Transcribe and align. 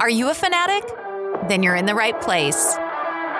Are 0.00 0.08
you 0.08 0.30
a 0.30 0.34
fanatic? 0.34 0.90
Then 1.50 1.62
you're 1.62 1.76
in 1.76 1.84
the 1.84 1.94
right 1.94 2.18
place. 2.22 2.74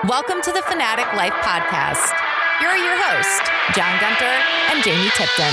Welcome 0.07 0.43
to 0.43 0.51
the 0.51 0.61
Fanatic 0.61 1.11
Life 1.15 1.33
Podcast. 1.41 2.13
Here 2.59 2.69
are 2.69 2.77
your 2.77 2.95
hosts, 3.01 3.49
John 3.73 3.99
Gunter 3.99 4.25
and 4.69 4.83
Jamie 4.83 5.09
Tipton. 5.15 5.51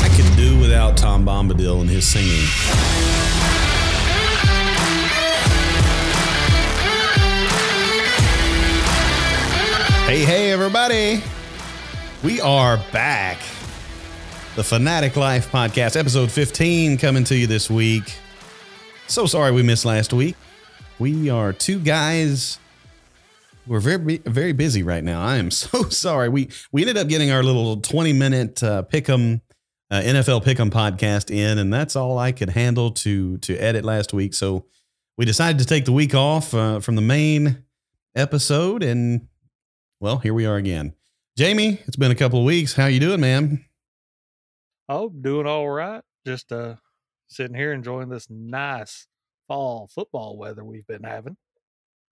I 0.00 0.08
could 0.16 0.34
do 0.38 0.58
without 0.58 0.96
Tom 0.96 1.26
Bombadil 1.26 1.82
and 1.82 1.90
his 1.90 2.06
singing. 2.06 2.46
Hey, 10.06 10.24
hey, 10.24 10.50
everybody. 10.50 11.22
We 12.24 12.40
are 12.40 12.78
back. 12.90 13.36
The 14.56 14.64
Fanatic 14.64 15.14
Life 15.14 15.52
Podcast, 15.52 15.94
episode 15.94 16.32
15, 16.32 16.96
coming 16.96 17.24
to 17.24 17.36
you 17.36 17.46
this 17.46 17.68
week. 17.68 18.14
So 19.08 19.24
sorry 19.24 19.52
we 19.52 19.62
missed 19.62 19.86
last 19.86 20.12
week. 20.12 20.36
We 20.98 21.30
are 21.30 21.54
two 21.54 21.80
guys. 21.80 22.58
We're 23.66 23.80
very 23.80 24.18
very 24.18 24.52
busy 24.52 24.82
right 24.82 25.02
now. 25.02 25.22
I 25.22 25.36
am 25.36 25.50
so 25.62 25.84
sorry. 25.84 26.28
We 26.28 26.50
we 26.72 26.82
ended 26.82 26.98
up 26.98 27.08
getting 27.08 27.30
our 27.30 27.42
little 27.42 27.78
20 27.80 28.12
minute 28.12 28.62
uh, 28.62 28.82
pick'em 28.82 29.40
uh, 29.90 30.02
NFL 30.02 30.44
pick'em 30.44 30.68
podcast 30.70 31.34
in, 31.34 31.56
and 31.56 31.72
that's 31.72 31.96
all 31.96 32.18
I 32.18 32.32
could 32.32 32.50
handle 32.50 32.90
to 32.92 33.38
to 33.38 33.56
edit 33.56 33.82
last 33.82 34.12
week. 34.12 34.34
So 34.34 34.66
we 35.16 35.24
decided 35.24 35.58
to 35.60 35.64
take 35.64 35.86
the 35.86 35.92
week 35.92 36.14
off 36.14 36.52
uh, 36.52 36.80
from 36.80 36.94
the 36.94 37.00
main 37.02 37.64
episode, 38.14 38.82
and 38.82 39.26
well, 40.00 40.18
here 40.18 40.34
we 40.34 40.44
are 40.44 40.56
again. 40.56 40.92
Jamie, 41.38 41.80
it's 41.86 41.96
been 41.96 42.10
a 42.10 42.14
couple 42.14 42.40
of 42.40 42.44
weeks. 42.44 42.74
How 42.74 42.86
you 42.86 43.00
doing, 43.00 43.20
man? 43.20 43.64
Oh, 44.86 45.08
doing 45.08 45.46
all 45.46 45.66
right. 45.68 46.02
Just 46.26 46.52
uh 46.52 46.74
sitting 47.28 47.56
here 47.56 47.72
enjoying 47.72 48.08
this 48.08 48.28
nice 48.28 49.06
fall 49.46 49.88
football 49.94 50.36
weather 50.36 50.64
we've 50.64 50.86
been 50.86 51.04
having. 51.04 51.36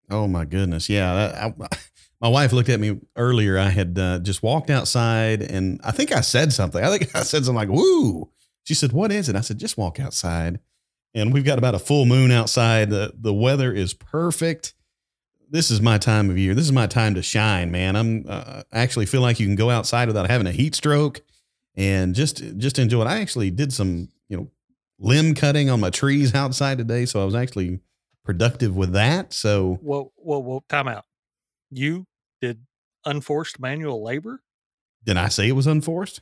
Oh 0.09 0.27
my 0.27 0.45
goodness, 0.45 0.89
yeah. 0.89 1.51
I, 1.59 1.67
my 2.21 2.27
wife 2.27 2.53
looked 2.53 2.69
at 2.69 2.79
me 2.79 2.99
earlier. 3.15 3.57
I 3.57 3.69
had 3.69 3.97
uh, 3.97 4.19
just 4.19 4.43
walked 4.43 4.69
outside, 4.69 5.41
and 5.41 5.79
I 5.83 5.91
think 5.91 6.11
I 6.11 6.21
said 6.21 6.53
something. 6.53 6.83
I 6.83 6.95
think 6.95 7.15
I 7.15 7.23
said 7.23 7.45
something 7.45 7.55
like 7.55 7.69
"woo." 7.69 8.29
She 8.63 8.73
said, 8.73 8.91
"What 8.91 9.11
is 9.11 9.29
it?" 9.29 9.35
I 9.35 9.41
said, 9.41 9.57
"Just 9.57 9.77
walk 9.77 9.99
outside." 9.99 10.59
And 11.13 11.33
we've 11.33 11.45
got 11.45 11.57
about 11.57 11.75
a 11.75 11.79
full 11.79 12.05
moon 12.05 12.31
outside. 12.31 12.89
The 12.89 13.13
the 13.17 13.33
weather 13.33 13.73
is 13.73 13.93
perfect. 13.93 14.73
This 15.49 15.71
is 15.71 15.79
my 15.81 15.97
time 15.97 16.29
of 16.29 16.37
year. 16.37 16.53
This 16.53 16.65
is 16.65 16.71
my 16.71 16.87
time 16.87 17.15
to 17.15 17.21
shine, 17.21 17.71
man. 17.71 17.95
I'm 17.95 18.25
uh, 18.27 18.63
I 18.71 18.79
actually 18.79 19.05
feel 19.05 19.21
like 19.21 19.39
you 19.39 19.47
can 19.47 19.55
go 19.55 19.69
outside 19.69 20.07
without 20.07 20.29
having 20.29 20.47
a 20.47 20.51
heat 20.51 20.75
stroke, 20.75 21.21
and 21.75 22.13
just 22.13 22.43
just 22.57 22.77
enjoy 22.77 23.01
it. 23.01 23.07
I 23.07 23.21
actually 23.21 23.49
did 23.49 23.71
some 23.73 24.09
you 24.27 24.37
know 24.37 24.51
limb 24.99 25.35
cutting 25.35 25.69
on 25.69 25.79
my 25.79 25.89
trees 25.89 26.33
outside 26.33 26.77
today, 26.77 27.05
so 27.05 27.21
I 27.21 27.25
was 27.25 27.35
actually 27.35 27.79
productive 28.23 28.75
with 28.75 28.91
that. 28.93 29.33
So, 29.33 29.79
whoa, 29.81 30.11
whoa, 30.15 30.39
whoa, 30.39 30.63
time 30.69 30.87
out. 30.87 31.05
You 31.69 32.05
did 32.41 32.61
unforced 33.05 33.59
manual 33.59 34.03
labor? 34.03 34.41
Did 35.03 35.17
I 35.17 35.29
say 35.29 35.47
it 35.47 35.53
was 35.53 35.67
unforced? 35.67 36.21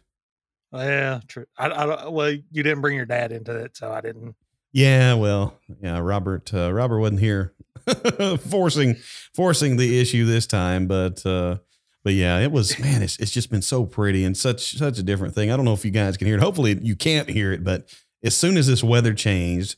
Yeah, 0.74 1.20
true. 1.28 1.46
I, 1.58 1.68
I 1.68 2.08
well, 2.10 2.32
you 2.32 2.64
didn't 2.64 2.82
bring 2.82 2.98
your 2.98 3.06
dad 3.06 3.32
into 3.32 3.56
it, 3.56 3.78
so 3.78 3.92
I 3.92 4.02
didn't. 4.02 4.36
Yeah, 4.72 5.14
well, 5.14 5.60
yeah, 5.82 6.00
Robert, 6.00 6.52
uh, 6.52 6.74
Robert 6.74 7.00
wasn't 7.00 7.20
here 7.20 7.54
forcing 8.50 8.96
forcing 9.36 9.78
the 9.78 10.00
issue 10.00 10.26
this 10.26 10.48
time, 10.48 10.88
but 10.88 11.24
uh, 11.26 11.58
but 12.04 12.14
yeah, 12.14 12.40
it 12.40 12.52
was 12.52 12.78
man, 12.80 13.04
it's 13.04 13.20
it's 13.20 13.32
just 13.32 13.52
been 13.52 13.62
so 13.62 13.86
pretty 13.86 14.24
and 14.26 14.36
such 14.36 14.78
such 14.78 14.98
a 14.98 15.04
different 15.04 15.36
thing. 15.36 15.52
I 15.52 15.56
don't 15.56 15.66
know 15.66 15.74
if 15.74 15.86
you 15.86 15.92
guys 15.92 16.18
can 16.18 16.26
hear 16.26 16.38
it. 16.38 16.42
Hopefully, 16.42 16.78
you 16.82 16.96
can't 16.96 17.30
hear 17.30 17.54
it, 17.54 17.64
but 17.64 17.94
as 18.24 18.36
soon 18.36 18.58
as 18.58 18.68
this 18.68 18.84
weather 18.84 19.14
changed, 19.14 19.76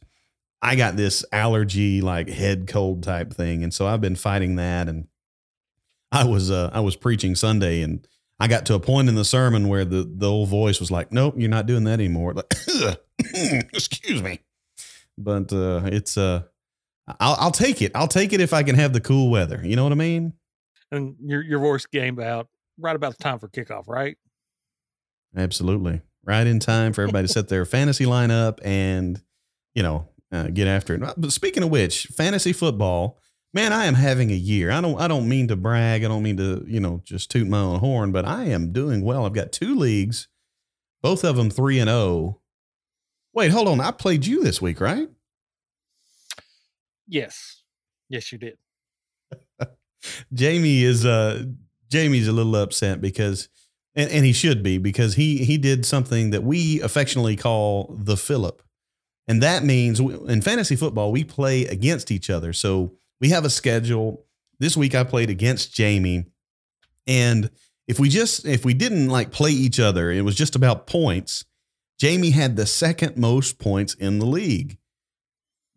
I 0.62 0.76
got 0.76 0.96
this 0.96 1.26
allergy, 1.32 2.02
like 2.02 2.30
head 2.30 2.68
cold 2.68 3.04
type 3.04 3.34
thing, 3.34 3.64
and 3.64 3.74
so 3.74 3.88
I've 3.88 4.02
been 4.02 4.16
fighting 4.16 4.56
that. 4.56 4.88
And 4.88 5.08
I 6.12 6.24
was 6.24 6.52
uh, 6.52 6.70
I 6.74 6.80
was 6.80 6.96
preaching 6.96 7.36
Sunday, 7.36 7.82
and 7.82 8.08
I 8.40 8.48
got 8.48 8.66
to 8.68 8.76
a 8.76 8.80
point 8.80 9.10
in 9.10 9.16
the 9.16 9.26
sermon 9.26 9.68
where 9.68 9.86
the 9.86 10.10
the 10.10 10.30
old 10.30 10.50
voice 10.50 10.80
was 10.80 10.92
like, 10.92 11.12
"Nope, 11.12 11.36
you're 11.38 11.50
not 11.50 11.66
doing 11.66 11.84
that 11.86 11.94
anymore." 11.94 12.34
Like, 12.34 12.54
excuse 13.74 14.22
me, 14.22 14.40
but 15.18 15.52
uh, 15.52 15.82
it's 15.86 16.18
uh, 16.18 16.44
I'll 17.20 17.36
I'll 17.40 17.52
take 17.52 17.82
it. 17.82 17.92
I'll 17.96 18.08
take 18.08 18.34
it 18.34 18.42
if 18.42 18.54
I 18.54 18.64
can 18.64 18.76
have 18.76 18.94
the 18.94 19.02
cool 19.02 19.30
weather. 19.30 19.62
You 19.64 19.76
know 19.76 19.84
what 19.84 19.92
I 19.92 19.96
mean? 19.96 20.34
And 20.92 21.16
your 21.20 21.44
your 21.44 21.60
voice 21.60 21.86
came 21.86 22.20
out 22.20 22.48
right 22.80 22.96
about 22.96 23.18
the 23.18 23.24
time 23.24 23.40
for 23.40 23.50
kickoff, 23.50 23.88
right? 23.88 24.18
Absolutely 25.36 26.02
right 26.26 26.46
in 26.46 26.60
time 26.60 26.94
for 26.94 27.02
everybody 27.02 27.28
to 27.28 27.34
set 27.34 27.48
their 27.48 27.66
fantasy 27.66 28.06
lineup 28.06 28.60
and 28.64 29.22
you 29.74 29.84
know 29.84 30.10
uh, 30.32 30.48
get 30.48 30.68
after 30.68 30.96
it. 30.96 31.02
But 31.18 31.32
speaking 31.32 31.64
of 31.64 31.70
which, 31.70 32.06
fantasy 32.08 32.52
football, 32.52 33.20
man, 33.54 33.72
I 33.72 33.86
am 33.86 33.94
having 33.94 34.32
a 34.32 34.36
year. 34.36 34.72
I 34.72 34.82
don't 34.82 35.00
I 35.00 35.08
don't 35.08 35.30
mean 35.30 35.48
to 35.48 35.56
brag. 35.56 36.04
I 36.04 36.08
don't 36.08 36.24
mean 36.24 36.38
to 36.38 36.66
you 36.68 36.80
know 36.80 37.02
just 37.04 37.32
toot 37.32 37.48
my 37.48 37.60
own 37.60 37.80
horn, 37.80 38.12
but 38.12 38.26
I 38.26 38.46
am 38.46 38.72
doing 38.72 39.04
well. 39.04 39.26
I've 39.26 39.34
got 39.34 39.52
two 39.52 39.76
leagues, 39.76 40.28
both 41.02 41.24
of 41.24 41.36
them 41.36 41.50
three 41.50 41.80
and 41.80 41.90
zero. 41.90 42.00
Oh. 42.00 42.42
Wait, 43.34 43.52
hold 43.52 43.68
on. 43.68 43.82
I 43.82 43.92
played 43.92 44.26
you 44.26 44.44
this 44.44 44.62
week, 44.62 44.80
right? 44.80 45.10
Yes, 47.08 47.64
yes, 48.10 48.32
you 48.32 48.38
did. 48.38 48.58
Jamie 50.34 50.84
is 50.84 51.06
uh 51.06 51.44
Jamie's 51.90 52.28
a 52.28 52.32
little 52.34 52.56
upset 52.56 53.02
because 53.02 53.50
and, 53.96 54.10
and 54.12 54.26
he 54.26 54.34
should 54.34 54.62
be 54.62 54.78
because 54.78 55.16
he 55.16 55.44
he 55.46 55.58
did 55.58 55.86
something 55.86 56.32
that 56.32 56.44
we 56.44 56.82
affectionately 56.82 57.36
call 57.36 57.96
the 57.98 58.18
Philip, 58.18 58.62
and 59.28 59.42
that 59.42 59.64
means 59.64 60.00
in 60.00 60.42
fantasy 60.42 60.76
football 60.76 61.12
we 61.12 61.24
play 61.24 61.66
against 61.66 62.12
each 62.12 62.30
other. 62.30 62.54
So 62.54 62.94
we 63.20 63.30
have 63.30 63.46
a 63.46 63.50
schedule. 63.50 64.26
This 64.60 64.78
week 64.78 64.96
I 64.96 65.04
played 65.04 65.30
against 65.30 65.74
Jamie, 65.74 66.26
and 67.08 67.50
if 67.88 68.00
we 68.00 68.10
just 68.10 68.46
if 68.46 68.66
we 68.66 68.74
didn't 68.74 69.10
like 69.10 69.32
play 69.32 69.52
each 69.52 69.80
other, 69.80 70.12
it 70.12 70.22
was 70.22 70.36
just 70.36 70.56
about 70.56 70.88
points. 70.88 71.46
Jamie 71.98 72.32
had 72.32 72.56
the 72.56 72.66
second 72.66 73.16
most 73.16 73.58
points 73.58 73.94
in 73.94 74.20
the 74.20 74.26
league. 74.26 74.78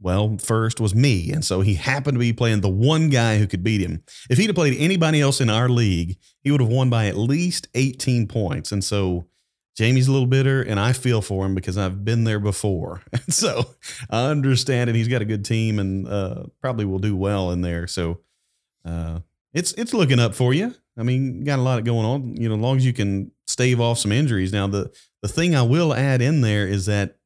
Well, 0.00 0.38
first 0.38 0.81
was 0.81 0.94
me. 0.94 1.32
And 1.32 1.44
so 1.44 1.60
he 1.60 1.75
happened 1.75 2.14
to 2.14 2.20
be 2.20 2.32
playing 2.32 2.60
the 2.60 2.69
one 2.69 3.10
guy 3.10 3.38
who 3.38 3.47
could 3.47 3.64
beat 3.64 3.81
him. 3.81 4.04
If 4.31 4.38
he'd 4.38 4.47
have 4.47 4.54
played 4.54 4.76
anybody 4.78 5.20
else 5.20 5.41
in 5.41 5.50
our 5.50 5.69
league, 5.69 6.19
he 6.41 6.50
would 6.50 6.60
have 6.60 6.70
won 6.70 6.88
by 6.88 7.06
at 7.06 7.16
least 7.16 7.66
18 7.75 8.28
points. 8.28 8.70
And 8.70 8.84
so 8.84 9.26
Jamie's 9.76 10.08
a 10.08 10.12
little 10.12 10.26
bitter, 10.26 10.60
and 10.60 10.81
I 10.81 10.92
feel 10.92 11.22
for 11.22 11.47
him 11.47 11.54
because 11.54 11.78
I've 11.78 12.04
been 12.04 12.25
there 12.25 12.41
before. 12.41 13.03
And 13.12 13.32
so 13.32 13.64
I 14.10 14.26
understand, 14.26 14.91
and 14.91 14.97
he's 14.97 15.08
got 15.08 15.22
a 15.22 15.26
good 15.26 15.44
team 15.44 15.78
and 15.78 16.08
uh, 16.08 16.44
probably 16.60 16.84
will 16.84 16.98
do 16.98 17.14
well 17.14 17.53
in 17.53 17.60
there. 17.60 17.87
So 17.87 18.20
uh, 18.84 19.20
it's 19.53 19.72
it's 19.75 19.94
looking 19.94 20.19
up 20.19 20.34
for 20.34 20.53
you. 20.53 20.75
I 20.97 21.04
mean, 21.04 21.44
got 21.44 21.58
a 21.58 21.62
lot 21.62 21.84
going 21.84 22.06
on. 22.06 22.37
You 22.37 22.48
know, 22.48 22.56
as 22.56 22.60
long 22.60 22.76
as 22.76 22.87
you 22.87 22.92
can 22.92 23.31
stave 23.47 23.81
off 23.81 23.98
some 23.98 24.10
injuries. 24.10 24.53
Now, 24.53 24.66
the 24.66 24.91
the 25.22 25.28
thing 25.28 25.54
I 25.54 25.62
will 25.62 25.94
add 25.94 26.22
in 26.22 26.41
there 26.41 26.66
is 26.66 26.87
that 26.87 27.18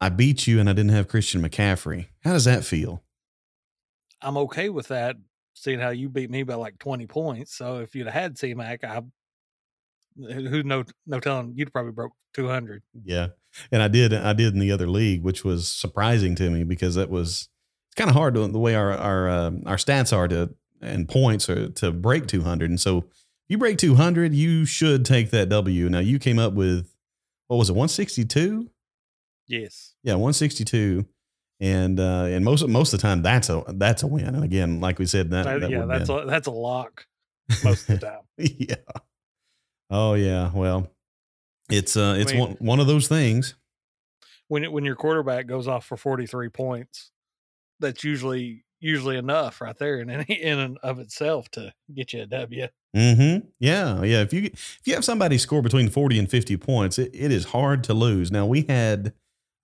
I 0.00 0.08
beat 0.08 0.46
you 0.46 0.58
and 0.60 0.68
I 0.68 0.72
didn't 0.72 0.92
have 0.92 1.08
Christian 1.08 1.42
McCaffrey. 1.42 2.06
How 2.24 2.32
does 2.32 2.46
that 2.46 2.64
feel? 2.64 3.02
I'm 4.22 4.36
okay 4.36 4.68
with 4.68 4.88
that, 4.88 5.16
seeing 5.54 5.78
how 5.78 5.90
you 5.90 6.08
beat 6.08 6.30
me 6.30 6.42
by 6.42 6.54
like 6.54 6.78
20 6.78 7.06
points. 7.06 7.54
So 7.54 7.80
if 7.80 7.94
you'd 7.94 8.06
have 8.06 8.14
had 8.14 8.38
C 8.38 8.54
Mac, 8.54 8.84
I 8.84 9.02
who 10.16 10.62
no 10.62 10.84
no 11.06 11.20
telling 11.20 11.52
you'd 11.56 11.72
probably 11.72 11.92
broke 11.92 12.12
200. 12.34 12.82
Yeah, 13.04 13.28
and 13.70 13.82
I 13.82 13.88
did 13.88 14.12
I 14.12 14.32
did 14.32 14.52
in 14.52 14.60
the 14.60 14.72
other 14.72 14.88
league, 14.88 15.22
which 15.22 15.44
was 15.44 15.68
surprising 15.68 16.34
to 16.36 16.50
me 16.50 16.64
because 16.64 16.94
that 16.96 17.10
was 17.10 17.48
it's 17.88 17.94
kind 17.96 18.10
of 18.10 18.16
hard 18.16 18.34
to, 18.34 18.46
the 18.46 18.58
way 18.58 18.74
our 18.74 18.92
our 18.92 19.28
uh, 19.28 19.50
our 19.66 19.76
stats 19.76 20.16
are 20.16 20.28
to 20.28 20.54
and 20.80 21.08
points 21.08 21.48
are 21.48 21.68
to 21.68 21.92
break 21.92 22.26
200, 22.26 22.70
and 22.70 22.80
so 22.80 23.04
you 23.48 23.58
break 23.58 23.78
200, 23.78 24.32
you 24.32 24.64
should 24.64 25.04
take 25.04 25.30
that 25.30 25.48
W. 25.48 25.88
Now 25.88 25.98
you 25.98 26.18
came 26.18 26.38
up 26.38 26.52
with 26.52 26.94
what 27.48 27.56
was 27.56 27.68
it 27.68 27.74
162? 27.74 28.70
Yes. 29.48 29.89
Yeah, 30.02 30.14
162. 30.14 31.06
And 31.62 32.00
uh 32.00 32.24
and 32.24 32.42
most 32.42 32.66
most 32.66 32.94
of 32.94 33.00
the 33.00 33.02
time 33.06 33.20
that's 33.20 33.50
a 33.50 33.62
that's 33.68 34.02
a 34.02 34.06
win. 34.06 34.34
And 34.34 34.44
again, 34.44 34.80
like 34.80 34.98
we 34.98 35.04
said, 35.04 35.30
that, 35.30 35.60
that 35.60 35.70
yeah, 35.70 35.84
that's 35.84 36.08
a 36.08 36.24
that's 36.26 36.46
a 36.46 36.52
lock 36.52 37.06
most 37.64 37.88
of 37.88 38.00
the 38.00 38.06
time. 38.06 38.20
yeah. 38.38 38.76
Oh 39.90 40.14
yeah. 40.14 40.50
Well, 40.54 40.90
it's 41.70 41.96
uh 41.98 42.16
it's 42.18 42.32
I 42.32 42.36
mean, 42.36 42.40
one 42.40 42.56
one 42.60 42.80
of 42.80 42.86
those 42.86 43.08
things. 43.08 43.56
When 44.48 44.64
it, 44.64 44.72
when 44.72 44.84
your 44.84 44.96
quarterback 44.96 45.46
goes 45.46 45.68
off 45.68 45.84
for 45.84 45.96
43 45.96 46.48
points, 46.48 47.12
that's 47.78 48.02
usually 48.02 48.64
usually 48.80 49.16
enough 49.16 49.60
right 49.60 49.76
there 49.76 50.00
in 50.00 50.08
in 50.10 50.58
and 50.58 50.78
of 50.82 50.98
itself 50.98 51.50
to 51.50 51.72
get 51.94 52.12
you 52.12 52.22
a 52.22 52.26
W. 52.26 52.68
Mm-hmm. 52.96 53.46
Yeah, 53.60 54.02
yeah. 54.02 54.22
If 54.22 54.32
you 54.32 54.44
if 54.44 54.80
you 54.84 54.94
have 54.94 55.04
somebody 55.04 55.38
score 55.38 55.62
between 55.62 55.88
40 55.88 56.18
and 56.18 56.30
50 56.30 56.56
points, 56.56 56.98
it, 56.98 57.10
it 57.14 57.30
is 57.30 57.46
hard 57.46 57.84
to 57.84 57.94
lose. 57.94 58.32
Now 58.32 58.46
we 58.46 58.62
had 58.62 59.12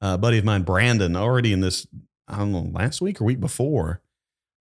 a 0.00 0.18
buddy 0.18 0.38
of 0.38 0.44
mine, 0.44 0.62
Brandon, 0.62 1.16
already 1.16 1.52
in 1.52 1.60
this, 1.60 1.86
I 2.28 2.38
don't 2.38 2.52
know, 2.52 2.70
last 2.72 3.00
week 3.00 3.20
or 3.20 3.24
week 3.24 3.40
before, 3.40 4.00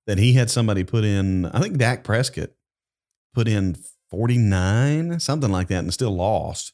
that 0.08 0.18
he 0.18 0.34
had 0.34 0.50
somebody 0.50 0.84
put 0.84 1.04
in, 1.04 1.46
I 1.48 1.60
think 1.60 1.78
Dak 1.78 2.04
Prescott 2.04 2.52
put 3.34 3.48
in 3.48 3.76
49, 4.12 5.20
something 5.20 5.52
like 5.52 5.68
that, 5.68 5.80
and 5.80 5.94
still 5.94 6.16
lost. 6.16 6.74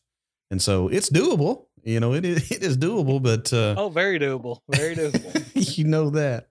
And 0.50 0.62
so 0.62 0.90
it's 0.90 1.10
doable. 1.10 1.66
You 1.84 2.00
know, 2.00 2.14
it 2.14 2.26
is, 2.26 2.52
it 2.52 2.62
is 2.62 2.78
doable, 2.78 3.22
but. 3.22 3.52
Uh, 3.52 3.76
oh, 3.78 3.90
very 3.90 4.20
doable. 4.20 4.60
Very 4.70 4.96
doable. 4.96 5.78
you 5.78 5.86
know 5.86 6.10
that. 6.12 6.50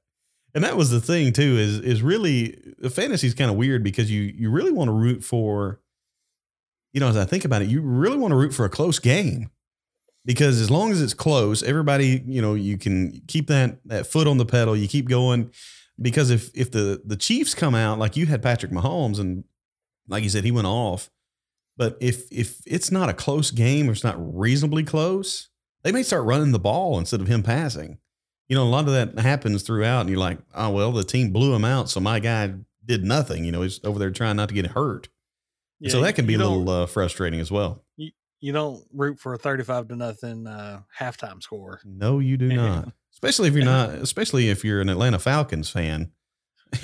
and 0.55 0.65
that 0.65 0.77
was 0.77 0.91
the 0.91 1.01
thing 1.01 1.33
too. 1.33 1.57
Is 1.59 1.79
is 1.81 2.03
really 2.03 2.59
the 2.79 2.91
fantasy 2.91 3.27
is 3.27 3.35
kind 3.35 3.51
of 3.51 3.57
weird 3.57 3.85
because 3.85 4.11
you 4.11 4.23
you 4.23 4.51
really 4.51 4.73
want 4.73 4.89
to 4.89 4.93
root 4.93 5.23
for. 5.23 5.81
You 6.93 6.99
know, 6.99 7.09
as 7.09 7.17
I 7.17 7.25
think 7.25 7.45
about 7.45 7.63
it, 7.63 7.69
you 7.69 7.83
really 7.83 8.17
want 8.19 8.33
to 8.33 8.37
root 8.37 8.53
for 8.53 8.65
a 8.65 8.69
close 8.69 8.99
game 8.99 9.51
because 10.25 10.61
as 10.61 10.71
long 10.71 10.93
as 10.93 11.01
it's 11.01 11.15
close, 11.15 11.63
everybody, 11.63 12.23
you 12.27 12.43
know, 12.43 12.55
you 12.55 12.79
can 12.79 13.23
keep 13.27 13.47
that 13.49 13.79
that 13.87 14.07
foot 14.07 14.27
on 14.27 14.39
the 14.39 14.47
pedal. 14.47 14.77
You 14.77 14.89
keep 14.89 15.09
going 15.09 15.51
because 16.01 16.31
if 16.31 16.51
if 16.55 16.71
the 16.71 17.03
the 17.05 17.17
Chiefs 17.17 17.55
come 17.55 17.75
out 17.75 17.99
like 17.99 18.17
you 18.17 18.27
had 18.27 18.43
Patrick 18.43 18.73
Mahomes 18.73 19.19
and 19.19 19.45
like 20.09 20.23
you 20.23 20.29
said 20.29 20.45
he 20.45 20.51
went 20.51 20.67
off, 20.67 21.11
but 21.77 21.97
if 22.01 22.31
if 22.31 22.61
it's 22.67 22.91
not 22.91 23.09
a 23.09 23.15
close 23.15 23.51
game 23.51 23.89
or 23.89 23.93
it's 23.93 24.05
not 24.05 24.17
reasonably 24.19 24.85
close, 24.85 25.49
they 25.83 25.93
may 25.93 26.03
start 26.03 26.25
running 26.25 26.53
the 26.53 26.59
ball 26.59 26.99
instead 26.99 27.21
of 27.21 27.29
him 27.29 27.43
passing. 27.43 27.99
You 28.49 28.57
know, 28.57 28.65
a 28.65 28.69
lot 28.69 28.89
of 28.89 28.93
that 28.93 29.19
happens 29.23 29.63
throughout, 29.63 30.01
and 30.01 30.11
you're 30.11 30.19
like, 30.19 30.39
oh 30.55 30.71
well, 30.71 30.93
the 30.93 31.05
team 31.05 31.33
blew 31.33 31.55
him 31.55 31.65
out, 31.65 31.89
so 31.89 32.01
my 32.01 32.19
guy 32.19 32.53
did 32.85 33.05
nothing. 33.05 33.45
You 33.45 33.53
know, 33.53 33.63
he's 33.63 33.81
over 33.85 33.99
there 33.99 34.11
trying 34.11 34.37
not 34.37 34.49
to 34.49 34.55
get 34.55 34.67
hurt. 34.69 35.09
Yeah, 35.79 35.93
so 35.93 36.01
that 36.03 36.15
can 36.15 36.27
be 36.27 36.35
a 36.35 36.39
little 36.39 36.69
uh, 36.69 36.87
frustrating 36.87 37.41
as 37.41 37.51
well. 37.51 37.83
You 38.41 38.53
don't 38.53 38.83
root 38.93 39.19
for 39.21 39.35
a 39.35 39.39
thirty-five 39.39 39.89
to 39.89 39.97
nothing 39.97 40.47
uh, 40.47 40.81
halftime 40.99 41.43
score. 41.43 41.81
No, 41.85 42.19
you 42.21 42.37
do 42.37 42.49
not. 42.49 42.93
Especially 43.13 43.49
if 43.49 43.55
you're 43.55 43.65
not. 43.65 43.91
Especially 43.91 44.49
if 44.49 44.65
you're 44.65 44.81
an 44.81 44.89
Atlanta 44.89 45.19
Falcons 45.19 45.69
fan. 45.71 46.13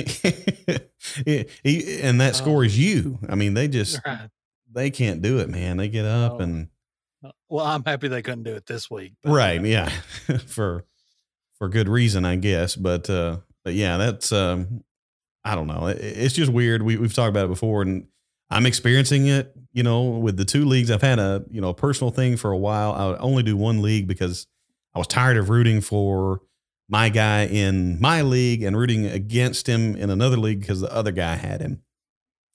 And 1.26 2.20
that 2.20 2.32
score 2.34 2.64
is 2.64 2.78
you. 2.78 3.18
I 3.28 3.34
mean, 3.36 3.54
they 3.54 3.68
just 3.68 4.00
Right. 4.04 4.28
they 4.72 4.90
can't 4.90 5.22
do 5.22 5.38
it, 5.38 5.48
man. 5.48 5.76
They 5.76 5.88
get 5.88 6.04
up 6.04 6.32
Oh. 6.34 6.38
and 6.40 6.68
Well, 7.48 7.64
I'm 7.64 7.84
happy 7.84 8.08
they 8.08 8.22
couldn't 8.22 8.42
do 8.44 8.54
it 8.54 8.66
this 8.66 8.90
week. 8.90 9.14
but, 9.22 9.30
right, 9.32 9.60
uh, 9.60 9.64
yeah, 9.64 9.88
for 10.46 10.84
for 11.58 11.68
good 11.68 11.88
reason, 11.88 12.24
I 12.24 12.36
guess. 12.36 12.76
But 12.76 13.08
uh, 13.08 13.38
but 13.64 13.74
yeah, 13.74 13.96
that's 13.96 14.32
um, 14.32 14.82
I 15.44 15.54
don't 15.54 15.66
know. 15.68 15.86
It, 15.86 15.98
it's 16.00 16.34
just 16.34 16.52
weird. 16.52 16.82
We 16.82 16.96
we've 16.96 17.14
talked 17.14 17.30
about 17.30 17.46
it 17.46 17.48
before, 17.50 17.82
and 17.82 18.08
I'm 18.50 18.66
experiencing 18.66 19.26
it. 19.26 19.52
You 19.72 19.82
know, 19.82 20.04
with 20.04 20.36
the 20.36 20.44
two 20.44 20.64
leagues, 20.64 20.90
I've 20.90 21.02
had 21.02 21.18
a 21.18 21.44
you 21.50 21.60
know 21.60 21.70
a 21.70 21.74
personal 21.74 22.10
thing 22.10 22.36
for 22.36 22.50
a 22.50 22.56
while. 22.56 22.92
I 22.92 23.06
would 23.08 23.20
only 23.20 23.42
do 23.42 23.56
one 23.56 23.82
league 23.82 24.06
because 24.06 24.46
I 24.94 24.98
was 24.98 25.06
tired 25.06 25.36
of 25.36 25.50
rooting 25.50 25.80
for 25.80 26.40
my 26.88 27.08
guy 27.08 27.46
in 27.46 28.00
my 28.00 28.22
league 28.22 28.62
and 28.62 28.76
rooting 28.76 29.06
against 29.06 29.68
him 29.68 29.96
in 29.96 30.08
another 30.10 30.36
league 30.36 30.60
because 30.60 30.80
the 30.80 30.92
other 30.92 31.12
guy 31.12 31.34
had 31.34 31.60
him. 31.60 31.82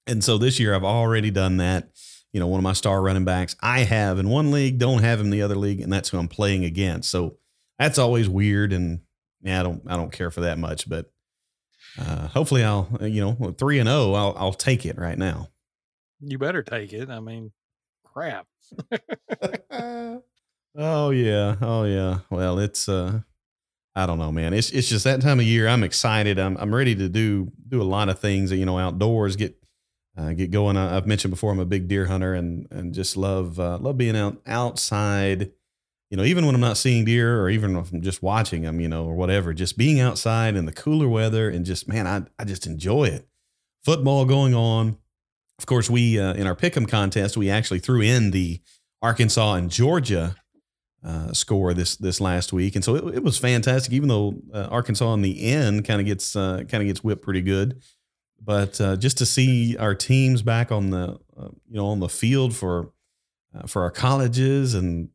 And 0.07 0.23
so 0.23 0.37
this 0.37 0.59
year 0.59 0.73
I've 0.73 0.83
already 0.83 1.31
done 1.31 1.57
that. 1.57 1.89
You 2.33 2.39
know, 2.39 2.47
one 2.47 2.59
of 2.59 2.63
my 2.63 2.73
star 2.73 3.01
running 3.01 3.25
backs 3.25 3.55
I 3.61 3.81
have 3.81 4.17
in 4.17 4.29
one 4.29 4.51
league, 4.51 4.79
don't 4.79 5.03
have 5.03 5.19
him 5.19 5.27
in 5.27 5.31
the 5.31 5.41
other 5.41 5.55
league, 5.55 5.81
and 5.81 5.91
that's 5.91 6.09
who 6.09 6.17
I'm 6.17 6.29
playing 6.29 6.63
against. 6.63 7.11
So 7.11 7.37
that's 7.77 7.97
always 7.97 8.29
weird, 8.29 8.71
and 8.71 9.01
yeah, 9.41 9.59
I 9.59 9.63
don't 9.63 9.83
I 9.85 9.97
don't 9.97 10.13
care 10.13 10.31
for 10.31 10.41
that 10.41 10.57
much. 10.57 10.87
But 10.87 11.11
uh, 11.99 12.27
hopefully 12.29 12.63
I'll 12.63 12.87
you 13.01 13.21
know 13.21 13.53
three 13.57 13.79
and 13.79 13.89
zero 13.89 14.13
I'll 14.13 14.33
I'll 14.37 14.53
take 14.53 14.85
it 14.85 14.97
right 14.97 15.17
now. 15.17 15.49
You 16.21 16.37
better 16.37 16.63
take 16.63 16.93
it. 16.93 17.09
I 17.09 17.19
mean, 17.19 17.51
crap. 18.05 18.47
oh 20.77 21.09
yeah, 21.09 21.55
oh 21.61 21.83
yeah. 21.83 22.19
Well, 22.29 22.59
it's 22.59 22.87
uh, 22.87 23.21
I 23.95 24.05
don't 24.05 24.19
know, 24.19 24.31
man. 24.31 24.53
It's 24.53 24.69
it's 24.71 24.87
just 24.87 25.03
that 25.03 25.21
time 25.21 25.39
of 25.39 25.45
year. 25.45 25.67
I'm 25.67 25.83
excited. 25.83 26.39
I'm 26.39 26.57
I'm 26.57 26.73
ready 26.73 26.95
to 26.95 27.09
do 27.09 27.51
do 27.67 27.81
a 27.81 27.83
lot 27.83 28.09
of 28.09 28.19
things. 28.19 28.51
You 28.51 28.65
know, 28.65 28.77
outdoors, 28.77 29.35
get 29.35 29.57
uh, 30.17 30.33
get 30.33 30.51
going. 30.51 30.77
I, 30.77 30.97
I've 30.97 31.07
mentioned 31.07 31.31
before, 31.31 31.51
I'm 31.51 31.59
a 31.59 31.65
big 31.65 31.87
deer 31.87 32.05
hunter, 32.05 32.33
and 32.33 32.67
and 32.71 32.93
just 32.93 33.17
love 33.17 33.59
uh, 33.59 33.77
love 33.79 33.97
being 33.97 34.15
out 34.15 34.41
outside. 34.45 35.51
You 36.09 36.17
know, 36.17 36.23
even 36.23 36.45
when 36.45 36.55
I'm 36.55 36.61
not 36.61 36.77
seeing 36.77 37.05
deer, 37.05 37.41
or 37.41 37.49
even 37.49 37.75
if 37.77 37.91
I'm 37.91 38.01
just 38.01 38.21
watching 38.21 38.63
them, 38.63 38.81
you 38.81 38.89
know, 38.89 39.05
or 39.05 39.15
whatever, 39.15 39.53
just 39.53 39.77
being 39.77 39.99
outside 40.01 40.55
in 40.55 40.65
the 40.65 40.73
cooler 40.73 41.07
weather, 41.07 41.49
and 41.49 41.65
just 41.65 41.87
man, 41.87 42.05
I 42.07 42.23
I 42.39 42.45
just 42.45 42.67
enjoy 42.67 43.05
it. 43.05 43.27
Football 43.83 44.25
going 44.25 44.53
on. 44.53 44.97
Of 45.61 45.67
course, 45.67 45.91
we 45.91 46.19
uh, 46.19 46.33
in 46.33 46.47
our 46.47 46.55
pick'em 46.55 46.87
contest, 46.87 47.37
we 47.37 47.51
actually 47.51 47.77
threw 47.77 48.01
in 48.01 48.31
the 48.31 48.59
Arkansas 49.03 49.53
and 49.53 49.69
Georgia 49.69 50.35
uh, 51.05 51.31
score 51.33 51.75
this 51.75 51.97
this 51.97 52.19
last 52.19 52.51
week, 52.51 52.73
and 52.73 52.83
so 52.83 52.95
it, 52.95 53.17
it 53.17 53.23
was 53.23 53.37
fantastic. 53.37 53.93
Even 53.93 54.09
though 54.09 54.41
uh, 54.51 54.69
Arkansas 54.71 55.13
in 55.13 55.21
the 55.21 55.43
end 55.45 55.85
kind 55.85 56.01
of 56.01 56.07
gets 56.07 56.35
uh, 56.35 56.63
kind 56.67 56.81
of 56.81 56.87
gets 56.87 57.03
whipped 57.03 57.21
pretty 57.21 57.43
good, 57.43 57.79
but 58.43 58.81
uh, 58.81 58.95
just 58.95 59.19
to 59.19 59.25
see 59.27 59.77
our 59.77 59.93
teams 59.93 60.41
back 60.41 60.71
on 60.71 60.89
the 60.89 61.19
uh, 61.37 61.49
you 61.69 61.75
know 61.75 61.85
on 61.89 61.99
the 61.99 62.09
field 62.09 62.55
for 62.55 62.91
uh, 63.53 63.67
for 63.67 63.83
our 63.83 63.91
colleges, 63.91 64.73
and 64.73 65.09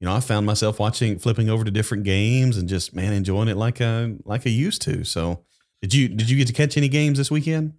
you 0.00 0.08
know 0.08 0.16
I 0.16 0.18
found 0.18 0.46
myself 0.46 0.80
watching 0.80 1.20
flipping 1.20 1.48
over 1.48 1.62
to 1.62 1.70
different 1.70 2.02
games 2.02 2.56
and 2.56 2.68
just 2.68 2.92
man 2.92 3.12
enjoying 3.12 3.46
it 3.46 3.56
like 3.56 3.80
I 3.80 4.16
like 4.24 4.48
I 4.48 4.50
used 4.50 4.82
to. 4.82 5.04
So 5.04 5.44
did 5.80 5.94
you 5.94 6.08
did 6.08 6.28
you 6.28 6.36
get 6.36 6.48
to 6.48 6.52
catch 6.52 6.76
any 6.76 6.88
games 6.88 7.18
this 7.18 7.30
weekend? 7.30 7.74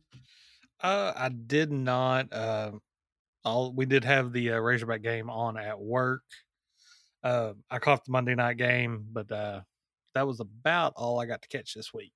Uh, 0.81 1.13
I 1.15 1.29
did 1.29 1.71
not. 1.71 2.31
Uh, 2.31 2.71
all 3.44 3.74
we 3.74 3.85
did 3.85 4.03
have 4.03 4.33
the 4.33 4.51
uh, 4.51 4.59
Razorback 4.59 5.01
game 5.01 5.29
on 5.29 5.57
at 5.57 5.79
work. 5.79 6.24
Uh, 7.24 7.53
I 7.69 7.79
caught 7.79 8.06
the 8.06 8.12
Monday 8.12 8.35
night 8.35 8.57
game, 8.57 9.06
but 9.12 9.31
uh, 9.31 9.62
that 10.13 10.27
was 10.27 10.39
about 10.39 10.94
all 10.95 11.19
I 11.19 11.25
got 11.25 11.41
to 11.41 11.47
catch 11.47 11.74
this 11.74 11.94
week. 11.94 12.13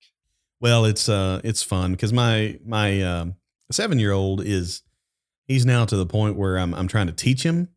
Well, 0.59 0.85
it's 0.85 1.09
uh 1.09 1.41
it's 1.43 1.63
fun 1.63 1.91
because 1.91 2.13
my 2.13 2.59
my 2.63 3.01
um, 3.01 3.35
seven 3.71 3.97
year 3.97 4.11
old 4.11 4.45
is 4.45 4.83
he's 5.47 5.65
now 5.65 5.85
to 5.85 5.97
the 5.97 6.05
point 6.05 6.37
where 6.37 6.57
I'm 6.57 6.73
I'm 6.75 6.87
trying 6.87 7.07
to 7.07 7.13
teach 7.13 7.43
him, 7.43 7.69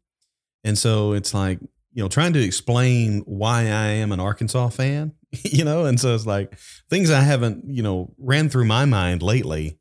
and 0.63 0.77
so 0.77 1.13
it's 1.13 1.33
like 1.33 1.61
you 1.93 2.03
know 2.03 2.09
trying 2.09 2.35
to 2.35 2.43
explain 2.43 3.23
why 3.27 3.63
I 3.63 3.87
am 3.87 4.13
an 4.13 4.21
Arkansas 4.21 4.69
fan, 4.69 5.15
you 5.45 5.65
know, 5.65 5.87
and 5.87 5.99
so 5.99 6.15
it's 6.15 6.27
like 6.27 6.59
things 6.91 7.11
I 7.11 7.21
haven't 7.21 7.65
you 7.69 7.83
know 7.83 8.15
ran 8.19 8.51
through 8.51 8.67
my 8.67 8.85
mind 8.85 9.23
lately, 9.23 9.79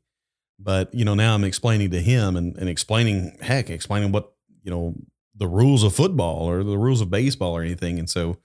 but 0.64 0.92
you 0.94 1.04
know 1.04 1.14
now 1.14 1.34
I'm 1.34 1.44
explaining 1.44 1.90
to 1.90 2.00
him 2.00 2.36
and 2.36 2.56
and 2.56 2.68
explaining 2.68 3.36
heck 3.40 3.70
explaining 3.70 4.10
what 4.10 4.32
you 4.62 4.70
know 4.70 4.94
the 5.36 5.46
rules 5.46 5.82
of 5.82 5.94
football 5.94 6.48
or 6.48 6.64
the 6.64 6.78
rules 6.78 7.00
of 7.00 7.10
baseball 7.10 7.52
or 7.52 7.62
anything, 7.62 7.98
and 7.98 8.08
so 8.08 8.38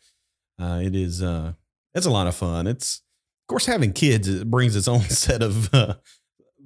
uh, 0.60 0.81
it 0.83 0.95
is 0.95 1.24
uh 1.24 1.54
it's 1.94 2.06
a 2.06 2.12
lot 2.12 2.27
of 2.27 2.36
fun. 2.36 2.68
It's 2.68 3.01
of 3.44 3.48
course, 3.48 3.66
having 3.66 3.94
kids 3.94 4.27
it 4.27 4.50
brings 4.50 4.75
its 4.75 4.88
own 4.88 5.01
set 5.10 5.42
of. 5.42 5.74
Uh, 5.74 5.95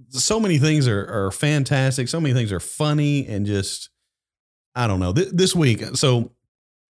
so 0.09 0.39
many 0.39 0.57
things 0.57 0.87
are 0.87 1.05
are 1.27 1.31
fantastic. 1.31 2.07
So 2.07 2.19
many 2.19 2.33
things 2.33 2.51
are 2.51 2.59
funny 2.59 3.25
and 3.27 3.45
just, 3.45 3.89
I 4.75 4.87
don't 4.87 4.99
know. 4.99 5.13
Th- 5.13 5.29
this 5.31 5.55
week, 5.55 5.83
so 5.95 6.31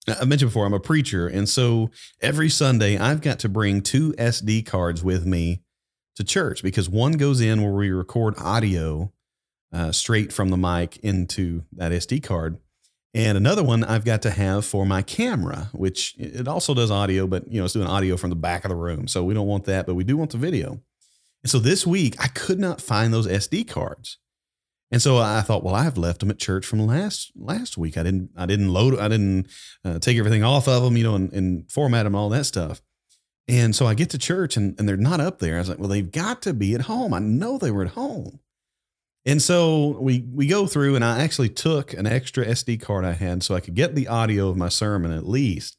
I 0.08 0.26
mentioned 0.26 0.50
before, 0.50 0.66
I'm 0.66 0.74
a 0.74 0.80
preacher, 0.80 1.28
and 1.28 1.48
so 1.48 1.92
every 2.22 2.50
Sunday 2.50 2.98
I've 2.98 3.22
got 3.22 3.40
to 3.40 3.50
bring 3.50 3.82
two 3.82 4.14
SD 4.14 4.66
cards 4.66 5.04
with 5.04 5.26
me 5.26 5.62
to 6.16 6.24
church 6.24 6.64
because 6.64 6.90
one 6.90 7.14
goes 7.14 7.42
in 7.42 7.62
where 7.62 7.72
we 7.72 7.92
record 7.92 8.36
audio 8.38 9.12
uh, 9.74 9.92
straight 9.92 10.34
from 10.34 10.50
the 10.50 10.58
mic 10.58 10.98
into 10.98 11.64
that 11.74 11.92
SD 11.92 12.24
card. 12.24 12.58
And 13.14 13.38
another 13.38 13.64
one 13.64 13.84
I've 13.84 14.06
got 14.06 14.22
to 14.22 14.32
have 14.32 14.66
for 14.66 14.86
my 14.86 15.02
camera, 15.02 15.70
which 15.74 16.16
it 16.18 16.48
also 16.48 16.74
does 16.74 16.92
audio, 16.92 17.28
but 17.28 17.52
you 17.52 17.60
know, 17.60 17.66
it's 17.66 17.74
doing 17.74 17.88
audio 17.88 18.16
from 18.16 18.30
the 18.30 18.36
back 18.38 18.64
of 18.64 18.70
the 18.70 18.76
room. 18.76 19.08
So 19.08 19.24
we 19.24 19.34
don't 19.34 19.48
want 19.48 19.66
that, 19.66 19.86
but 19.86 19.96
we 19.96 20.06
do 20.06 20.16
want 20.16 20.32
the 20.32 20.38
video. 20.38 20.80
And 21.44 21.50
so 21.50 21.60
this 21.60 21.86
week 21.86 22.16
I 22.20 22.28
could 22.28 22.60
not 22.60 22.82
find 22.82 23.14
those 23.14 23.28
SD 23.28 23.68
cards. 23.68 24.18
And 24.92 25.02
so 25.02 25.18
I 25.18 25.42
thought, 25.42 25.64
well, 25.64 25.76
I've 25.76 25.98
left 25.98 26.20
them 26.20 26.30
at 26.30 26.38
church 26.38 26.66
from 26.66 26.86
last 26.86 27.32
last 27.36 27.78
week. 27.78 27.98
I 27.98 28.04
didn't 28.04 28.32
I 28.36 28.46
didn't 28.46 28.70
load 28.70 29.00
I 29.00 29.08
didn't 29.08 29.48
uh, 29.86 30.00
take 30.00 30.18
everything 30.18 30.44
off 30.44 30.68
of 30.68 30.84
them, 30.84 30.98
you 30.98 31.04
know, 31.04 31.16
and, 31.16 31.32
and 31.32 31.72
format 31.72 32.04
them 32.04 32.14
and 32.14 32.20
all 32.20 32.30
that 32.30 32.46
stuff. 32.46 32.82
And 33.48 33.76
so 33.76 33.86
I 33.86 33.94
get 33.94 34.10
to 34.12 34.18
church 34.18 34.56
and, 34.56 34.78
and 34.80 34.88
they're 34.88 34.98
not 34.98 35.20
up 35.20 35.40
there. 35.40 35.56
I 35.56 35.60
was 35.60 35.70
like, 35.70 35.80
well, 35.80 35.90
they've 35.90 36.12
got 36.12 36.42
to 36.44 36.54
be 36.54 36.74
at 36.74 36.82
home. 36.82 37.14
I 37.14 37.20
know 37.20 37.58
they 37.58 37.72
were 37.72 37.84
at 37.84 37.92
home. 37.92 38.40
And 39.26 39.42
so 39.42 39.98
we 40.00 40.26
we 40.34 40.48
go 40.48 40.66
through, 40.66 40.96
and 40.96 41.06
I 41.06 41.22
actually 41.24 41.50
took 41.50 41.94
an 41.94 42.08
extra 42.08 42.46
SD 42.46 42.82
card 42.82 43.06
I 43.06 43.12
had 43.12 43.44
so 43.44 43.54
I 43.54 43.60
could 43.60 43.76
get 43.76 43.94
the 43.94 44.08
audio 44.08 44.50
of 44.50 44.58
my 44.58 44.70
sermon 44.70 45.12
at 45.12 45.28
least. 45.28 45.78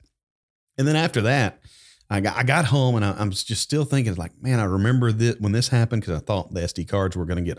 And 0.79 0.87
then 0.87 0.95
after 0.95 1.23
that, 1.23 1.61
I 2.09 2.21
got 2.21 2.37
I 2.37 2.45
got 2.45 2.67
home, 2.67 2.95
and 2.95 3.05
I, 3.05 3.17
I'm 3.19 3.31
just 3.31 3.63
still 3.63 3.85
thinking 3.85 4.15
like, 4.15 4.33
man, 4.41 4.61
I 4.61 4.65
remember 4.65 5.11
that 5.11 5.41
when 5.41 5.51
this 5.51 5.69
happened 5.69 6.03
because 6.03 6.21
I 6.21 6.25
thought 6.25 6.55
the 6.55 6.61
SD 6.61 6.89
cards 6.89 7.17
were 7.17 7.25
going 7.25 7.45
to 7.45 7.55
get, 7.55 7.59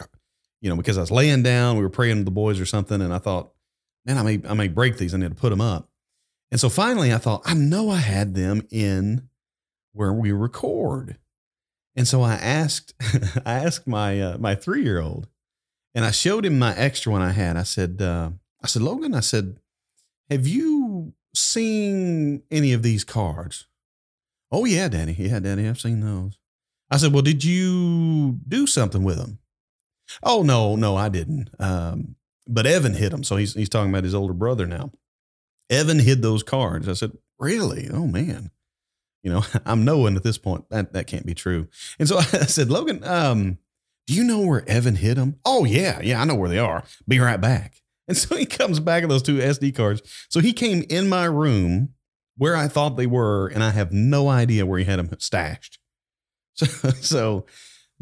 you 0.62 0.69
know, 0.69 0.77
because 0.77 0.98
I 0.98 1.01
was 1.01 1.12
laying 1.12 1.43
down, 1.43 1.75
we 1.75 1.83
were 1.83 1.89
praying 1.89 2.19
to 2.19 2.24
the 2.24 2.31
boys 2.31 2.62
or 2.62 2.65
something, 2.65 3.01
and 3.01 3.13
I 3.13 3.17
thought, 3.17 3.51
man, 4.05 4.17
I 4.17 4.24
may 4.24 4.41
I 4.48 4.53
may 4.53 4.69
break 4.69 4.98
these. 4.98 5.13
I 5.13 5.17
need 5.17 5.29
to 5.29 5.36
put 5.36 5.50
them 5.50 5.62
up. 5.62 5.89
And 6.50 6.62
so 6.62 6.69
finally, 6.69 7.12
I 7.12 7.17
thought, 7.17 7.41
I 7.45 7.55
know 7.55 7.89
I 7.89 7.98
had 7.98 8.36
them 8.36 8.62
in 8.72 9.27
where 9.93 10.13
we 10.13 10.31
record. 10.31 11.17
And 11.95 12.07
so 12.07 12.21
I 12.21 12.33
asked, 12.33 12.93
I 13.45 13.53
asked 13.53 13.88
my 13.88 14.19
uh, 14.19 14.38
my 14.38 14.55
three 14.55 14.83
year 14.83 15.00
old, 15.00 15.27
and 15.95 16.03
I 16.03 16.12
showed 16.12 16.45
him 16.45 16.59
my 16.59 16.75
extra 16.75 17.12
one 17.12 17.21
I 17.21 17.31
had. 17.31 17.55
I 17.55 17.63
said, 17.63 18.01
uh, 18.01 18.31
I 18.62 18.67
said, 18.67 18.81
Logan, 18.81 19.13
I 19.13 19.19
said, 19.19 19.57
have 20.29 20.47
you 20.47 21.13
seen 21.35 22.43
any 22.50 22.73
of 22.73 22.83
these 22.83 23.03
cards? 23.03 23.67
Oh 24.51 24.65
yeah, 24.65 24.88
Daddy. 24.88 25.15
Yeah, 25.17 25.39
Daddy, 25.39 25.67
I've 25.67 25.79
seen 25.79 26.01
those. 26.01 26.38
I 26.89 26.97
said, 26.97 27.13
well, 27.13 27.21
did 27.21 27.43
you 27.43 28.39
do 28.47 28.67
something 28.67 29.03
with 29.03 29.17
them? 29.17 29.39
Oh 30.21 30.43
no, 30.43 30.75
no, 30.75 30.95
I 30.95 31.09
didn't. 31.09 31.50
Um, 31.59 32.15
but 32.47 32.65
Evan 32.65 32.93
hid 32.93 33.12
them. 33.12 33.23
So 33.23 33.35
he's 33.35 33.53
he's 33.53 33.69
talking 33.69 33.89
about 33.89 34.03
his 34.03 34.15
older 34.15 34.33
brother 34.33 34.65
now. 34.65 34.91
Evan 35.69 36.00
hid 36.00 36.21
those 36.21 36.43
cards. 36.43 36.88
I 36.88 36.93
said, 36.93 37.17
really? 37.39 37.89
Oh 37.91 38.07
man. 38.07 38.51
You 39.23 39.31
know, 39.31 39.41
I'm 39.65 39.83
knowing 39.83 40.15
at 40.15 40.23
this 40.23 40.37
point 40.37 40.69
that 40.69 40.93
that 40.93 41.07
can't 41.07 41.25
be 41.25 41.33
true. 41.33 41.67
And 41.97 42.07
so 42.07 42.17
I 42.19 42.23
said, 42.23 42.69
Logan, 42.69 43.03
um, 43.03 43.57
do 44.05 44.13
you 44.13 44.23
know 44.23 44.41
where 44.41 44.67
Evan 44.69 44.95
hit 44.95 45.17
him? 45.17 45.39
Oh 45.45 45.65
yeah, 45.65 45.99
yeah, 46.01 46.21
I 46.21 46.25
know 46.25 46.35
where 46.35 46.49
they 46.49 46.59
are. 46.59 46.83
Be 47.07 47.19
right 47.19 47.41
back. 47.41 47.75
And 48.05 48.17
so 48.17 48.35
he 48.35 48.45
comes 48.45 48.81
back 48.81 49.01
with 49.03 49.09
those 49.09 49.23
two 49.23 49.37
SD 49.37 49.73
cards. 49.73 50.01
So 50.27 50.41
he 50.41 50.51
came 50.51 50.83
in 50.89 51.07
my 51.07 51.23
room 51.23 51.93
where 52.35 52.53
I 52.53 52.67
thought 52.67 52.97
they 52.97 53.07
were, 53.07 53.47
and 53.47 53.63
I 53.63 53.69
have 53.69 53.93
no 53.93 54.27
idea 54.27 54.65
where 54.65 54.77
he 54.77 54.83
had 54.83 54.99
them 54.99 55.09
stashed. 55.19 55.79
So, 56.55 56.65
so 56.99 57.45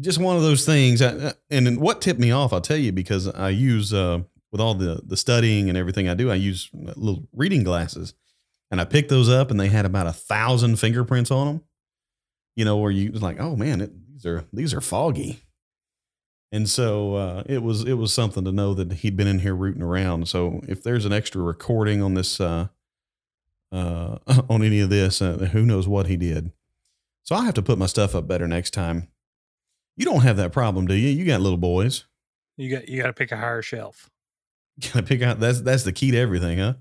just 0.00 0.18
one 0.18 0.36
of 0.36 0.42
those 0.42 0.66
things. 0.66 1.00
And 1.00 1.80
what 1.80 2.00
tipped 2.00 2.18
me 2.18 2.32
off, 2.32 2.52
I'll 2.52 2.60
tell 2.60 2.76
you, 2.76 2.90
because 2.90 3.28
I 3.28 3.50
use 3.50 3.94
uh, 3.94 4.22
with 4.50 4.60
all 4.60 4.74
the 4.74 5.02
the 5.06 5.16
studying 5.16 5.68
and 5.68 5.78
everything 5.78 6.08
I 6.08 6.14
do, 6.14 6.32
I 6.32 6.34
use 6.34 6.68
little 6.72 7.28
reading 7.32 7.62
glasses, 7.62 8.14
and 8.72 8.80
I 8.80 8.84
picked 8.86 9.10
those 9.10 9.28
up, 9.28 9.50
and 9.50 9.60
they 9.60 9.68
had 9.68 9.84
about 9.84 10.06
a 10.06 10.12
thousand 10.12 10.76
fingerprints 10.76 11.30
on 11.30 11.46
them. 11.46 11.60
You 12.56 12.64
know, 12.64 12.78
where 12.78 12.90
you 12.90 13.12
was 13.12 13.22
like, 13.22 13.38
oh 13.38 13.54
man, 13.54 13.82
it, 13.82 13.92
these 14.12 14.26
are 14.26 14.44
these 14.52 14.74
are 14.74 14.80
foggy. 14.80 15.42
And 16.50 16.68
so 16.68 17.14
uh, 17.14 17.42
it 17.46 17.62
was 17.62 17.84
it 17.84 17.94
was 17.94 18.12
something 18.12 18.44
to 18.44 18.52
know 18.52 18.74
that 18.74 18.92
he'd 18.92 19.16
been 19.16 19.26
in 19.26 19.40
here 19.40 19.54
rooting 19.54 19.82
around. 19.82 20.26
So 20.28 20.62
if 20.66 20.82
there's 20.82 21.04
an 21.04 21.12
extra 21.12 21.42
recording 21.42 22.02
on 22.02 22.14
this 22.14 22.40
uh, 22.40 22.68
uh, 23.70 24.18
on 24.48 24.62
any 24.62 24.80
of 24.80 24.90
this, 24.90 25.20
uh, 25.20 25.50
who 25.52 25.66
knows 25.66 25.86
what 25.86 26.06
he 26.06 26.16
did. 26.16 26.50
So 27.24 27.36
I 27.36 27.44
have 27.44 27.54
to 27.54 27.62
put 27.62 27.78
my 27.78 27.86
stuff 27.86 28.14
up 28.14 28.26
better 28.26 28.48
next 28.48 28.70
time. 28.72 29.08
You 29.96 30.06
don't 30.06 30.22
have 30.22 30.38
that 30.38 30.52
problem, 30.52 30.86
do 30.86 30.94
you? 30.94 31.10
You 31.10 31.26
got 31.26 31.42
little 31.42 31.58
boys. 31.58 32.04
You 32.56 32.70
got 32.70 32.88
you 32.88 33.00
got 33.00 33.08
to 33.08 33.12
pick 33.12 33.32
a 33.32 33.36
higher 33.36 33.62
shelf. 33.62 34.08
You 34.78 34.88
got 34.88 35.00
to 35.00 35.02
pick 35.02 35.20
out 35.20 35.40
that's 35.40 35.60
that's 35.60 35.84
the 35.84 35.92
key 35.92 36.10
to 36.12 36.18
everything, 36.18 36.58
huh? 36.58 36.74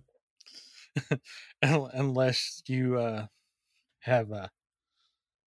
Unless 1.62 2.64
you 2.68 2.98
uh, 2.98 3.28
have 4.00 4.32
uh, 4.32 4.48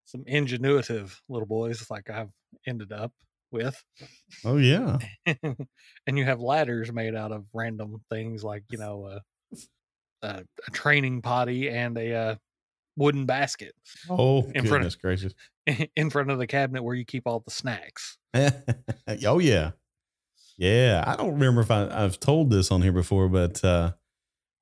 some 0.04 0.24
ingenuitive 0.24 1.16
little 1.28 1.46
boys, 1.46 1.90
like 1.90 2.10
I've 2.10 2.30
ended 2.66 2.92
up 2.92 3.12
with. 3.50 3.82
Oh 4.44 4.56
yeah. 4.56 4.98
and 5.26 6.18
you 6.18 6.24
have 6.24 6.40
ladders 6.40 6.92
made 6.92 7.14
out 7.14 7.32
of 7.32 7.44
random 7.52 8.00
things 8.10 8.42
like 8.42 8.64
you 8.70 8.78
know 8.78 9.04
uh, 9.04 9.56
a, 10.22 10.44
a 10.66 10.70
training 10.70 11.22
potty 11.22 11.68
and 11.68 11.96
a 11.98 12.14
uh, 12.14 12.34
wooden 12.96 13.26
basket. 13.26 13.74
Oh 14.08 14.42
in 14.54 14.64
goodness 14.64 14.94
front, 14.94 15.00
gracious! 15.00 15.34
In 15.96 16.10
front 16.10 16.30
of 16.30 16.38
the 16.38 16.46
cabinet 16.46 16.82
where 16.82 16.94
you 16.94 17.04
keep 17.04 17.22
all 17.26 17.40
the 17.40 17.50
snacks. 17.50 18.18
oh 18.34 19.38
yeah, 19.38 19.72
yeah. 20.56 21.04
I 21.06 21.16
don't 21.16 21.34
remember 21.34 21.60
if 21.60 21.70
I, 21.70 22.00
have 22.00 22.18
told 22.18 22.50
this 22.50 22.70
on 22.70 22.82
here 22.82 22.92
before, 22.92 23.28
but 23.28 23.62
uh, 23.64 23.92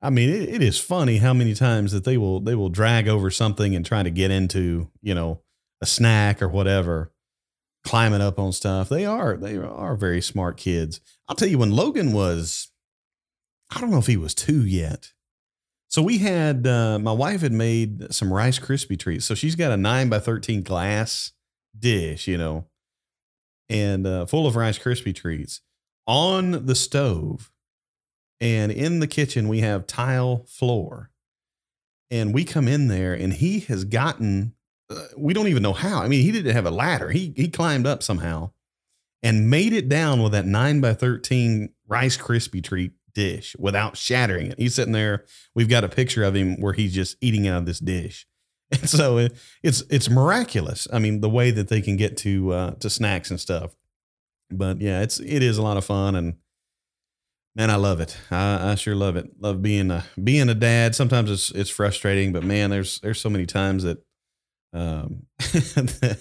I 0.02 0.10
mean, 0.10 0.30
it, 0.30 0.48
it 0.48 0.62
is 0.62 0.78
funny 0.78 1.18
how 1.18 1.34
many 1.34 1.54
times 1.54 1.92
that 1.92 2.04
they 2.04 2.16
will 2.16 2.40
they 2.40 2.54
will 2.54 2.70
drag 2.70 3.08
over 3.08 3.30
something 3.30 3.74
and 3.74 3.84
try 3.84 4.02
to 4.02 4.10
get 4.10 4.30
into 4.30 4.88
you 5.02 5.14
know 5.14 5.42
a 5.80 5.86
snack 5.86 6.42
or 6.42 6.48
whatever 6.48 7.12
climbing 7.84 8.20
up 8.20 8.38
on 8.38 8.52
stuff. 8.52 8.88
They 8.88 9.04
are 9.04 9.36
they 9.36 9.56
are 9.56 9.96
very 9.96 10.20
smart 10.20 10.56
kids. 10.56 11.00
I'll 11.28 11.36
tell 11.36 11.48
you 11.48 11.58
when 11.58 11.70
Logan 11.70 12.12
was 12.12 12.70
I 13.74 13.80
don't 13.80 13.90
know 13.90 13.98
if 13.98 14.06
he 14.06 14.16
was 14.16 14.34
2 14.34 14.64
yet. 14.66 15.12
So 15.88 16.02
we 16.02 16.18
had 16.18 16.66
uh, 16.66 16.98
my 16.98 17.12
wife 17.12 17.40
had 17.40 17.52
made 17.52 18.12
some 18.14 18.32
Rice 18.32 18.58
Krispie 18.58 18.98
treats. 18.98 19.24
So 19.24 19.34
she's 19.34 19.56
got 19.56 19.72
a 19.72 19.76
9 19.76 20.08
by 20.08 20.18
13 20.18 20.62
glass 20.62 21.32
dish, 21.76 22.28
you 22.28 22.38
know, 22.38 22.66
and 23.68 24.06
uh, 24.06 24.26
full 24.26 24.46
of 24.46 24.56
Rice 24.56 24.78
Krispie 24.78 25.14
treats 25.14 25.60
on 26.06 26.66
the 26.66 26.74
stove. 26.74 27.49
And 28.40 28.72
in 28.72 29.00
the 29.00 29.06
kitchen 29.06 29.48
we 29.48 29.60
have 29.60 29.86
tile 29.86 30.44
floor. 30.46 31.10
And 32.10 32.34
we 32.34 32.44
come 32.44 32.66
in 32.66 32.88
there 32.88 33.14
and 33.14 33.32
he 33.32 33.60
has 33.60 33.84
gotten 33.84 34.54
uh, 34.90 35.06
we 35.16 35.32
don't 35.32 35.46
even 35.46 35.62
know 35.62 35.72
how. 35.72 36.02
I 36.02 36.08
mean, 36.08 36.22
he 36.22 36.32
didn't 36.32 36.52
have 36.52 36.66
a 36.66 36.70
ladder. 36.70 37.10
He 37.10 37.32
he 37.36 37.48
climbed 37.48 37.86
up 37.86 38.02
somehow 38.02 38.50
and 39.22 39.48
made 39.48 39.72
it 39.72 39.88
down 39.88 40.22
with 40.22 40.32
that 40.32 40.46
nine 40.46 40.80
by 40.80 40.94
thirteen 40.94 41.72
Rice 41.86 42.16
Krispie 42.16 42.64
treat 42.64 42.92
dish 43.14 43.54
without 43.58 43.96
shattering 43.96 44.50
it. 44.50 44.58
He's 44.58 44.74
sitting 44.74 44.92
there. 44.92 45.24
We've 45.54 45.68
got 45.68 45.84
a 45.84 45.88
picture 45.88 46.24
of 46.24 46.34
him 46.34 46.60
where 46.60 46.72
he's 46.72 46.94
just 46.94 47.16
eating 47.20 47.46
out 47.46 47.58
of 47.58 47.66
this 47.66 47.78
dish. 47.80 48.26
And 48.72 48.88
so 48.88 49.18
it, 49.18 49.36
it's 49.64 49.82
it's 49.90 50.08
miraculous. 50.08 50.86
I 50.92 51.00
mean, 51.00 51.22
the 51.22 51.28
way 51.28 51.50
that 51.50 51.66
they 51.66 51.80
can 51.80 51.96
get 51.96 52.16
to 52.18 52.52
uh, 52.52 52.70
to 52.76 52.88
snacks 52.88 53.28
and 53.30 53.40
stuff. 53.40 53.74
But 54.48 54.80
yeah, 54.80 55.02
it's 55.02 55.18
it 55.18 55.42
is 55.42 55.58
a 55.58 55.62
lot 55.62 55.76
of 55.76 55.84
fun 55.84 56.14
and 56.14 56.34
man, 57.54 57.70
I 57.70 57.76
love 57.76 58.00
it. 58.00 58.16
I, 58.30 58.72
I 58.72 58.74
sure 58.74 58.94
love 58.94 59.16
it. 59.16 59.30
Love 59.40 59.62
being 59.62 59.90
a 59.90 60.04
being 60.22 60.48
a 60.48 60.54
dad. 60.54 60.94
Sometimes 60.94 61.30
it's 61.30 61.50
it's 61.50 61.70
frustrating, 61.70 62.32
but 62.32 62.44
man, 62.44 62.70
there's 62.70 63.00
there's 63.00 63.20
so 63.20 63.30
many 63.30 63.46
times 63.46 63.84
that 63.84 64.04
um, 64.72 65.26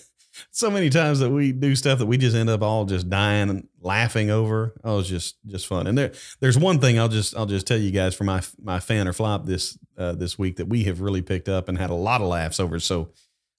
so 0.52 0.70
many 0.70 0.90
times 0.90 1.20
that 1.20 1.30
we 1.30 1.52
do 1.52 1.76
stuff 1.76 2.00
that 2.00 2.06
we 2.06 2.18
just 2.18 2.36
end 2.36 2.50
up 2.50 2.62
all 2.62 2.86
just 2.86 3.10
dying 3.10 3.50
and 3.50 3.68
laughing 3.82 4.30
over. 4.30 4.76
Oh, 4.84 5.00
it's 5.00 5.10
just 5.10 5.38
just 5.46 5.68
fun. 5.68 5.88
And 5.88 5.98
there 5.98 6.12
there's 6.40 6.58
one 6.58 6.80
thing 6.80 7.00
I'll 7.00 7.10
just 7.10 7.36
I'll 7.36 7.46
just 7.46 7.68
tell 7.68 7.78
you 7.78 7.92
guys 7.92 8.16
for 8.16 8.24
my 8.24 8.42
my 8.62 8.80
fan 8.80 9.08
or 9.08 9.14
flop 9.14 9.46
this 9.46 9.78
uh, 9.98 10.14
this 10.14 10.38
week 10.38 10.58
that 10.58 10.68
we 10.68 10.84
have 10.86 11.02
really 11.02 11.22
picked 11.22 11.50
up 11.50 11.70
and 11.70 11.78
had 11.78 11.90
a 11.90 11.96
lot 11.96 12.22
of 12.22 12.28
laughs 12.28 12.60
over. 12.60 12.80
So 12.80 13.10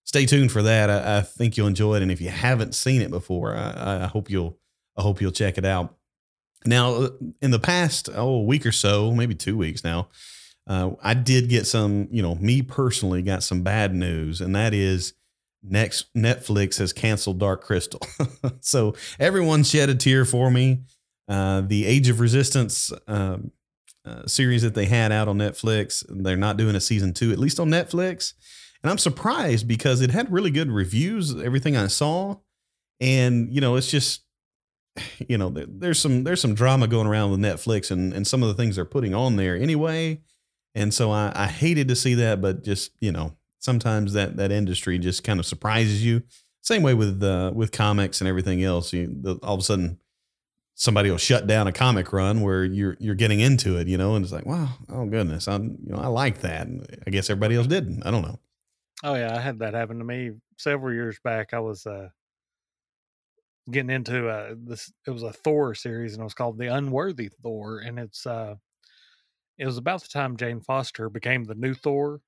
stay 0.05 0.27
tuned 0.27 0.53
for 0.53 0.62
that. 0.62 0.91
I, 0.91 1.19
I 1.19 1.21
think 1.23 1.57
you'll 1.57 1.69
enjoy 1.69 1.97
it. 1.97 2.03
And 2.03 2.11
if 2.11 2.21
you 2.21 2.31
haven't 2.31 2.75
seen 2.75 3.03
it 3.03 3.11
before, 3.11 3.55
I, 3.55 4.05
I 4.05 4.07
hope 4.07 4.31
you'll 4.31 4.59
I 4.97 5.03
hope 5.03 5.21
you'll 5.21 5.33
check 5.33 5.59
it 5.59 5.65
out. 5.65 5.97
Now, 6.64 7.09
in 7.40 7.50
the 7.50 7.59
past 7.59 8.09
oh 8.14 8.43
week 8.43 8.67
or 8.67 8.73
so, 8.73 9.12
maybe 9.12 9.35
two 9.35 9.57
weeks 9.57 9.83
now, 9.83 10.09
uh, 10.67 10.90
I 11.02 11.14
did 11.14 11.49
get 11.49 11.67
some, 11.67 12.09
you 12.11 12.23
know, 12.23 12.35
me 12.35 12.62
personally 12.62 13.23
got 13.23 13.43
some 13.43 13.62
bad 13.62 13.95
news, 13.95 14.40
and 14.40 14.55
that 14.55 14.75
is 14.75 15.14
next 15.62 16.12
Netflix 16.14 16.79
has 16.79 16.93
canceled 16.93 17.38
Dark 17.38 17.64
Crystal. 17.64 18.00
so 18.61 18.95
everyone 19.19 19.62
shed 19.62 19.88
a 19.88 19.95
tear 19.95 20.25
for 20.25 20.50
me. 20.50 20.83
Uh, 21.29 21.62
the 21.62 21.87
Age 21.87 22.09
of 22.09 22.21
Resistance 22.21 22.93
um, 23.07 23.52
uh, 24.05 24.26
series 24.26 24.62
that 24.62 24.75
they 24.75 24.87
had 24.87 25.12
out 25.12 25.29
on 25.29 25.38
Netflix, 25.38 26.05
they're 26.09 26.37
not 26.37 26.57
doing 26.57 26.75
a 26.75 26.81
season 26.81 27.12
two, 27.12 27.33
at 27.33 27.38
least 27.38 27.61
on 27.61 27.69
Netflix. 27.69 28.35
And 28.83 28.90
I'm 28.90 28.99
surprised 28.99 29.69
because 29.69 30.00
it 30.00 30.11
had 30.11 30.33
really 30.33 30.50
good 30.50 30.71
reviews, 30.71 31.38
everything 31.40 31.76
I 31.76 31.87
saw. 31.87 32.37
And, 33.00 33.52
you 33.55 33.61
know, 33.61 33.76
it's 33.76 33.90
just, 33.90 34.23
you 35.28 35.38
know, 35.38 35.50
there's 35.50 35.99
some 35.99 36.25
there's 36.25 36.40
some 36.40 36.54
drama 36.54 36.87
going 36.87 37.07
around 37.07 37.30
with 37.30 37.40
Netflix 37.40 37.90
and, 37.90 38.12
and 38.12 38.26
some 38.26 38.42
of 38.42 38.49
the 38.49 38.54
things 38.54 38.76
they're 38.76 38.85
putting 38.85 39.14
on 39.14 39.37
there 39.37 39.57
anyway. 39.57 40.21
And 40.75 40.95
so 40.95 41.11
I, 41.11 41.33
I 41.35 41.47
hated 41.47 41.88
to 41.88 41.97
see 41.97 42.14
that, 42.14 42.40
but 42.40 42.62
just, 42.62 42.92
you 43.00 43.12
know, 43.12 43.35
sometimes 43.59 44.12
that, 44.12 44.37
that 44.37 44.52
industry 44.52 44.99
just 44.99 45.25
kind 45.25 45.40
of 45.40 45.47
surprises 45.47 46.04
you. 46.04 46.23
Same 46.62 46.83
way 46.83 46.95
with, 46.95 47.23
uh, 47.23 47.52
with 47.54 47.73
comics 47.73 48.21
and 48.21 48.28
everything 48.28 48.62
else. 48.62 48.92
You, 48.92 49.09
the, 49.21 49.37
all 49.42 49.54
of 49.54 49.61
a 49.61 49.64
sudden 49.64 49.99
somebody 50.75 51.11
will 51.11 51.19
shut 51.19 51.47
down 51.47 51.66
a 51.66 51.73
comic 51.73 52.12
run 52.12 52.40
where 52.40 52.64
you're, 52.64 52.97
you're 53.00 53.14
getting 53.14 53.40
into 53.40 53.78
it, 53.78 53.88
you 53.88 53.99
know, 53.99 54.14
and 54.14 54.25
it's 54.25 54.33
like, 54.33 54.47
wow, 54.47 54.69
oh 54.88 55.07
goodness. 55.07 55.49
I'm, 55.49 55.78
you 55.85 55.92
know, 55.92 55.99
I 55.99 56.07
like 56.07 56.42
that. 56.42 56.66
And 56.66 56.87
I 57.07 57.11
guess 57.11 57.28
everybody 57.30 57.57
else 57.57 57.66
didn't. 57.66 58.04
I 58.07 58.11
don't 58.11 58.23
know. 58.23 58.38
Oh 59.02 59.14
yeah. 59.14 59.37
I 59.37 59.40
had 59.40 59.59
that 59.61 59.75
happen 59.75 59.99
to 59.99 60.04
me 60.04 60.33
several 60.59 60.95
years 60.95 61.19
back. 61.25 61.52
I 61.52 61.61
was, 61.61 61.87
uh, 61.87 62.11
getting 63.71 63.91
into 63.91 64.29
uh 64.29 64.55
this 64.57 64.93
it 65.07 65.11
was 65.11 65.23
a 65.23 65.33
thor 65.33 65.75
series 65.75 66.12
and 66.15 66.21
it 66.21 66.25
was 66.25 66.35
called 66.35 66.59
the 66.59 66.67
unworthy 66.67 67.29
thor 67.43 67.79
and 67.81 67.99
it's 67.99 68.27
uh 68.27 68.55
it 69.59 69.67
was 69.67 69.77
about 69.77 70.03
the 70.03 70.09
time 70.09 70.37
Jane 70.37 70.61
Foster 70.61 71.11
became 71.11 71.45
the 71.45 71.55
new 71.55 71.75
Thor. 71.75 72.23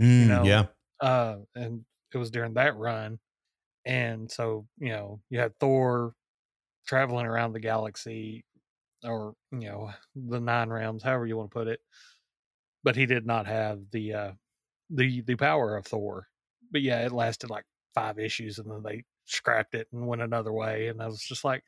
Mm, 0.00 0.20
you 0.22 0.26
know, 0.26 0.44
yeah. 0.44 0.66
Uh, 1.00 1.38
and 1.54 1.84
it 2.14 2.18
was 2.18 2.30
during 2.30 2.54
that 2.54 2.76
run, 2.76 3.18
and 3.86 4.30
so 4.30 4.66
you 4.78 4.90
know 4.90 5.20
you 5.30 5.38
had 5.40 5.58
Thor 5.58 6.14
traveling 6.86 7.26
around 7.26 7.52
the 7.52 7.60
galaxy, 7.60 8.44
or 9.04 9.34
you 9.52 9.68
know 9.68 9.92
the 10.16 10.40
nine 10.40 10.70
realms, 10.70 11.02
however 11.02 11.26
you 11.26 11.36
want 11.36 11.50
to 11.50 11.54
put 11.54 11.68
it. 11.68 11.80
But 12.84 12.96
he 12.96 13.06
did 13.06 13.26
not 13.26 13.46
have 13.46 13.90
the 13.90 14.14
uh, 14.14 14.32
the 14.90 15.22
the 15.22 15.36
power 15.36 15.76
of 15.76 15.86
Thor. 15.86 16.28
But 16.70 16.82
yeah, 16.82 17.04
it 17.04 17.12
lasted 17.12 17.50
like 17.50 17.64
five 17.94 18.18
issues, 18.18 18.58
and 18.58 18.70
then 18.70 18.82
they 18.82 19.04
scrapped 19.24 19.74
it 19.74 19.88
and 19.92 20.06
went 20.06 20.22
another 20.22 20.52
way. 20.52 20.88
And 20.88 21.02
I 21.02 21.06
was 21.06 21.20
just 21.20 21.44
like, 21.44 21.64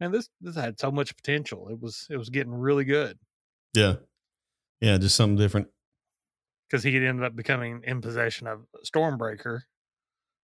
man, 0.00 0.12
this 0.12 0.28
this 0.40 0.56
had 0.56 0.78
so 0.78 0.90
much 0.90 1.16
potential. 1.16 1.68
It 1.68 1.80
was 1.80 2.06
it 2.10 2.16
was 2.16 2.30
getting 2.30 2.54
really 2.54 2.84
good. 2.84 3.18
Yeah. 3.74 3.96
Yeah, 4.80 4.96
just 4.96 5.16
something 5.16 5.36
different. 5.36 5.68
Because 6.68 6.82
he 6.82 6.96
ended 6.96 7.24
up 7.24 7.36
becoming 7.36 7.82
in 7.84 8.00
possession 8.00 8.46
of 8.46 8.60
Stormbreaker, 8.84 9.62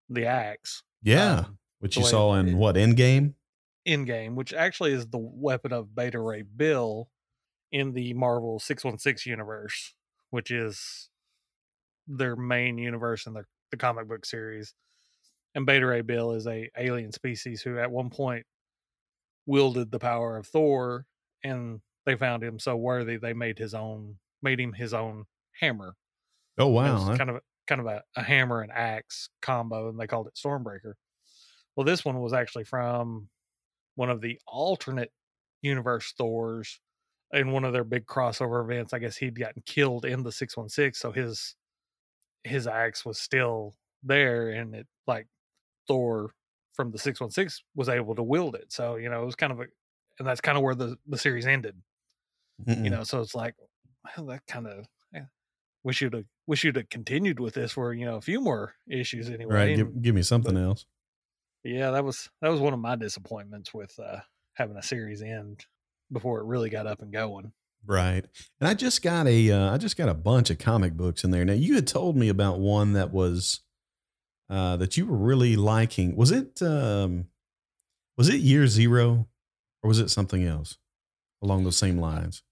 the 0.10 0.25
axe. 0.25 0.84
Yeah, 1.03 1.39
um, 1.39 1.58
which 1.79 1.96
you 1.96 2.03
saw 2.03 2.34
in 2.34 2.50
it, 2.50 2.55
what 2.55 2.75
Endgame. 2.75 3.36
Endgame, 3.88 4.34
which 4.34 4.51
actually 4.51 4.91
is 4.91 5.08
the 5.08 5.20
weapon 5.20 5.72
of 5.72 5.96
Beta 5.96 6.20
Ray 6.20 6.41
Bill 6.41 7.10
in 7.72 7.94
the 7.94 8.13
Marvel 8.13 8.60
six 8.60 8.84
one 8.84 8.98
six 8.98 9.25
universe, 9.25 9.94
which 10.32 10.50
is 10.50 11.10
their 12.08 12.36
main 12.36 12.77
universe 12.77 13.27
in 13.27 13.34
the, 13.34 13.46
the 13.72 13.77
comic 13.77 14.08
book 14.08 14.25
series. 14.25 14.74
And 15.56 15.66
Beta 15.66 15.86
Ray 15.86 16.02
Bill 16.02 16.34
is 16.34 16.46
a 16.48 16.70
alien 16.78 17.14
species 17.14 17.62
who 17.62 17.80
at 17.80 17.90
one 17.90 18.10
point 18.10 18.46
wielded 19.46 19.90
the 19.90 20.00
power 20.00 20.38
of 20.38 20.46
Thor, 20.48 21.06
and 21.44 21.80
they 22.06 22.16
found 22.16 22.44
him 22.44 22.60
so 22.60 22.76
worthy 22.76 23.18
they 23.18 23.34
made 23.34 23.58
his 23.58 23.74
own 23.74 24.18
made 24.42 24.60
him 24.60 24.74
his 24.74 24.94
own 24.94 25.24
hammer. 25.60 25.96
Oh 26.58 26.68
wow! 26.68 27.16
Kind 27.16 27.30
of 27.30 27.42
kind 27.68 27.82
of 27.82 27.88
a, 27.88 28.04
a 28.16 28.24
hammer 28.24 28.62
and 28.62 28.72
axe 28.72 29.30
combo, 29.42 29.90
and 29.90 30.00
they 30.00 30.08
called 30.08 30.28
it 30.28 30.36
Stormbreaker. 30.36 30.94
Well, 31.76 31.86
this 31.86 32.06
one 32.06 32.20
was 32.20 32.34
actually 32.34 32.66
from 32.66 33.30
one 33.96 34.10
of 34.10 34.22
the 34.22 34.40
alternate 34.48 35.12
universe 35.62 36.14
Thors 36.18 36.80
in 37.34 37.52
one 37.52 37.64
of 37.66 37.74
their 37.74 37.84
big 37.84 38.06
crossover 38.06 38.64
events. 38.64 38.94
I 38.94 39.00
guess 39.00 39.18
he'd 39.18 39.40
gotten 39.40 39.64
killed 39.66 40.06
in 40.06 40.24
the 40.24 40.32
616, 40.32 41.00
so 41.00 41.12
his 41.12 41.56
his 42.44 42.68
axe 42.68 43.06
was 43.06 43.20
still 43.20 43.76
there, 44.04 44.50
and 44.50 44.76
it 44.76 44.88
like 45.08 45.28
Thor 45.88 46.32
from 46.74 46.92
the 46.92 46.98
616 46.98 47.63
was 47.75 47.89
able 47.89 48.15
to 48.15 48.24
wield 48.24 48.56
it. 48.56 48.72
So, 48.72 48.96
you 48.98 49.10
know, 49.10 49.22
it 49.22 49.25
was 49.25 49.36
kind 49.36 49.51
of 49.54 49.60
a, 49.60 49.65
and 50.20 50.27
that's 50.27 50.42
kind 50.42 50.58
of 50.58 50.63
where 50.63 50.75
the, 50.75 50.98
the 51.08 51.18
series 51.18 51.46
ended, 51.48 51.75
Mm-mm. 52.65 52.84
you 52.84 52.89
know, 52.89 53.04
so 53.04 53.22
it's 53.22 53.36
like, 53.36 53.56
well, 54.18 54.25
that 54.27 54.42
kind 54.48 54.68
of, 54.68 54.86
yeah, 55.13 55.25
wish 55.84 56.01
you'd 56.01 56.13
have, 56.13 56.25
wish 56.48 56.63
you'd 56.63 56.75
have 56.75 56.89
continued 56.89 57.39
with 57.39 57.54
this 57.54 57.72
for, 57.72 57.94
you 57.94 58.06
know, 58.06 58.15
a 58.15 58.22
few 58.22 58.42
more 58.42 58.75
issues 58.89 59.30
anyway. 59.30 59.54
right. 59.54 59.70
And, 59.70 59.77
Give, 59.77 60.01
give 60.01 60.15
me 60.15 60.22
something 60.22 60.58
else. 60.58 60.86
yeah, 61.63 61.92
that 61.92 62.04
was, 62.04 62.30
that 62.42 62.50
was 62.50 62.60
one 62.60 62.74
of 62.74 62.80
my 62.80 62.96
disappointments 62.96 63.74
with, 63.74 63.98
uh, 64.00 64.18
having 64.54 64.77
a 64.77 64.84
series 64.84 65.22
end 65.22 65.65
before 66.12 66.39
it 66.39 66.46
really 66.46 66.70
got 66.70 66.88
up 66.88 67.01
and 67.01 67.12
going. 67.12 67.51
Right. 67.86 68.25
And 68.60 68.68
I 68.68 68.74
just 68.74 69.01
got 69.01 69.27
a, 69.27 69.51
uh, 69.51 69.74
I 69.74 69.77
just 69.77 69.98
got 69.98 70.10
a 70.10 70.13
bunch 70.13 70.50
of 70.50 70.58
comic 70.58 70.94
books 70.94 71.24
in 71.24 71.32
there. 71.32 71.46
Now 71.46 71.54
you 71.54 71.75
had 71.75 71.88
told 71.88 72.15
me 72.18 72.30
about 72.30 72.60
one 72.60 72.94
that 72.94 73.12
was, 73.12 73.62
uh, 74.50 74.78
that 74.78 74.98
you 74.98 75.06
were 75.06 75.18
really 75.18 75.56
liking. 75.56 76.16
Was 76.16 76.32
it, 76.32 76.62
um, 76.62 77.25
was 78.18 78.30
it 78.30 78.40
year 78.42 78.68
zero 78.68 79.28
or 79.84 79.88
was 79.88 80.00
it 80.00 80.10
something 80.10 80.44
else 80.46 80.78
along 81.42 81.64
those 81.64 81.78
same 81.78 81.98
lines? 82.00 82.44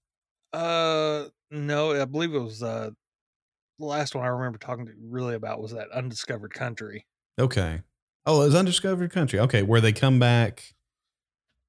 Uh, 0.52 1.26
no, 1.50 2.00
I 2.00 2.04
believe 2.04 2.34
it 2.34 2.38
was, 2.38 2.62
uh, 2.62 2.90
the 3.78 3.84
last 3.86 4.14
one 4.14 4.24
I 4.24 4.28
remember 4.28 4.58
talking 4.58 4.86
to 4.86 4.92
really 5.02 5.34
about 5.34 5.60
was 5.60 5.72
that 5.72 5.90
undiscovered 5.90 6.54
country. 6.54 7.06
Okay. 7.38 7.82
Oh, 8.26 8.40
it 8.42 8.46
was 8.46 8.54
Undiscovered 8.54 9.10
Country. 9.12 9.38
Okay. 9.40 9.62
Where 9.62 9.80
they 9.80 9.92
come 9.92 10.18
back. 10.18 10.74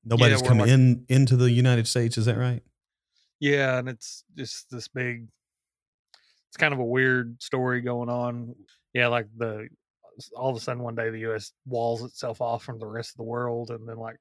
Nobody's 0.05 0.41
where, 0.41 0.49
come 0.49 0.59
like- 0.59 0.69
in 0.69 1.05
into 1.09 1.35
the 1.35 1.51
United 1.51 1.87
States. 1.87 2.17
Is 2.17 2.25
that 2.27 2.37
right? 2.37 2.61
Yeah, 3.39 3.79
and 3.79 3.89
it's 3.89 4.23
just 4.37 4.69
this 4.71 4.87
big. 4.87 5.27
It's 6.47 6.57
kind 6.57 6.73
of 6.73 6.79
a 6.79 6.85
weird 6.85 7.41
story 7.43 7.81
going 7.81 8.07
on. 8.09 8.55
Yeah, 8.93 9.07
like 9.07 9.27
the 9.35 9.67
all 10.35 10.49
of 10.49 10.57
a 10.57 10.59
sudden 10.59 10.83
one 10.83 10.95
day 10.95 11.09
the 11.09 11.19
U.S. 11.19 11.51
walls 11.65 12.03
itself 12.03 12.41
off 12.41 12.63
from 12.63 12.79
the 12.79 12.85
rest 12.85 13.11
of 13.11 13.17
the 13.17 13.23
world, 13.23 13.71
and 13.71 13.87
then 13.87 13.97
like 13.97 14.17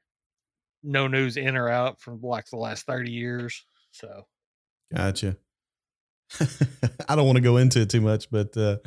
no 0.82 1.06
news 1.06 1.36
in 1.36 1.56
or 1.56 1.68
out 1.68 2.00
from 2.00 2.20
like 2.22 2.46
the 2.50 2.56
last 2.56 2.86
thirty 2.86 3.10
years. 3.10 3.64
So 3.92 4.26
Gotcha. 4.94 5.36
I 7.08 7.16
don't 7.16 7.26
want 7.26 7.36
to 7.36 7.42
go 7.42 7.56
into 7.56 7.80
it 7.80 7.90
too 7.90 8.00
much, 8.00 8.30
but 8.30 8.56
uh, 8.56 8.78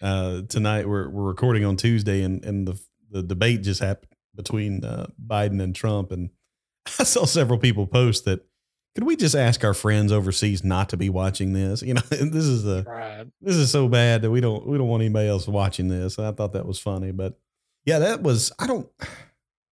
uh, 0.00 0.42
tonight 0.48 0.88
we're 0.88 1.08
we're 1.08 1.28
recording 1.28 1.64
on 1.64 1.76
Tuesday, 1.76 2.22
and 2.22 2.44
and 2.44 2.66
the 2.66 2.80
the 3.10 3.22
debate 3.22 3.62
just 3.62 3.80
happened 3.80 4.12
between 4.34 4.84
uh, 4.84 5.06
Biden 5.24 5.62
and 5.62 5.74
Trump, 5.74 6.12
and 6.12 6.30
I 6.98 7.04
saw 7.04 7.24
several 7.24 7.58
people 7.58 7.86
post 7.86 8.24
that 8.24 8.46
could 8.94 9.04
we 9.04 9.16
just 9.16 9.34
ask 9.34 9.64
our 9.64 9.74
friends 9.74 10.12
overseas 10.12 10.62
not 10.62 10.90
to 10.90 10.96
be 10.96 11.08
watching 11.08 11.52
this? 11.52 11.82
You 11.82 11.94
know, 11.94 12.02
this 12.10 12.44
is 12.44 12.62
the 12.62 12.84
right, 12.86 13.26
this 13.40 13.56
is 13.56 13.70
so 13.70 13.88
bad 13.88 14.22
that 14.22 14.30
we 14.30 14.40
don't 14.40 14.66
we 14.66 14.78
don't 14.78 14.88
want 14.88 15.02
anybody 15.02 15.28
else 15.28 15.46
watching 15.46 15.88
this. 15.88 16.18
I 16.18 16.32
thought 16.32 16.52
that 16.52 16.66
was 16.66 16.78
funny, 16.78 17.12
but 17.12 17.38
yeah, 17.84 17.98
that 18.00 18.22
was 18.22 18.52
I 18.58 18.66
don't 18.66 18.88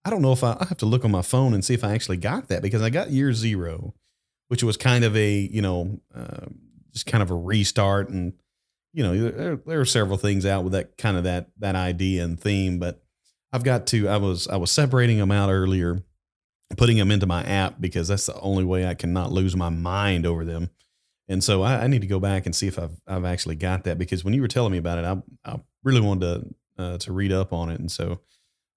I 0.04 0.10
don't 0.10 0.22
know 0.22 0.32
if 0.32 0.44
I, 0.44 0.56
I 0.60 0.66
have 0.66 0.78
to 0.78 0.87
look 0.87 1.04
on 1.04 1.10
my 1.10 1.22
phone 1.22 1.52
and 1.52 1.64
see 1.64 1.75
if 1.75 1.84
I 1.84 1.92
actually 1.92 2.18
got 2.18 2.48
that 2.48 2.62
because 2.62 2.82
I 2.82 2.90
got 2.90 3.10
year 3.10 3.32
zero, 3.32 3.94
which 4.48 4.62
was 4.62 4.76
kind 4.76 5.04
of 5.04 5.16
a 5.16 5.32
you 5.32 5.62
know 5.62 6.00
uh, 6.14 6.46
just 6.92 7.06
kind 7.06 7.22
of 7.22 7.30
a 7.30 7.37
restart 7.37 8.08
and 8.10 8.34
you 8.92 9.02
know 9.02 9.30
there, 9.30 9.56
there 9.56 9.80
are 9.80 9.84
several 9.84 10.16
things 10.16 10.46
out 10.46 10.64
with 10.64 10.72
that 10.72 10.96
kind 10.96 11.16
of 11.16 11.25
that 11.25 11.48
that 11.58 11.75
idea 11.75 12.25
and 12.25 12.38
theme, 12.38 12.78
but 12.78 13.02
I've 13.52 13.64
got 13.64 13.87
to 13.88 14.08
I 14.08 14.18
was 14.18 14.46
I 14.46 14.56
was 14.56 14.70
separating 14.70 15.18
them 15.18 15.32
out 15.32 15.50
earlier, 15.50 16.02
putting 16.76 16.98
them 16.98 17.11
into 17.11 17.26
my 17.26 17.42
app 17.44 17.81
because 17.81 18.09
that's 18.09 18.26
the 18.26 18.38
only 18.40 18.64
way 18.64 18.87
I 18.87 18.94
can 18.94 19.12
not 19.12 19.33
lose 19.33 19.57
my 19.57 19.68
mind 19.68 20.26
over 20.26 20.44
them. 20.44 20.70
And 21.28 21.42
so 21.42 21.62
I, 21.62 21.85
I 21.85 21.87
need 21.87 22.00
to 22.02 22.07
go 22.07 22.20
back 22.20 22.46
and 22.46 22.54
see 22.54 22.66
if 22.66 22.78
I've 22.78 23.00
I've 23.07 23.24
actually 23.24 23.57
got 23.57 23.85
that 23.85 23.98
because 23.98 24.24
when 24.24 24.35
you 24.35 24.40
were 24.40 24.48
telling 24.48 24.72
me 24.72 24.78
about 24.78 24.98
it, 24.98 25.04
I 25.04 25.50
I 25.52 25.61
really 25.83 26.00
wanted 26.00 26.20
to 26.20 26.83
uh, 26.83 26.98
to 26.98 27.12
read 27.12 27.33
up 27.33 27.52
on 27.52 27.70
it, 27.70 27.81
and 27.81 27.90
so 27.90 28.20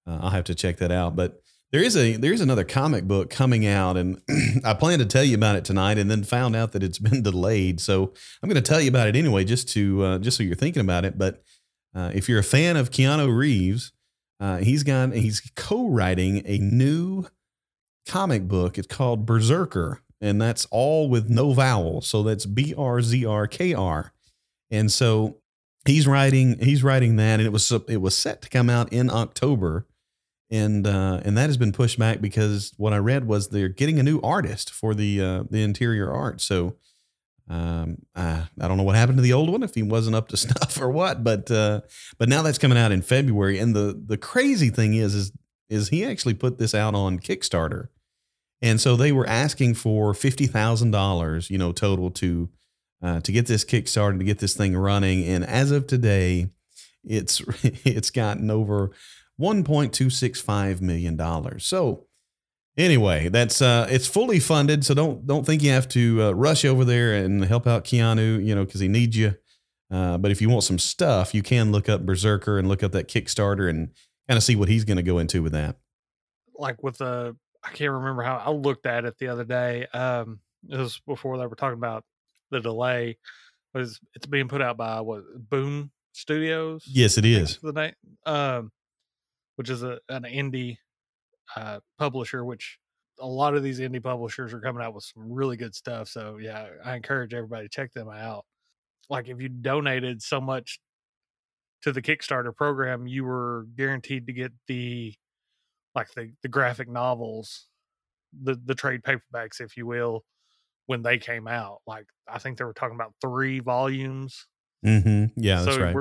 uh, 0.06 0.18
I'll 0.22 0.30
have 0.30 0.44
to 0.44 0.54
check 0.54 0.78
that 0.78 0.90
out. 0.90 1.16
But 1.16 1.40
there 1.70 1.82
is 1.82 1.96
a 1.96 2.16
there 2.16 2.32
is 2.32 2.42
another 2.42 2.64
comic 2.64 3.04
book 3.04 3.30
coming 3.30 3.66
out, 3.66 3.96
and 3.96 4.20
I 4.64 4.74
plan 4.74 4.98
to 4.98 5.06
tell 5.06 5.24
you 5.24 5.34
about 5.34 5.56
it 5.56 5.64
tonight, 5.64 5.96
and 5.96 6.10
then 6.10 6.24
found 6.24 6.54
out 6.54 6.72
that 6.72 6.82
it's 6.82 6.98
been 6.98 7.22
delayed. 7.22 7.80
So 7.80 8.12
I'm 8.42 8.48
going 8.48 8.62
to 8.62 8.68
tell 8.68 8.80
you 8.80 8.90
about 8.90 9.08
it 9.08 9.16
anyway, 9.16 9.44
just 9.44 9.68
to 9.70 10.04
uh, 10.04 10.18
just 10.18 10.36
so 10.36 10.42
you're 10.42 10.54
thinking 10.54 10.82
about 10.82 11.06
it. 11.06 11.16
But 11.16 11.42
uh, 11.94 12.10
if 12.14 12.28
you're 12.28 12.40
a 12.40 12.44
fan 12.44 12.76
of 12.76 12.90
Keanu 12.90 13.34
Reeves, 13.34 13.92
uh, 14.40 14.58
he's 14.58 14.82
got 14.82 15.14
he's 15.14 15.40
co-writing 15.56 16.42
a 16.44 16.58
new 16.58 17.24
comic 18.06 18.48
book. 18.48 18.78
It's 18.78 18.86
called 18.86 19.26
Berserker, 19.26 20.00
and 20.20 20.40
that's 20.40 20.66
all 20.70 21.08
with 21.08 21.28
no 21.28 21.52
vowels. 21.52 22.06
So 22.06 22.22
that's 22.22 22.46
B 22.46 22.74
R 22.76 23.00
Z 23.02 23.24
R 23.24 23.46
K 23.46 23.74
R. 23.74 24.12
And 24.70 24.90
so 24.90 25.38
he's 25.86 26.06
writing 26.06 26.58
he's 26.58 26.82
writing 26.82 27.16
that, 27.16 27.40
and 27.40 27.46
it 27.46 27.52
was 27.52 27.70
it 27.88 28.00
was 28.00 28.16
set 28.16 28.42
to 28.42 28.48
come 28.48 28.70
out 28.70 28.92
in 28.92 29.10
October, 29.10 29.86
and 30.50 30.86
uh, 30.86 31.20
and 31.24 31.36
that 31.36 31.46
has 31.46 31.56
been 31.56 31.72
pushed 31.72 31.98
back 31.98 32.20
because 32.20 32.72
what 32.76 32.92
I 32.92 32.98
read 32.98 33.26
was 33.26 33.48
they're 33.48 33.68
getting 33.68 33.98
a 33.98 34.02
new 34.02 34.20
artist 34.22 34.70
for 34.70 34.94
the 34.94 35.20
uh, 35.20 35.44
the 35.50 35.62
interior 35.62 36.12
art. 36.12 36.40
So. 36.40 36.76
Um, 37.48 37.98
I, 38.14 38.44
I 38.60 38.68
don't 38.68 38.78
know 38.78 38.84
what 38.84 38.94
happened 38.94 39.18
to 39.18 39.22
the 39.22 39.32
old 39.32 39.50
one 39.50 39.64
if 39.64 39.74
he 39.74 39.82
wasn't 39.82 40.14
up 40.14 40.28
to 40.28 40.36
snuff 40.38 40.80
or 40.80 40.88
what, 40.88 41.24
but 41.24 41.50
uh, 41.50 41.80
but 42.16 42.28
now 42.28 42.40
that's 42.40 42.56
coming 42.56 42.78
out 42.78 42.92
in 42.92 43.02
February. 43.02 43.58
And 43.58 43.74
the 43.74 44.00
the 44.06 44.16
crazy 44.16 44.70
thing 44.70 44.94
is 44.94 45.14
is 45.14 45.32
is 45.72 45.88
he 45.88 46.04
actually 46.04 46.34
put 46.34 46.58
this 46.58 46.74
out 46.74 46.94
on 46.94 47.18
Kickstarter, 47.18 47.88
and 48.60 48.80
so 48.80 48.94
they 48.94 49.12
were 49.12 49.26
asking 49.26 49.74
for 49.74 50.14
fifty 50.14 50.46
thousand 50.46 50.90
dollars, 50.90 51.50
you 51.50 51.58
know, 51.58 51.72
total 51.72 52.10
to 52.12 52.48
uh, 53.02 53.20
to 53.20 53.32
get 53.32 53.46
this 53.46 53.64
Kickstarter 53.64 54.18
to 54.18 54.24
get 54.24 54.38
this 54.38 54.54
thing 54.54 54.76
running. 54.76 55.24
And 55.24 55.44
as 55.44 55.70
of 55.70 55.86
today, 55.86 56.50
it's 57.04 57.40
it's 57.62 58.10
gotten 58.10 58.50
over 58.50 58.90
one 59.36 59.64
point 59.64 59.92
two 59.92 60.10
six 60.10 60.40
five 60.40 60.80
million 60.80 61.16
dollars. 61.16 61.64
So 61.64 62.06
anyway, 62.76 63.28
that's 63.28 63.60
uh, 63.60 63.86
it's 63.90 64.06
fully 64.06 64.40
funded. 64.40 64.84
So 64.84 64.94
don't 64.94 65.26
don't 65.26 65.44
think 65.44 65.62
you 65.62 65.70
have 65.70 65.88
to 65.88 66.22
uh, 66.22 66.30
rush 66.32 66.64
over 66.64 66.84
there 66.84 67.14
and 67.14 67.44
help 67.44 67.66
out 67.66 67.84
Keanu, 67.84 68.44
you 68.44 68.54
know, 68.54 68.64
because 68.64 68.80
he 68.80 68.88
needs 68.88 69.16
you. 69.16 69.34
Uh, 69.90 70.16
but 70.16 70.30
if 70.30 70.40
you 70.40 70.48
want 70.48 70.64
some 70.64 70.78
stuff, 70.78 71.34
you 71.34 71.42
can 71.42 71.70
look 71.70 71.88
up 71.88 72.06
Berserker 72.06 72.58
and 72.58 72.66
look 72.66 72.82
up 72.82 72.92
that 72.92 73.08
Kickstarter 73.08 73.68
and 73.68 73.90
kind 74.28 74.36
of 74.36 74.42
see 74.42 74.56
what 74.56 74.68
he's 74.68 74.84
going 74.84 74.96
to 74.96 75.02
go 75.02 75.18
into 75.18 75.42
with 75.42 75.52
that. 75.52 75.76
like 76.56 76.82
with 76.82 76.98
the 76.98 77.36
I 77.64 77.70
can't 77.70 77.92
remember 77.92 78.22
how 78.22 78.36
I 78.38 78.50
looked 78.50 78.86
at 78.86 79.04
it 79.04 79.18
the 79.18 79.28
other 79.28 79.44
day. 79.44 79.86
Um, 79.94 80.40
it 80.68 80.76
was 80.76 81.00
before 81.06 81.38
they 81.38 81.46
were 81.46 81.54
talking 81.56 81.78
about 81.78 82.04
the 82.50 82.60
delay. 82.60 83.18
Was 83.74 84.00
it's 84.14 84.26
being 84.26 84.48
put 84.48 84.60
out 84.60 84.76
by 84.76 85.00
what 85.00 85.22
Boom 85.48 85.90
Studios? 86.12 86.84
Yes, 86.86 87.16
it 87.16 87.20
I 87.20 87.28
think 87.32 87.42
is. 87.42 87.50
is 87.50 87.58
the 87.62 87.72
name, 87.72 87.92
um, 88.26 88.70
which 89.56 89.70
is 89.70 89.82
a 89.82 89.98
an 90.08 90.24
indie 90.24 90.76
uh, 91.56 91.80
publisher. 91.98 92.44
Which 92.44 92.78
a 93.20 93.26
lot 93.26 93.54
of 93.54 93.62
these 93.62 93.80
indie 93.80 94.02
publishers 94.02 94.52
are 94.52 94.60
coming 94.60 94.82
out 94.82 94.94
with 94.94 95.04
some 95.04 95.32
really 95.32 95.56
good 95.56 95.74
stuff. 95.74 96.08
So 96.08 96.38
yeah, 96.38 96.66
I 96.84 96.96
encourage 96.96 97.32
everybody 97.32 97.66
to 97.66 97.68
check 97.70 97.92
them 97.92 98.08
out. 98.10 98.44
Like 99.08 99.28
if 99.28 99.40
you 99.40 99.48
donated 99.48 100.20
so 100.20 100.40
much 100.40 100.80
to 101.82 101.92
the 101.92 102.02
Kickstarter 102.02 102.54
program, 102.54 103.06
you 103.06 103.24
were 103.24 103.66
guaranteed 103.76 104.26
to 104.26 104.32
get 104.32 104.52
the 104.66 105.14
like 105.94 106.12
the 106.12 106.32
the 106.42 106.48
graphic 106.48 106.88
novels, 106.88 107.68
the 108.32 108.54
the 108.54 108.74
trade 108.74 109.02
paperbacks, 109.02 109.60
if 109.60 109.76
you 109.76 109.86
will, 109.86 110.24
when 110.86 111.02
they 111.02 111.18
came 111.18 111.46
out. 111.46 111.80
Like 111.86 112.06
I 112.28 112.38
think 112.38 112.58
they 112.58 112.64
were 112.64 112.72
talking 112.72 112.96
about 112.96 113.14
three 113.20 113.60
volumes 113.60 114.46
Mm-hmm. 114.84 115.40
Yeah, 115.40 115.62
that's 115.62 115.76
so 115.76 115.82
right. 115.82 115.96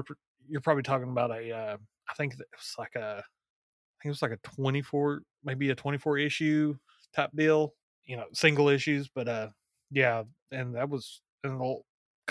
you're 0.48 0.62
probably 0.62 0.84
talking 0.84 1.10
about 1.10 1.32
a 1.32 1.52
uh, 1.52 1.78
I 2.10 2.14
think 2.16 2.34
it 2.34 2.40
was 2.52 2.76
like 2.78 2.96
a 2.96 3.18
I 3.20 3.96
think 4.02 4.06
it 4.06 4.10
was 4.10 4.22
like 4.22 4.32
a 4.32 4.56
24 4.56 5.22
maybe 5.44 5.70
a 5.70 5.76
24 5.76 6.18
issue 6.18 6.76
type 7.16 7.30
deal, 7.36 7.74
you 8.06 8.18
know, 8.18 8.26
single 8.34 8.70
issues, 8.70 9.10
but 9.14 9.28
uh 9.28 9.50
yeah, 9.92 10.24
and 10.52 10.76
that 10.76 10.90
was 10.90 11.22
and 11.44 11.60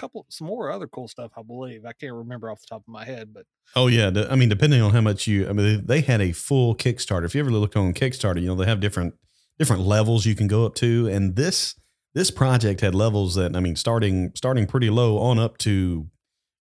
couple 0.01 0.27
some 0.31 0.47
more 0.47 0.71
other 0.71 0.87
cool 0.87 1.09
stuff 1.09 1.33
I 1.37 1.43
believe. 1.43 1.85
I 1.85 1.93
can't 1.93 2.15
remember 2.15 2.51
off 2.51 2.61
the 2.61 2.69
top 2.69 2.83
of 2.83 2.89
my 2.89 3.05
head, 3.05 3.35
but 3.35 3.45
Oh 3.77 3.87
yeah, 3.87 4.11
I 4.29 4.35
mean, 4.35 4.49
depending 4.49 4.81
on 4.83 4.91
how 4.91 5.01
much 5.01 5.27
you, 5.27 5.49
I 5.49 5.53
mean, 5.53 5.87
they, 5.87 6.01
had 6.01 6.21
a 6.21 6.33
full 6.33 6.75
Kickstarter. 6.75 7.25
If 7.25 7.35
you 7.35 7.41
ever 7.41 7.51
look 7.51 7.77
on 7.77 7.95
Kickstarter, 7.95 8.41
you 8.41 8.49
know 8.49 8.57
they 8.57 8.67
have 8.67 8.81
different 8.81 9.15
different 9.59 9.83
levels 9.83 10.27
you 10.27 10.35
can 10.35 10.49
go 10.49 10.67
up 10.67 10.75
to, 10.77 11.07
and 11.09 11.37
this 11.37 11.77
this 12.15 12.31
project 12.31 12.81
had 12.81 12.95
levels 12.95 13.37
that 13.37 13.55
I 13.55 13.61
mean, 13.61 13.77
starting 13.77 14.33
starting 14.35 14.67
pretty 14.67 14.91
low 14.91 15.19
on 15.19 15.39
up 15.39 15.59
to, 15.59 16.09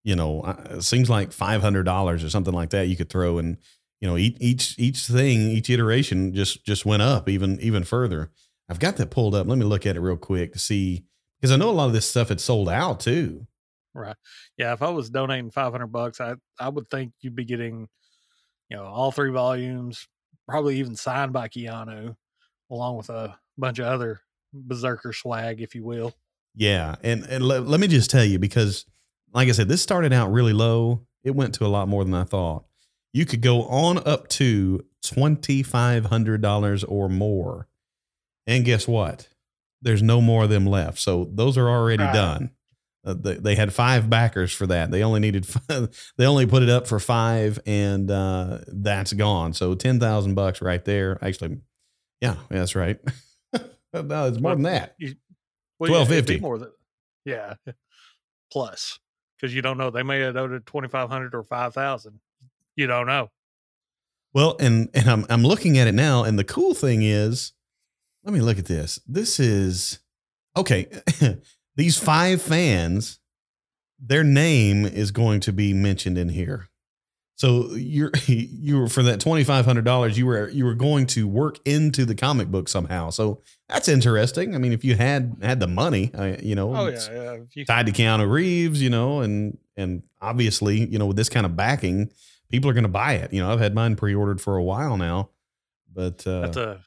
you 0.04 0.16
know, 0.16 0.42
uh, 0.42 0.62
it 0.72 0.84
seems 0.84 1.10
like 1.10 1.32
five 1.32 1.62
hundred 1.62 1.84
dollars 1.84 2.24
or 2.24 2.30
something 2.30 2.54
like 2.54 2.70
that 2.72 2.88
you 2.88 2.96
could 2.96 3.10
throw, 3.10 3.40
and 3.40 3.58
you 4.02 4.08
know, 4.08 4.18
each 4.18 4.38
each 4.40 4.76
each 4.78 5.00
thing, 5.06 5.50
each 5.50 5.70
iteration 5.70 6.34
just 6.36 6.64
just 6.64 6.86
went 6.86 7.02
up 7.02 7.28
even 7.28 7.60
even 7.62 7.84
further. 7.84 8.32
I've 8.70 8.80
got 8.80 8.98
that 8.98 9.10
pulled 9.10 9.34
up. 9.34 9.48
Let 9.48 9.58
me 9.58 9.66
look 9.66 9.88
at 9.88 9.96
it 9.96 10.02
real 10.02 10.18
quick 10.18 10.54
to 10.54 10.60
see 10.60 11.06
because 11.40 11.52
I 11.52 11.58
know 11.58 11.70
a 11.70 11.72
lot 11.72 11.88
of 11.88 11.94
this 11.94 12.10
stuff 12.10 12.30
had 12.30 12.42
sold 12.42 12.70
out 12.70 13.00
too. 13.00 13.48
Right. 13.94 14.16
Yeah. 14.58 14.74
If 14.74 14.82
I 14.82 14.90
was 14.90 15.10
donating 15.10 15.52
500 15.52 15.88
bucks, 15.88 16.22
I, 16.22 16.36
I 16.60 16.70
would 16.70 16.90
think 16.90 17.14
you'd 17.22 17.36
be 17.36 17.46
getting, 17.46 17.88
you 18.70 18.78
know, 18.78 18.86
all 18.86 19.12
three 19.12 19.32
volumes, 19.32 20.08
probably 20.48 20.78
even 20.80 20.96
signed 20.96 21.34
by 21.34 21.48
Keanu, 21.48 22.16
along 22.72 22.98
with 22.98 23.10
a 23.10 23.38
bunch 23.58 23.80
of 23.80 23.86
other 23.88 24.22
berserker 24.54 25.14
swag, 25.14 25.62
if 25.62 25.76
you 25.76 25.84
will. 25.84 26.14
Yeah, 26.56 26.96
and 27.04 27.24
and 27.26 27.46
let, 27.46 27.68
let 27.68 27.80
me 27.80 27.88
just 27.88 28.10
tell 28.10 28.24
you 28.24 28.40
because, 28.40 28.86
like 29.34 29.48
I 29.48 29.52
said, 29.52 29.68
this 29.70 29.82
started 29.82 30.12
out 30.12 30.32
really 30.32 30.54
low. 30.54 31.06
It 31.24 31.36
went 31.36 31.54
to 31.56 31.66
a 31.66 31.68
lot 31.68 31.88
more 31.88 32.04
than 32.04 32.14
I 32.14 32.24
thought. 32.24 32.66
You 33.14 33.26
could 33.26 33.42
go 33.42 33.64
on 33.64 34.00
up 34.08 34.28
to 34.30 34.84
twenty 35.06 35.64
five 35.64 36.06
hundred 36.06 36.42
dollars 36.42 36.84
or 36.84 37.08
more, 37.10 37.68
and 38.48 38.66
guess 38.66 38.88
what? 38.88 39.30
There's 39.82 40.02
no 40.04 40.22
more 40.22 40.44
of 40.44 40.50
them 40.50 40.66
left. 40.66 41.00
So 41.00 41.30
those 41.34 41.58
are 41.58 41.70
already 41.70 42.04
Right. 42.04 42.14
done. 42.14 42.52
Uh, 43.06 43.14
they, 43.18 43.36
they 43.36 43.56
had 43.56 43.74
five 43.74 44.10
backers 44.10 44.52
for 44.52 44.68
that. 44.68 44.92
They 44.92 45.04
only 45.04 45.22
needed 45.22 45.46
five, 45.48 46.14
they 46.18 46.26
only 46.26 46.46
put 46.46 46.64
it 46.64 46.70
up 46.70 46.86
for 46.86 47.00
five, 47.00 47.58
and 47.66 48.12
uh, 48.12 48.60
that's 48.68 49.14
gone. 49.14 49.54
So 49.54 49.74
ten 49.74 50.00
thousand 50.00 50.36
bucks 50.36 50.62
right 50.62 50.84
there. 50.84 51.18
Actually, 51.24 51.60
yeah, 52.20 52.36
that's 52.50 52.76
right. 52.76 53.00
no, 53.94 54.28
it's 54.28 54.40
more 54.40 54.54
than 54.54 54.64
that. 54.64 54.96
Well, 55.80 55.90
yeah, 55.92 56.06
$12.50. 56.06 56.42
more 56.42 56.58
than, 56.58 56.72
yeah, 57.24 57.54
plus 58.52 59.00
because 59.40 59.56
you 59.56 59.62
don't 59.62 59.78
know 59.78 59.90
they 59.92 60.04
may 60.04 60.20
have 60.20 60.34
donated 60.34 60.66
twenty 60.66 60.90
five 60.90 61.10
hundred 61.10 61.34
or 61.36 61.44
five 61.44 61.74
thousand. 61.74 62.20
You 62.76 62.88
don't 62.88 63.08
know. 63.08 63.30
Well, 64.34 64.58
and 64.60 64.90
and 64.94 65.10
I'm 65.10 65.26
I'm 65.30 65.44
looking 65.44 65.78
at 65.78 65.88
it 65.88 65.94
now, 65.96 66.24
and 66.26 66.38
the 66.38 66.44
cool 66.44 66.74
thing 66.74 67.02
is, 67.02 67.54
let 68.30 68.34
me 68.36 68.42
look 68.42 68.60
at 68.60 68.68
this. 68.68 69.00
This 69.08 69.40
is 69.40 69.98
okay. 70.56 70.86
These 71.76 71.98
five 71.98 72.40
fans, 72.40 73.20
their 74.00 74.24
name 74.24 74.86
is 74.86 75.10
going 75.10 75.40
to 75.42 75.52
be 75.52 75.74
mentioned 75.74 76.16
in 76.16 76.30
here. 76.30 76.70
So 77.38 77.72
you're 77.72 78.12
you 78.28 78.82
were 78.82 78.88
for 78.88 79.02
that 79.02 79.20
twenty 79.20 79.44
five 79.44 79.66
hundred 79.66 79.84
dollars, 79.84 80.16
you 80.16 80.28
were 80.28 80.48
you 80.50 80.64
were 80.64 80.76
going 80.76 81.08
to 81.08 81.28
work 81.28 81.58
into 81.66 82.06
the 82.06 82.14
comic 82.14 82.50
book 82.50 82.70
somehow. 82.70 83.10
So 83.10 83.42
that's 83.68 83.88
interesting. 83.88 84.54
I 84.54 84.60
mean, 84.60 84.74
if 84.74 84.84
you 84.84 84.94
had 84.94 85.38
had 85.42 85.60
the 85.60 85.68
money, 85.68 86.12
uh, 86.14 86.36
you 86.40 86.54
know, 86.54 86.76
Oh 86.76 86.88
yeah, 86.88 87.08
yeah. 87.12 87.38
You, 87.56 87.66
tied 87.66 87.88
to 87.88 87.92
Keanu 87.92 88.30
Reeves, 88.30 88.80
you 88.80 88.92
know, 88.92 89.22
and 89.22 89.58
and 89.76 90.04
obviously, 90.22 90.88
you 90.88 91.00
know, 91.00 91.08
with 91.08 91.18
this 91.18 91.30
kind 91.30 91.48
of 91.48 91.56
backing, 91.56 92.12
people 92.52 92.70
are 92.70 92.74
going 92.74 92.84
to 92.84 92.90
buy 92.90 93.14
it. 93.14 93.34
You 93.34 93.42
know, 93.42 93.52
I've 93.52 93.60
had 93.60 93.74
mine 93.74 93.96
pre-ordered 93.96 94.40
for 94.40 94.56
a 94.56 94.64
while 94.64 94.98
now, 94.98 95.32
but 95.92 96.28
uh, 96.28 96.42
that's 96.42 96.58
a 96.58 96.84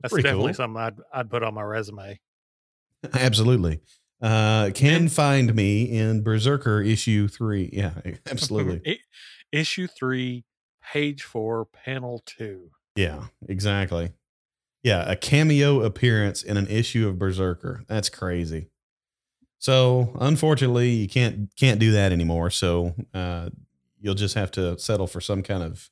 that's 0.00 0.12
pretty 0.12 0.24
definitely 0.24 0.52
cool. 0.52 0.54
something 0.56 0.80
I'd 0.82 0.96
I'd 1.12 1.30
put 1.30 1.42
on 1.42 1.54
my 1.54 1.62
resume. 1.62 2.18
absolutely. 3.14 3.80
Uh, 4.22 4.70
can 4.74 5.08
find 5.08 5.54
me 5.54 5.84
in 5.84 6.22
Berserker 6.22 6.82
issue 6.82 7.26
three. 7.28 7.70
Yeah, 7.72 7.92
absolutely. 8.30 9.00
Issue 9.52 9.88
three, 9.88 10.44
page 10.92 11.22
four, 11.24 11.64
panel 11.64 12.22
two. 12.24 12.70
yeah, 12.94 13.24
exactly. 13.48 14.12
Yeah, 14.84 15.10
a 15.10 15.16
cameo 15.16 15.82
appearance 15.82 16.42
in 16.42 16.56
an 16.56 16.68
issue 16.68 17.08
of 17.08 17.18
Berserker. 17.18 17.82
That's 17.88 18.08
crazy. 18.08 18.70
So 19.58 20.16
unfortunately, 20.20 20.90
you 20.90 21.08
can't 21.08 21.50
can't 21.56 21.80
do 21.80 21.92
that 21.92 22.12
anymore. 22.12 22.50
So 22.50 22.94
uh, 23.12 23.50
you'll 24.00 24.14
just 24.14 24.34
have 24.36 24.50
to 24.52 24.78
settle 24.78 25.06
for 25.06 25.20
some 25.20 25.42
kind 25.42 25.62
of. 25.62 25.90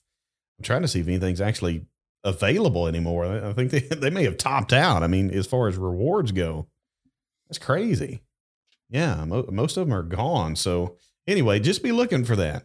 I'm 0.59 0.64
trying 0.64 0.83
to 0.83 0.88
see 0.88 1.01
if 1.01 1.09
anything's 1.09 1.40
actually 1.40 1.87
available 2.24 2.87
anymore. 2.87 3.24
I 3.24 3.52
think 3.52 3.70
they 3.70 3.81
they 3.96 4.11
may 4.11 4.24
have 4.24 4.38
topped 4.38 4.72
out. 4.72 5.02
I 5.02 5.07
mean, 5.07 5.31
as 5.31 5.46
far 5.46 5.68
as 5.68 5.76
rewards 5.76 6.33
go, 6.33 6.68
that's 7.48 7.59
crazy. 7.59 8.22
Yeah, 8.90 9.24
mo- 9.24 9.48
most 9.50 9.76
of 9.76 9.87
them 9.87 9.96
are 9.96 10.02
gone. 10.02 10.57
So 10.57 10.96
anyway, 11.26 11.61
just 11.61 11.83
be 11.83 11.92
looking 11.92 12.24
for 12.24 12.37
that. 12.37 12.64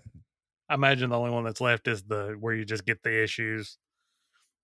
I 0.69 0.75
imagine 0.75 1.09
the 1.09 1.17
only 1.17 1.31
one 1.31 1.43
that's 1.43 1.61
left 1.61 1.87
is 1.87 2.03
the 2.03 2.35
where 2.39 2.53
you 2.53 2.65
just 2.65 2.85
get 2.85 3.03
the 3.03 3.23
issues, 3.23 3.77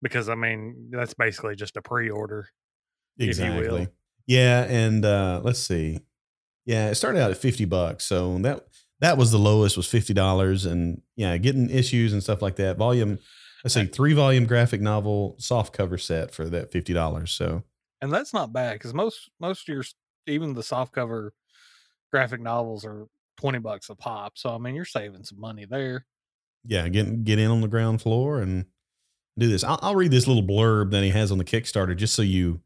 because 0.02 0.30
I 0.30 0.36
mean 0.36 0.90
that's 0.92 1.14
basically 1.14 1.56
just 1.56 1.78
a 1.78 1.82
pre-order. 1.82 2.48
If 3.18 3.38
you 3.38 3.46
will. 3.46 3.58
Exactly. 3.58 3.88
Yeah, 4.28 4.64
and 4.70 5.04
uh, 5.04 5.42
let's 5.44 5.60
see. 5.60 6.00
Yeah, 6.66 6.90
it 6.90 6.96
started 6.96 7.22
out 7.22 7.32
at 7.32 7.38
fifty 7.38 7.66
bucks, 7.66 8.06
so 8.06 8.38
that 8.40 8.66
that 9.02 9.18
was 9.18 9.32
the 9.32 9.40
lowest 9.40 9.76
was 9.76 9.88
fifty 9.88 10.14
dollars, 10.14 10.66
and 10.66 11.02
yeah, 11.16 11.38
getting 11.38 11.70
issues 11.70 12.14
and 12.14 12.24
stuff 12.24 12.42
like 12.42 12.56
that. 12.58 12.78
Volume, 12.78 13.20
let's 13.64 13.74
see, 13.74 13.86
three 13.86 14.14
volume 14.14 14.46
graphic 14.46 14.82
novel 14.82 15.36
soft 15.40 15.74
cover 15.74 15.98
set 15.98 16.34
for 16.34 16.46
that 16.50 16.72
fifty 16.72 16.94
dollars. 16.94 17.32
So 17.32 17.64
and 18.02 18.12
that's 18.12 18.34
not 18.34 18.54
bad 18.54 18.74
because 18.74 18.94
most 18.94 19.30
most 19.40 19.68
of 19.68 19.74
your 19.74 19.84
even 20.28 20.54
the 20.54 20.64
soft 20.64 20.94
cover 20.94 21.34
graphic 22.12 22.42
novels 22.42 22.86
are 22.86 23.08
20 23.38 23.60
bucks 23.60 23.90
a 23.90 23.96
pop 23.96 24.36
so 24.36 24.54
i 24.54 24.58
mean 24.58 24.76
you're 24.76 24.84
saving 24.84 25.24
some 25.24 25.40
money 25.40 25.66
there 25.66 26.06
yeah, 26.66 26.88
get 26.90 27.24
get 27.24 27.40
in 27.40 27.52
on 27.52 27.62
the 27.62 27.68
ground 27.68 28.02
floor 28.02 28.42
and 28.42 28.66
do 29.38 29.48
this. 29.48 29.64
I'll, 29.64 29.80
I'll 29.82 29.96
read 29.96 30.12
this 30.12 30.28
little 30.28 30.44
blurb 30.44 30.92
that 30.92 31.04
he 31.04 31.10
has 31.10 31.32
on 31.32 31.38
the 31.38 31.44
Kickstarter, 31.44 31.96
just 31.96 32.16
so 32.16 32.22
you, 32.22 32.62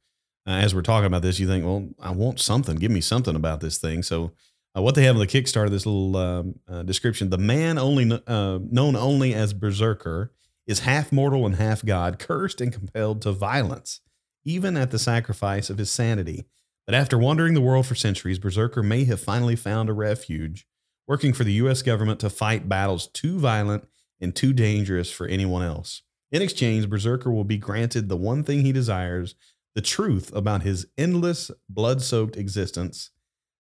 uh, 0.47 0.51
as 0.51 0.73
we're 0.73 0.81
talking 0.81 1.05
about 1.05 1.21
this, 1.21 1.39
you 1.39 1.47
think, 1.47 1.65
well, 1.65 1.89
I 2.01 2.11
want 2.11 2.39
something. 2.39 2.77
Give 2.77 2.91
me 2.91 3.01
something 3.01 3.35
about 3.35 3.61
this 3.61 3.77
thing. 3.77 4.03
So, 4.03 4.31
uh, 4.75 4.81
what 4.81 4.95
they 4.95 5.03
have 5.03 5.15
on 5.15 5.19
the 5.19 5.27
Kickstarter, 5.27 5.69
this 5.69 5.85
little 5.85 6.17
um, 6.17 6.59
uh, 6.67 6.83
description: 6.83 7.29
the 7.29 7.37
man 7.37 7.77
only 7.77 8.09
kn- 8.09 8.23
uh, 8.27 8.59
known 8.69 8.95
only 8.95 9.33
as 9.33 9.53
Berserker 9.53 10.31
is 10.67 10.79
half 10.79 11.11
mortal 11.11 11.45
and 11.45 11.55
half 11.55 11.85
god, 11.85 12.19
cursed 12.19 12.61
and 12.61 12.71
compelled 12.71 13.21
to 13.21 13.31
violence, 13.31 14.01
even 14.45 14.77
at 14.77 14.91
the 14.91 14.99
sacrifice 14.99 15.69
of 15.69 15.77
his 15.77 15.91
sanity. 15.91 16.45
But 16.85 16.95
after 16.95 17.17
wandering 17.17 17.53
the 17.53 17.61
world 17.61 17.85
for 17.85 17.95
centuries, 17.95 18.39
Berserker 18.39 18.83
may 18.83 19.05
have 19.05 19.21
finally 19.21 19.55
found 19.55 19.89
a 19.89 19.93
refuge 19.93 20.65
working 21.07 21.33
for 21.33 21.43
the 21.43 21.53
U.S. 21.53 21.81
government 21.81 22.19
to 22.21 22.29
fight 22.29 22.69
battles 22.69 23.07
too 23.07 23.39
violent 23.39 23.87
and 24.19 24.35
too 24.35 24.53
dangerous 24.53 25.11
for 25.11 25.27
anyone 25.27 25.63
else. 25.63 26.01
In 26.31 26.41
exchange, 26.41 26.89
Berserker 26.89 27.31
will 27.31 27.43
be 27.43 27.57
granted 27.57 28.09
the 28.09 28.17
one 28.17 28.43
thing 28.43 28.61
he 28.61 28.71
desires 28.71 29.35
the 29.75 29.81
truth 29.81 30.33
about 30.35 30.63
his 30.63 30.85
endless, 30.97 31.51
blood 31.67 32.01
soaked 32.01 32.37
existence 32.37 33.11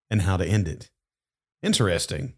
and 0.09 0.21
how 0.21 0.37
to 0.37 0.45
end 0.45 0.67
it. 0.67 0.89
Interesting. 1.61 2.33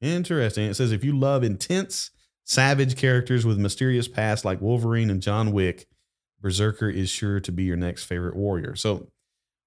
Interesting. 0.00 0.68
It 0.68 0.74
says 0.74 0.92
if 0.92 1.04
you 1.04 1.18
love 1.18 1.42
intense, 1.42 2.10
savage 2.46 2.96
characters 2.96 3.44
with 3.44 3.58
mysterious 3.58 4.08
past 4.08 4.44
like 4.44 4.60
Wolverine 4.60 5.10
and 5.10 5.20
John 5.20 5.52
Wick, 5.52 5.86
Berserker 6.40 6.88
is 6.88 7.10
sure 7.10 7.40
to 7.40 7.52
be 7.52 7.64
your 7.64 7.76
next 7.76 8.04
favorite 8.04 8.36
warrior. 8.36 8.76
So 8.76 9.08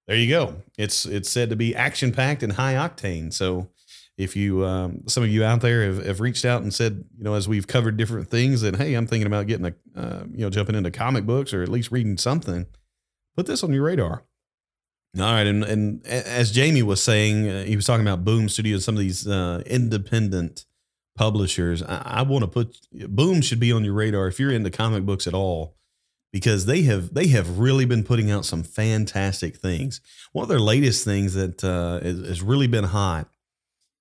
there 0.07 0.17
you 0.17 0.29
go. 0.29 0.63
It's 0.77 1.05
it's 1.05 1.29
said 1.29 1.49
to 1.51 1.55
be 1.55 1.75
action 1.75 2.11
packed 2.11 2.41
and 2.41 2.53
high 2.53 2.73
octane. 2.73 3.31
So 3.31 3.69
if 4.17 4.35
you 4.35 4.65
um, 4.65 5.07
some 5.07 5.23
of 5.23 5.29
you 5.29 5.43
out 5.43 5.61
there 5.61 5.83
have, 5.83 6.05
have 6.05 6.19
reached 6.21 6.45
out 6.45 6.61
and 6.61 6.73
said, 6.73 7.03
you 7.17 7.23
know, 7.23 7.35
as 7.35 7.47
we've 7.47 7.67
covered 7.67 7.97
different 7.97 8.29
things, 8.29 8.61
that 8.61 8.77
hey, 8.77 8.93
I'm 8.95 9.07
thinking 9.07 9.27
about 9.27 9.47
getting 9.47 9.65
a, 9.65 9.73
uh, 9.95 10.23
you 10.31 10.39
know, 10.39 10.49
jumping 10.49 10.75
into 10.75 10.89
comic 10.89 11.25
books 11.25 11.53
or 11.53 11.61
at 11.61 11.69
least 11.69 11.91
reading 11.91 12.17
something, 12.17 12.65
put 13.35 13.45
this 13.45 13.63
on 13.63 13.73
your 13.73 13.83
radar. 13.83 14.23
All 15.17 15.23
right, 15.23 15.47
and 15.47 15.63
and 15.63 16.05
as 16.07 16.51
Jamie 16.51 16.83
was 16.83 17.03
saying, 17.03 17.49
uh, 17.49 17.63
he 17.63 17.75
was 17.75 17.85
talking 17.85 18.05
about 18.07 18.23
Boom 18.23 18.47
Studios, 18.47 18.85
some 18.85 18.95
of 18.95 18.99
these 18.99 19.27
uh, 19.27 19.63
independent 19.65 20.65
publishers. 21.19 21.83
I, 21.83 22.01
I 22.05 22.21
want 22.21 22.43
to 22.43 22.47
put 22.47 22.77
Boom 22.93 23.41
should 23.41 23.59
be 23.59 23.73
on 23.73 23.83
your 23.83 23.93
radar 23.93 24.27
if 24.27 24.39
you're 24.39 24.53
into 24.53 24.71
comic 24.71 25.05
books 25.05 25.27
at 25.27 25.33
all, 25.33 25.75
because 26.31 26.65
they 26.65 26.83
have 26.83 27.13
they 27.13 27.27
have 27.27 27.59
really 27.59 27.83
been 27.85 28.05
putting 28.05 28.31
out 28.31 28.45
some 28.45 28.63
fantastic 28.63 29.57
things. 29.57 29.99
One 30.31 30.43
of 30.43 30.49
their 30.49 30.61
latest 30.61 31.03
things 31.03 31.33
that 31.33 31.61
uh, 31.61 31.99
is, 32.01 32.25
has 32.25 32.41
really 32.41 32.67
been 32.67 32.85
hot 32.85 33.27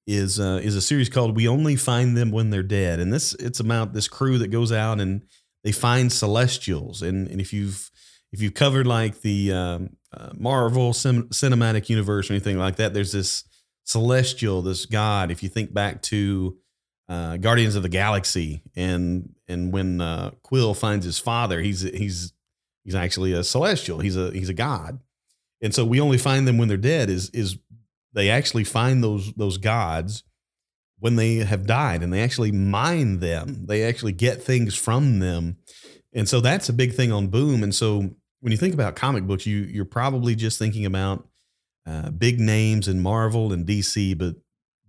is 0.07 0.39
uh, 0.39 0.61
is 0.63 0.77
a 0.77 0.81
series 0.81 1.09
called 1.09 1.35
"We 1.35 1.49
Only 1.49 1.75
Find 1.75 2.17
Them 2.17 2.31
When 2.31 2.51
They're 2.51 2.63
Dead," 2.63 3.01
and 3.01 3.13
this 3.13 3.35
it's 3.35 3.59
about 3.59 3.95
this 3.95 4.07
crew 4.07 4.39
that 4.39 4.49
goes 4.49 4.71
out 4.71 5.01
and 5.01 5.23
they 5.65 5.73
find 5.73 6.13
celestials. 6.13 7.03
And 7.03 7.27
and 7.27 7.41
if 7.41 7.53
you've 7.53 7.91
if 8.33 8.41
you've 8.41 8.55
covered 8.55 8.87
like 8.87 9.23
the 9.23 9.53
um, 9.53 9.97
uh, 10.17 10.31
Marvel 10.35 10.93
cin- 10.93 11.31
cinematic 11.31 11.89
universe 11.89 12.31
or 12.31 12.35
anything 12.35 12.59
like 12.59 12.77
that, 12.77 12.95
there's 12.95 13.13
this 13.13 13.43
celestial, 13.83 14.63
this 14.63 14.87
god. 14.87 15.33
If 15.33 15.43
you 15.43 15.49
think 15.49 15.75
back 15.75 16.01
to 16.03 16.57
uh, 17.09 17.39
Guardians 17.39 17.75
of 17.75 17.83
the 17.83 17.89
Galaxy, 17.89 18.63
and 18.77 19.35
and 19.49 19.73
when 19.73 20.01
uh, 20.01 20.33
Quill 20.43 20.75
finds 20.75 21.07
his 21.07 21.19
father, 21.19 21.61
he's 21.61 21.81
he's 21.81 22.33
he's 22.85 22.95
actually 22.95 23.33
a 23.33 23.43
celestial. 23.43 24.01
He's 24.01 24.17
a 24.17 24.31
he's 24.31 24.51
a 24.51 24.55
god, 24.55 25.01
and 25.63 25.75
so 25.75 25.85
we 25.85 26.01
only 26.01 26.19
find 26.19 26.47
them 26.47 26.59
when 26.59 26.69
they're 26.69 26.77
dead. 26.77 27.09
Is 27.09 27.31
is 27.31 27.59
they 28.13 28.29
actually 28.29 28.65
find 28.65 29.03
those 29.03 29.33
those 29.35 29.57
gods 29.57 30.23
when 30.99 31.17
they 31.17 31.37
have 31.37 31.67
died, 31.67 32.03
and 32.03 32.13
they 32.13 32.23
actually 32.23 32.53
mine 32.53 33.21
them. 33.21 33.67
They 33.67 33.85
actually 33.85 34.13
get 34.13 34.43
things 34.43 34.75
from 34.75 35.19
them, 35.21 35.57
and 36.13 36.29
so 36.29 36.41
that's 36.41 36.69
a 36.69 36.75
big 36.75 36.93
thing 36.93 37.11
on 37.11 37.29
Boom. 37.29 37.63
And 37.63 37.75
so 37.75 38.11
when 38.41 38.53
you 38.53 38.59
think 38.59 38.75
about 38.75 38.97
comic 38.97 39.25
books, 39.25 39.47
you 39.47 39.61
you're 39.61 39.87
probably 39.87 40.35
just 40.35 40.59
thinking 40.59 40.85
about 40.85 41.27
uh, 41.87 42.11
big 42.11 42.39
names 42.39 42.87
in 42.87 43.01
Marvel 43.01 43.51
and 43.51 43.67
DC, 43.67 44.19
but 44.19 44.37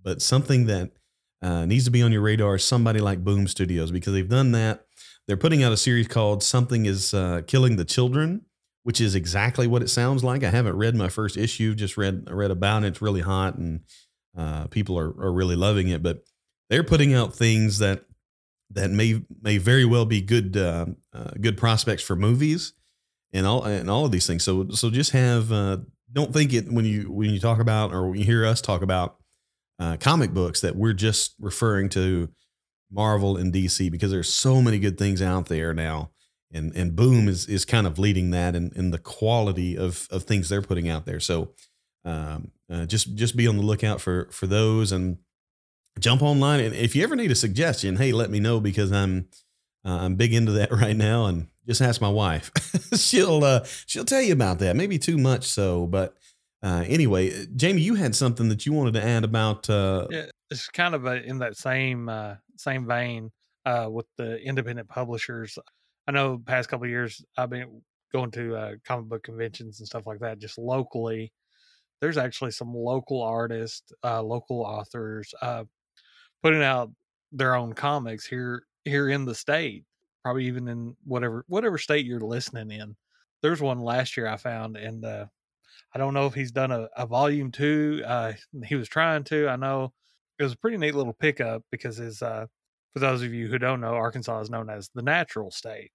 but 0.03 0.21
something 0.21 0.65
that 0.65 0.91
uh, 1.41 1.65
needs 1.65 1.85
to 1.85 1.91
be 1.91 2.01
on 2.01 2.11
your 2.11 2.21
radar 2.21 2.55
is 2.55 2.63
somebody 2.63 2.99
like 2.99 3.23
Boom 3.23 3.47
Studios 3.47 3.91
because 3.91 4.13
they've 4.13 4.27
done 4.27 4.51
that. 4.51 4.85
They're 5.27 5.37
putting 5.37 5.63
out 5.63 5.71
a 5.71 5.77
series 5.77 6.07
called 6.07 6.43
"Something 6.43 6.85
Is 6.85 7.13
uh, 7.13 7.41
Killing 7.47 7.75
the 7.75 7.85
Children," 7.85 8.41
which 8.83 8.99
is 8.99 9.15
exactly 9.15 9.67
what 9.67 9.81
it 9.81 9.89
sounds 9.89 10.23
like. 10.23 10.43
I 10.43 10.49
haven't 10.49 10.77
read 10.77 10.95
my 10.95 11.09
first 11.09 11.37
issue; 11.37 11.75
just 11.75 11.97
read 11.97 12.27
read 12.29 12.51
about 12.51 12.83
it. 12.83 12.87
It's 12.87 13.01
really 13.01 13.21
hot, 13.21 13.55
and 13.55 13.81
uh, 14.37 14.67
people 14.67 14.97
are, 14.97 15.09
are 15.09 15.31
really 15.31 15.55
loving 15.55 15.89
it. 15.89 16.03
But 16.03 16.23
they're 16.69 16.83
putting 16.83 17.13
out 17.13 17.33
things 17.35 17.79
that 17.79 18.05
that 18.71 18.91
may 18.91 19.21
may 19.41 19.57
very 19.57 19.85
well 19.85 20.05
be 20.05 20.21
good 20.21 20.57
uh, 20.57 20.87
uh, 21.13 21.31
good 21.39 21.57
prospects 21.57 22.03
for 22.03 22.15
movies 22.15 22.73
and 23.31 23.45
all 23.45 23.63
and 23.63 23.89
all 23.89 24.05
of 24.05 24.11
these 24.11 24.27
things. 24.27 24.43
So 24.43 24.69
so 24.69 24.89
just 24.89 25.11
have 25.11 25.51
uh, 25.51 25.77
don't 26.11 26.33
think 26.33 26.53
it 26.53 26.71
when 26.71 26.85
you 26.85 27.11
when 27.11 27.29
you 27.29 27.39
talk 27.39 27.59
about 27.59 27.93
or 27.93 28.09
when 28.09 28.19
you 28.19 28.25
hear 28.25 28.45
us 28.45 28.61
talk 28.61 28.81
about 28.81 29.18
uh, 29.79 29.97
comic 29.97 30.33
books 30.33 30.61
that 30.61 30.75
we're 30.75 30.93
just 30.93 31.35
referring 31.39 31.89
to 31.89 32.29
Marvel 32.91 33.37
and 33.37 33.53
DC 33.53 33.91
because 33.91 34.11
there's 34.11 34.31
so 34.31 34.61
many 34.61 34.79
good 34.79 34.97
things 34.97 35.21
out 35.21 35.47
there 35.47 35.73
now. 35.73 36.11
And 36.51 36.75
and 36.75 36.95
Boom 36.95 37.27
is 37.27 37.47
is 37.47 37.63
kind 37.63 37.85
of 37.85 37.99
leading 37.99 38.31
that 38.31 38.55
in, 38.55 38.71
in 38.75 38.91
the 38.91 38.97
quality 38.97 39.77
of 39.77 40.07
of 40.09 40.23
things 40.23 40.49
they're 40.49 40.61
putting 40.63 40.89
out 40.89 41.05
there. 41.05 41.19
So 41.19 41.53
um, 42.05 42.51
uh, 42.71 42.85
just 42.85 43.15
just 43.15 43.37
be 43.37 43.47
on 43.47 43.57
the 43.57 43.63
lookout 43.63 44.01
for 44.01 44.27
for 44.31 44.47
those 44.47 44.91
and 44.91 45.19
jump 45.99 46.23
online. 46.23 46.59
And 46.59 46.73
if 46.73 46.95
you 46.95 47.03
ever 47.03 47.15
need 47.15 47.31
a 47.31 47.35
suggestion, 47.35 47.97
hey, 47.97 48.11
let 48.11 48.31
me 48.31 48.39
know 48.39 48.59
because 48.59 48.91
I'm 48.91 49.27
uh, 49.85 49.99
I'm 50.01 50.15
big 50.15 50.33
into 50.33 50.53
that 50.53 50.71
right 50.71 50.95
now. 50.95 51.27
And 51.27 51.47
just 51.67 51.81
ask 51.81 52.01
my 52.01 52.09
wife; 52.09 52.51
she'll 52.95 53.43
uh, 53.43 53.63
she'll 53.85 54.05
tell 54.05 54.21
you 54.21 54.33
about 54.33 54.57
that. 54.59 54.75
Maybe 54.75 54.97
too 54.97 55.19
much 55.19 55.45
so, 55.45 55.85
but 55.85 56.15
uh, 56.61 56.83
anyway, 56.87 57.45
Jamie, 57.55 57.81
you 57.81 57.95
had 57.95 58.15
something 58.15 58.49
that 58.49 58.65
you 58.65 58.73
wanted 58.73 58.93
to 58.95 59.03
add 59.03 59.23
about. 59.23 59.69
Uh, 59.69 60.07
it's 60.49 60.67
kind 60.67 60.93
of 60.93 61.05
a, 61.05 61.23
in 61.23 61.39
that 61.39 61.57
same 61.57 62.09
uh, 62.09 62.35
same 62.57 62.85
vein 62.85 63.31
uh, 63.65 63.87
with 63.89 64.07
the 64.17 64.37
independent 64.41 64.89
publishers. 64.89 65.57
I 66.07 66.11
know 66.11 66.37
past 66.37 66.69
couple 66.69 66.87
years 66.87 67.23
I've 67.37 67.49
been 67.49 67.81
going 68.11 68.31
to 68.31 68.55
uh, 68.55 68.71
comic 68.85 69.05
book 69.05 69.23
conventions 69.23 69.79
and 69.79 69.87
stuff 69.87 70.07
like 70.07 70.19
that, 70.19 70.39
just 70.39 70.57
locally. 70.57 71.31
There's 72.01 72.17
actually 72.17 72.51
some 72.51 72.73
local 72.73 73.21
artists, 73.21 73.91
uh, 74.03 74.21
local 74.21 74.61
authors, 74.61 75.33
uh, 75.41 75.65
putting 76.41 76.63
out 76.63 76.91
their 77.31 77.55
own 77.55 77.73
comics 77.73 78.25
here 78.25 78.63
here 78.85 79.09
in 79.09 79.25
the 79.25 79.35
state, 79.35 79.85
probably 80.23 80.45
even 80.45 80.67
in 80.67 80.95
whatever 81.05 81.45
whatever 81.47 81.77
state 81.77 82.05
you're 82.05 82.19
listening 82.19 82.71
in. 82.71 82.95
There's 83.41 83.61
one 83.61 83.79
last 83.79 84.17
year 84.17 84.27
I 84.27 84.35
found, 84.35 84.75
and 84.75 85.05
uh, 85.05 85.25
I 85.93 85.97
don't 85.97 86.13
know 86.13 86.27
if 86.27 86.33
he's 86.33 86.51
done 86.51 86.71
a, 86.71 86.87
a 86.95 87.05
volume 87.05 87.51
two. 87.51 88.03
Uh, 88.05 88.33
he 88.65 88.75
was 88.75 88.87
trying 88.87 89.23
to. 89.25 89.47
I 89.47 89.55
know 89.55 89.93
it 90.37 90.43
was 90.43 90.53
a 90.53 90.57
pretty 90.57 90.77
neat 90.77 90.95
little 90.95 91.13
pickup 91.13 91.63
because 91.71 91.97
his. 91.97 92.21
Uh, 92.21 92.47
for 92.93 92.99
those 92.99 93.21
of 93.21 93.33
you 93.33 93.47
who 93.47 93.59
don't 93.59 93.81
know, 93.81 93.93
Arkansas 93.93 94.39
is 94.39 94.49
known 94.49 94.67
as 94.67 94.89
the 94.95 95.03
natural 95.03 95.51
state 95.51 95.91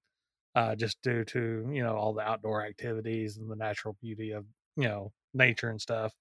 uh, 0.54 0.74
just 0.74 1.00
due 1.02 1.24
to 1.24 1.68
you 1.72 1.82
know 1.82 1.96
all 1.96 2.14
the 2.14 2.22
outdoor 2.22 2.64
activities 2.64 3.36
and 3.36 3.50
the 3.50 3.56
natural 3.56 3.96
beauty 4.00 4.32
of 4.32 4.44
you 4.76 4.88
know 4.88 5.12
nature 5.32 5.70
and 5.70 5.80
stuff 5.80 6.12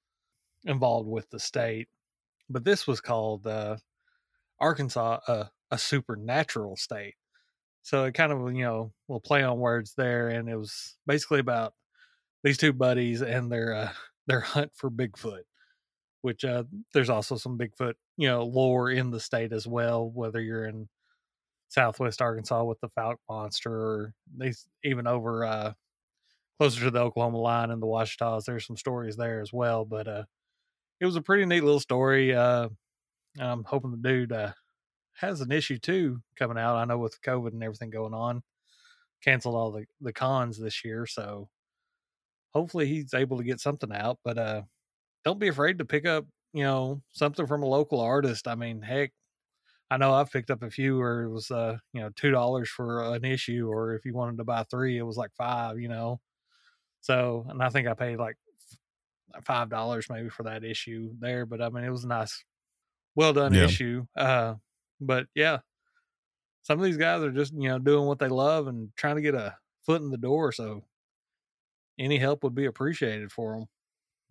involved 0.66 1.08
with 1.08 1.30
the 1.30 1.40
state. 1.40 1.88
But 2.50 2.64
this 2.64 2.88
was 2.88 3.02
called 3.02 3.46
uh, 3.48 3.78
Arkansas 4.60 5.20
uh, 5.28 5.46
a 5.72 5.78
supernatural 5.78 6.76
state. 6.78 7.16
So 7.84 8.06
it 8.06 8.14
kind 8.14 8.32
of 8.32 8.56
you 8.56 8.64
know 8.64 8.94
will 9.08 9.20
play 9.20 9.44
on 9.44 9.60
words 9.60 9.94
there, 9.96 10.30
and 10.30 10.50
it 10.50 10.58
was 10.58 10.98
basically 11.06 11.40
about 11.40 11.74
these 12.44 12.58
two 12.58 12.74
buddies 12.74 13.22
and 13.22 13.52
their 13.52 13.74
uh, 13.74 13.92
their 14.28 14.42
hunt 14.42 14.72
for 14.76 14.90
Bigfoot. 14.90 15.44
Which 16.22 16.46
uh, 16.46 16.64
there's 16.94 17.10
also 17.10 17.36
some 17.36 17.58
Bigfoot 17.58 17.96
you 18.18 18.28
know 18.28 18.44
lore 18.46 18.90
in 18.90 19.12
the 19.12 19.20
state 19.20 19.52
as 19.52 19.68
well, 19.68 20.10
whether 20.10 20.42
you're 20.42 20.66
in 20.66 20.88
Southwest 21.70 22.22
Arkansas 22.22 22.64
with 22.64 22.80
the 22.80 22.90
Fouke 22.90 23.18
monster, 23.30 23.74
or 23.74 24.14
they 24.38 24.54
even 24.84 25.08
over 25.08 25.44
uh, 25.44 25.74
closer 26.60 26.86
to 26.86 26.92
the 26.92 27.00
Oklahoma 27.00 27.40
line 27.40 27.72
and 27.72 27.82
the 27.82 27.88
Ouachitas. 27.88 28.46
There's 28.46 28.66
some 28.66 28.78
stories 28.78 29.18
there 29.18 29.42
as 29.42 29.52
well, 29.52 29.84
but 29.84 30.08
uh, 30.08 30.24
it 31.02 31.06
was 31.06 31.16
a 31.16 31.22
pretty 31.22 31.46
neat 31.46 31.64
little 31.64 31.80
story. 31.80 32.34
Uh, 32.34 32.70
I'm 33.40 33.64
hoping 33.64 33.92
the 33.92 33.98
dude 33.98 34.32
uh, 34.32 34.54
has 35.16 35.42
an 35.42 35.52
issue 35.52 35.78
too 35.78 36.22
coming 36.38 36.58
out. 36.58 36.76
I 36.76 36.86
know 36.86 37.00
with 37.00 37.22
COVID 37.22 37.54
and 37.54 37.64
everything 37.64 37.90
going 37.90 38.14
on, 38.14 38.44
canceled 39.24 39.56
all 39.56 39.72
the 39.72 39.86
the 40.00 40.14
cons 40.14 40.60
this 40.60 40.86
year, 40.86 41.06
so 41.06 41.50
hopefully 42.54 42.88
he's 42.88 43.14
able 43.14 43.38
to 43.38 43.44
get 43.44 43.60
something 43.60 43.92
out. 43.92 44.20
But 44.24 44.38
uh, 44.38 44.62
don't 45.26 45.40
be 45.40 45.48
afraid 45.48 45.80
to 45.80 45.86
pick 45.86 46.06
up, 46.06 46.26
you 46.54 46.64
know, 46.64 47.02
something 47.12 47.48
from 47.48 47.64
a 47.64 47.68
local 47.68 48.00
artist. 48.00 48.48
I 48.48 48.56
mean, 48.56 48.82
heck, 48.82 49.12
I 49.90 49.98
know 49.98 50.14
I've 50.14 50.32
picked 50.32 50.52
up 50.52 50.64
a 50.64 50.70
few 50.70 50.98
where 50.98 51.24
it 51.24 51.30
was 51.30 51.52
uh, 51.52 51.78
you 51.94 52.02
know, 52.02 52.10
two 52.16 52.32
dollars 52.32 52.70
for 52.70 53.04
an 53.14 53.26
issue, 53.26 53.70
or 53.72 53.96
if 53.96 54.06
you 54.06 54.14
wanted 54.14 54.38
to 54.38 54.44
buy 54.44 54.64
three, 54.64 54.98
it 54.98 55.04
was 55.04 55.18
like 55.18 55.32
five, 55.38 55.80
you 55.80 55.90
know. 55.90 56.20
So 57.02 57.46
and 57.50 57.62
I 57.62 57.70
think 57.70 57.88
I 57.88 57.94
paid 57.94 58.18
like 58.18 58.38
five 59.44 59.70
dollars 59.70 60.08
maybe 60.10 60.30
for 60.30 60.44
that 60.44 60.64
issue 60.64 61.12
there. 61.20 61.46
But 61.46 61.62
I 61.62 61.70
mean 61.70 61.84
it 61.84 61.90
was 61.90 62.04
a 62.06 62.08
nice 62.08 62.44
well 63.16 63.34
done 63.34 63.54
yeah. 63.54 63.66
issue. 63.66 64.06
Uh 64.16 64.56
but 65.02 65.28
yeah. 65.36 65.60
Some 66.64 66.80
of 66.80 66.86
these 66.86 66.98
guys 66.98 67.22
are 67.22 67.32
just, 67.32 67.54
you 67.54 67.68
know, 67.68 67.78
doing 67.78 68.06
what 68.06 68.20
they 68.20 68.30
love 68.30 68.68
and 68.68 68.90
trying 68.96 69.18
to 69.18 69.22
get 69.22 69.36
a 69.36 69.58
foot 69.86 70.02
in 70.02 70.12
the 70.12 70.18
door. 70.18 70.54
So 70.54 70.86
any 72.00 72.18
help 72.18 72.44
would 72.44 72.56
be 72.56 72.66
appreciated 72.66 73.32
for 73.32 73.54
them. 73.54 73.66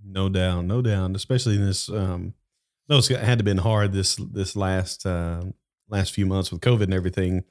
No 0.05 0.29
doubt, 0.29 0.65
no 0.65 0.83
doubt, 0.83 1.15
especially 1.15 1.57
in 1.57 1.67
this 1.67 1.89
um 1.89 2.35
no, 2.89 2.99
it's 2.99 3.09
had 3.09 3.39
to 3.39 3.45
been 3.45 3.59
hard 3.59 3.93
this 3.93 4.17
this 4.17 4.57
last 4.57 5.07
uh, 5.07 5.43
last 5.89 6.13
few 6.13 6.27
months 6.27 6.51
with 6.51 6.61
COVID 6.61 6.83
and 6.83 6.95
everything. 6.95 7.45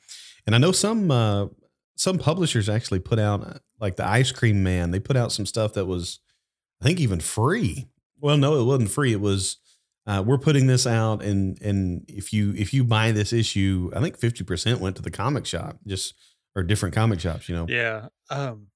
And 0.45 0.56
I 0.56 0.58
know 0.58 0.71
some 0.71 1.10
uh, 1.10 1.47
some 1.95 2.17
publishers 2.17 2.69
actually 2.69 3.00
put 3.00 3.19
out 3.19 3.45
uh, 3.45 3.60
like 3.80 3.95
the 3.95 4.06
Ice 4.06 4.32
Cream 4.32 4.62
Man. 4.63 4.91
They 4.91 5.00
put 5.00 5.15
out 5.15 5.32
some 5.32 5.45
stuff 5.45 5.74
that 5.74 5.86
was, 5.86 6.19
I 6.82 6.86
think, 6.86 7.00
even 7.00 7.19
free. 7.19 7.88
Well, 8.19 8.38
no, 8.38 8.60
it 8.60 8.65
wasn't 8.65 8.91
free. 8.91 9.13
It 9.13 9.21
was 9.21 9.58
uh, 10.06 10.24
we're 10.26 10.38
putting 10.38 10.67
this 10.67 10.86
out, 10.86 11.24
and 11.24 11.60
and 11.62 12.06
if 12.08 12.34
you 12.34 12.54
if 12.56 12.74
you 12.74 12.84
buy 12.84 13.12
this 13.12 13.32
issue, 13.34 13.91
I 13.95 14.02
think 14.02 14.17
fifty 14.17 14.43
percent 14.43 14.82
went 14.82 14.95
to 14.97 15.02
the 15.02 15.12
comic 15.12 15.45
shop, 15.45 15.78
just 15.88 16.13
or 16.56 16.63
different 16.63 16.93
comic 16.93 17.19
shops. 17.19 17.47
You 17.47 17.56
know. 17.56 17.65
Yeah. 17.69 18.10
Um. 18.30 18.67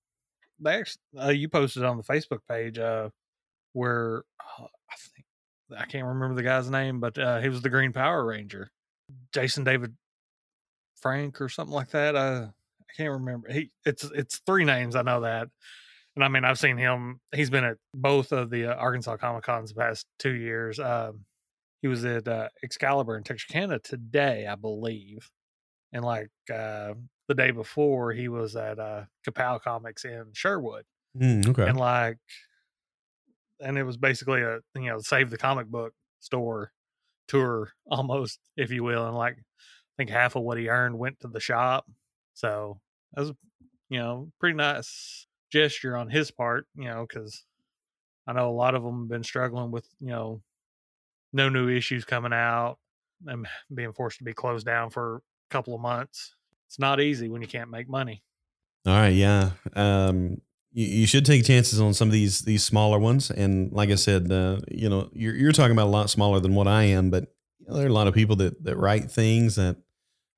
They 0.59 0.75
actually, 0.75 1.01
uh, 1.19 1.29
you 1.29 1.49
posted 1.49 1.83
on 1.83 1.97
the 1.97 2.03
Facebook 2.03 2.39
page 2.47 2.77
uh 2.77 3.09
where 3.73 4.23
uh, 4.39 4.63
I 4.63 4.95
think 4.95 5.25
I 5.77 5.85
can't 5.85 6.07
remember 6.07 6.35
the 6.35 6.43
guy's 6.43 6.69
name, 6.69 6.99
but 6.99 7.17
uh, 7.17 7.39
he 7.41 7.49
was 7.49 7.61
the 7.61 7.69
Green 7.69 7.91
Power 7.91 8.25
Ranger, 8.25 8.71
Jason 9.33 9.63
David 9.63 9.95
Frank 11.01 11.41
or 11.41 11.49
something 11.49 11.73
like 11.73 11.89
that. 11.89 12.15
Uh, 12.15 12.47
I 12.81 12.93
can't 12.95 13.11
remember. 13.11 13.51
He 13.51 13.71
it's 13.85 14.03
it's 14.05 14.41
three 14.45 14.63
names. 14.63 14.95
I 14.95 15.01
know 15.01 15.21
that, 15.21 15.49
and 16.15 16.23
I 16.23 16.29
mean 16.29 16.45
I've 16.45 16.59
seen 16.59 16.77
him. 16.77 17.19
He's 17.33 17.49
been 17.49 17.65
at 17.65 17.77
both 17.93 18.31
of 18.31 18.49
the 18.49 18.67
uh, 18.67 18.75
Arkansas 18.75 19.17
Comic 19.17 19.43
Cons 19.43 19.73
the 19.73 19.81
past 19.81 20.05
two 20.19 20.33
years. 20.33 20.79
Um, 20.79 21.25
he 21.81 21.87
was 21.87 22.05
at 22.05 22.27
uh, 22.27 22.47
Excalibur 22.63 23.17
in 23.17 23.23
Texarkana 23.23 23.79
today, 23.79 24.47
I 24.47 24.55
believe, 24.55 25.29
and 25.91 26.03
like 26.05 26.31
uh, 26.51 26.93
the 27.27 27.35
day 27.35 27.51
before 27.51 28.11
he 28.11 28.27
was 28.27 28.55
at 28.55 28.79
uh, 28.79 29.03
Kapow 29.27 29.61
Comics 29.61 30.05
in 30.05 30.25
Sherwood. 30.33 30.85
Mm, 31.17 31.47
okay, 31.47 31.67
and 31.67 31.77
like 31.77 32.17
and 33.59 33.77
it 33.77 33.83
was 33.83 33.97
basically 33.97 34.41
a 34.41 34.59
you 34.75 34.89
know 34.89 34.99
save 34.99 35.29
the 35.29 35.37
comic 35.37 35.67
book 35.67 35.93
store 36.19 36.71
tour 37.27 37.71
almost, 37.89 38.39
if 38.57 38.71
you 38.71 38.83
will, 38.83 39.07
and 39.07 39.15
like 39.15 39.37
I 39.37 39.93
think 39.97 40.09
half 40.09 40.35
of 40.35 40.43
what 40.43 40.57
he 40.57 40.69
earned 40.69 40.97
went 40.99 41.19
to 41.21 41.27
the 41.27 41.39
shop. 41.39 41.85
So 42.33 42.79
that 43.13 43.21
was 43.21 43.31
you 43.89 43.99
know 43.99 44.31
pretty 44.39 44.55
nice 44.55 45.27
gesture 45.51 45.95
on 45.95 46.09
his 46.09 46.31
part, 46.31 46.67
you 46.75 46.85
know, 46.85 47.05
because 47.07 47.45
I 48.27 48.33
know 48.33 48.49
a 48.49 48.51
lot 48.51 48.75
of 48.75 48.83
them 48.83 49.01
have 49.01 49.09
been 49.09 49.23
struggling 49.23 49.71
with 49.71 49.87
you 49.99 50.09
know 50.09 50.41
no 51.33 51.49
new 51.49 51.69
issues 51.69 52.05
coming 52.05 52.33
out 52.33 52.77
and 53.25 53.47
being 53.73 53.93
forced 53.93 54.19
to 54.19 54.23
be 54.23 54.33
closed 54.33 54.65
down 54.65 54.89
for 54.89 55.17
a 55.17 55.21
couple 55.49 55.75
of 55.75 55.81
months. 55.81 56.35
It's 56.75 56.79
not 56.81 56.99
easy 56.99 57.29
when 57.29 57.41
you 57.41 57.47
can't 57.47 57.69
make 57.69 57.87
money. 57.87 58.21
All 58.85 58.91
right, 58.91 59.13
yeah. 59.13 59.51
Um, 59.77 60.41
you, 60.73 60.85
you 60.85 61.07
should 61.07 61.25
take 61.25 61.45
chances 61.45 61.79
on 61.79 61.93
some 61.93 62.09
of 62.09 62.11
these 62.11 62.41
these 62.41 62.65
smaller 62.65 62.99
ones. 62.99 63.31
And 63.31 63.71
like 63.71 63.91
I 63.91 63.95
said, 63.95 64.29
uh, 64.29 64.57
you 64.69 64.89
know, 64.89 65.09
you're 65.13 65.33
you're 65.35 65.53
talking 65.53 65.71
about 65.71 65.87
a 65.87 65.95
lot 65.95 66.09
smaller 66.09 66.41
than 66.41 66.53
what 66.53 66.67
I 66.67 66.83
am, 66.83 67.11
but 67.11 67.31
you 67.59 67.67
know, 67.69 67.75
there 67.75 67.85
are 67.85 67.89
a 67.89 67.93
lot 67.93 68.07
of 68.07 68.13
people 68.13 68.35
that 68.35 68.61
that 68.65 68.75
write 68.75 69.09
things 69.09 69.55
that 69.55 69.77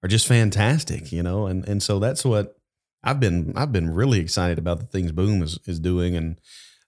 are 0.04 0.08
just 0.08 0.28
fantastic, 0.28 1.12
you 1.12 1.23
know, 1.23 1.47
and 1.47 1.67
and 1.67 1.82
so 1.82 1.97
that's 1.97 2.23
what 2.23 2.56
I've 3.04 3.19
been 3.19 3.54
I've 3.56 3.71
been 3.71 3.89
really 3.89 4.19
excited 4.19 4.60
about 4.60 4.80
the 4.80 4.86
things 4.86 5.12
Boom 5.12 5.41
is 5.41 5.58
is 5.65 5.80
doing, 5.80 6.15
and 6.15 6.39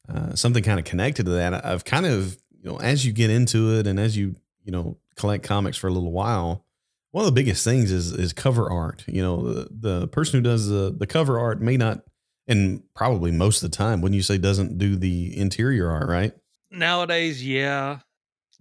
uh, 0.07 0.35
something 0.35 0.61
kind 0.61 0.77
of 0.77 0.85
connected 0.85 1.25
to 1.25 1.31
that. 1.31 1.65
I've 1.65 1.85
kind 1.85 2.05
of 2.05 2.37
you 2.51 2.69
know 2.69 2.77
as 2.77 3.03
you 3.03 3.13
get 3.13 3.31
into 3.31 3.79
it 3.79 3.87
and 3.87 3.99
as 3.99 4.15
you 4.15 4.35
you 4.63 4.71
know 4.71 4.99
collect 5.15 5.43
comics 5.43 5.75
for 5.75 5.87
a 5.87 5.91
little 5.91 6.11
while, 6.11 6.67
one 7.11 7.23
of 7.23 7.25
the 7.25 7.39
biggest 7.39 7.63
things 7.63 7.91
is 7.91 8.11
is 8.11 8.33
cover 8.33 8.69
art. 8.71 9.03
You 9.07 9.21
know, 9.21 9.53
the, 9.53 9.67
the 9.71 10.07
person 10.09 10.39
who 10.39 10.43
does 10.43 10.67
the 10.67 10.95
the 10.97 11.07
cover 11.07 11.39
art 11.39 11.61
may 11.61 11.77
not 11.77 12.01
and 12.47 12.81
probably 12.95 13.31
most 13.31 13.63
of 13.63 13.71
the 13.71 13.77
time, 13.77 14.01
wouldn't 14.01 14.15
you 14.15 14.23
say 14.23 14.37
doesn't 14.37 14.77
do 14.77 14.95
the 14.95 15.37
interior 15.37 15.89
art, 15.89 16.09
right? 16.09 16.33
Nowadays, 16.71 17.45
yeah. 17.45 17.99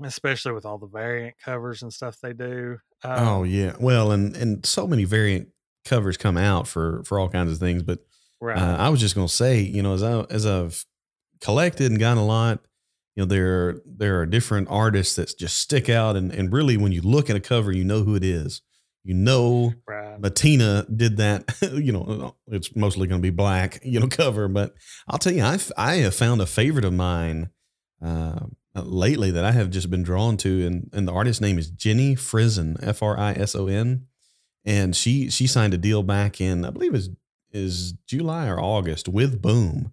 Especially 0.02 0.52
with 0.52 0.64
all 0.64 0.78
the 0.78 0.86
variant 0.86 1.36
covers 1.44 1.82
and 1.82 1.92
stuff 1.92 2.18
they 2.22 2.32
do. 2.32 2.78
Um, 3.02 3.28
oh 3.28 3.42
yeah. 3.42 3.74
Well, 3.80 4.12
and 4.12 4.36
and 4.36 4.64
so 4.64 4.86
many 4.86 5.04
variant 5.04 5.48
covers 5.84 6.16
come 6.16 6.36
out 6.36 6.68
for 6.68 7.02
for 7.04 7.18
all 7.18 7.28
kinds 7.28 7.50
of 7.50 7.58
things. 7.58 7.82
But 7.82 8.00
right. 8.40 8.56
uh, 8.56 8.76
I 8.76 8.90
was 8.90 9.00
just 9.00 9.14
gonna 9.14 9.28
say, 9.28 9.60
you 9.60 9.82
know, 9.82 9.94
as 9.94 10.02
I 10.02 10.20
as 10.30 10.46
I've 10.46 10.84
collected 11.40 11.90
and 11.90 11.98
gotten 11.98 12.22
a 12.22 12.26
lot, 12.26 12.60
you 13.18 13.24
know 13.24 13.26
there 13.26 13.80
there 13.84 14.20
are 14.20 14.26
different 14.26 14.68
artists 14.70 15.16
that 15.16 15.36
just 15.36 15.58
stick 15.58 15.88
out. 15.88 16.14
And 16.14 16.30
and 16.32 16.52
really 16.52 16.76
when 16.76 16.92
you 16.92 17.02
look 17.02 17.28
at 17.28 17.34
a 17.34 17.40
cover 17.40 17.72
you 17.72 17.82
know 17.82 18.04
who 18.04 18.14
it 18.14 18.22
is. 18.22 18.62
You 19.02 19.14
know 19.14 19.74
Right. 19.88 20.20
Mattina 20.20 20.86
did 20.96 21.16
that 21.16 21.52
you 21.74 21.90
know 21.90 22.36
it's 22.46 22.76
mostly 22.76 23.08
going 23.08 23.20
to 23.20 23.26
be 23.26 23.34
black 23.34 23.80
you 23.84 23.98
know 23.98 24.06
cover. 24.06 24.46
But 24.46 24.74
I'll 25.08 25.18
tell 25.18 25.32
you 25.32 25.42
I 25.42 25.58
I 25.76 25.96
have 25.96 26.14
found 26.14 26.40
a 26.40 26.46
favorite 26.46 26.84
of 26.84 26.92
mine 26.92 27.50
uh, 28.00 28.38
lately 28.76 29.32
that 29.32 29.44
I 29.44 29.50
have 29.50 29.70
just 29.70 29.90
been 29.90 30.04
drawn 30.04 30.36
to. 30.38 30.64
And 30.64 30.88
and 30.92 31.08
the 31.08 31.12
artist's 31.12 31.40
name 31.40 31.58
is 31.58 31.70
Jenny 31.70 32.14
Frison 32.14 32.76
F 32.80 33.02
R 33.02 33.18
I 33.18 33.32
S 33.32 33.56
O 33.56 33.66
N. 33.66 34.06
And 34.64 34.94
she 34.94 35.28
she 35.28 35.48
signed 35.48 35.74
a 35.74 35.78
deal 35.78 36.04
back 36.04 36.40
in 36.40 36.64
I 36.64 36.70
believe 36.70 36.94
is 36.94 37.10
is 37.50 37.94
July 38.06 38.46
or 38.46 38.60
August 38.60 39.08
with 39.08 39.42
Boom 39.42 39.92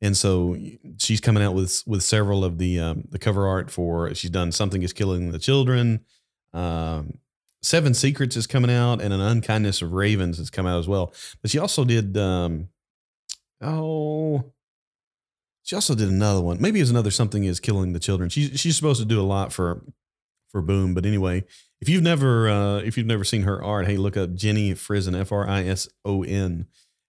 and 0.00 0.16
so 0.16 0.56
she's 0.98 1.20
coming 1.20 1.42
out 1.42 1.54
with 1.54 1.82
with 1.86 2.02
several 2.02 2.44
of 2.44 2.58
the 2.58 2.78
um, 2.78 3.04
the 3.10 3.18
cover 3.18 3.46
art 3.46 3.70
for. 3.70 4.14
She's 4.14 4.30
done 4.30 4.52
something 4.52 4.82
is 4.82 4.92
killing 4.92 5.32
the 5.32 5.38
children. 5.38 6.04
Um, 6.52 7.18
Seven 7.62 7.92
Secrets 7.92 8.36
is 8.36 8.46
coming 8.46 8.70
out, 8.70 9.00
and 9.00 9.12
an 9.12 9.20
unkindness 9.20 9.82
of 9.82 9.92
ravens 9.92 10.38
has 10.38 10.50
come 10.50 10.66
out 10.66 10.78
as 10.78 10.86
well. 10.86 11.12
But 11.42 11.50
she 11.50 11.58
also 11.58 11.84
did. 11.84 12.16
Um, 12.16 12.68
oh, 13.60 14.52
she 15.64 15.74
also 15.74 15.94
did 15.96 16.08
another 16.08 16.40
one. 16.40 16.60
Maybe 16.60 16.80
it's 16.80 16.90
another 16.90 17.10
something 17.10 17.44
is 17.44 17.58
killing 17.58 17.92
the 17.92 18.00
children. 18.00 18.30
She's 18.30 18.58
she's 18.60 18.76
supposed 18.76 19.00
to 19.00 19.06
do 19.06 19.20
a 19.20 19.22
lot 19.22 19.52
for 19.52 19.84
for 20.48 20.62
Boom. 20.62 20.94
But 20.94 21.04
anyway, 21.04 21.44
if 21.80 21.88
you've 21.88 22.04
never 22.04 22.48
uh, 22.48 22.78
if 22.78 22.96
you've 22.96 23.06
never 23.06 23.24
seen 23.24 23.42
her 23.42 23.62
art, 23.62 23.86
hey, 23.86 23.96
look 23.96 24.16
up 24.16 24.34
Jenny 24.34 24.72
Frison 24.74 25.18
F 25.18 25.32
R 25.32 25.48
I 25.48 25.64
S 25.64 25.88
O 26.04 26.22
N 26.22 26.66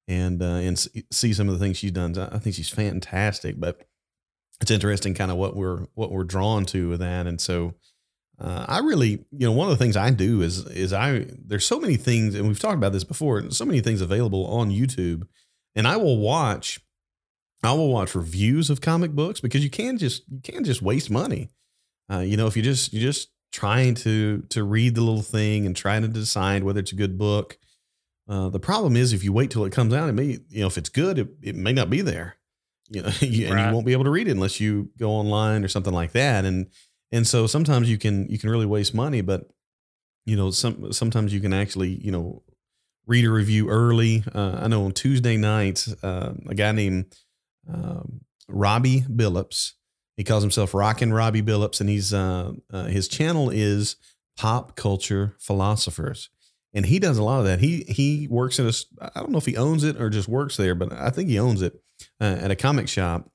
and 0.09 0.41
uh, 0.41 0.45
and 0.45 0.77
see 1.11 1.33
some 1.33 1.47
of 1.47 1.53
the 1.53 1.63
things 1.63 1.77
she's 1.77 1.91
done. 1.91 2.17
I 2.17 2.39
think 2.39 2.55
she's 2.55 2.69
fantastic, 2.69 3.59
but 3.59 3.79
it's 4.59 4.71
interesting 4.71 5.13
kind 5.13 5.31
of 5.31 5.37
what 5.37 5.55
we're 5.55 5.85
what 5.93 6.11
we're 6.11 6.23
drawn 6.23 6.65
to 6.65 6.89
with 6.89 6.99
that. 6.99 7.27
And 7.27 7.39
so 7.39 7.75
uh, 8.41 8.65
I 8.67 8.79
really, 8.79 9.23
you 9.31 9.47
know, 9.47 9.51
one 9.51 9.69
of 9.69 9.77
the 9.77 9.81
things 9.81 9.95
I 9.95 10.09
do 10.09 10.41
is 10.41 10.65
is 10.65 10.91
I 10.91 11.27
there's 11.45 11.65
so 11.65 11.79
many 11.79 11.95
things, 11.95 12.33
and 12.33 12.47
we've 12.47 12.59
talked 12.59 12.75
about 12.75 12.91
this 12.91 13.03
before. 13.03 13.51
So 13.51 13.65
many 13.65 13.81
things 13.81 14.01
available 14.01 14.47
on 14.47 14.71
YouTube, 14.71 15.27
and 15.75 15.87
I 15.87 15.95
will 15.97 16.17
watch. 16.17 16.81
I 17.61 17.73
will 17.73 17.91
watch 17.91 18.15
reviews 18.15 18.69
of 18.69 18.81
comic 18.81 19.11
books 19.11 19.41
because 19.41 19.63
you 19.63 19.69
can 19.69 19.97
just 19.99 20.23
you 20.27 20.39
can't 20.41 20.65
just 20.65 20.81
waste 20.81 21.11
money. 21.11 21.51
Uh, 22.11 22.19
you 22.19 22.35
know, 22.35 22.47
if 22.47 22.57
you 22.57 22.63
just 22.63 22.93
you're 22.93 23.01
just 23.01 23.29
trying 23.51 23.93
to 23.93 24.41
to 24.49 24.63
read 24.63 24.95
the 24.95 25.01
little 25.01 25.21
thing 25.21 25.67
and 25.67 25.75
trying 25.75 26.01
to 26.01 26.07
decide 26.07 26.63
whether 26.63 26.79
it's 26.79 26.93
a 26.93 26.95
good 26.95 27.17
book 27.19 27.59
uh, 28.29 28.49
the 28.49 28.59
problem 28.59 28.95
is 28.95 29.11
if 29.11 29.23
you 29.23 29.33
wait 29.33 29.49
till 29.49 29.65
it 29.65 29.73
comes 29.73 29.93
out, 29.93 30.07
it 30.07 30.13
may, 30.13 30.37
you 30.49 30.61
know, 30.61 30.67
if 30.67 30.77
it's 30.77 30.89
good, 30.89 31.17
it, 31.17 31.29
it 31.41 31.55
may 31.55 31.73
not 31.73 31.89
be 31.89 32.01
there, 32.01 32.37
you 32.87 33.01
know, 33.01 33.09
you, 33.19 33.47
and 33.47 33.59
you 33.59 33.73
won't 33.73 33.87
be 33.87 33.93
able 33.93 34.03
to 34.03 34.11
read 34.11 34.27
it 34.27 34.31
unless 34.31 34.59
you 34.59 34.91
go 34.99 35.09
online 35.09 35.63
or 35.63 35.67
something 35.67 35.93
like 35.93 36.11
that. 36.11 36.45
And, 36.45 36.67
and 37.11 37.25
so 37.25 37.47
sometimes 37.47 37.89
you 37.89 37.97
can, 37.97 38.29
you 38.29 38.37
can 38.37 38.51
really 38.51 38.67
waste 38.67 38.93
money, 38.93 39.21
but 39.21 39.49
you 40.25 40.35
know, 40.35 40.51
some, 40.51 40.93
sometimes 40.93 41.33
you 41.33 41.39
can 41.39 41.53
actually, 41.53 41.89
you 41.89 42.11
know, 42.11 42.43
read 43.07 43.25
a 43.25 43.31
review 43.31 43.67
early. 43.67 44.23
Uh, 44.33 44.59
I 44.61 44.67
know 44.67 44.85
on 44.85 44.91
Tuesday 44.91 45.35
nights, 45.35 45.91
uh, 46.03 46.35
a 46.47 46.53
guy 46.53 46.71
named 46.71 47.17
um, 47.67 48.21
Robbie 48.47 49.01
Billups, 49.01 49.71
he 50.17 50.23
calls 50.23 50.43
himself 50.43 50.75
Rockin' 50.75 51.13
Robbie 51.13 51.41
Billups, 51.41 51.79
and 51.79 51.89
he's 51.89 52.13
uh, 52.13 52.51
uh, 52.71 52.83
his 52.83 53.07
channel 53.07 53.49
is 53.49 53.95
Pop 54.37 54.75
Culture 54.75 55.33
Philosophers 55.39 56.29
and 56.73 56.85
he 56.85 56.99
does 56.99 57.17
a 57.17 57.23
lot 57.23 57.39
of 57.39 57.45
that. 57.45 57.59
He 57.59 57.83
he 57.87 58.27
works 58.29 58.59
in 58.59 58.67
a 58.67 58.73
I 59.01 59.19
don't 59.21 59.31
know 59.31 59.37
if 59.37 59.45
he 59.45 59.57
owns 59.57 59.83
it 59.83 59.99
or 59.99 60.09
just 60.09 60.27
works 60.27 60.57
there, 60.57 60.75
but 60.75 60.91
I 60.91 61.09
think 61.09 61.29
he 61.29 61.39
owns 61.39 61.61
it 61.61 61.81
uh, 62.21 62.37
at 62.39 62.51
a 62.51 62.55
comic 62.55 62.87
shop. 62.87 63.29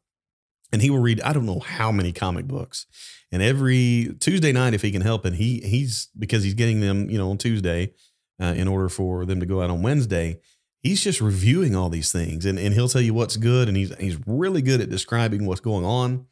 And 0.73 0.83
he 0.83 0.91
will 0.91 1.01
read 1.01 1.21
I 1.21 1.33
don't 1.33 1.47
know 1.47 1.61
how 1.61 1.93
many 1.93 2.13
comic 2.13 2.47
books. 2.47 2.87
And 3.31 3.43
every 3.43 4.15
Tuesday 4.21 4.53
night, 4.53 4.75
if 4.75 4.83
he 4.83 4.91
can 4.91 5.03
help 5.03 5.27
it, 5.27 5.35
he 5.35 5.61
he's 5.61 6.09
because 6.19 6.43
he's 6.43 6.55
getting 6.55 6.81
them 6.81 7.11
you 7.11 7.19
know 7.19 7.31
on 7.31 7.39
Tuesday 7.39 7.93
uh, 8.41 8.55
in 8.57 8.69
order 8.69 8.89
for 8.89 9.25
them 9.25 9.41
to 9.41 9.47
go 9.47 9.63
out 9.63 9.71
on 9.71 9.83
Wednesday. 9.83 10.41
He's 10.81 11.03
just 11.03 11.21
reviewing 11.21 11.75
all 11.75 11.89
these 11.89 12.13
things, 12.13 12.45
and, 12.45 12.59
and 12.59 12.75
he'll 12.75 12.89
tell 12.89 13.01
you 13.01 13.15
what's 13.15 13.37
good, 13.37 13.69
and 13.69 13.77
he's 13.77 13.95
he's 13.97 14.19
really 14.27 14.63
good 14.63 14.81
at 14.81 14.91
describing 14.91 15.47
what's 15.47 15.61
going 15.61 15.85
on. 15.85 16.27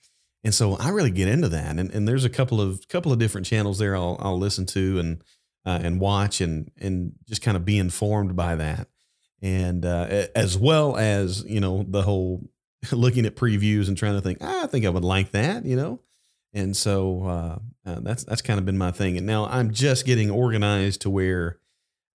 And 0.44 0.54
so 0.54 0.74
I 0.74 0.88
really 0.90 1.10
get 1.10 1.28
into 1.28 1.48
that. 1.48 1.78
And 1.78 1.90
and 1.90 2.06
there's 2.06 2.24
a 2.24 2.30
couple 2.30 2.60
of 2.60 2.86
couple 2.88 3.12
of 3.12 3.18
different 3.18 3.46
channels 3.46 3.78
there 3.78 3.96
I'll 3.96 4.16
I'll 4.20 4.38
listen 4.38 4.66
to 4.66 4.98
and 4.98 5.22
uh, 5.64 5.81
and 5.83 6.01
watch 6.01 6.40
and 6.40 6.70
and 6.79 7.12
just 7.29 7.42
kind 7.42 7.57
of 7.57 7.64
be 7.64 7.79
informed 7.79 8.37
by 8.37 8.57
that, 8.57 8.88
and 9.40 9.85
uh, 9.85 10.27
as 10.35 10.57
well 10.59 10.96
as 10.96 11.44
you 11.44 11.61
know 11.61 11.85
the 11.88 12.03
whole 12.03 12.42
looking 12.92 13.27
at 13.27 13.37
previews 13.37 13.88
and 13.88 13.96
trying 13.96 14.14
to 14.14 14.20
think, 14.20 14.38
ah, 14.40 14.64
I 14.64 14.66
think 14.66 14.85
I 14.85 14.90
would 14.90 15.05
like 15.05 15.31
that, 15.33 15.64
you 15.64 15.77
know. 15.77 16.01
And 16.55 16.77
so 16.77 17.25
uh, 17.25 17.59
uh, 17.88 18.01
that's 18.01 18.25
that's 18.25 18.42
kind 18.42 18.59
of 18.59 18.66
been 18.66 18.79
my 18.79 18.90
thing. 18.90 19.16
And 19.16 19.27
now 19.27 19.46
I'm 19.46 19.72
just 19.72 20.05
getting 20.05 20.31
organized 20.31 21.03
to 21.03 21.11
where 21.11 21.59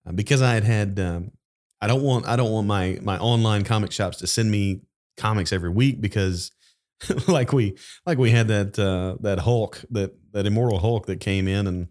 uh, 0.06 0.12
because 0.12 0.42
I 0.42 0.54
had 0.54 0.64
had 0.64 1.00
um, 1.00 1.32
I 1.80 1.86
don't 1.86 2.02
want 2.02 2.26
I 2.26 2.36
don't 2.36 2.52
want 2.52 2.66
my 2.66 2.98
my 3.02 3.18
online 3.18 3.64
comic 3.64 3.92
shops 3.92 4.18
to 4.18 4.26
send 4.26 4.50
me 4.50 4.82
comics 5.16 5.52
every 5.52 5.70
week 5.70 6.00
because 6.00 6.52
like 7.28 7.52
we 7.52 7.76
like 8.06 8.18
we 8.18 8.30
had 8.30 8.48
that 8.48 8.78
uh, 8.78 9.16
that 9.20 9.40
Hulk 9.40 9.84
that 9.90 10.14
that 10.32 10.46
Immortal 10.46 10.78
Hulk 10.78 11.06
that 11.06 11.20
came 11.20 11.48
in 11.48 11.66
and 11.66 11.88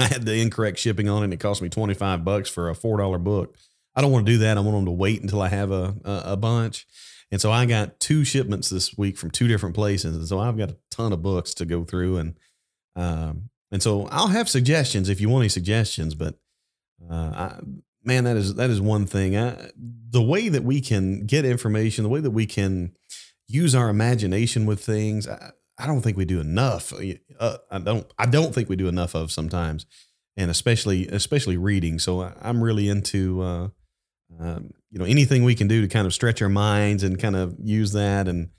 I 0.04 0.06
had 0.06 0.24
the 0.24 0.40
incorrect 0.40 0.78
shipping 0.78 1.08
on 1.08 1.22
it 1.22 1.24
and 1.24 1.34
it 1.34 1.40
cost 1.40 1.60
me 1.60 1.68
25 1.68 2.24
bucks 2.24 2.48
for 2.48 2.70
a 2.70 2.74
$4 2.74 3.22
book. 3.22 3.56
I 3.94 4.00
don't 4.00 4.12
want 4.12 4.24
to 4.24 4.32
do 4.32 4.38
that. 4.38 4.56
I 4.56 4.60
want 4.60 4.76
them 4.78 4.86
to 4.86 4.92
wait 4.92 5.20
until 5.20 5.42
I 5.42 5.48
have 5.48 5.70
a, 5.70 5.94
a, 6.04 6.22
a 6.32 6.36
bunch. 6.36 6.86
And 7.30 7.40
so 7.40 7.52
I 7.52 7.66
got 7.66 8.00
two 8.00 8.24
shipments 8.24 8.70
this 8.70 8.96
week 8.96 9.18
from 9.18 9.30
two 9.30 9.46
different 9.46 9.74
places. 9.74 10.16
And 10.16 10.26
so 10.26 10.38
I've 10.38 10.56
got 10.56 10.70
a 10.70 10.76
ton 10.90 11.12
of 11.12 11.22
books 11.22 11.54
to 11.54 11.66
go 11.66 11.84
through. 11.84 12.16
And, 12.16 12.38
um, 12.96 13.50
and 13.70 13.82
so 13.82 14.08
I'll 14.10 14.28
have 14.28 14.48
suggestions 14.48 15.08
if 15.08 15.20
you 15.20 15.28
want 15.28 15.42
any 15.42 15.48
suggestions, 15.48 16.14
but, 16.14 16.36
uh, 17.08 17.14
I, 17.14 17.60
man, 18.02 18.24
that 18.24 18.36
is, 18.36 18.54
that 18.54 18.70
is 18.70 18.80
one 18.80 19.06
thing. 19.06 19.36
I, 19.36 19.70
the 19.76 20.22
way 20.22 20.48
that 20.48 20.64
we 20.64 20.80
can 20.80 21.26
get 21.26 21.44
information, 21.44 22.02
the 22.04 22.10
way 22.10 22.20
that 22.20 22.30
we 22.30 22.46
can 22.46 22.96
use 23.48 23.74
our 23.74 23.88
imagination 23.88 24.66
with 24.66 24.82
things. 24.82 25.28
I, 25.28 25.50
I 25.78 25.86
don't 25.86 26.02
think 26.02 26.16
we 26.16 26.24
do 26.24 26.40
enough. 26.40 26.92
Uh, 27.40 27.56
I 27.70 27.78
don't. 27.78 28.06
I 28.18 28.26
don't 28.26 28.54
think 28.54 28.68
we 28.68 28.76
do 28.76 28.86
enough 28.86 29.14
of 29.14 29.32
sometimes, 29.32 29.86
and 30.36 30.50
especially 30.50 31.08
especially 31.08 31.56
reading. 31.56 31.98
So 31.98 32.20
I, 32.20 32.34
am 32.42 32.62
really 32.62 32.88
into 32.88 33.40
uh, 33.40 33.68
um, 34.38 34.72
you 34.90 34.98
know 34.98 35.06
anything 35.06 35.42
we 35.42 35.54
can 35.54 35.66
do 35.66 35.80
to 35.80 35.88
kind 35.88 36.06
of 36.06 36.12
stretch 36.12 36.42
our 36.42 36.50
minds 36.50 37.02
and 37.02 37.18
kind 37.18 37.34
of 37.34 37.56
use 37.58 37.92
that. 37.92 38.28
And 38.28 38.50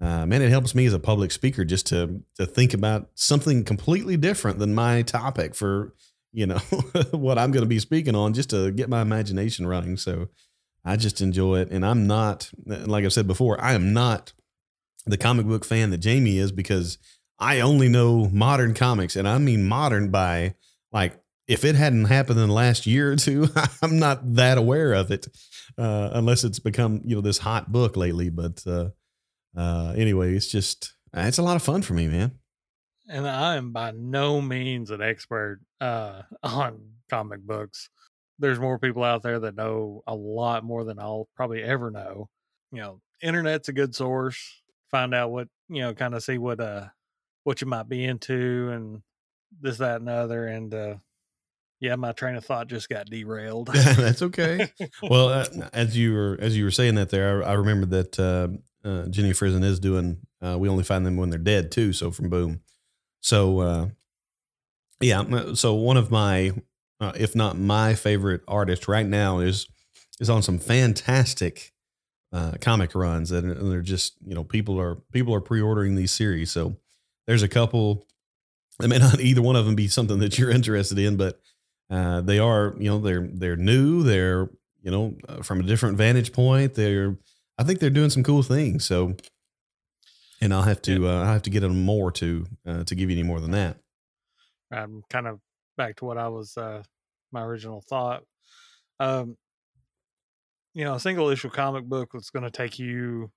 uh, 0.00 0.24
man, 0.24 0.40
it 0.40 0.48
helps 0.48 0.74
me 0.74 0.86
as 0.86 0.94
a 0.94 0.98
public 0.98 1.32
speaker 1.32 1.66
just 1.66 1.86
to 1.88 2.22
to 2.36 2.46
think 2.46 2.72
about 2.72 3.10
something 3.14 3.62
completely 3.62 4.16
different 4.16 4.58
than 4.58 4.74
my 4.74 5.02
topic 5.02 5.54
for 5.54 5.94
you 6.32 6.46
know 6.46 6.58
what 7.10 7.38
I'm 7.38 7.50
going 7.50 7.62
to 7.62 7.68
be 7.68 7.78
speaking 7.78 8.14
on, 8.14 8.32
just 8.32 8.50
to 8.50 8.70
get 8.70 8.88
my 8.88 9.02
imagination 9.02 9.66
running. 9.66 9.98
So 9.98 10.28
I 10.82 10.96
just 10.96 11.20
enjoy 11.20 11.60
it, 11.60 11.70
and 11.70 11.84
I'm 11.84 12.06
not 12.06 12.50
like 12.64 13.04
I've 13.04 13.12
said 13.12 13.26
before. 13.26 13.62
I 13.62 13.74
am 13.74 13.92
not 13.92 14.32
the 15.04 15.18
comic 15.18 15.46
book 15.46 15.66
fan 15.66 15.90
that 15.90 15.98
Jamie 15.98 16.38
is 16.38 16.52
because 16.52 16.96
I 17.40 17.60
only 17.60 17.88
know 17.88 18.28
modern 18.30 18.74
comics, 18.74 19.16
and 19.16 19.26
I 19.26 19.38
mean 19.38 19.66
modern 19.66 20.10
by 20.10 20.54
like 20.92 21.18
if 21.48 21.64
it 21.64 21.74
hadn't 21.74 22.04
happened 22.04 22.38
in 22.38 22.48
the 22.48 22.54
last 22.54 22.86
year 22.86 23.12
or 23.12 23.16
two, 23.16 23.48
I'm 23.82 23.98
not 23.98 24.34
that 24.34 24.58
aware 24.58 24.92
of 24.92 25.10
it, 25.10 25.26
uh, 25.78 26.10
unless 26.12 26.44
it's 26.44 26.58
become 26.58 27.00
you 27.04 27.16
know 27.16 27.22
this 27.22 27.38
hot 27.38 27.72
book 27.72 27.96
lately. 27.96 28.28
But 28.28 28.62
uh, 28.66 28.90
uh, 29.56 29.94
anyway, 29.96 30.34
it's 30.34 30.48
just 30.48 30.94
it's 31.14 31.38
a 31.38 31.42
lot 31.42 31.56
of 31.56 31.62
fun 31.62 31.82
for 31.82 31.94
me, 31.94 32.08
man. 32.08 32.32
And 33.08 33.26
I 33.26 33.56
am 33.56 33.72
by 33.72 33.90
no 33.90 34.40
means 34.40 34.90
an 34.90 35.02
expert 35.02 35.60
uh, 35.80 36.22
on 36.42 36.80
comic 37.08 37.40
books. 37.40 37.88
There's 38.38 38.60
more 38.60 38.78
people 38.78 39.04
out 39.04 39.22
there 39.22 39.40
that 39.40 39.56
know 39.56 40.02
a 40.06 40.14
lot 40.14 40.64
more 40.64 40.84
than 40.84 40.98
I'll 40.98 41.28
probably 41.36 41.62
ever 41.62 41.90
know. 41.90 42.28
You 42.72 42.80
know, 42.80 43.00
internet's 43.22 43.68
a 43.68 43.72
good 43.72 43.94
source 43.94 44.60
find 44.90 45.14
out 45.14 45.30
what 45.30 45.48
you 45.68 45.82
know, 45.82 45.94
kind 45.94 46.14
of 46.14 46.22
see 46.22 46.38
what 46.38 46.60
uh 46.60 46.86
what 47.44 47.60
you 47.60 47.66
might 47.66 47.88
be 47.88 48.04
into 48.04 48.70
and 48.70 49.02
this, 49.60 49.78
that, 49.78 50.00
and 50.00 50.08
other. 50.08 50.46
And 50.46 50.74
uh 50.74 50.94
yeah, 51.80 51.96
my 51.96 52.12
train 52.12 52.36
of 52.36 52.44
thought 52.44 52.68
just 52.68 52.88
got 52.90 53.06
derailed. 53.06 53.68
That's 53.72 54.20
okay. 54.20 54.70
well, 55.02 55.30
uh, 55.30 55.46
as 55.72 55.96
you 55.96 56.12
were 56.12 56.38
as 56.40 56.56
you 56.56 56.64
were 56.64 56.70
saying 56.70 56.96
that 56.96 57.08
there, 57.08 57.42
I, 57.42 57.52
I 57.52 57.52
remember 57.54 57.86
that 57.86 58.20
uh, 58.20 58.86
uh, 58.86 59.06
Jenny 59.06 59.30
Frison 59.30 59.64
is 59.64 59.80
doing. 59.80 60.18
Uh, 60.42 60.58
we 60.58 60.68
only 60.68 60.84
find 60.84 61.06
them 61.06 61.16
when 61.16 61.30
they're 61.30 61.38
dead 61.38 61.70
too. 61.70 61.92
So 61.92 62.10
from 62.10 62.28
Boom. 62.28 62.60
So 63.20 63.60
uh, 63.60 63.88
yeah, 65.00 65.54
so 65.54 65.74
one 65.74 65.96
of 65.96 66.10
my, 66.10 66.52
uh, 67.00 67.12
if 67.16 67.34
not 67.34 67.58
my 67.58 67.94
favorite 67.94 68.42
artist 68.46 68.86
right 68.86 69.06
now 69.06 69.38
is 69.38 69.66
is 70.20 70.28
on 70.28 70.42
some 70.42 70.58
fantastic 70.58 71.72
uh, 72.32 72.52
comic 72.60 72.94
runs 72.94 73.32
and 73.32 73.72
they're 73.72 73.80
just 73.80 74.14
you 74.24 74.34
know 74.34 74.44
people 74.44 74.78
are 74.78 74.96
people 75.12 75.34
are 75.34 75.40
pre-ordering 75.40 75.96
these 75.96 76.12
series 76.12 76.52
so 76.52 76.76
there's 77.30 77.42
a 77.42 77.48
couple 77.48 78.04
it 78.82 78.88
may 78.88 78.98
not 78.98 79.20
either 79.20 79.42
one 79.42 79.56
of 79.56 79.64
them 79.64 79.74
be 79.74 79.88
something 79.88 80.18
that 80.18 80.38
you're 80.38 80.50
interested 80.50 80.98
in 80.98 81.16
but 81.16 81.40
uh, 81.90 82.20
they 82.20 82.38
are 82.38 82.74
you 82.78 82.88
know 82.88 82.98
they're 82.98 83.28
they're 83.32 83.56
new 83.56 84.02
they're 84.02 84.48
you 84.82 84.90
know 84.90 85.16
uh, 85.28 85.42
from 85.42 85.60
a 85.60 85.62
different 85.62 85.96
vantage 85.96 86.32
point 86.32 86.74
they're 86.74 87.16
i 87.58 87.64
think 87.64 87.78
they're 87.78 87.90
doing 87.90 88.10
some 88.10 88.22
cool 88.22 88.42
things 88.42 88.84
so 88.84 89.14
and 90.40 90.54
I'll 90.54 90.62
have 90.62 90.82
to 90.82 91.06
uh, 91.06 91.20
I'll 91.20 91.32
have 91.32 91.42
to 91.42 91.50
get 91.50 91.60
them 91.60 91.84
more 91.84 92.10
to 92.12 92.46
uh, 92.66 92.84
to 92.84 92.94
give 92.94 93.10
you 93.10 93.16
any 93.16 93.26
more 93.26 93.40
than 93.40 93.50
that. 93.52 93.76
I'm 94.72 95.02
kind 95.10 95.26
of 95.26 95.40
back 95.76 95.96
to 95.96 96.04
what 96.04 96.18
I 96.18 96.28
was 96.28 96.56
uh, 96.56 96.82
my 97.32 97.42
original 97.42 97.82
thought. 97.88 98.22
Um, 98.98 99.36
you 100.74 100.84
know, 100.84 100.94
a 100.94 101.00
single 101.00 101.28
issue 101.28 101.50
comic 101.50 101.84
book 101.84 102.10
that's 102.12 102.30
going 102.30 102.44
to 102.44 102.50
take 102.50 102.78
you 102.78 103.30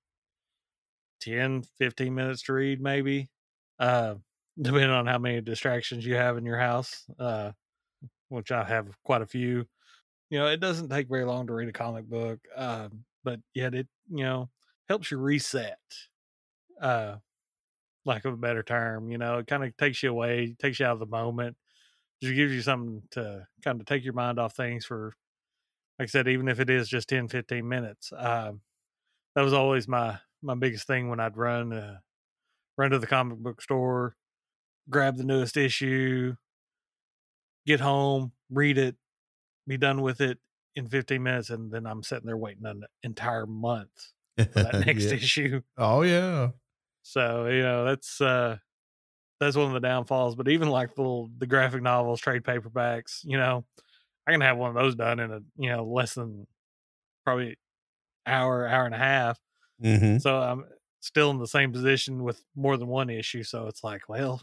10, 1.21 1.63
15 1.79 2.13
minutes 2.13 2.43
to 2.43 2.53
read, 2.53 2.79
maybe, 2.79 3.29
uh, 3.83 4.15
depending 4.61 4.89
on 4.91 5.07
how 5.07 5.19
many 5.19 5.41
distractions 5.41 6.05
you 6.05 6.15
have 6.15 6.37
in 6.37 6.45
your 6.45 6.59
house, 6.59 7.05
uh, 7.19 7.51
which 8.29 8.51
I 8.51 8.63
have 8.65 9.01
quite 9.03 9.21
a 9.21 9.27
few. 9.27 9.67
You 10.29 10.39
know, 10.39 10.47
it 10.47 10.59
doesn't 10.59 10.89
take 10.89 11.09
very 11.09 11.25
long 11.25 11.47
to 11.47 11.53
read 11.53 11.69
a 11.69 11.73
comic 11.73 12.05
book, 12.05 12.39
uh, 12.55 12.89
but 13.23 13.41
yet 13.53 13.75
it, 13.75 13.87
you 14.09 14.23
know, 14.25 14.49
helps 14.89 15.11
you 15.11 15.17
reset. 15.17 15.79
Uh, 16.79 17.17
lack 18.05 18.25
of 18.25 18.33
a 18.33 18.37
better 18.37 18.63
term, 18.63 19.11
you 19.11 19.17
know, 19.17 19.39
it 19.39 19.47
kind 19.47 19.63
of 19.63 19.75
takes 19.77 20.03
you 20.03 20.09
away, 20.11 20.55
takes 20.59 20.79
you 20.79 20.85
out 20.85 20.93
of 20.93 20.99
the 20.99 21.05
moment, 21.07 21.57
just 22.21 22.35
gives 22.35 22.53
you 22.53 22.61
something 22.61 23.03
to 23.11 23.47
kind 23.63 23.79
of 23.81 23.87
take 23.87 24.03
your 24.03 24.13
mind 24.13 24.39
off 24.39 24.55
things 24.55 24.85
for, 24.85 25.13
like 25.99 26.07
I 26.07 26.09
said, 26.09 26.27
even 26.27 26.47
if 26.49 26.59
it 26.59 26.69
is 26.69 26.89
just 26.89 27.09
10, 27.09 27.27
15 27.29 27.67
minutes. 27.67 28.11
Um, 28.15 28.61
that 29.35 29.43
was 29.43 29.53
always 29.53 29.87
my 29.87 30.19
my 30.41 30.55
biggest 30.55 30.87
thing 30.87 31.09
when 31.09 31.19
I'd 31.19 31.37
run 31.37 31.73
uh, 31.73 31.99
run 32.77 32.91
to 32.91 32.99
the 32.99 33.07
comic 33.07 33.39
book 33.39 33.61
store, 33.61 34.15
grab 34.89 35.17
the 35.17 35.23
newest 35.25 35.57
issue, 35.57 36.35
get 37.65 37.79
home, 37.79 38.31
read 38.49 38.77
it, 38.77 38.95
be 39.67 39.77
done 39.77 40.01
with 40.01 40.21
it 40.21 40.39
in 40.75 40.87
15 40.89 41.23
minutes, 41.23 41.49
and 41.49 41.71
then 41.71 41.85
I'm 41.85 42.03
sitting 42.03 42.25
there 42.27 42.37
waiting 42.37 42.65
an 42.65 42.85
entire 43.03 43.45
month 43.47 44.13
for 44.51 44.61
that 44.61 44.77
next 44.85 45.11
Yeah. 45.11 45.13
issue. 45.13 45.61
Oh 45.77 46.01
yeah. 46.03 46.51
So 47.03 47.47
you 47.47 47.61
know 47.61 47.85
that's 47.85 48.21
uh 48.21 48.57
that's 49.39 49.55
one 49.57 49.67
of 49.67 49.73
the 49.73 49.81
downfalls. 49.87 50.35
But 50.35 50.49
even 50.49 50.69
like 50.69 50.95
the 50.95 51.01
little, 51.01 51.31
the 51.37 51.47
graphic 51.47 51.81
novels, 51.83 52.21
trade 52.21 52.43
paperbacks, 52.43 53.21
you 53.23 53.37
know, 53.37 53.65
I 54.27 54.31
can 54.33 54.41
have 54.41 54.57
one 54.57 54.69
of 54.69 54.75
those 54.75 54.95
done 54.95 55.19
in 55.19 55.31
a 55.31 55.41
you 55.57 55.69
know 55.69 55.85
less 55.85 56.15
than 56.15 56.47
probably 57.25 57.57
hour, 58.25 58.67
hour 58.67 58.85
and 58.85 58.95
a 58.95 58.99
half. 58.99 59.39
hmm 59.81 60.17
So 60.17 60.37
I'm 60.39 60.65
still 61.03 61.29
in 61.31 61.37
the 61.37 61.47
same 61.47 61.71
position 61.71 62.23
with 62.23 62.41
more 62.55 62.77
than 62.77 62.87
one 62.87 63.09
issue. 63.09 63.43
So 63.43 63.67
it's 63.67 63.83
like, 63.83 64.07
well, 64.07 64.41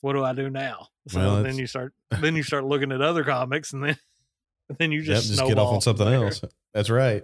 what 0.00 0.14
do 0.14 0.24
I 0.24 0.32
do 0.32 0.50
now? 0.50 0.88
So 1.08 1.18
Well, 1.18 1.42
then 1.42 1.58
you 1.58 1.66
start 1.66 1.92
then 2.20 2.34
you 2.34 2.42
start 2.42 2.64
looking 2.64 2.90
at 2.90 3.02
other 3.02 3.24
comics, 3.24 3.74
and 3.74 3.84
then 3.84 3.98
then 4.78 4.90
you 4.90 5.00
Yep, 5.00 5.06
just 5.08 5.28
just 5.28 5.46
get 5.46 5.58
off 5.58 5.74
on 5.74 5.80
something 5.82 6.06
there. 6.06 6.24
else. 6.24 6.40
That's 6.72 6.88
right. 6.88 7.22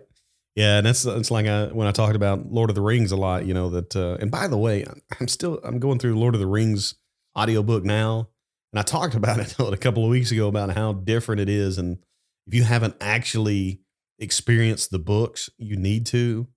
Yeah, 0.55 0.79
and 0.79 0.87
that's 0.87 1.07
it's 1.07 1.31
like 1.31 1.47
I, 1.47 1.67
when 1.69 1.87
I 1.87 1.93
talked 1.93 2.17
about 2.17 2.53
Lord 2.53 2.69
of 2.71 2.75
the 2.77 2.83
Rings 2.83 3.13
a 3.13 3.17
lot, 3.17 3.47
you 3.47 3.55
know 3.55 3.71
that. 3.71 3.97
Uh, 3.97 4.19
and 4.21 4.31
by 4.31 4.49
the 4.49 4.59
way, 4.59 4.85
I'm 5.19 5.29
still 5.29 5.61
I'm 5.65 5.79
going 5.79 5.99
through 5.99 6.19
Lord 6.19 6.35
of 6.35 6.41
the 6.41 6.47
Rings 6.47 6.95
audiobook 7.39 7.85
now, 7.85 8.29
and 8.73 8.81
I 8.81 8.83
talked 8.83 9.15
about 9.15 9.39
it 9.39 9.59
a 9.59 9.77
couple 9.79 10.05
of 10.05 10.11
weeks 10.11 10.31
ago 10.31 10.49
about 10.49 10.71
how 10.75 10.93
different 10.93 11.41
it 11.41 11.49
is, 11.49 11.79
and 11.79 11.99
if 12.47 12.55
you 12.55 12.65
haven't 12.65 12.97
actually 13.01 13.81
experienced 14.19 14.91
the 14.91 14.99
books, 14.99 15.49
you 15.57 15.77
need 15.77 16.05
to. 16.07 16.49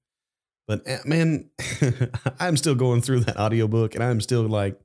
But 0.68 0.82
eh, 0.86 1.00
man, 1.06 1.50
I'm 2.40 2.58
still 2.58 2.76
going 2.76 3.02
through 3.02 3.22
that 3.22 3.38
audiobook, 3.38 3.96
and 3.96 4.04
I'm 4.04 4.22
still 4.22 4.44
like, 4.44 4.80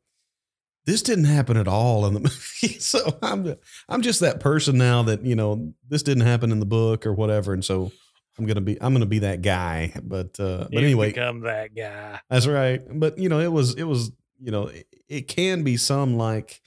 this 0.86 1.02
didn't 1.02 1.26
happen 1.26 1.56
at 1.56 1.68
all 1.68 2.06
in 2.06 2.14
the 2.14 2.20
movie. 2.62 2.78
so 2.80 3.18
I'm 3.22 3.54
I'm 3.88 4.02
just 4.02 4.20
that 4.20 4.40
person 4.40 4.78
now 4.78 5.02
that 5.04 5.24
you 5.24 5.36
know 5.36 5.72
this 5.88 6.02
didn't 6.02 6.24
happen 6.26 6.50
in 6.50 6.60
the 6.60 6.66
book 6.66 7.06
or 7.06 7.12
whatever, 7.12 7.52
and 7.52 7.64
so 7.64 7.92
I'm 8.38 8.46
gonna 8.46 8.60
be 8.60 8.80
I'm 8.80 8.92
gonna 8.92 9.06
be 9.06 9.20
that 9.20 9.42
guy. 9.42 9.92
But 10.02 10.38
uh, 10.40 10.64
but 10.64 10.72
You 10.72 10.78
anyway, 10.80 11.08
become 11.08 11.40
that 11.40 11.74
guy. 11.74 12.20
that's 12.30 12.46
right. 12.46 12.80
But 12.90 13.18
you 13.18 13.28
know, 13.28 13.40
it 13.40 13.52
was 13.52 13.74
it 13.74 13.84
was 13.84 14.10
you 14.40 14.50
know 14.50 14.68
it, 14.68 14.86
it 15.08 15.28
can 15.28 15.62
be 15.62 15.76
some 15.76 16.16
like 16.16 16.60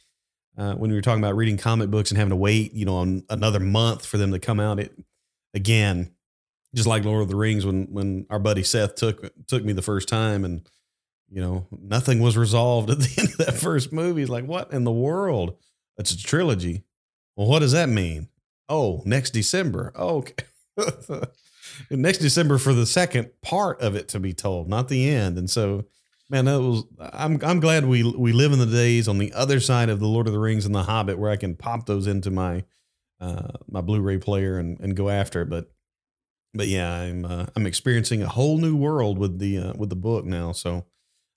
uh, 0.57 0.73
when 0.75 0.91
we 0.91 0.95
were 0.95 1.01
talking 1.01 1.23
about 1.23 1.35
reading 1.35 1.57
comic 1.57 1.89
books 1.89 2.11
and 2.11 2.17
having 2.17 2.29
to 2.31 2.35
wait 2.35 2.73
you 2.73 2.85
know 2.85 2.97
on 2.97 3.23
another 3.29 3.59
month 3.59 4.05
for 4.05 4.17
them 4.17 4.31
to 4.31 4.39
come 4.39 4.59
out. 4.59 4.79
It 4.79 4.93
again, 5.53 6.11
just 6.73 6.87
like 6.87 7.05
Lord 7.05 7.21
of 7.23 7.29
the 7.29 7.35
Rings 7.35 7.65
when 7.65 7.87
when 7.91 8.25
our 8.29 8.39
buddy 8.39 8.63
Seth 8.63 8.95
took 8.95 9.31
took 9.47 9.63
me 9.63 9.73
the 9.73 9.81
first 9.81 10.07
time 10.07 10.45
and 10.45 10.67
you 11.29 11.41
know 11.41 11.67
nothing 11.71 12.19
was 12.19 12.37
resolved 12.37 12.89
at 12.89 12.99
the 12.99 13.13
end 13.17 13.29
of 13.29 13.37
that 13.37 13.53
first 13.53 13.91
movie. 13.91 14.21
It's 14.21 14.31
like 14.31 14.45
what 14.45 14.71
in 14.71 14.83
the 14.83 14.91
world? 14.91 15.57
It's 15.97 16.11
a 16.11 16.17
trilogy. 16.17 16.83
Well, 17.35 17.47
what 17.47 17.59
does 17.59 17.71
that 17.71 17.89
mean? 17.89 18.29
Oh, 18.69 19.01
next 19.05 19.31
December. 19.31 19.91
Oh, 19.95 20.17
okay. 20.17 20.33
next 21.91 22.19
December 22.19 22.57
for 22.57 22.73
the 22.73 22.85
second 22.85 23.29
part 23.41 23.81
of 23.81 23.95
it 23.95 24.07
to 24.09 24.19
be 24.19 24.33
told, 24.33 24.69
not 24.69 24.87
the 24.87 25.09
end. 25.09 25.37
And 25.37 25.49
so, 25.49 25.85
man, 26.29 26.45
that 26.45 26.61
was. 26.61 26.83
I'm 26.99 27.39
I'm 27.43 27.59
glad 27.59 27.85
we 27.85 28.03
we 28.03 28.31
live 28.31 28.53
in 28.53 28.59
the 28.59 28.65
days 28.65 29.07
on 29.07 29.17
the 29.17 29.33
other 29.33 29.59
side 29.59 29.89
of 29.89 29.99
the 29.99 30.07
Lord 30.07 30.27
of 30.27 30.33
the 30.33 30.39
Rings 30.39 30.65
and 30.65 30.73
the 30.73 30.83
Hobbit 30.83 31.19
where 31.19 31.31
I 31.31 31.35
can 31.35 31.55
pop 31.55 31.85
those 31.85 32.07
into 32.07 32.31
my 32.31 32.63
uh, 33.19 33.49
my 33.69 33.81
Blu-ray 33.81 34.17
player 34.19 34.57
and 34.57 34.79
and 34.79 34.95
go 34.95 35.09
after 35.09 35.41
it. 35.41 35.49
But 35.49 35.69
but 36.53 36.67
yeah, 36.67 36.93
I'm 36.93 37.25
uh, 37.25 37.45
I'm 37.55 37.65
experiencing 37.65 38.21
a 38.21 38.29
whole 38.29 38.57
new 38.57 38.75
world 38.75 39.17
with 39.17 39.39
the 39.39 39.57
uh, 39.57 39.73
with 39.77 39.89
the 39.89 39.95
book 39.95 40.25
now. 40.25 40.51
So 40.51 40.85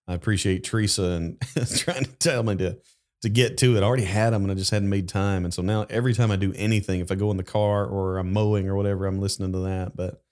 I 0.07 0.15
appreciate 0.15 0.65
Teresa 0.65 1.05
and 1.05 1.41
trying 1.77 2.05
to 2.05 2.13
tell 2.13 2.43
me 2.43 2.57
to 2.57 2.79
to 3.25 3.31
get 3.31 3.57
to 3.57 3.77
it. 3.77 3.83
I 3.83 3.85
already 3.85 4.05
had 4.05 4.35
them 4.35 4.43
and 4.43 4.53
I 4.53 4.55
just 4.55 4.71
hadn't 4.71 4.91
made 4.91 5.09
time. 5.09 5.45
And 5.45 5.55
so 5.55 5.63
now 5.63 5.87
every 5.89 6.13
time 6.13 6.31
I 6.31 6.37
do 6.37 6.53
anything, 6.57 7.01
if 7.01 7.11
I 7.11 7.15
go 7.15 7.31
in 7.31 7.39
the 7.39 7.43
car 7.43 7.87
or 7.87 8.19
I'm 8.19 8.35
mowing 8.35 8.69
or 8.69 8.77
whatever, 8.77 9.07
I'm 9.07 9.19
listening 9.19 9.53
to 9.53 9.61
that. 9.61 9.97
But, 9.97 10.23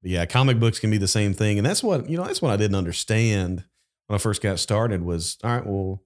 but 0.00 0.10
yeah, 0.10 0.24
comic 0.24 0.58
books 0.58 0.78
can 0.78 0.90
be 0.90 0.96
the 0.96 1.06
same 1.06 1.34
thing. 1.34 1.58
And 1.58 1.66
that's 1.66 1.82
what, 1.82 2.08
you 2.08 2.16
know, 2.16 2.24
that's 2.24 2.40
what 2.40 2.50
I 2.50 2.56
didn't 2.56 2.78
understand 2.78 3.64
when 4.06 4.14
I 4.14 4.18
first 4.18 4.40
got 4.40 4.58
started 4.58 5.02
was, 5.02 5.36
all 5.44 5.50
right, 5.50 5.66
well, 5.66 6.02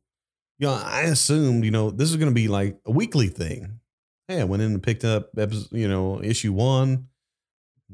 you 0.58 0.66
know, 0.66 0.72
I 0.72 1.02
assumed, 1.02 1.64
you 1.64 1.70
know, 1.70 1.90
this 1.90 2.10
is 2.10 2.16
going 2.16 2.30
to 2.30 2.34
be 2.34 2.48
like 2.48 2.76
a 2.84 2.90
weekly 2.90 3.28
thing. 3.28 3.78
Hey, 4.26 4.40
I 4.40 4.44
went 4.44 4.64
in 4.64 4.72
and 4.72 4.82
picked 4.82 5.04
up, 5.04 5.30
episode, 5.38 5.68
you 5.70 5.86
know, 5.86 6.20
issue 6.20 6.52
one. 6.52 7.06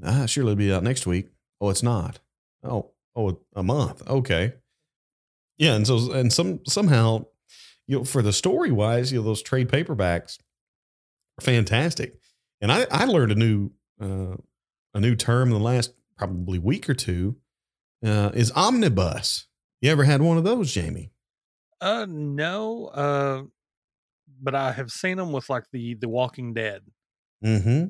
Ah, 0.05 0.26
surely 0.26 0.53
it'll 0.53 0.59
be 0.59 0.72
out 0.72 0.82
next 0.82 1.07
week. 1.07 1.28
Oh, 1.61 1.70
it's 1.70 1.82
not. 1.82 2.20
Oh, 2.62 2.93
oh, 3.14 3.40
a 3.55 3.62
month. 3.62 4.07
Okay. 4.09 4.55
Yeah. 5.59 5.74
And 5.74 5.86
so, 5.86 6.12
and 6.12 6.32
some, 6.32 6.61
somehow, 6.66 7.26
you 7.86 7.99
know, 7.99 8.05
for 8.05 8.22
the 8.22 8.32
story 8.32 8.70
wise, 8.70 9.12
you 9.12 9.18
know, 9.18 9.24
those 9.24 9.43
trade 9.43 9.68
paperbacks 9.68 10.38
are 11.38 11.43
fantastic. 11.43 12.18
And 12.61 12.72
I, 12.72 12.86
I 12.90 13.05
learned 13.05 13.32
a 13.32 13.36
new, 13.36 13.70
uh, 14.01 14.36
a 14.95 15.01
new 15.01 15.14
term 15.14 15.49
in 15.49 15.55
the 15.55 15.64
last 15.64 15.93
probably 16.16 16.59
week 16.59 16.88
or 16.88 16.95
two, 16.95 17.36
uh, 18.05 18.30
is 18.34 18.53
omnibus. 18.53 19.47
You 19.80 19.90
ever 19.90 20.05
had 20.05 20.22
one 20.22 20.38
of 20.38 20.45
those, 20.45 20.72
Jamie? 20.72 21.11
Uh, 21.80 22.07
no. 22.09 22.86
Uh, 22.86 23.43
but 24.40 24.55
I 24.55 24.72
have 24.72 24.90
seen 24.90 25.16
them 25.16 25.32
with 25.32 25.49
like 25.51 25.64
the 25.72 25.95
the 25.95 26.09
Walking 26.09 26.55
Dead. 26.55 26.82
Mm-hmm. 27.45 27.86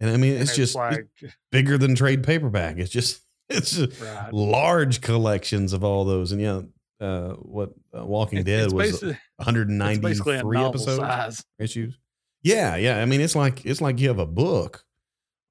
And 0.00 0.10
I 0.10 0.16
mean, 0.16 0.32
and 0.32 0.42
it's, 0.42 0.54
just 0.54 0.76
it's 0.78 1.34
bigger 1.50 1.78
than 1.78 1.94
trade 1.94 2.22
paperback. 2.22 2.76
It's 2.78 2.90
just, 2.90 3.22
it's 3.48 3.72
just 3.72 4.00
right. 4.00 4.32
large 4.32 5.00
collections 5.00 5.72
of 5.72 5.84
all 5.84 6.04
those. 6.04 6.32
And 6.32 6.40
yeah, 6.40 6.60
uh, 7.00 7.34
what 7.34 7.72
uh, 7.96 8.04
Walking 8.04 8.40
It- 8.40 8.44
Dead 8.44 8.72
was 8.72 8.90
basically, 8.90 9.10
it's 9.10 9.46
basically 9.46 10.34
a 10.34 10.44
193 10.44 10.58
episodes. 10.64 10.98
size. 10.98 11.44
issues. 11.58 11.98
Yeah, 12.42 12.76
yeah. 12.76 13.00
I 13.00 13.06
mean, 13.06 13.20
it's 13.20 13.34
like 13.34 13.66
it's 13.66 13.80
like 13.80 13.98
you 13.98 14.08
have 14.08 14.18
a 14.20 14.26
book 14.26 14.84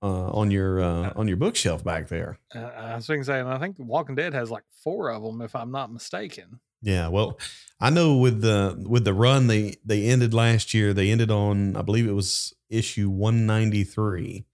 uh, 0.02 0.32
on 0.32 0.52
your 0.52 0.80
uh, 0.82 1.14
on 1.16 1.28
your 1.28 1.38
bookshelf 1.38 1.84
back 1.84 2.08
there. 2.08 2.40
Uh, 2.54 2.60
I 2.60 2.96
was 2.96 3.08
going 3.08 3.20
to 3.20 3.26
say, 3.26 3.40
and 3.40 3.50
I 3.50 3.58
think 3.58 3.76
Walking 3.80 4.16
Dead 4.16 4.34
has 4.34 4.50
like 4.50 4.64
four 4.84 5.12
of 5.12 5.22
them, 5.24 5.42
if 5.42 5.56
I'm 5.56 5.72
not 5.72 5.92
mistaken. 5.92 6.60
Yeah. 6.82 7.08
Well, 7.08 7.40
I 7.80 7.90
know 7.90 8.16
with 8.18 8.42
the 8.42 8.82
with 8.88 9.04
the 9.04 9.14
run 9.14 9.48
they 9.48 9.76
they 9.84 10.06
ended 10.06 10.34
last 10.34 10.74
year. 10.74 10.94
They 10.94 11.12
ended 11.12 11.32
on 11.32 11.76
I 11.76 11.82
believe 11.82 12.08
it 12.08 12.14
was 12.14 12.54
issue 12.76 13.10
one 13.10 13.46
ninety 13.46 13.84
three, 13.84 14.46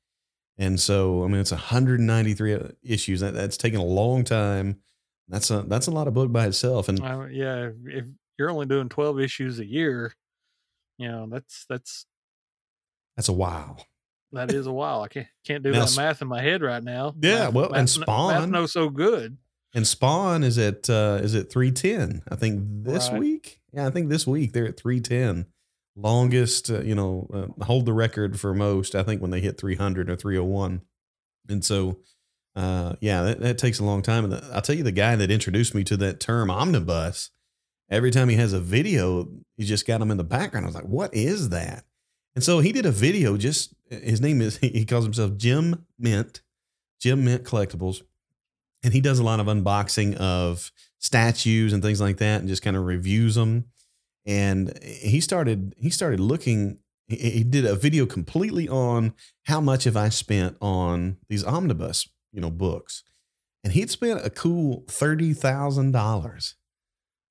and 0.57 0.79
so 0.79 1.23
I 1.23 1.27
mean 1.27 1.41
it's 1.41 1.51
193 1.51 2.57
issues. 2.83 3.19
That 3.21 3.33
that's 3.33 3.57
taken 3.57 3.79
a 3.79 3.85
long 3.85 4.23
time. 4.23 4.81
That's 5.27 5.49
a 5.51 5.63
that's 5.63 5.87
a 5.87 5.91
lot 5.91 6.07
of 6.07 6.13
book 6.13 6.31
by 6.31 6.47
itself. 6.47 6.89
And 6.89 7.01
Uh, 7.01 7.25
yeah, 7.31 7.69
if, 7.85 8.05
you're 8.37 8.49
only 8.49 8.65
doing 8.65 8.89
12 8.89 9.19
issues 9.19 9.59
a 9.59 9.65
year, 9.65 10.13
you 10.97 11.07
know 11.07 11.27
that's 11.29 11.65
that's 11.69 12.05
that's 13.15 13.29
a 13.29 13.33
wow. 13.33 13.77
that 14.31 14.51
is 14.51 14.65
a 14.67 14.71
while. 14.71 15.01
I 15.01 15.07
can't 15.09 15.27
can't 15.45 15.63
do 15.63 15.71
Now, 15.71 15.85
that 15.85 15.95
math 15.97 16.21
in 16.21 16.27
my 16.27 16.41
head 16.41 16.61
right 16.61 16.83
now. 16.83 17.13
Yeah, 17.21 17.45
Math- 17.45 17.53
well, 17.53 17.65
and 17.65 17.73
math, 17.73 17.97
Math 17.97 18.05
Spawn- 18.05 18.51
no 18.51 18.65
so 18.65 18.89
good. 18.89 19.37
And 19.73 19.87
Spawn 19.87 20.43
is 20.43 20.57
at 20.57 20.89
uh, 20.89 21.19
is 21.23 21.33
at 21.35 21.49
three 21.51 21.71
ten. 21.71 22.23
I 22.29 22.35
think 22.35 22.61
this 22.83 23.09
Right. 23.09 23.19
week. 23.19 23.61
Yeah, 23.73 23.87
I 23.87 23.89
think 23.89 24.09
this 24.09 24.27
week 24.27 24.51
they're 24.53 24.67
at 24.67 24.77
three 24.77 24.99
ten. 24.99 25.45
Longest, 25.95 26.69
uh, 26.69 26.81
you 26.81 26.95
know, 26.95 27.29
uh, 27.33 27.63
hold 27.65 27.85
the 27.85 27.93
record 27.93 28.39
for 28.39 28.53
most. 28.53 28.95
I 28.95 29.03
think 29.03 29.21
when 29.21 29.31
they 29.31 29.41
hit 29.41 29.57
three 29.57 29.75
hundred 29.75 30.09
or 30.09 30.15
three 30.15 30.35
hundred 30.35 30.49
one. 30.49 30.81
And 31.49 31.65
so, 31.65 31.99
uh, 32.55 32.95
yeah, 33.01 33.23
that, 33.23 33.39
that 33.41 33.57
takes 33.57 33.79
a 33.79 33.83
long 33.83 34.01
time. 34.01 34.25
And 34.25 34.35
I'll 34.53 34.61
tell 34.61 34.75
you, 34.75 34.83
the 34.83 34.91
guy 34.91 35.15
that 35.15 35.31
introduced 35.31 35.75
me 35.75 35.83
to 35.85 35.97
that 35.97 36.19
term 36.19 36.49
omnibus. 36.49 37.29
Every 37.89 38.09
time 38.09 38.29
he 38.29 38.37
has 38.37 38.53
a 38.53 38.59
video, 38.61 39.27
he 39.57 39.65
just 39.65 39.85
got 39.85 40.01
him 40.01 40.11
in 40.11 40.17
the 40.17 40.23
background. 40.23 40.65
I 40.65 40.67
was 40.67 40.75
like, 40.75 40.85
"What 40.85 41.13
is 41.13 41.49
that?" 41.49 41.83
And 42.35 42.43
so 42.43 42.59
he 42.59 42.71
did 42.71 42.85
a 42.85 42.91
video. 42.91 43.35
Just 43.35 43.73
his 43.89 44.21
name 44.21 44.41
is 44.41 44.57
he 44.61 44.85
calls 44.85 45.03
himself 45.03 45.35
Jim 45.35 45.85
Mint, 45.99 46.41
Jim 47.01 47.25
Mint 47.25 47.43
Collectibles 47.43 48.03
and 48.83 48.93
he 48.93 49.01
does 49.01 49.19
a 49.19 49.23
lot 49.23 49.39
of 49.39 49.47
unboxing 49.47 50.15
of 50.15 50.71
statues 50.99 51.73
and 51.73 51.83
things 51.83 52.01
like 52.01 52.17
that, 52.17 52.39
and 52.39 52.49
just 52.49 52.63
kind 52.63 52.77
of 52.77 52.85
reviews 52.85 53.35
them. 53.35 53.65
And 54.25 54.77
eh, 54.81 54.93
he 55.01 55.21
started 55.21 55.75
he 55.77 55.89
started 55.89 56.19
looking. 56.19 56.79
He, 57.07 57.43
did 57.43 57.65
a 57.65 57.75
video 57.75 58.05
completely 58.05 58.69
on 58.69 59.13
how 59.43 59.59
much 59.59 59.83
have 59.83 59.97
I 59.97 60.07
spent 60.07 60.55
on 60.61 61.17
these 61.27 61.43
omnibus, 61.43 62.07
you 62.31 62.39
know, 62.39 62.49
books, 62.49 63.03
and 63.65 63.73
he'd 63.73 63.89
spent 63.89 64.25
a 64.25 64.29
cool 64.29 64.85
thirty 64.87 65.33
thousand 65.33 65.91
dollars 65.91 66.55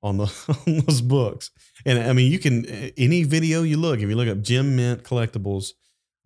on 0.02 0.18
the 0.18 0.24
on 0.66 0.84
those 0.84 1.00
books. 1.00 1.50
And 1.86 1.98
I 1.98 2.12
mean, 2.12 2.30
you 2.30 2.38
can 2.38 2.66
eh, 2.66 2.90
any 2.98 3.24
video 3.24 3.62
you 3.62 3.78
look, 3.78 4.00
if 4.00 4.08
you 4.08 4.16
look 4.16 4.28
up 4.28 4.42
Jim 4.42 4.76
Mint 4.76 5.02
collectibles, 5.02 5.70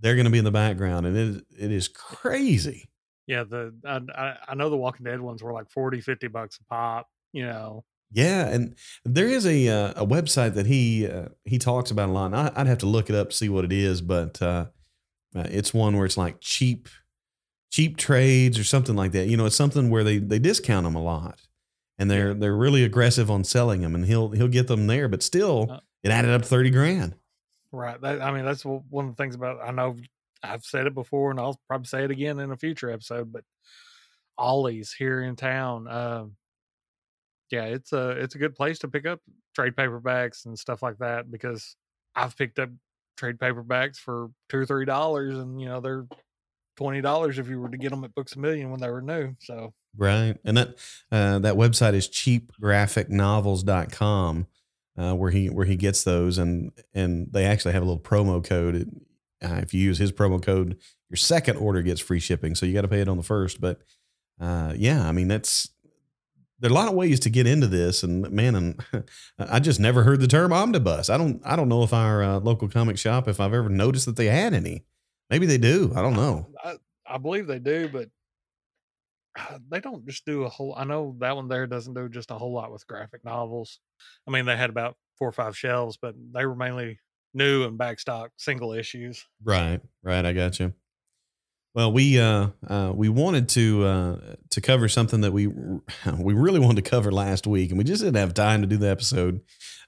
they're 0.01 0.15
going 0.15 0.25
to 0.27 0.31
be 0.31 0.39
in 0.39 0.45
the 0.45 0.51
background, 0.51 1.07
and 1.07 1.17
it 1.17 1.45
it 1.59 1.71
is 1.71 1.89
crazy. 1.89 2.89
Yeah, 3.27 3.45
the 3.45 3.75
I, 3.87 4.37
I 4.49 4.55
know 4.55 4.69
the 4.69 4.77
Walking 4.77 5.05
Dead 5.05 5.21
ones 5.21 5.43
were 5.43 5.53
like 5.53 5.71
40, 5.71 6.01
50 6.01 6.29
bucks 6.29 6.59
a 6.61 6.65
pop. 6.65 7.09
You 7.33 7.47
know. 7.47 7.85
Yeah, 8.15 8.47
and 8.47 8.77
there 9.05 9.27
is 9.27 9.45
a 9.45 9.69
uh, 9.69 10.03
a 10.03 10.07
website 10.07 10.55
that 10.55 10.67
he 10.67 11.07
uh, 11.07 11.29
he 11.45 11.59
talks 11.59 11.91
about 11.91 12.09
a 12.09 12.13
lot. 12.13 12.27
And 12.27 12.37
I, 12.37 12.53
would 12.57 12.67
have 12.67 12.79
to 12.79 12.87
look 12.87 13.11
it 13.11 13.17
up 13.17 13.31
to 13.31 13.37
see 13.37 13.49
what 13.49 13.65
it 13.65 13.73
is, 13.73 14.01
but 14.01 14.41
uh, 14.41 14.67
uh, 15.35 15.47
it's 15.51 15.75
one 15.75 15.97
where 15.97 16.07
it's 16.07 16.17
like 16.17 16.41
cheap 16.41 16.89
cheap 17.71 17.97
trades 17.97 18.59
or 18.59 18.65
something 18.65 18.95
like 18.95 19.13
that. 19.13 19.27
You 19.27 19.37
know, 19.37 19.47
it's 19.47 19.57
something 19.57 19.91
where 19.91 20.05
they 20.05 20.19
they 20.19 20.39
discount 20.39 20.85
them 20.85 20.95
a 20.95 21.03
lot 21.03 21.41
and 21.99 22.11
they're 22.11 22.35
they're 22.35 22.57
really 22.57 22.85
aggressive 22.85 23.31
on 23.31 23.45
selling 23.45 23.81
them, 23.81 23.95
and 23.95 24.07
he'll 24.07 24.31
he'll 24.31 24.49
get 24.49 24.67
them 24.67 24.87
there, 24.87 25.09
but 25.09 25.23
still, 25.23 25.69
uh, 25.71 25.81
it 26.03 26.11
added 26.11 26.31
up 26.31 26.45
thirty 26.45 26.71
grand. 26.71 27.15
Right. 27.73 28.01
That, 28.01 28.23
I 28.23 28.33
mean, 28.33 28.45
that's 28.45 28.65
one 28.65 29.07
of 29.07 29.17
the 29.17 29.23
things 29.23 29.35
about. 29.35 29.59
I 29.63 29.71
know 29.71 29.97
I've 30.43 30.65
said 30.65 30.87
it 30.87 30.95
before, 30.95 31.31
and 31.31 31.41
I'll 31.41 31.61
probably 31.69 31.87
say 31.87 32.05
it 32.05 32.11
again 32.11 32.39
in 32.39 32.51
a 32.51 32.57
future 32.57 32.91
episode. 32.91 33.33
But 33.33 33.45
Ollie's 34.39 34.93
here 34.93 35.23
in 35.23 35.37
town, 35.37 35.89
um, 35.89 36.37
yeah, 37.51 37.65
it's 37.65 37.93
a 37.93 38.11
it's 38.11 38.35
a 38.35 38.39
good 38.39 38.55
place 38.55 38.79
to 38.81 38.89
pick 38.89 39.07
up 39.07 39.21
trade 39.55 39.77
paperbacks 39.77 40.47
and 40.47 40.59
stuff 40.59 40.83
like 40.83 40.99
that 40.99 41.31
because 41.31 41.77
I've 42.15 42.37
picked 42.37 42.59
up 42.59 42.71
trade 43.17 43.39
paperbacks 43.39 43.97
for 43.97 44.31
two 44.49 44.59
or 44.59 44.67
three 44.67 44.85
dollars, 44.85 45.39
and 45.39 45.61
you 45.61 45.67
know 45.67 45.81
they're 45.81 46.07
twenty 46.77 47.01
dollars 47.01 47.39
if 47.39 47.49
you 47.49 47.61
were 47.61 47.69
to 47.69 47.79
get 47.79 47.91
them 47.91 48.05
at 48.05 48.15
Books 48.15 48.37
a 48.37 48.39
Million 48.39 48.71
when 48.71 48.81
they 48.81 48.91
were 48.91 49.03
new. 49.03 49.35
So 49.41 49.73
Right. 49.97 50.37
And 50.45 50.57
that 50.57 50.77
uh, 51.11 51.41
that 51.41 51.55
website 51.55 51.95
is 51.95 52.09
cheapgraphicnovels.com 52.09 54.47
uh, 54.97 55.13
where 55.15 55.31
he 55.31 55.49
where 55.49 55.67
he 55.67 55.77
gets 55.77 56.05
those 56.05 56.39
and 56.39 56.73
and 56.93 57.29
they 57.33 57.45
actually 57.45 57.73
have 57.73 57.83
a 57.83 57.87
little 57.87 58.03
promo 58.03 58.45
code. 58.45 58.91
Uh, 59.43 59.61
if 59.63 59.75
you 59.75 59.81
use 59.81 59.99
his 59.99 60.13
promo 60.13 60.41
code, 60.43 60.79
your 61.11 61.17
second 61.17 61.57
order 61.57 61.83
gets 61.83 62.01
free 62.01 62.21
shipping. 62.21 62.55
So 62.55 62.67
you 62.67 62.73
got 62.73 62.83
to 62.83 62.89
pay 62.89 63.01
it 63.01 63.09
on 63.09 63.17
the 63.17 63.23
first. 63.23 63.61
But 63.61 63.81
uh, 64.41 64.75
yeah, 64.77 65.09
I 65.09 65.13
mean 65.13 65.29
that's 65.29 65.71
there 66.61 66.71
are 66.71 66.73
a 66.73 66.75
lot 66.75 66.89
of 66.89 66.95
ways 66.95 67.21
to 67.21 67.31
get 67.31 67.47
into 67.47 67.67
this, 67.67 68.03
and 68.03 68.31
man, 68.31 68.55
and 68.55 68.85
I 69.39 69.61
just 69.61 69.81
never 69.81 70.05
heard 70.05 70.21
the 70.21 70.29
term 70.29 70.53
omnibus. 70.53 71.11
I 71.11 71.19
don't 71.19 71.41
I 71.45 71.57
don't 71.57 71.69
know 71.69 71.83
if 71.83 71.93
our 71.93 72.23
uh, 72.23 72.39
local 72.41 72.69
comic 72.69 72.99
shop 72.99 73.29
if 73.29 73.41
I've 73.41 73.55
ever 73.55 73.69
noticed 73.69 74.07
that 74.07 74.17
they 74.17 74.27
had 74.27 74.55
any. 74.55 74.85
Maybe 75.31 75.47
they 75.47 75.59
do. 75.59 75.93
I 75.97 76.03
don't 76.03 76.15
know. 76.15 76.47
I, 76.63 76.77
I 77.07 77.19
believe 77.19 77.47
they 77.47 77.59
do, 77.59 77.89
but 77.89 78.09
they 79.69 79.81
don't 79.81 80.07
just 80.07 80.25
do 80.25 80.45
a 80.45 80.49
whole 80.49 80.75
i 80.77 80.85
know 80.85 81.17
that 81.19 81.35
one 81.35 81.49
there 81.49 81.67
doesn't 81.67 81.95
do 81.95 82.09
just 82.09 82.31
a 82.31 82.35
whole 82.35 82.53
lot 82.53 82.71
with 82.71 82.87
graphic 82.87 83.25
novels 83.25 83.81
i 84.29 84.31
mean 84.31 84.47
they 84.47 84.57
had 84.57 84.71
about 84.71 84.97
four 85.19 85.29
or 85.29 85.33
five 85.33 85.57
shelves 85.57 85.99
but 86.01 86.15
they 86.33 86.47
were 86.47 86.55
mainly 86.55 86.99
new 87.33 87.65
and 87.65 87.79
backstock 87.79 88.29
single 88.37 88.73
issues 88.73 89.27
right 89.43 89.81
right 90.03 90.25
i 90.25 90.33
got 90.33 90.61
you 90.61 90.73
well 91.75 91.93
we 91.93 92.19
uh, 92.19 92.49
uh 92.69 92.93
we 92.95 93.09
wanted 93.09 93.49
to 93.51 93.85
uh 93.85 94.17
to 94.51 94.61
cover 94.61 94.89
something 94.89 95.21
that 95.23 95.33
we 95.33 95.47
we 96.19 96.35
really 96.35 96.61
wanted 96.61 96.83
to 96.85 96.91
cover 96.91 97.13
last 97.13 97.47
week 97.47 97.71
and 97.71 97.79
we 97.79 97.85
just 97.85 98.03
didn't 98.03 98.17
have 98.17 98.35
time 98.35 98.61
to 98.61 98.67
do 98.67 98.77
the 98.77 98.89
episode. 98.89 99.41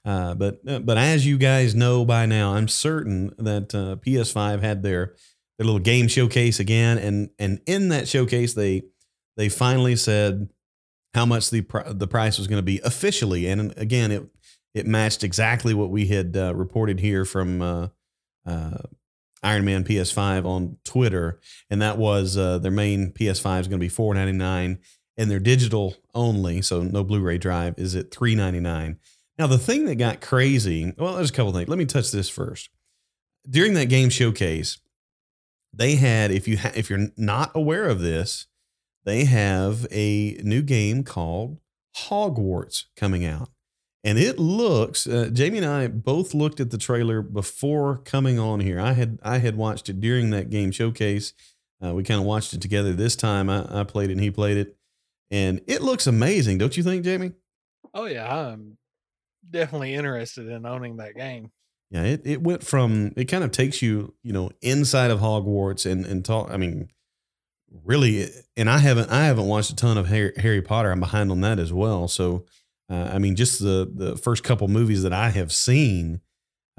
Uh 0.05 0.33
but 0.35 0.59
uh, 0.67 0.79
but 0.79 0.97
as 0.97 1.25
you 1.25 1.37
guys 1.37 1.75
know 1.75 2.05
by 2.05 2.25
now 2.25 2.53
i'm 2.53 2.67
certain 2.67 3.33
that 3.37 3.73
uh 3.75 3.95
ps5 3.97 4.61
had 4.61 4.83
their 4.83 5.15
their 5.57 5.65
little 5.65 5.79
game 5.79 6.07
showcase 6.07 6.59
again 6.59 6.97
and 6.97 7.29
and 7.39 7.59
in 7.65 7.89
that 7.89 8.07
showcase 8.07 8.53
they 8.53 8.83
they 9.35 9.49
finally 9.49 9.95
said 9.95 10.49
how 11.13 11.25
much 11.25 11.49
the 11.49 11.61
pr- 11.61 11.89
the 11.89 12.07
price 12.07 12.37
was 12.37 12.47
going 12.47 12.59
to 12.59 12.63
be 12.63 12.79
officially, 12.83 13.47
and 13.47 13.73
again, 13.77 14.11
it 14.11 14.23
it 14.73 14.85
matched 14.85 15.23
exactly 15.23 15.73
what 15.73 15.89
we 15.89 16.07
had 16.07 16.35
reported 16.35 16.99
here 16.99 17.25
from 17.25 17.61
uh, 17.61 17.87
Iron 19.43 19.65
Man 19.65 19.83
PS5 19.83 20.45
on 20.45 20.77
Twitter, 20.83 21.39
and 21.69 21.81
that 21.81 21.97
was 21.97 22.37
uh, 22.37 22.57
their 22.57 22.71
main 22.71 23.11
PS5 23.11 23.61
is 23.61 23.67
going 23.67 23.79
to 23.79 23.85
be 23.85 23.89
four 23.89 24.13
ninety 24.13 24.31
nine, 24.31 24.79
and 25.17 25.29
their 25.29 25.39
digital 25.39 25.95
only, 26.13 26.61
so 26.61 26.81
no 26.81 27.03
Blu-ray 27.03 27.37
drive, 27.37 27.75
is 27.77 27.95
at 27.95 28.11
three 28.11 28.35
ninety 28.35 28.59
nine. 28.59 28.97
Now, 29.37 29.47
the 29.47 29.59
thing 29.59 29.85
that 29.85 29.95
got 29.95 30.19
crazy, 30.21 30.93
well, 30.97 31.15
there's 31.15 31.29
a 31.29 31.33
couple 31.33 31.53
things. 31.53 31.69
Let 31.69 31.77
me 31.77 31.85
touch 31.85 32.11
this 32.11 32.29
first. 32.29 32.69
During 33.47 33.75
that 33.75 33.85
game 33.85 34.09
showcase, 34.09 34.79
they 35.73 35.95
had, 35.95 36.31
if 36.31 36.47
you 36.47 36.57
ha- 36.57 36.71
if 36.75 36.89
you're 36.89 37.09
not 37.15 37.51
aware 37.53 37.85
of 37.85 37.99
this, 37.99 38.47
they 39.05 39.25
have 39.25 39.85
a 39.91 40.39
new 40.43 40.61
game 40.61 41.03
called 41.03 41.59
Hogwarts 41.95 42.85
coming 42.95 43.25
out. 43.25 43.49
And 44.03 44.17
it 44.17 44.39
looks, 44.39 45.07
uh, 45.07 45.29
Jamie 45.33 45.57
and 45.57 45.67
I 45.67 45.87
both 45.87 46.33
looked 46.33 46.59
at 46.59 46.69
the 46.69 46.77
trailer 46.77 47.21
before 47.21 47.97
coming 47.97 48.39
on 48.39 48.59
here. 48.59 48.79
I 48.79 48.93
had 48.93 49.19
I 49.23 49.39
had 49.39 49.57
watched 49.57 49.89
it 49.89 49.99
during 49.99 50.29
that 50.29 50.49
game 50.49 50.71
showcase. 50.71 51.33
Uh, 51.83 51.93
we 51.93 52.03
kind 52.03 52.19
of 52.19 52.25
watched 52.25 52.53
it 52.53 52.61
together 52.61 52.93
this 52.93 53.15
time. 53.15 53.49
I, 53.49 53.81
I 53.81 53.83
played 53.83 54.09
it 54.09 54.13
and 54.13 54.21
he 54.21 54.31
played 54.31 54.57
it. 54.57 54.77
And 55.29 55.61
it 55.67 55.81
looks 55.81 56.07
amazing, 56.07 56.57
don't 56.57 56.77
you 56.77 56.83
think, 56.83 57.03
Jamie? 57.03 57.33
Oh, 57.93 58.05
yeah. 58.05 58.33
I'm 58.33 58.77
definitely 59.49 59.93
interested 59.93 60.47
in 60.47 60.65
owning 60.65 60.97
that 60.97 61.15
game. 61.15 61.51
Yeah, 61.89 62.03
it, 62.03 62.21
it 62.25 62.41
went 62.41 62.63
from, 62.63 63.13
it 63.15 63.25
kind 63.25 63.43
of 63.43 63.51
takes 63.51 63.81
you, 63.81 64.13
you 64.23 64.33
know, 64.33 64.51
inside 64.61 65.11
of 65.11 65.19
Hogwarts 65.19 65.89
and, 65.89 66.05
and 66.05 66.23
talk. 66.23 66.49
I 66.51 66.57
mean, 66.57 66.89
really, 67.83 68.29
and 68.55 68.69
I 68.69 68.77
haven't 68.79 69.09
I 69.09 69.25
haven't 69.25 69.47
watched 69.47 69.71
a 69.71 69.75
ton 69.75 69.97
of 69.97 70.07
Harry, 70.07 70.33
Harry 70.37 70.61
Potter. 70.61 70.91
I'm 70.91 70.99
behind 70.99 71.31
on 71.31 71.41
that 71.41 71.59
as 71.59 71.71
well. 71.71 72.07
So, 72.07 72.45
uh, 72.89 73.11
I 73.13 73.19
mean, 73.19 73.35
just 73.35 73.59
the 73.59 73.91
the 73.93 74.17
first 74.17 74.43
couple 74.43 74.67
movies 74.67 75.03
that 75.03 75.13
I 75.13 75.29
have 75.29 75.51
seen. 75.51 76.21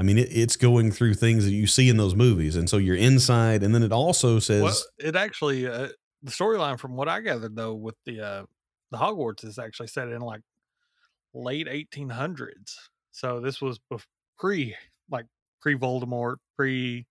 I 0.00 0.04
mean, 0.04 0.16
it, 0.16 0.28
it's 0.30 0.56
going 0.56 0.92
through 0.92 1.14
things 1.14 1.44
that 1.44 1.50
you 1.50 1.66
see 1.66 1.88
in 1.88 1.96
those 1.96 2.14
movies, 2.14 2.54
and 2.56 2.70
so 2.70 2.76
you're 2.76 2.96
inside. 2.96 3.62
And 3.62 3.74
then 3.74 3.82
it 3.82 3.92
also 3.92 4.38
says 4.38 4.62
well, 4.62 4.76
it 4.98 5.16
actually 5.16 5.66
uh, 5.66 5.88
the 6.22 6.30
storyline, 6.30 6.78
from 6.78 6.96
what 6.96 7.08
I 7.08 7.20
gathered, 7.20 7.56
though, 7.56 7.74
with 7.74 7.96
the 8.06 8.20
uh, 8.20 8.42
the 8.90 8.98
Hogwarts 8.98 9.44
is 9.44 9.58
actually 9.58 9.88
set 9.88 10.08
in 10.08 10.20
like 10.20 10.40
late 11.34 11.66
1800s. 11.66 12.74
So 13.10 13.40
this 13.40 13.60
was 13.60 13.78
pre 14.38 14.76
like 15.10 15.26
pre 15.60 15.74
Voldemort, 15.74 16.36
pre 16.56 17.06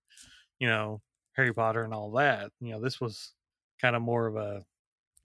you 0.58 0.66
know 0.68 1.00
Harry 1.34 1.52
Potter 1.52 1.84
and 1.84 1.94
all 1.94 2.12
that. 2.12 2.50
You 2.60 2.72
know, 2.72 2.80
this 2.80 3.00
was 3.00 3.32
kind 3.80 3.94
of 3.94 4.02
more 4.02 4.26
of 4.26 4.36
a 4.36 4.64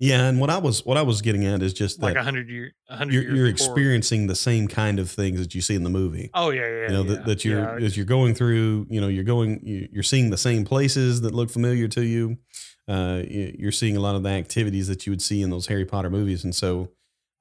yeah, 0.03 0.25
and 0.25 0.37
what 0.37 0.49
I 0.49 0.57
was 0.57 0.85
what 0.85 0.97
I 0.97 1.01
was 1.01 1.21
getting 1.21 1.45
at 1.45 1.61
is 1.61 1.73
just 1.73 2.01
like 2.01 2.17
a 2.17 2.23
hundred 2.23 2.49
year, 2.49 2.73
hundred 2.89 3.13
you're, 3.13 3.35
you're 3.37 3.47
experiencing 3.47 4.27
the 4.27 4.35
same 4.35 4.67
kind 4.67 4.99
of 4.99 5.09
things 5.09 5.39
that 5.39 5.55
you 5.55 5.61
see 5.61 5.75
in 5.75 5.85
the 5.85 5.89
movie. 5.89 6.29
Oh 6.33 6.49
yeah, 6.49 6.67
yeah. 6.67 6.81
You 6.81 6.87
know 6.89 7.03
yeah, 7.03 7.09
that, 7.13 7.25
that 7.25 7.45
you're 7.45 7.79
yeah. 7.79 7.85
as 7.85 7.95
you're 7.95 8.05
going 8.05 8.35
through. 8.35 8.85
You 8.89 8.99
know, 8.99 9.07
you're 9.07 9.23
going, 9.23 9.61
you're 9.63 10.03
seeing 10.03 10.29
the 10.29 10.37
same 10.37 10.65
places 10.65 11.21
that 11.21 11.33
look 11.33 11.49
familiar 11.49 11.87
to 11.87 12.03
you. 12.03 12.37
Uh, 12.85 13.21
you're 13.25 13.71
seeing 13.71 13.95
a 13.95 14.01
lot 14.01 14.15
of 14.15 14.23
the 14.23 14.29
activities 14.29 14.89
that 14.89 15.07
you 15.07 15.13
would 15.13 15.21
see 15.21 15.41
in 15.41 15.49
those 15.49 15.67
Harry 15.67 15.85
Potter 15.85 16.09
movies, 16.09 16.43
and 16.43 16.53
so 16.53 16.89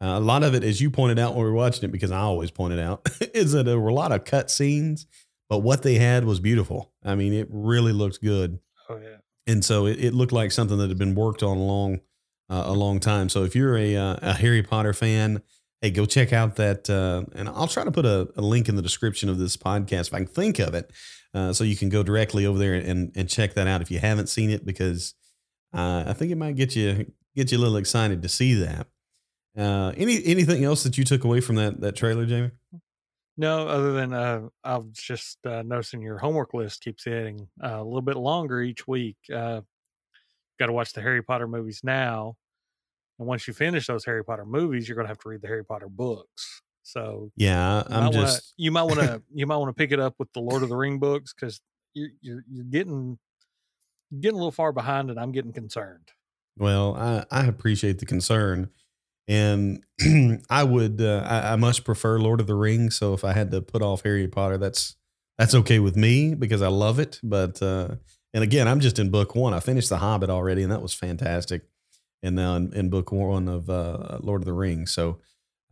uh, 0.00 0.06
a 0.06 0.20
lot 0.20 0.44
of 0.44 0.54
it, 0.54 0.62
as 0.62 0.80
you 0.80 0.88
pointed 0.88 1.18
out 1.18 1.34
when 1.34 1.44
we 1.44 1.50
were 1.50 1.56
watching 1.56 1.82
it, 1.82 1.90
because 1.90 2.12
I 2.12 2.20
always 2.20 2.52
pointed 2.52 2.78
out, 2.78 3.08
is 3.34 3.50
that 3.52 3.64
there 3.64 3.80
were 3.80 3.88
a 3.88 3.94
lot 3.94 4.12
of 4.12 4.24
cut 4.24 4.52
scenes, 4.52 5.08
but 5.48 5.58
what 5.58 5.82
they 5.82 5.96
had 5.96 6.24
was 6.24 6.38
beautiful. 6.38 6.92
I 7.04 7.16
mean, 7.16 7.32
it 7.32 7.48
really 7.50 7.92
looked 7.92 8.22
good. 8.22 8.60
Oh 8.88 8.98
yeah 8.98 9.16
and 9.46 9.64
so 9.64 9.86
it, 9.86 9.98
it, 10.02 10.14
looked 10.14 10.32
like 10.32 10.52
something 10.52 10.78
that 10.78 10.88
had 10.88 10.98
been 10.98 11.14
worked 11.14 11.42
on 11.42 11.56
a 11.56 11.62
long 11.62 12.00
uh, 12.52 12.64
a 12.66 12.72
long 12.72 13.00
time. 13.00 13.30
So 13.30 13.44
if 13.44 13.56
you're 13.56 13.76
a, 13.78 13.96
uh, 13.96 14.16
a 14.20 14.32
Harry 14.34 14.62
Potter 14.62 14.92
fan, 14.92 15.42
hey, 15.80 15.90
go 15.90 16.04
check 16.04 16.34
out 16.34 16.56
that. 16.56 16.90
Uh, 16.90 17.24
and 17.34 17.48
I'll 17.48 17.66
try 17.66 17.82
to 17.82 17.90
put 17.90 18.04
a, 18.04 18.28
a, 18.36 18.42
link 18.42 18.68
in 18.68 18.76
the 18.76 18.82
description 18.82 19.30
of 19.30 19.38
this 19.38 19.56
podcast 19.56 20.08
if 20.08 20.14
I 20.14 20.18
can 20.18 20.26
think 20.26 20.58
of 20.58 20.74
it, 20.74 20.90
uh, 21.32 21.54
so 21.54 21.64
you 21.64 21.76
can 21.76 21.88
go 21.88 22.02
directly 22.02 22.44
over 22.44 22.58
there 22.58 22.74
and 22.74 23.10
and 23.16 23.28
check 23.28 23.54
that 23.54 23.66
out 23.66 23.80
if 23.80 23.90
you 23.90 23.98
haven't 23.98 24.28
seen 24.28 24.50
it 24.50 24.66
because 24.66 25.14
uh, 25.72 26.04
I 26.06 26.12
think 26.12 26.30
it 26.30 26.36
might 26.36 26.56
get 26.56 26.76
you 26.76 27.10
get 27.34 27.50
you 27.50 27.58
a 27.58 27.60
little 27.60 27.78
excited 27.78 28.20
to 28.22 28.28
see 28.28 28.54
that. 28.54 28.86
Uh, 29.56 29.92
any 29.96 30.22
anything 30.24 30.62
else 30.62 30.82
that 30.82 30.98
you 30.98 31.04
took 31.04 31.24
away 31.24 31.40
from 31.40 31.56
that 31.56 31.80
that 31.80 31.96
trailer, 31.96 32.26
Jamie? 32.26 32.50
No, 33.38 33.66
other 33.66 33.92
than 33.92 34.12
uh, 34.12 34.48
I 34.62 34.76
was 34.76 34.92
just 34.92 35.38
uh, 35.46 35.62
noticing 35.62 36.02
your 36.02 36.18
homework 36.18 36.52
list 36.52 36.82
keeps 36.82 37.04
getting 37.04 37.48
uh, 37.64 37.78
a 37.78 37.82
little 37.82 38.02
bit 38.02 38.18
longer 38.18 38.60
each 38.60 38.86
week. 38.86 39.16
Got 40.58 40.66
to 40.66 40.72
watch 40.74 40.92
the 40.92 41.00
Harry 41.00 41.22
Potter 41.22 41.48
movies 41.48 41.80
now, 41.82 42.36
and 43.22 43.28
once 43.28 43.46
you 43.46 43.54
finish 43.54 43.86
those 43.86 44.04
Harry 44.04 44.24
Potter 44.24 44.44
movies, 44.44 44.88
you're 44.88 44.96
going 44.96 45.04
to 45.04 45.08
have 45.10 45.18
to 45.18 45.28
read 45.28 45.42
the 45.42 45.46
Harry 45.46 45.64
Potter 45.64 45.88
books. 45.88 46.60
So 46.82 47.30
yeah, 47.36 47.84
I'm 47.88 48.10
just 48.10 48.16
wanna, 48.16 48.40
you 48.56 48.72
might 48.72 48.82
want 48.82 48.98
to 48.98 49.22
you 49.32 49.46
might 49.46 49.56
want 49.56 49.68
to 49.68 49.80
pick 49.80 49.92
it 49.92 50.00
up 50.00 50.16
with 50.18 50.32
the 50.32 50.40
Lord 50.40 50.64
of 50.64 50.68
the 50.68 50.76
Ring 50.76 50.98
books 50.98 51.32
because 51.32 51.60
you're, 51.94 52.10
you're 52.20 52.44
you're 52.50 52.64
getting 52.64 53.16
getting 54.18 54.34
a 54.34 54.38
little 54.38 54.50
far 54.50 54.72
behind, 54.72 55.08
and 55.08 55.20
I'm 55.20 55.30
getting 55.30 55.52
concerned. 55.52 56.10
Well, 56.58 56.96
I, 56.96 57.24
I 57.30 57.46
appreciate 57.46 58.00
the 58.00 58.06
concern, 58.06 58.70
and 59.28 59.84
I 60.50 60.64
would 60.64 61.00
uh, 61.00 61.24
I, 61.24 61.52
I 61.52 61.56
much 61.56 61.84
prefer 61.84 62.18
Lord 62.18 62.40
of 62.40 62.48
the 62.48 62.56
Rings. 62.56 62.96
So 62.96 63.14
if 63.14 63.22
I 63.22 63.32
had 63.32 63.52
to 63.52 63.62
put 63.62 63.82
off 63.82 64.02
Harry 64.02 64.26
Potter, 64.26 64.58
that's 64.58 64.96
that's 65.38 65.54
okay 65.54 65.78
with 65.78 65.94
me 65.94 66.34
because 66.34 66.62
I 66.62 66.68
love 66.68 66.98
it. 66.98 67.20
But 67.22 67.62
uh, 67.62 67.94
and 68.34 68.42
again, 68.42 68.66
I'm 68.66 68.80
just 68.80 68.98
in 68.98 69.10
book 69.10 69.36
one. 69.36 69.54
I 69.54 69.60
finished 69.60 69.88
The 69.88 69.98
Hobbit 69.98 70.30
already, 70.30 70.64
and 70.64 70.72
that 70.72 70.82
was 70.82 70.94
fantastic. 70.94 71.62
And 72.22 72.36
now 72.36 72.54
in, 72.56 72.72
in 72.72 72.88
book 72.90 73.10
one 73.12 73.48
of 73.48 73.68
uh, 73.68 74.18
Lord 74.20 74.42
of 74.42 74.46
the 74.46 74.52
Rings, 74.52 74.92
so, 74.92 75.18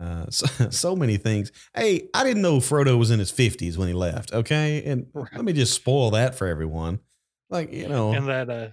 uh, 0.00 0.26
so 0.30 0.70
so 0.70 0.96
many 0.96 1.16
things. 1.16 1.52
Hey, 1.74 2.08
I 2.12 2.24
didn't 2.24 2.42
know 2.42 2.58
Frodo 2.58 2.98
was 2.98 3.10
in 3.10 3.18
his 3.18 3.30
50s 3.30 3.76
when 3.76 3.88
he 3.88 3.94
left. 3.94 4.32
Okay, 4.32 4.82
and 4.84 5.06
let 5.14 5.44
me 5.44 5.52
just 5.52 5.74
spoil 5.74 6.10
that 6.12 6.34
for 6.34 6.46
everyone. 6.46 7.00
Like 7.48 7.72
you 7.72 7.88
know, 7.88 8.12
and 8.12 8.28
that 8.28 8.48
uh, 8.50 8.68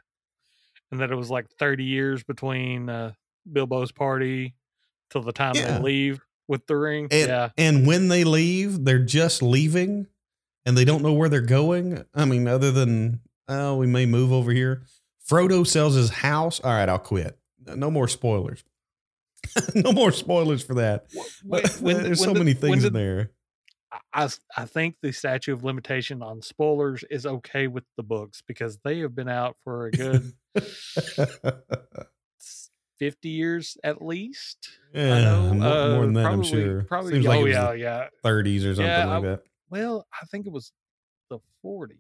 and 0.91 0.99
that 1.01 1.11
it 1.11 1.15
was 1.15 1.29
like 1.29 1.47
30 1.59 1.83
years 1.83 2.23
between 2.23 2.89
uh, 2.89 3.13
Bilbo's 3.51 3.91
party 3.91 4.55
till 5.09 5.21
the 5.21 5.31
time 5.31 5.53
Yeah. 5.55 5.77
they 5.77 5.83
leave 5.83 6.19
with 6.47 6.65
the 6.67 6.75
ring. 6.77 7.07
And, 7.11 7.27
yeah, 7.27 7.49
and 7.57 7.85
when 7.85 8.07
they 8.07 8.23
leave, 8.23 8.85
they're 8.85 8.99
just 8.99 9.41
leaving 9.41 10.07
and 10.65 10.77
they 10.77 10.85
don't 10.85 11.01
know 11.01 11.13
where 11.13 11.29
they're 11.29 11.41
going. 11.41 12.05
I 12.13 12.25
mean, 12.25 12.47
other 12.47 12.71
than, 12.71 13.21
oh, 13.47 13.75
we 13.77 13.87
may 13.87 14.05
move 14.05 14.31
over 14.31 14.51
here. 14.51 14.83
Frodo 15.29 15.65
sells 15.67 15.95
his 15.95 16.09
house. 16.09 16.59
All 16.61 16.71
right, 16.71 16.87
I'll 16.87 16.99
quit. 16.99 17.37
No 17.75 17.89
more 17.91 18.07
spoilers. 18.07 18.63
no 19.75 19.91
more 19.91 20.11
spoilers 20.11 20.63
for 20.63 20.75
that. 20.75 21.05
When- 21.45 21.63
when- 21.81 22.03
there's 22.03 22.23
so 22.23 22.33
the- 22.33 22.39
many 22.39 22.53
things 22.53 22.81
the- 22.81 22.87
in 22.87 22.93
there. 22.93 23.31
I, 24.13 24.27
I 24.55 24.65
think 24.65 24.95
the 25.01 25.13
statute 25.13 25.53
of 25.53 25.63
limitation 25.63 26.21
on 26.21 26.41
spoilers 26.41 27.05
is 27.09 27.25
okay 27.25 27.67
with 27.67 27.85
the 27.95 28.03
books 28.03 28.43
because 28.45 28.77
they 28.83 28.99
have 28.99 29.15
been 29.15 29.29
out 29.29 29.55
for 29.63 29.85
a 29.87 29.91
good 29.91 30.33
50 32.99 33.29
years 33.29 33.77
at 33.83 34.01
least. 34.01 34.69
I 34.93 34.99
yeah, 34.99 35.21
know, 35.21 35.53
more, 35.53 35.67
uh, 35.67 35.89
more 35.95 36.01
than 36.05 36.13
that, 36.15 36.23
probably, 36.23 36.37
I'm 36.37 36.43
sure. 36.43 36.83
Probably, 36.83 37.13
Seems 37.13 37.25
like 37.27 37.39
oh 37.39 37.43
was 37.43 37.51
yeah, 37.53 37.71
the 37.71 37.77
yeah. 37.79 38.07
30s 38.25 38.57
or 38.65 38.75
something 38.75 38.85
Yeah, 38.85 39.05
like 39.05 39.17
I- 39.23 39.27
that. 39.27 39.39
Well, 39.69 40.07
I 40.13 40.25
think 40.25 40.45
it 40.47 40.51
was 40.51 40.71
the 41.29 41.39
40s. 41.65 41.91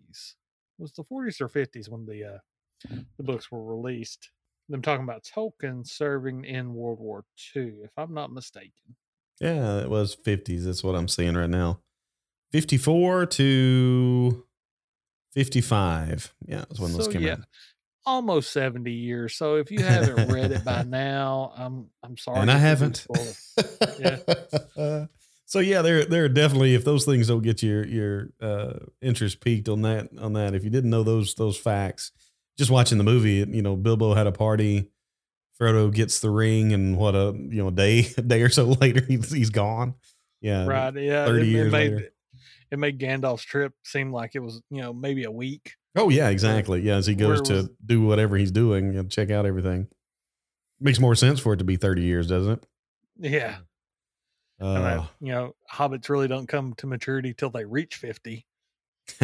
It 0.79 0.81
was 0.81 0.93
the 0.93 1.03
40s 1.03 1.41
or 1.41 1.49
50s 1.49 1.89
when 1.89 2.05
the 2.05 2.23
uh, 2.35 2.95
the 3.17 3.23
books 3.23 3.51
were 3.51 3.63
released. 3.63 4.29
Them 4.69 4.81
talking 4.81 5.03
about 5.03 5.23
Tolkien 5.23 5.87
serving 5.87 6.43
in 6.43 6.73
World 6.73 6.99
War 6.99 7.23
II, 7.55 7.73
if 7.83 7.91
I'm 7.97 8.13
not 8.13 8.31
mistaken. 8.31 8.95
Yeah, 9.39 9.79
it 9.79 9.89
was 9.89 10.15
50s. 10.15 10.65
That's 10.65 10.83
what 10.83 10.95
I'm 10.95 11.07
seeing 11.07 11.35
right 11.35 11.49
now. 11.49 11.79
54 12.51 13.27
to 13.27 14.45
55. 15.33 16.33
Yeah, 16.47 16.57
that's 16.57 16.79
when 16.79 16.93
those 16.93 17.07
came 17.07 17.21
yeah, 17.21 17.33
out. 17.33 17.39
Almost 18.05 18.51
70 18.53 18.91
years. 18.91 19.35
So 19.35 19.55
if 19.55 19.69
you 19.69 19.83
haven't 19.83 20.31
read 20.31 20.51
it 20.51 20.63
by 20.63 20.83
now, 20.87 21.51
I'm 21.55 21.89
I'm 22.01 22.17
sorry. 22.17 22.39
and 22.39 22.49
I 22.49 22.55
if 22.55 22.81
we 22.81 22.87
do 22.87 22.93
haven't. 22.95 23.07
it. 24.79 25.09
so 25.45 25.59
yeah, 25.59 25.81
there 25.81 26.05
there 26.05 26.23
are 26.23 26.29
definitely 26.29 26.73
if 26.73 26.85
those 26.85 27.03
things 27.05 27.27
don't 27.27 27.43
get 27.43 27.61
your 27.61 27.85
your 27.85 28.29
uh, 28.41 28.79
interest 29.01 29.41
peaked 29.41 29.67
on 29.67 29.81
that 29.81 30.09
on 30.17 30.33
that. 30.33 30.55
If 30.55 30.63
you 30.63 30.69
didn't 30.69 30.89
know 30.89 31.03
those 31.03 31.35
those 31.35 31.57
facts, 31.57 32.13
just 32.57 32.71
watching 32.71 32.97
the 32.97 33.03
movie, 33.03 33.45
you 33.49 33.61
know, 33.61 33.75
Bilbo 33.75 34.13
had 34.13 34.27
a 34.27 34.31
party. 34.31 34.89
Frodo 35.59 35.91
gets 35.93 36.19
the 36.19 36.29
ring, 36.29 36.71
and 36.73 36.97
what 36.97 37.15
a 37.15 37.33
you 37.35 37.63
know 37.63 37.71
day 37.71 38.07
a 38.17 38.21
day 38.21 38.41
or 38.43 38.49
so 38.49 38.65
later 38.65 39.03
he's 39.05 39.31
he's 39.31 39.49
gone. 39.49 39.95
Yeah, 40.41 40.65
Right. 40.67 40.93
Yeah. 40.95 41.25
30 41.25 41.41
it, 41.41 41.59
it 41.67 41.71
made 41.71 41.91
later. 41.93 42.09
it 42.71 42.77
made 42.79 42.99
Gandalf's 42.99 43.41
trip 43.43 43.73
seem 43.83 44.11
like 44.11 44.35
it 44.35 44.39
was, 44.39 44.61
you 44.69 44.81
know, 44.83 44.93
maybe 44.93 45.23
a 45.23 45.31
week. 45.31 45.73
Oh 45.95 46.09
yeah, 46.09 46.29
exactly. 46.29 46.81
Yeah, 46.81 46.97
as 46.97 47.07
he 47.07 47.15
goes 47.15 47.39
Where 47.39 47.41
to 47.45 47.53
was- 47.53 47.69
do 47.83 48.03
whatever 48.03 48.37
he's 48.37 48.51
doing 48.51 48.95
and 48.95 49.09
check 49.09 49.31
out 49.31 49.47
everything. 49.47 49.87
Makes 50.79 50.99
more 50.99 51.15
sense 51.15 51.39
for 51.39 51.53
it 51.53 51.57
to 51.57 51.63
be 51.63 51.75
thirty 51.75 52.03
years, 52.03 52.27
doesn't 52.27 52.63
Yeah. 53.17 53.55
it? 53.57 53.63
And 54.59 54.83
that, 54.85 54.99
Uh, 54.99 55.05
you 55.19 55.31
know, 55.31 55.55
hobbits 55.73 56.07
really 56.09 56.27
don't 56.27 56.47
come 56.47 56.73
to 56.77 56.85
maturity 56.87 57.33
till 57.33 57.49
they 57.49 57.65
reach 57.65 57.95
50. 57.95 58.45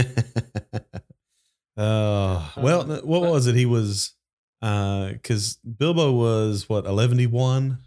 uh, 1.77 2.49
well, 2.57 2.91
Um, 2.91 2.99
what 3.07 3.21
was 3.21 3.47
it? 3.47 3.55
He 3.55 3.65
was 3.65 4.13
uh, 4.61 5.11
because 5.13 5.57
Bilbo 5.57 6.11
was 6.13 6.67
what 6.69 6.85
eleven 6.85 7.21
one, 7.31 7.79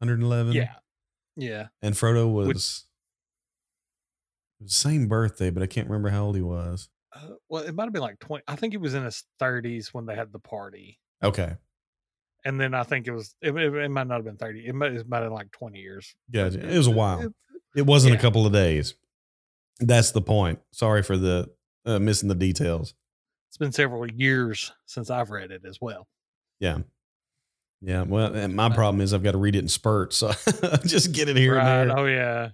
hundred 0.00 0.22
eleven. 0.22 0.52
Yeah. 0.54 0.74
Yeah. 1.36 1.68
and 1.82 1.94
Frodo 1.94 2.32
was 2.32 2.84
same 4.66 5.06
birthday, 5.06 5.50
but 5.50 5.62
I 5.62 5.66
can't 5.66 5.88
remember 5.88 6.08
how 6.08 6.24
old 6.24 6.36
he 6.36 6.42
was. 6.42 6.88
Uh, 7.14 7.34
well, 7.48 7.62
it 7.62 7.74
might 7.74 7.84
have 7.84 7.92
been 7.92 8.02
like 8.02 8.18
20. 8.18 8.42
I 8.48 8.56
think 8.56 8.72
he 8.72 8.76
was 8.76 8.94
in 8.94 9.04
his 9.04 9.22
30s 9.40 9.88
when 9.94 10.04
they 10.06 10.14
had 10.16 10.32
the 10.32 10.40
party. 10.40 10.98
Okay, 11.22 11.54
And 12.44 12.60
then 12.60 12.74
I 12.74 12.82
think 12.82 13.06
it 13.06 13.12
was, 13.12 13.34
it, 13.40 13.56
it, 13.56 13.74
it 13.74 13.88
might 13.88 14.06
not 14.08 14.16
have 14.16 14.24
been 14.24 14.36
30. 14.36 14.66
It 14.66 14.74
might, 14.74 14.92
it 14.92 15.08
might 15.08 15.18
have 15.18 15.26
been 15.26 15.32
like 15.32 15.50
20 15.52 15.78
years. 15.78 16.14
Yeah, 16.32 16.46
It 16.46 16.76
was 16.76 16.86
a 16.86 16.90
while. 16.92 17.20
it- 17.22 17.32
It 17.76 17.86
wasn't 17.86 18.14
a 18.14 18.18
couple 18.18 18.46
of 18.46 18.52
days. 18.52 18.94
That's 19.80 20.10
the 20.10 20.20
point. 20.22 20.58
Sorry 20.72 21.02
for 21.04 21.16
the 21.16 21.48
uh, 21.86 21.98
missing 21.98 22.28
the 22.28 22.34
details. 22.34 22.94
It's 23.48 23.56
been 23.56 23.72
several 23.72 24.06
years 24.10 24.72
since 24.86 25.10
I've 25.10 25.30
read 25.30 25.50
it 25.50 25.62
as 25.66 25.78
well. 25.80 26.06
Yeah. 26.60 26.78
Yeah. 27.80 28.02
Well, 28.02 28.34
and 28.34 28.54
my 28.54 28.68
problem 28.68 29.00
is 29.00 29.14
I've 29.14 29.22
got 29.22 29.32
to 29.32 29.38
read 29.38 29.56
it 29.56 29.60
in 29.60 29.68
spurts. 29.68 30.16
So 30.16 30.32
just 30.84 31.12
get 31.12 31.28
it 31.28 31.36
here 31.36 31.56
right. 31.56 31.66
and 31.66 31.90
there. 31.90 31.98
Oh, 31.98 32.06
yeah. 32.06 32.48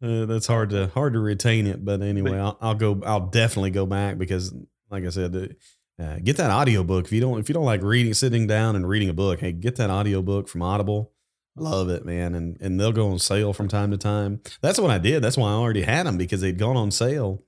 Uh, 0.00 0.26
that's 0.26 0.46
hard 0.46 0.70
to 0.70 0.88
hard 0.88 1.14
to 1.14 1.18
retain 1.18 1.66
it. 1.66 1.84
But 1.84 2.02
anyway, 2.02 2.38
I'll, 2.38 2.56
I'll 2.60 2.74
go. 2.74 3.00
I'll 3.04 3.26
definitely 3.26 3.70
go 3.70 3.84
back 3.84 4.16
because, 4.16 4.54
like 4.90 5.04
I 5.04 5.08
said, 5.08 5.34
uh, 5.34 6.02
uh, 6.02 6.18
get 6.22 6.36
that 6.36 6.50
audio 6.50 6.84
book. 6.84 7.06
If 7.06 7.12
you 7.12 7.20
don't, 7.20 7.40
if 7.40 7.48
you 7.48 7.52
don't 7.52 7.64
like 7.64 7.82
reading, 7.82 8.14
sitting 8.14 8.46
down 8.46 8.76
and 8.76 8.88
reading 8.88 9.08
a 9.08 9.12
book, 9.12 9.40
hey, 9.40 9.50
get 9.50 9.74
that 9.76 9.90
audio 9.90 10.22
book 10.22 10.48
from 10.48 10.62
Audible. 10.62 11.12
Love 11.56 11.90
it, 11.90 12.04
man. 12.04 12.36
And 12.36 12.56
and 12.60 12.78
they'll 12.78 12.92
go 12.92 13.10
on 13.10 13.18
sale 13.18 13.52
from 13.52 13.66
time 13.66 13.90
to 13.90 13.96
time. 13.96 14.40
That's 14.60 14.78
what 14.78 14.92
I 14.92 14.98
did. 14.98 15.22
That's 15.22 15.36
why 15.36 15.48
I 15.48 15.54
already 15.54 15.82
had 15.82 16.06
them 16.06 16.16
because 16.16 16.40
they'd 16.40 16.58
gone 16.58 16.76
on 16.76 16.92
sale. 16.92 17.42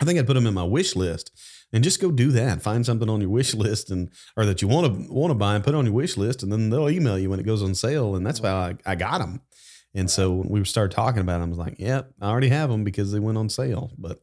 I 0.00 0.04
think 0.04 0.18
I'd 0.18 0.26
put 0.26 0.34
them 0.34 0.46
in 0.46 0.54
my 0.54 0.64
wish 0.64 0.96
list 0.96 1.30
and 1.72 1.84
just 1.84 2.00
go 2.00 2.10
do 2.10 2.30
that. 2.32 2.62
Find 2.62 2.84
something 2.84 3.08
on 3.08 3.20
your 3.20 3.30
wish 3.30 3.54
list 3.54 3.90
and 3.90 4.10
or 4.36 4.44
that 4.46 4.62
you 4.62 4.68
want 4.68 4.86
to 4.86 5.12
want 5.12 5.30
to 5.30 5.34
buy 5.34 5.54
and 5.54 5.64
put 5.64 5.74
it 5.74 5.76
on 5.76 5.84
your 5.84 5.94
wish 5.94 6.16
list, 6.16 6.42
and 6.42 6.52
then 6.52 6.70
they'll 6.70 6.88
email 6.90 7.18
you 7.18 7.30
when 7.30 7.40
it 7.40 7.46
goes 7.46 7.62
on 7.62 7.74
sale. 7.74 8.16
And 8.16 8.26
that's 8.26 8.40
how 8.40 8.56
I, 8.56 8.76
I 8.86 8.94
got 8.94 9.18
them. 9.18 9.40
And 9.94 10.10
so 10.10 10.32
when 10.32 10.48
we 10.48 10.64
started 10.64 10.94
talking 10.94 11.20
about 11.20 11.38
them, 11.38 11.48
I 11.48 11.50
was 11.50 11.58
like, 11.58 11.76
"Yep, 11.78 12.12
I 12.20 12.28
already 12.28 12.48
have 12.48 12.70
them 12.70 12.84
because 12.84 13.12
they 13.12 13.20
went 13.20 13.38
on 13.38 13.48
sale." 13.48 13.92
But 13.96 14.20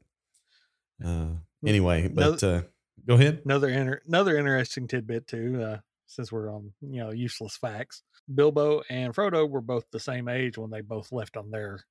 uh, 1.03 1.27
anyway, 1.65 2.09
but 2.09 2.43
uh, 2.43 2.61
go 3.07 3.15
ahead. 3.15 3.41
Another 3.45 3.69
inter- 3.69 4.01
another 4.07 4.37
interesting 4.37 4.87
tidbit 4.87 5.27
too, 5.27 5.61
uh, 5.61 5.77
since 6.07 6.31
we're 6.31 6.53
on 6.53 6.73
you 6.81 7.01
know 7.01 7.11
useless 7.11 7.55
facts. 7.55 8.03
Bilbo 8.33 8.81
and 8.89 9.13
Frodo 9.13 9.49
were 9.49 9.61
both 9.61 9.85
the 9.91 9.99
same 9.99 10.27
age 10.27 10.57
when 10.57 10.69
they 10.69 10.81
both 10.81 11.11
left 11.11 11.37
on 11.37 11.51
their 11.51 11.83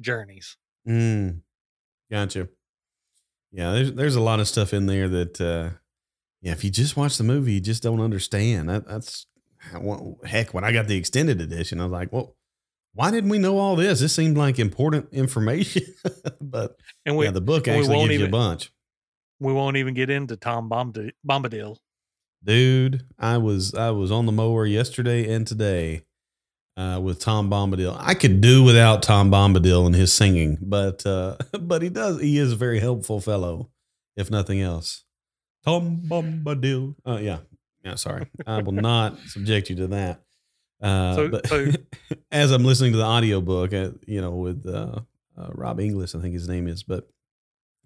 journeys. 0.00 0.56
Mm, 0.86 1.40
gotcha. 2.10 2.48
Yeah, 3.56 3.72
there's 3.72 3.92
there's 3.94 4.16
a 4.16 4.20
lot 4.20 4.38
of 4.38 4.46
stuff 4.46 4.74
in 4.74 4.84
there 4.84 5.08
that, 5.08 5.40
uh, 5.40 5.70
yeah, 6.42 6.52
if 6.52 6.62
you 6.62 6.70
just 6.70 6.94
watch 6.94 7.16
the 7.16 7.24
movie, 7.24 7.54
you 7.54 7.60
just 7.60 7.82
don't 7.82 8.02
understand. 8.02 8.68
That, 8.68 8.86
that's 8.86 9.24
well, 9.80 10.18
heck. 10.24 10.52
When 10.52 10.62
I 10.62 10.72
got 10.72 10.88
the 10.88 10.96
extended 10.96 11.40
edition, 11.40 11.80
I 11.80 11.84
was 11.84 11.92
like, 11.92 12.12
"Well, 12.12 12.36
why 12.92 13.10
didn't 13.10 13.30
we 13.30 13.38
know 13.38 13.56
all 13.56 13.74
this? 13.74 14.00
This 14.00 14.14
seemed 14.14 14.36
like 14.36 14.58
important 14.58 15.08
information." 15.10 15.84
but 16.40 16.76
And 17.06 17.16
we 17.16 17.24
yeah, 17.24 17.30
the 17.30 17.40
book 17.40 17.66
actually 17.66 17.96
won't 17.96 18.10
gives 18.10 18.20
you 18.20 18.26
a 18.26 18.30
bunch. 18.30 18.70
we 19.40 19.54
won't 19.54 19.78
even 19.78 19.94
get 19.94 20.10
into 20.10 20.36
Tom 20.36 20.68
Bombadil. 20.68 21.78
Dude, 22.44 23.06
I 23.18 23.38
was 23.38 23.74
I 23.74 23.90
was 23.90 24.12
on 24.12 24.26
the 24.26 24.32
mower 24.32 24.66
yesterday 24.66 25.32
and 25.32 25.46
today 25.46 26.02
uh, 26.76 27.00
with 27.02 27.20
Tom 27.20 27.50
Bombadil. 27.50 27.96
I 27.98 28.14
could 28.14 28.40
do 28.40 28.62
without 28.62 29.02
Tom 29.02 29.30
Bombadil 29.30 29.86
and 29.86 29.94
his 29.94 30.12
singing, 30.12 30.58
but 30.60 31.04
uh, 31.06 31.36
but 31.60 31.82
he 31.82 31.88
does. 31.88 32.20
He 32.20 32.38
is 32.38 32.52
a 32.52 32.56
very 32.56 32.80
helpful 32.80 33.20
fellow, 33.20 33.70
if 34.16 34.30
nothing 34.30 34.60
else. 34.60 35.04
Tom 35.64 36.02
Bombadil. 36.08 36.94
Oh 37.04 37.16
yeah, 37.18 37.38
yeah. 37.84 37.94
Sorry, 37.96 38.26
I 38.46 38.60
will 38.62 38.72
not 38.72 39.18
subject 39.26 39.70
you 39.70 39.76
to 39.76 39.86
that. 39.88 40.20
Uh, 40.80 41.14
So- 41.14 41.28
but 41.28 41.46
so- 41.46 41.72
as 42.30 42.50
I'm 42.52 42.64
listening 42.64 42.92
to 42.92 42.98
the 42.98 43.04
audiobook, 43.04 43.72
uh, 43.72 43.90
you 44.06 44.20
know, 44.20 44.32
with 44.32 44.66
uh, 44.66 45.00
uh, 45.36 45.48
Rob 45.52 45.80
Inglis, 45.80 46.14
I 46.14 46.20
think 46.20 46.34
his 46.34 46.48
name 46.48 46.68
is, 46.68 46.82
but 46.82 47.08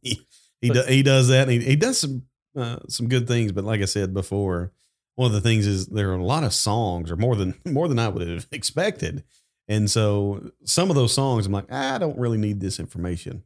he 0.03 0.21
he, 0.61 0.71
do, 0.71 0.83
he 0.83 1.03
does 1.03 1.29
that. 1.29 1.49
And 1.49 1.63
he, 1.63 1.69
he 1.71 1.77
does 1.77 1.99
some 1.99 2.25
uh, 2.57 2.79
some 2.89 3.09
good 3.09 3.29
things, 3.29 3.53
but 3.53 3.65
like 3.65 3.81
I 3.81 3.85
said 3.85 4.13
before, 4.13 4.73
one 5.21 5.27
of 5.27 5.33
the 5.35 5.43
things 5.43 5.67
is 5.67 5.89
there 5.89 6.09
are 6.13 6.15
a 6.15 6.25
lot 6.25 6.45
of 6.45 6.55
songs, 6.55 7.11
or 7.11 7.17
more 7.17 7.37
than 7.37 7.55
more 7.67 7.89
than 7.89 7.99
I 7.99 8.09
would 8.09 8.27
have 8.27 8.47
expected. 8.53 9.23
And 9.69 9.91
so 9.91 10.51
some 10.65 10.89
of 10.89 10.97
those 10.97 11.13
songs, 11.13 11.45
I'm 11.45 11.53
like, 11.53 11.67
"Ah, 11.71 11.97
I 11.97 11.99
don't 11.99 12.19
really 12.19 12.39
need 12.39 12.61
this 12.61 12.81
information. 12.81 13.43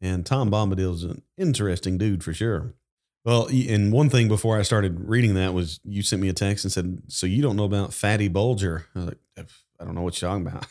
And 0.00 0.24
Tom 0.24 0.50
Bombadil 0.50 0.94
is 0.94 1.04
an 1.04 1.20
interesting 1.36 1.98
dude 1.98 2.24
for 2.24 2.32
sure. 2.32 2.72
Well, 3.22 3.48
and 3.48 3.92
one 3.92 4.08
thing 4.08 4.28
before 4.28 4.58
I 4.58 4.62
started 4.62 4.98
reading 4.98 5.34
that 5.34 5.52
was 5.52 5.78
you 5.84 6.02
sent 6.02 6.22
me 6.22 6.30
a 6.30 6.32
text 6.32 6.64
and 6.64 6.72
said, 6.72 7.02
"So 7.08 7.26
you 7.26 7.42
don't 7.42 7.56
know 7.56 7.64
about 7.64 7.92
Fatty 7.92 8.30
Bolger?" 8.30 8.84
I 8.94 8.98
was 8.98 9.08
like, 9.08 9.48
"I 9.78 9.84
don't 9.84 9.94
know 9.94 10.00
what 10.00 10.20
you're 10.22 10.30
talking 10.30 10.46
about." 10.46 10.66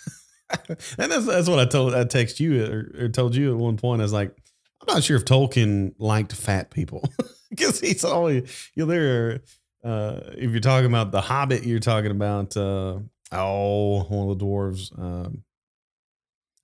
and 0.97 1.11
that's 1.11 1.27
that's 1.27 1.47
what 1.47 1.59
I 1.59 1.65
told 1.65 1.93
I 1.93 2.05
text 2.05 2.39
you 2.39 2.65
or, 2.65 3.05
or 3.05 3.09
told 3.09 3.35
you 3.35 3.51
at 3.51 3.57
one 3.59 3.77
point. 3.77 4.01
I 4.01 4.05
was 4.05 4.13
like, 4.13 4.35
"I'm 4.81 4.95
not 4.95 5.03
sure 5.03 5.15
if 5.15 5.25
Tolkien 5.25 5.93
liked 5.99 6.33
fat 6.33 6.71
people 6.71 7.07
because 7.51 7.79
he's 7.79 8.03
always 8.03 8.71
you 8.73 8.83
know 8.83 8.91
there 8.91 9.27
are 9.27 9.41
uh, 9.83 10.19
if 10.37 10.51
you're 10.51 10.59
talking 10.59 10.89
about 10.89 11.11
the 11.11 11.21
Hobbit, 11.21 11.63
you're 11.63 11.79
talking 11.79 12.11
about 12.11 12.55
uh, 12.55 12.99
oh, 13.31 14.03
one 14.03 14.29
of 14.29 14.39
the 14.39 14.45
dwarves. 14.45 14.97
Um, 14.97 15.43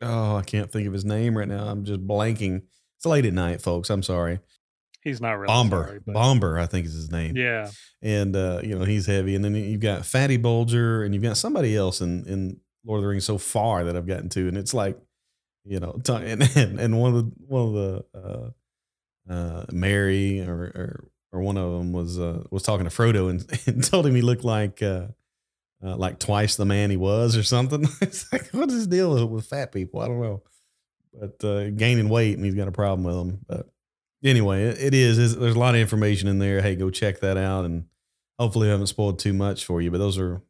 oh, 0.01 0.35
I 0.37 0.43
can't 0.43 0.71
think 0.71 0.87
of 0.87 0.93
his 0.93 1.05
name 1.05 1.37
right 1.37 1.47
now. 1.47 1.67
I'm 1.67 1.83
just 1.83 2.05
blanking. 2.05 2.63
It's 2.97 3.05
late 3.05 3.25
at 3.25 3.33
night, 3.33 3.61
folks. 3.61 3.89
I'm 3.89 4.03
sorry. 4.03 4.39
He's 5.01 5.21
not 5.21 5.33
really 5.33 5.47
Bombur, 5.47 5.85
sorry, 5.85 5.99
but- 6.05 6.13
Bombur, 6.13 6.59
I 6.59 6.65
think 6.65 6.85
is 6.85 6.93
his 6.93 7.11
name. 7.11 7.37
Yeah, 7.37 7.69
and 8.01 8.35
uh, 8.35 8.59
you 8.63 8.77
know 8.77 8.83
he's 8.83 9.05
heavy. 9.05 9.35
And 9.35 9.43
then 9.43 9.55
you've 9.55 9.79
got 9.79 10.05
Fatty 10.05 10.37
Bolger, 10.37 11.05
and 11.05 11.13
you've 11.13 11.23
got 11.23 11.37
somebody 11.37 11.75
else 11.75 12.01
in 12.01 12.25
in 12.27 12.59
Lord 12.85 12.99
of 12.99 13.03
the 13.03 13.07
Rings 13.09 13.25
so 13.25 13.37
far 13.37 13.85
that 13.85 13.95
I've 13.95 14.07
gotten 14.07 14.29
to, 14.29 14.47
and 14.47 14.57
it's 14.57 14.73
like, 14.73 14.97
you 15.63 15.79
know, 15.79 15.99
and 16.09 16.43
and, 16.57 16.79
and 16.79 16.99
one 16.99 17.15
of 17.15 17.25
the 17.25 17.31
one 17.47 17.67
of 17.67 17.73
the 17.73 18.05
uh, 18.13 19.33
uh, 19.33 19.65
Merry 19.71 20.41
or, 20.41 20.53
or 20.53 21.07
or 21.31 21.41
one 21.41 21.57
of 21.57 21.71
them 21.71 21.91
was 21.91 22.19
uh, 22.19 22.43
was 22.51 22.63
talking 22.63 22.87
to 22.87 22.95
Frodo 22.95 23.29
and, 23.29 23.45
and 23.67 23.83
told 23.83 24.05
him 24.05 24.15
he 24.15 24.21
looked 24.21 24.43
like 24.43 24.81
uh, 24.81 25.07
uh, 25.83 25.95
like 25.95 26.19
twice 26.19 26.55
the 26.55 26.65
man 26.65 26.89
he 26.89 26.97
was 26.97 27.37
or 27.37 27.43
something. 27.43 27.85
it's 28.01 28.31
like 28.31 28.49
what 28.51 28.69
is 28.69 28.75
his 28.75 28.87
deal 28.87 29.27
with 29.27 29.45
fat 29.45 29.71
people? 29.71 30.01
I 30.01 30.07
don't 30.07 30.21
know, 30.21 30.43
but 31.13 31.43
uh, 31.43 31.69
gaining 31.69 32.09
weight 32.09 32.35
and 32.35 32.45
he's 32.45 32.55
got 32.55 32.67
a 32.67 32.71
problem 32.73 33.03
with 33.03 33.15
them, 33.15 33.39
but 33.47 33.69
anyway, 34.23 34.63
it, 34.63 34.81
it 34.81 34.93
is. 34.93 35.35
There's 35.35 35.55
a 35.55 35.59
lot 35.59 35.75
of 35.75 35.81
information 35.81 36.27
in 36.27 36.39
there. 36.39 36.61
Hey, 36.61 36.75
go 36.75 36.89
check 36.89 37.19
that 37.21 37.37
out, 37.37 37.65
and 37.65 37.85
hopefully, 38.37 38.67
I 38.67 38.71
haven't 38.71 38.87
spoiled 38.87 39.19
too 39.19 39.33
much 39.33 39.65
for 39.65 39.81
you. 39.81 39.91
But 39.91 39.99
those 39.99 40.17
are 40.17 40.41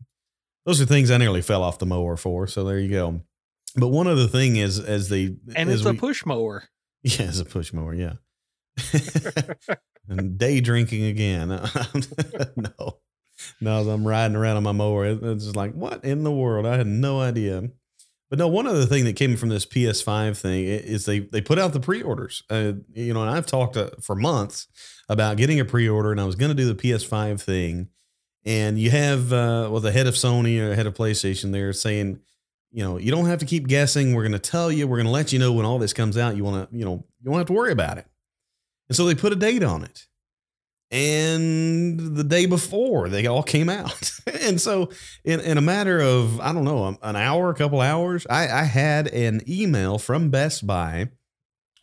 those 0.65 0.81
are 0.81 0.85
things 0.85 1.11
I 1.11 1.17
nearly 1.17 1.41
fell 1.41 1.63
off 1.63 1.79
the 1.79 1.85
mower 1.85 2.17
for. 2.17 2.47
So 2.47 2.63
there 2.63 2.79
you 2.79 2.89
go. 2.89 3.21
But 3.75 3.89
one 3.89 4.07
other 4.07 4.27
thing 4.27 4.55
is, 4.55 4.79
as 4.79 5.09
they 5.09 5.35
and 5.55 5.69
as 5.69 5.81
it's 5.81 5.89
a 5.89 5.93
push 5.93 6.25
mower. 6.25 6.63
yeah, 7.03 7.23
it's 7.23 7.39
a 7.39 7.45
push 7.45 7.71
mower. 7.71 7.93
Yeah, 7.93 8.13
and 10.09 10.37
day 10.37 10.59
drinking 10.61 11.05
again. 11.05 11.47
no, 12.55 12.99
no, 13.61 13.89
I'm 13.89 14.07
riding 14.07 14.35
around 14.35 14.57
on 14.57 14.63
my 14.63 14.71
mower. 14.71 15.05
It's 15.05 15.45
just 15.45 15.55
like 15.55 15.73
what 15.73 16.03
in 16.03 16.23
the 16.23 16.31
world? 16.31 16.65
I 16.65 16.77
had 16.77 16.87
no 16.87 17.21
idea. 17.21 17.69
But 18.29 18.37
no, 18.37 18.47
one 18.47 18.67
other 18.67 18.85
thing 18.85 19.05
that 19.05 19.15
came 19.15 19.35
from 19.37 19.49
this 19.49 19.65
PS5 19.65 20.37
thing 20.37 20.65
is 20.65 21.05
they 21.05 21.19
they 21.19 21.41
put 21.41 21.57
out 21.57 21.73
the 21.73 21.79
pre-orders. 21.79 22.43
Uh, 22.49 22.73
you 22.93 23.13
know, 23.13 23.21
and 23.21 23.29
I've 23.29 23.47
talked 23.47 23.75
uh, 23.75 23.89
for 24.01 24.15
months 24.15 24.67
about 25.07 25.37
getting 25.37 25.59
a 25.59 25.65
pre-order, 25.65 26.11
and 26.11 26.21
I 26.21 26.25
was 26.25 26.35
going 26.35 26.49
to 26.49 26.55
do 26.55 26.71
the 26.71 26.75
PS5 26.75 27.41
thing. 27.41 27.89
And 28.45 28.79
you 28.79 28.91
have 28.91 29.33
uh, 29.33 29.69
well, 29.71 29.79
the 29.79 29.91
head 29.91 30.07
of 30.07 30.13
Sony 30.13 30.59
or 30.59 30.75
head 30.75 30.85
of 30.85 30.93
PlayStation 30.93 31.51
there 31.51 31.73
saying, 31.73 32.19
you 32.71 32.83
know, 32.83 32.97
you 32.97 33.11
don't 33.11 33.25
have 33.25 33.39
to 33.39 33.45
keep 33.45 33.67
guessing. 33.67 34.13
We're 34.13 34.23
going 34.23 34.31
to 34.33 34.39
tell 34.39 34.71
you. 34.71 34.87
We're 34.87 34.97
going 34.97 35.07
to 35.07 35.11
let 35.11 35.33
you 35.33 35.39
know 35.39 35.51
when 35.51 35.65
all 35.65 35.79
this 35.79 35.93
comes 35.93 36.17
out. 36.17 36.35
You 36.35 36.43
want 36.43 36.69
to, 36.69 36.77
you 36.77 36.85
know, 36.85 37.03
you 37.21 37.31
don't 37.31 37.37
have 37.37 37.47
to 37.47 37.53
worry 37.53 37.71
about 37.71 37.97
it. 37.97 38.05
And 38.89 38.95
so 38.95 39.05
they 39.05 39.15
put 39.15 39.31
a 39.31 39.35
date 39.35 39.63
on 39.63 39.83
it. 39.83 40.07
And 40.91 42.17
the 42.17 42.23
day 42.23 42.47
before, 42.47 43.09
they 43.09 43.27
all 43.27 43.43
came 43.43 43.69
out. 43.69 44.11
and 44.41 44.59
so, 44.59 44.89
in, 45.23 45.39
in 45.39 45.59
a 45.59 45.61
matter 45.61 45.99
of, 45.99 46.39
I 46.41 46.51
don't 46.51 46.63
know, 46.63 46.97
an 47.03 47.15
hour, 47.15 47.51
a 47.51 47.53
couple 47.53 47.79
hours, 47.79 48.25
I, 48.27 48.49
I 48.49 48.63
had 48.63 49.07
an 49.07 49.41
email 49.47 49.99
from 49.99 50.31
Best 50.31 50.65
Buy 50.65 51.09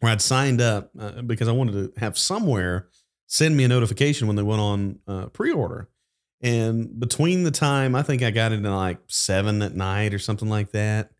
where 0.01 0.11
I'd 0.11 0.21
signed 0.21 0.61
up 0.61 0.91
uh, 0.99 1.23
because 1.23 1.47
I 1.47 1.53
wanted 1.53 1.95
to 1.95 2.01
have 2.01 2.19
somewhere 2.19 2.89
send 3.29 3.57
me 3.57 3.65
a 3.65 3.69
notification 3.69 4.27
when 4.27 4.37
they 4.37 4.43
went 4.43 4.61
on 4.61 4.99
uh, 5.07 5.27
pre 5.27 5.53
order. 5.53 5.89
And 6.41 6.99
between 6.99 7.45
the 7.45 7.51
time, 7.51 7.95
I 7.95 8.03
think 8.03 8.23
I 8.23 8.31
got 8.31 8.53
it 8.53 8.65
at 8.65 8.71
like 8.71 8.99
seven 9.07 9.63
at 9.63 9.75
night 9.75 10.15
or 10.15 10.19
something 10.19 10.49
like 10.49 10.73
that. 10.73 11.11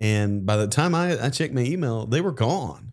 And 0.00 0.46
by 0.46 0.56
the 0.56 0.68
time 0.68 0.94
I, 0.94 1.20
I 1.24 1.30
checked 1.30 1.54
my 1.54 1.62
email, 1.62 2.06
they 2.06 2.20
were 2.20 2.32
gone. 2.32 2.92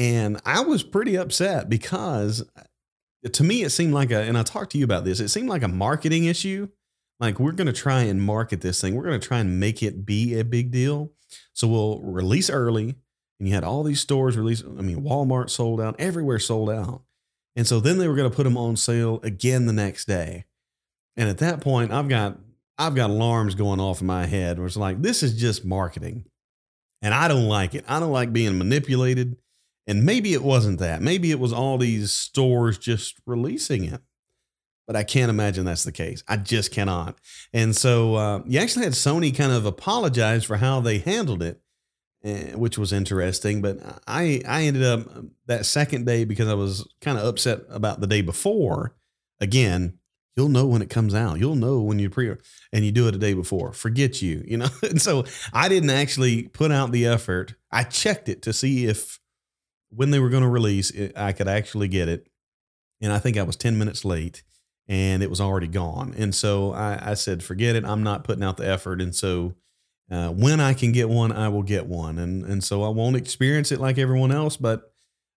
And 0.00 0.40
I 0.46 0.62
was 0.62 0.82
pretty 0.82 1.16
upset 1.16 1.68
because 1.68 2.42
uh, 2.56 3.28
to 3.30 3.44
me, 3.44 3.62
it 3.62 3.70
seemed 3.70 3.92
like 3.92 4.10
a, 4.10 4.22
and 4.22 4.38
I 4.38 4.42
talked 4.42 4.72
to 4.72 4.78
you 4.78 4.84
about 4.84 5.04
this, 5.04 5.20
it 5.20 5.28
seemed 5.28 5.50
like 5.50 5.62
a 5.62 5.68
marketing 5.68 6.24
issue. 6.24 6.68
Like, 7.20 7.38
we're 7.38 7.52
going 7.52 7.66
to 7.66 7.72
try 7.74 8.04
and 8.04 8.22
market 8.22 8.62
this 8.62 8.80
thing, 8.80 8.94
we're 8.94 9.04
going 9.04 9.20
to 9.20 9.28
try 9.28 9.40
and 9.40 9.60
make 9.60 9.82
it 9.82 10.06
be 10.06 10.40
a 10.40 10.44
big 10.44 10.70
deal. 10.70 11.10
So 11.52 11.68
we'll 11.68 12.00
release 12.00 12.48
early. 12.48 12.96
And 13.38 13.46
you 13.46 13.54
had 13.54 13.62
all 13.62 13.82
these 13.82 14.00
stores 14.00 14.38
release. 14.38 14.64
I 14.64 14.80
mean, 14.80 15.02
Walmart 15.02 15.50
sold 15.50 15.82
out, 15.82 15.96
everywhere 15.98 16.38
sold 16.38 16.70
out. 16.70 17.02
And 17.54 17.66
so 17.66 17.78
then 17.78 17.98
they 17.98 18.08
were 18.08 18.16
going 18.16 18.30
to 18.30 18.34
put 18.34 18.44
them 18.44 18.56
on 18.56 18.76
sale 18.76 19.20
again 19.22 19.66
the 19.66 19.72
next 19.74 20.06
day. 20.06 20.46
And 21.14 21.28
at 21.28 21.38
that 21.38 21.60
point, 21.60 21.92
I've 21.92 22.08
got 22.08 22.38
I've 22.78 22.94
got 22.94 23.10
alarms 23.10 23.54
going 23.54 23.80
off 23.80 24.00
in 24.00 24.06
my 24.06 24.24
head 24.24 24.56
where 24.56 24.66
it's 24.66 24.76
like, 24.76 25.02
this 25.02 25.22
is 25.22 25.38
just 25.38 25.66
marketing. 25.66 26.24
And 27.02 27.12
I 27.12 27.28
don't 27.28 27.48
like 27.48 27.74
it. 27.74 27.84
I 27.86 28.00
don't 28.00 28.12
like 28.12 28.32
being 28.32 28.56
manipulated. 28.56 29.36
And 29.86 30.04
maybe 30.04 30.32
it 30.32 30.42
wasn't 30.42 30.78
that. 30.78 31.02
Maybe 31.02 31.30
it 31.30 31.40
was 31.40 31.52
all 31.52 31.78
these 31.78 32.12
stores 32.12 32.78
just 32.78 33.20
releasing 33.26 33.84
it. 33.84 34.00
But 34.86 34.96
I 34.96 35.04
can't 35.04 35.30
imagine 35.30 35.64
that's 35.64 35.84
the 35.84 35.92
case. 35.92 36.24
I 36.26 36.36
just 36.36 36.72
cannot. 36.72 37.16
And 37.52 37.76
so 37.76 38.16
uh, 38.16 38.42
you 38.44 38.58
actually 38.58 38.84
had 38.84 38.94
Sony 38.94 39.36
kind 39.36 39.52
of 39.52 39.64
apologize 39.64 40.44
for 40.44 40.56
how 40.56 40.80
they 40.80 40.98
handled 40.98 41.42
it, 41.42 41.60
eh, 42.24 42.54
which 42.54 42.76
was 42.76 42.92
interesting. 42.92 43.62
But 43.62 43.78
I 44.08 44.42
I 44.48 44.64
ended 44.64 44.82
up 44.82 45.02
that 45.46 45.64
second 45.64 46.06
day 46.06 46.24
because 46.24 46.48
I 46.48 46.54
was 46.54 46.88
kind 47.00 47.18
of 47.18 47.24
upset 47.24 47.60
about 47.68 48.00
the 48.00 48.08
day 48.08 48.20
before. 48.20 48.96
Again, 49.40 50.00
you'll 50.36 50.48
know 50.48 50.66
when 50.66 50.82
it 50.82 50.90
comes 50.90 51.14
out. 51.14 51.38
You'll 51.38 51.54
know 51.54 51.80
when 51.80 52.00
you 52.00 52.10
pre 52.10 52.34
and 52.72 52.84
you 52.84 52.90
do 52.90 53.06
it 53.06 53.14
a 53.14 53.18
day 53.18 53.34
before. 53.34 53.72
Forget 53.72 54.20
you, 54.20 54.42
you 54.44 54.56
know. 54.56 54.68
And 54.82 55.00
so 55.00 55.24
I 55.52 55.68
didn't 55.68 55.90
actually 55.90 56.48
put 56.48 56.72
out 56.72 56.90
the 56.90 57.06
effort. 57.06 57.54
I 57.70 57.84
checked 57.84 58.28
it 58.28 58.42
to 58.42 58.52
see 58.52 58.86
if 58.86 59.19
when 59.90 60.10
they 60.10 60.18
were 60.18 60.28
going 60.28 60.42
to 60.42 60.48
release 60.48 60.90
it, 60.90 61.12
I 61.16 61.32
could 61.32 61.48
actually 61.48 61.88
get 61.88 62.08
it. 62.08 62.26
And 63.00 63.12
I 63.12 63.18
think 63.18 63.36
I 63.36 63.42
was 63.42 63.56
10 63.56 63.78
minutes 63.78 64.04
late 64.04 64.42
and 64.88 65.22
it 65.22 65.30
was 65.30 65.40
already 65.40 65.68
gone. 65.68 66.14
And 66.16 66.34
so 66.34 66.72
I, 66.72 67.10
I 67.10 67.14
said, 67.14 67.42
forget 67.42 67.76
it. 67.76 67.84
I'm 67.84 68.02
not 68.02 68.24
putting 68.24 68.44
out 68.44 68.56
the 68.56 68.68
effort. 68.68 69.00
And 69.00 69.14
so 69.14 69.54
uh, 70.10 70.30
when 70.30 70.60
I 70.60 70.74
can 70.74 70.92
get 70.92 71.08
one, 71.08 71.32
I 71.32 71.48
will 71.48 71.62
get 71.62 71.86
one. 71.86 72.18
And, 72.18 72.44
and 72.44 72.62
so 72.62 72.82
I 72.82 72.88
won't 72.88 73.16
experience 73.16 73.72
it 73.72 73.80
like 73.80 73.98
everyone 73.98 74.32
else, 74.32 74.56
but 74.56 74.90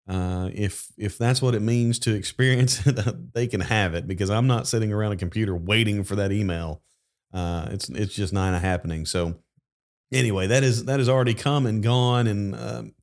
uh, 0.08 0.50
if 0.52 0.88
if 0.98 1.16
that's 1.16 1.40
what 1.40 1.54
it 1.54 1.62
means 1.62 1.98
to 2.00 2.14
experience 2.14 2.84
it, 2.86 3.32
they 3.34 3.46
can 3.46 3.60
have 3.60 3.94
it 3.94 4.08
because 4.08 4.30
I'm 4.30 4.46
not 4.46 4.66
sitting 4.66 4.92
around 4.92 5.12
a 5.12 5.16
computer 5.16 5.54
waiting 5.54 6.02
for 6.02 6.16
that 6.16 6.32
email. 6.32 6.82
Uh, 7.32 7.68
it's 7.70 7.88
it's 7.88 8.14
just 8.14 8.32
not 8.32 8.60
happening. 8.60 9.06
So 9.06 9.36
anyway, 10.12 10.48
that 10.48 10.64
is 10.64 10.86
that 10.86 10.98
has 10.98 11.08
already 11.08 11.34
come 11.34 11.66
and 11.66 11.82
gone, 11.82 12.26
and 12.26 12.54
um, 12.56 12.94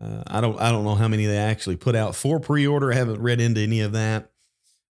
uh, 0.00 0.22
I 0.26 0.40
don't 0.40 0.58
I 0.60 0.70
don't 0.70 0.84
know 0.84 0.94
how 0.94 1.08
many 1.08 1.26
they 1.26 1.36
actually 1.36 1.76
put 1.76 1.94
out 1.94 2.16
for 2.16 2.40
pre-order. 2.40 2.92
I 2.92 2.96
haven't 2.96 3.20
read 3.20 3.40
into 3.40 3.60
any 3.60 3.80
of 3.80 3.92
that, 3.92 4.30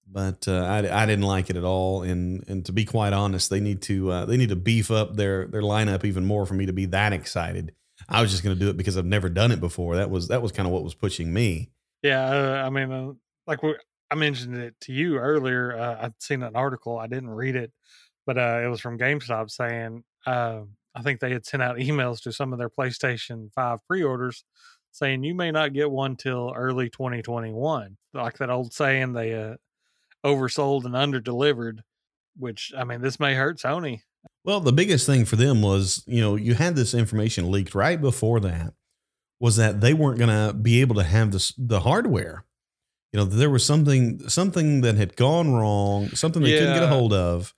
but 0.06 0.48
uh, 0.48 0.64
I 0.64 1.04
I 1.04 1.06
didn't 1.06 1.26
like 1.26 1.50
it 1.50 1.56
at 1.56 1.64
all. 1.64 2.04
And 2.04 2.44
and 2.48 2.66
to 2.66 2.74
be 2.74 2.84
quite 2.84 3.14
honest, 3.14 3.50
they 3.50 3.62
need 3.62 3.82
to 3.84 4.12
uh, 4.12 4.26
they 4.26 4.38
need 4.38 4.50
to 4.50 4.56
beef 4.56 4.92
up 4.92 5.16
their 5.16 5.48
their 5.48 5.62
lineup 5.62 6.04
even 6.04 6.26
more 6.26 6.46
for 6.46 6.56
me 6.56 6.66
to 6.66 6.74
be 6.74 6.86
that 6.88 7.14
excited. 7.14 7.74
I 8.10 8.22
was 8.22 8.32
just 8.32 8.44
going 8.44 8.56
to 8.56 8.60
do 8.60 8.70
it 8.70 8.78
because 8.78 8.98
I've 8.98 9.06
never 9.06 9.30
done 9.30 9.52
it 9.52 9.60
before. 9.60 9.96
That 9.96 10.10
was 10.10 10.28
that 10.28 10.42
was 10.42 10.52
kind 10.52 10.68
of 10.68 10.74
what 10.74 10.84
was 10.84 10.94
pushing 10.94 11.32
me. 11.34 11.72
Yeah, 12.04 12.26
uh, 12.26 12.66
I 12.66 12.70
mean, 12.70 12.92
uh, 12.92 13.14
like 13.48 13.64
we, 13.64 13.76
I 14.12 14.16
mentioned 14.16 14.58
it 14.58 14.76
to 14.82 14.94
you 14.94 15.18
earlier. 15.18 15.78
Uh, 15.78 16.06
I'd 16.06 16.22
seen 16.22 16.44
an 16.44 16.56
article. 16.56 17.00
I 17.00 17.08
didn't 17.08 17.30
read 17.30 17.56
it, 17.56 17.72
but 18.26 18.38
uh, 18.38 18.62
it 18.64 18.68
was 18.68 18.82
from 18.82 19.00
GameStop 19.00 19.50
saying 19.50 20.04
I 20.98 21.04
think 21.04 21.20
they 21.20 21.32
had 21.32 21.46
sent 21.46 21.62
out 21.62 21.78
emails 21.78 22.22
to 22.24 22.34
some 22.34 22.52
of 22.54 22.60
their 22.60 22.70
PlayStation 22.70 23.54
Five 23.54 23.80
pre-orders 23.88 24.44
saying 24.98 25.24
you 25.24 25.36
may 25.36 25.52
not 25.52 25.74
get 25.74 25.90
one 25.90 26.16
till 26.16 26.54
early 26.56 26.90
2021. 26.90 27.98
Like 28.14 28.38
that 28.38 28.50
old 28.50 28.74
saying, 28.74 29.14
they 29.14 29.34
uh, 29.34 29.56
oversold 30.26 30.86
and 30.86 30.96
underdelivered. 30.96 31.80
Which 32.38 32.72
I 32.78 32.84
mean, 32.84 33.02
this 33.02 33.20
may 33.20 33.34
hurt 33.34 33.58
Sony. 33.58 34.02
Well, 34.44 34.60
the 34.60 34.74
biggest 34.74 35.06
thing 35.06 35.26
for 35.26 35.36
them 35.36 35.62
was, 35.62 36.04
you 36.08 36.22
know, 36.22 36.36
you 36.36 36.54
had 36.54 36.76
this 36.76 36.94
information 36.94 37.52
leaked 37.52 37.74
right 37.76 38.00
before 38.00 38.40
that 38.42 38.74
was 39.40 39.56
that 39.56 39.82
they 39.82 39.94
weren't 39.94 40.20
going 40.20 40.30
to 40.30 40.54
be 40.54 40.82
able 40.82 40.96
to 40.96 41.04
have 41.04 41.32
this 41.32 41.54
the 41.58 41.82
hardware. 41.82 42.44
You 43.12 43.20
know, 43.20 43.26
there 43.26 43.50
was 43.50 43.66
something 43.66 44.28
something 44.30 44.82
that 44.82 44.96
had 44.96 45.16
gone 45.16 45.54
wrong, 45.54 46.10
something 46.10 46.42
they 46.44 46.58
couldn't 46.58 46.76
get 46.76 46.84
a 46.84 46.88
hold 46.88 47.14
of 47.14 47.54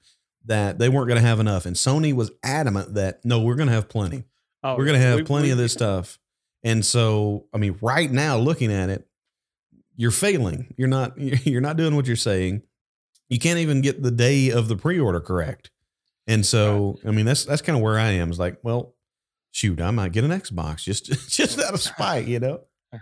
that 0.46 0.80
they 0.80 0.90
weren't 0.90 1.08
going 1.08 1.22
to 1.22 1.28
have 1.28 1.40
enough. 1.40 1.66
And 1.66 1.76
Sony 1.76 2.14
was 2.14 2.32
adamant 2.44 2.94
that 2.94 3.24
no, 3.26 3.42
we're 3.42 3.56
going 3.56 3.68
to 3.68 3.74
have 3.74 3.90
plenty. 3.90 4.24
Oh, 4.64 4.76
we're 4.78 4.86
going 4.86 5.00
to 5.00 5.06
have 5.06 5.18
we- 5.18 5.24
plenty 5.24 5.48
we- 5.48 5.52
of 5.52 5.58
this 5.58 5.74
stuff. 5.74 6.20
And 6.64 6.86
so, 6.86 7.46
I 7.54 7.58
mean, 7.58 7.78
right 7.82 8.12
now 8.12 8.38
looking 8.38 8.72
at 8.72 8.90
it, 8.90 9.08
you're 9.96 10.12
failing. 10.12 10.74
You're 10.78 10.88
not 10.88 11.18
you're 11.46 11.62
not 11.62 11.78
doing 11.78 11.96
what 11.96 12.08
you're 12.08 12.16
saying. 12.16 12.64
You 13.30 13.40
can't 13.40 13.60
even 13.60 13.82
get 13.82 14.02
the 14.02 14.12
day 14.12 14.50
of 14.50 14.68
the 14.68 14.76
pre-order 14.76 15.22
correct. 15.22 15.72
And 16.28 16.46
so, 16.46 17.00
I 17.06 17.12
mean, 17.12 17.26
that's 17.26 17.46
that's 17.46 17.62
kind 17.62 17.76
of 17.78 17.84
where 17.84 18.00
I 18.00 18.12
am. 18.12 18.32
Is 18.32 18.40
like, 18.40 18.60
well, 18.64 18.96
shoot, 19.52 19.82
I 19.82 19.92
might 19.92 20.12
get 20.12 20.24
an 20.24 20.32
Xbox 20.32 20.84
just 20.84 21.06
just 21.30 21.60
out 21.60 21.74
of 21.74 21.82
spite, 21.82 22.28
you 22.28 22.40
know. 22.40 22.62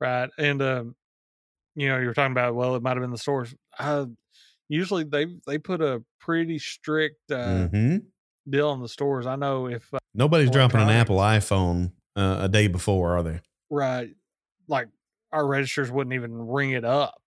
right 0.00 0.30
and 0.38 0.62
um 0.62 0.94
you 1.74 1.88
know 1.88 1.98
you 1.98 2.06
were 2.06 2.14
talking 2.14 2.30
about 2.30 2.54
well 2.54 2.76
it 2.76 2.82
might 2.82 2.90
have 2.96 3.00
been 3.00 3.10
the 3.10 3.18
stores 3.18 3.52
uh 3.80 4.06
usually 4.68 5.02
they 5.02 5.26
they 5.44 5.58
put 5.58 5.80
a 5.80 6.00
pretty 6.20 6.56
strict 6.58 7.30
uh 7.32 7.66
hmm 7.66 7.96
deal 8.48 8.68
on 8.68 8.80
the 8.80 8.88
stores 8.88 9.26
i 9.26 9.34
know 9.36 9.66
if 9.66 9.92
uh, 9.92 9.98
Nobody's 10.14 10.50
dropping 10.50 10.80
an 10.80 10.88
Apple 10.88 11.18
iPhone 11.18 11.92
uh, 12.18 12.44
a 12.44 12.48
day 12.48 12.66
before, 12.66 13.16
are 13.16 13.22
they? 13.22 13.40
right 13.70 14.10
like 14.66 14.88
our 15.32 15.46
registers 15.46 15.90
wouldn't 15.90 16.14
even 16.14 16.32
ring 16.32 16.70
it 16.70 16.84
up 16.84 17.20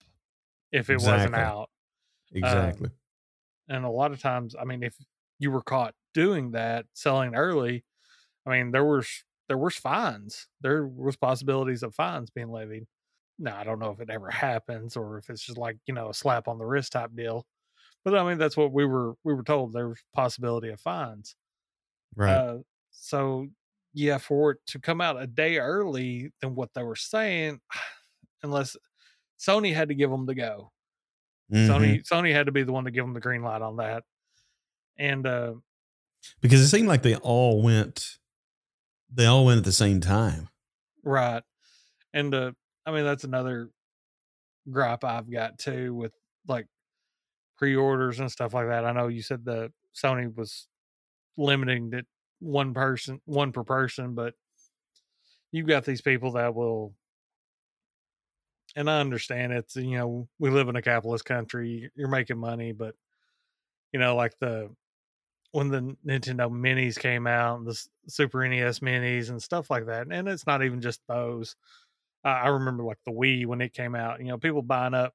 if 0.71 0.89
it 0.89 1.01
wasn't 1.01 1.35
out 1.35 1.69
exactly. 2.33 2.89
and 3.67 3.85
a 3.85 3.89
lot 3.89 4.11
of 4.11 4.21
times, 4.21 4.55
I 4.59 4.63
mean, 4.63 4.83
if 4.83 4.95
you 5.39 5.51
were 5.51 5.61
caught 5.61 5.93
doing 6.13 6.51
that, 6.51 6.85
selling 6.93 7.35
early, 7.35 7.83
I 8.45 8.51
mean, 8.51 8.71
there 8.71 8.85
was 8.85 9.07
there 9.47 9.57
was 9.57 9.75
fines. 9.75 10.47
There 10.61 10.87
was 10.87 11.17
possibilities 11.17 11.83
of 11.83 11.93
fines 11.93 12.29
being 12.29 12.49
levied. 12.49 12.85
Now, 13.37 13.57
I 13.57 13.63
don't 13.63 13.79
know 13.79 13.91
if 13.91 13.99
it 13.99 14.09
ever 14.09 14.29
happens 14.29 14.95
or 14.95 15.17
if 15.17 15.29
it's 15.29 15.45
just 15.45 15.57
like 15.57 15.77
you 15.85 15.93
know 15.93 16.09
a 16.09 16.13
slap 16.13 16.47
on 16.47 16.57
the 16.57 16.65
wrist 16.65 16.93
type 16.93 17.11
deal. 17.15 17.45
But 18.03 18.15
I 18.15 18.27
mean, 18.27 18.37
that's 18.37 18.57
what 18.57 18.71
we 18.71 18.85
were 18.85 19.15
we 19.23 19.33
were 19.33 19.43
told. 19.43 19.73
There 19.73 19.89
was 19.89 19.99
possibility 20.15 20.69
of 20.69 20.79
fines. 20.79 21.35
right. 22.15 22.33
Uh, 22.33 22.57
so 22.91 23.47
yeah, 23.93 24.17
for 24.17 24.51
it 24.51 24.59
to 24.67 24.79
come 24.79 25.01
out 25.01 25.21
a 25.21 25.27
day 25.27 25.57
early 25.57 26.31
than 26.41 26.55
what 26.55 26.73
they 26.73 26.83
were 26.83 26.95
saying, 26.95 27.59
unless 28.43 28.75
Sony 29.39 29.73
had 29.73 29.89
to 29.89 29.95
give 29.95 30.09
them 30.09 30.25
the 30.25 30.35
go. 30.35 30.71
Mhm. 31.51 31.67
Sony 31.67 32.03
Sony 32.09 32.31
had 32.31 32.45
to 32.45 32.51
be 32.51 32.63
the 32.63 32.71
one 32.71 32.85
to 32.85 32.91
give 32.91 33.03
them 33.03 33.13
the 33.13 33.19
green 33.19 33.43
light 33.43 33.61
on 33.61 33.77
that. 33.77 34.03
And 34.97 35.25
uh 35.27 35.55
because 36.39 36.61
it 36.61 36.67
seemed 36.69 36.87
like 36.87 37.01
they 37.01 37.15
all 37.15 37.61
went, 37.61 38.19
they 39.11 39.25
all 39.25 39.45
went 39.45 39.57
at 39.57 39.63
the 39.63 39.71
same 39.71 39.99
time. 40.01 40.49
right. 41.03 41.43
And 42.13 42.33
uh 42.33 42.51
I 42.85 42.91
mean 42.91 43.03
that's 43.03 43.23
another 43.23 43.69
gripe 44.69 45.03
I've 45.03 45.29
got 45.29 45.57
too 45.57 45.93
with 45.93 46.13
like 46.47 46.67
pre-orders 47.57 48.19
and 48.19 48.31
stuff 48.31 48.53
like 48.53 48.67
that. 48.67 48.85
I 48.85 48.91
know 48.93 49.07
you 49.07 49.21
said 49.21 49.43
the 49.45 49.71
Sony 49.95 50.33
was 50.33 50.67
limiting 51.37 51.93
it 51.93 52.05
one 52.41 52.73
person, 52.73 53.21
one 53.25 53.53
per 53.53 53.63
person, 53.63 54.15
but 54.15 54.33
you've 55.51 55.67
got 55.67 55.85
these 55.85 56.01
people 56.01 56.33
that 56.33 56.53
will 56.53 56.93
and 58.75 58.89
I 58.89 58.99
understand 58.99 59.53
it's 59.53 59.75
you 59.75 59.97
know 59.97 60.27
we 60.39 60.49
live 60.49 60.69
in 60.69 60.75
a 60.75 60.81
capitalist 60.81 61.25
country. 61.25 61.91
You're 61.95 62.07
making 62.07 62.37
money, 62.37 62.71
but 62.71 62.95
you 63.91 63.99
know 63.99 64.15
like 64.15 64.33
the 64.39 64.69
when 65.51 65.69
the 65.69 65.95
Nintendo 66.07 66.49
Minis 66.49 66.97
came 66.97 67.27
out, 67.27 67.59
and 67.59 67.67
the 67.67 67.87
Super 68.07 68.47
NES 68.47 68.79
Minis 68.79 69.29
and 69.29 69.41
stuff 69.41 69.69
like 69.69 69.87
that, 69.87 70.07
and 70.09 70.27
it's 70.27 70.47
not 70.47 70.63
even 70.63 70.81
just 70.81 71.01
those. 71.07 71.55
I 72.23 72.31
I 72.31 72.47
remember 72.49 72.83
like 72.83 72.99
the 73.05 73.11
Wii 73.11 73.45
when 73.45 73.61
it 73.61 73.73
came 73.73 73.95
out. 73.95 74.19
You 74.21 74.27
know, 74.27 74.37
people 74.37 74.61
buying 74.61 74.93
up 74.93 75.13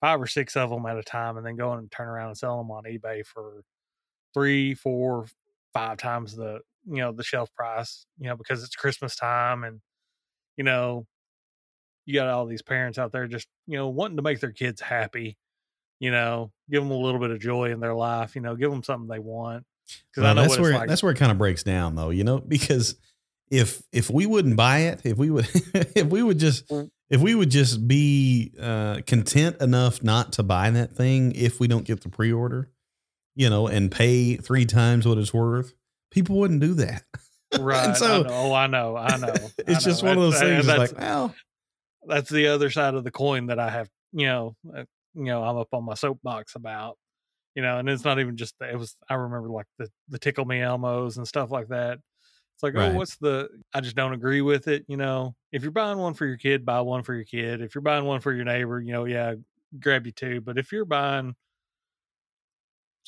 five 0.00 0.20
or 0.20 0.26
six 0.26 0.56
of 0.56 0.70
them 0.70 0.86
at 0.86 0.98
a 0.98 1.02
time, 1.02 1.36
and 1.36 1.46
then 1.46 1.56
going 1.56 1.78
and 1.80 1.90
turn 1.90 2.08
around 2.08 2.28
and 2.28 2.38
selling 2.38 2.60
them 2.60 2.70
on 2.72 2.84
eBay 2.84 3.24
for 3.26 3.62
three, 4.34 4.74
four, 4.74 5.26
five 5.78 5.98
times 5.98 6.34
the 6.34 6.60
you 6.86 6.96
know 6.96 7.12
the 7.12 7.24
shelf 7.24 7.52
price. 7.54 8.06
You 8.18 8.28
know, 8.28 8.36
because 8.36 8.64
it's 8.64 8.76
Christmas 8.76 9.16
time, 9.16 9.64
and 9.64 9.80
you 10.56 10.64
know 10.64 11.06
you 12.06 12.14
got 12.14 12.28
all 12.28 12.46
these 12.46 12.62
parents 12.62 12.98
out 12.98 13.12
there 13.12 13.26
just 13.26 13.46
you 13.66 13.76
know 13.76 13.88
wanting 13.88 14.16
to 14.16 14.22
make 14.22 14.40
their 14.40 14.52
kids 14.52 14.80
happy 14.80 15.36
you 16.00 16.10
know 16.10 16.50
give 16.70 16.82
them 16.82 16.90
a 16.90 16.96
little 16.96 17.20
bit 17.20 17.30
of 17.30 17.38
joy 17.38 17.70
in 17.70 17.80
their 17.80 17.94
life 17.94 18.34
you 18.34 18.40
know 18.40 18.56
give 18.56 18.70
them 18.70 18.82
something 18.82 19.08
they 19.08 19.18
want 19.18 19.64
because 20.10 20.22
Well, 20.22 20.30
i 20.30 20.34
know 20.34 20.42
that's 20.42 20.58
where 20.58 20.72
like 20.72 20.88
that's 20.88 21.02
where 21.02 21.12
it 21.12 21.18
kind 21.18 21.32
of 21.32 21.38
breaks 21.38 21.62
down, 21.62 21.94
though. 21.94 22.10
You 22.10 22.24
know, 22.24 22.38
because 22.38 22.96
if 23.50 23.82
if 23.92 24.10
we 24.10 24.26
wouldn't 24.26 24.56
buy 24.56 24.80
it, 24.80 25.00
if 25.04 25.16
we 25.16 25.30
would 25.30 25.48
if 25.74 26.06
we 26.06 26.22
would 26.22 26.38
just 26.38 26.68
Mm. 26.68 26.90
if 27.10 27.20
we 27.20 27.34
would 27.34 27.50
just 27.50 27.86
be 27.88 28.52
uh, 28.60 29.00
content 29.06 29.60
enough 29.60 30.02
not 30.02 30.34
to 30.34 30.42
buy 30.42 30.70
that 30.70 30.94
thing 30.94 31.32
if 31.32 31.58
we 31.60 31.68
don't 31.68 31.84
get 31.84 32.02
the 32.02 32.08
pre 32.10 32.32
order, 32.32 32.70
you 33.38 33.48
know, 33.48 33.68
and 33.68 33.90
pay 33.90 34.34
three 34.36 34.64
times 34.66 35.06
what 35.06 35.16
it's 35.16 35.32
worth, 35.32 35.72
people 36.10 36.36
wouldn't 36.38 36.60
do 36.60 36.74
that. 36.74 37.04
right 37.60 37.96
so- 37.96 38.24
I 38.24 38.28
oh 38.30 38.52
i 38.52 38.66
know 38.66 38.94
i 38.94 39.16
know 39.16 39.28
I 39.32 39.50
it's 39.68 39.82
just 39.82 40.02
know. 40.02 40.10
one 40.10 40.18
of 40.18 40.22
those 40.24 40.38
things. 40.38 40.66
that's, 40.66 40.92
like, 40.92 41.00
well, 41.00 41.34
that's 42.06 42.28
the 42.28 42.48
other 42.48 42.68
side 42.68 42.92
of 42.92 43.04
the 43.04 43.10
coin 43.10 43.46
that 43.46 43.58
i 43.58 43.70
have 43.70 43.88
you 44.12 44.26
know 44.26 44.54
uh, 44.76 44.84
you 45.14 45.24
know 45.24 45.42
i'm 45.42 45.56
up 45.56 45.68
on 45.72 45.82
my 45.84 45.94
soapbox 45.94 46.56
about 46.56 46.98
you 47.54 47.62
know 47.62 47.78
and 47.78 47.88
it's 47.88 48.04
not 48.04 48.18
even 48.20 48.36
just 48.36 48.54
it 48.60 48.78
was 48.78 48.94
i 49.08 49.14
remember 49.14 49.48
like 49.48 49.64
the 49.78 49.88
the 50.10 50.18
tickle 50.18 50.44
me 50.44 50.58
elmos 50.58 51.16
and 51.16 51.26
stuff 51.26 51.50
like 51.50 51.68
that 51.68 51.94
it's 52.54 52.62
like 52.62 52.74
Right. 52.74 52.92
oh 52.92 52.96
what's 52.96 53.16
the 53.16 53.48
i 53.72 53.80
just 53.80 53.96
don't 53.96 54.12
agree 54.12 54.42
with 54.42 54.68
it 54.68 54.84
you 54.86 54.98
know 54.98 55.34
if 55.50 55.62
you're 55.62 55.70
buying 55.72 55.96
one 55.96 56.12
for 56.12 56.26
your 56.26 56.36
kid 56.36 56.66
buy 56.66 56.82
one 56.82 57.02
for 57.02 57.14
your 57.14 57.24
kid 57.24 57.62
if 57.62 57.74
you're 57.74 57.80
buying 57.80 58.04
one 58.04 58.20
for 58.20 58.30
your 58.34 58.44
neighbor 58.44 58.78
you 58.78 58.92
know 58.92 59.06
yeah 59.06 59.34
grab 59.80 60.04
you 60.04 60.12
two 60.12 60.42
but 60.42 60.58
if 60.58 60.70
you're 60.70 60.84
buying 60.84 61.34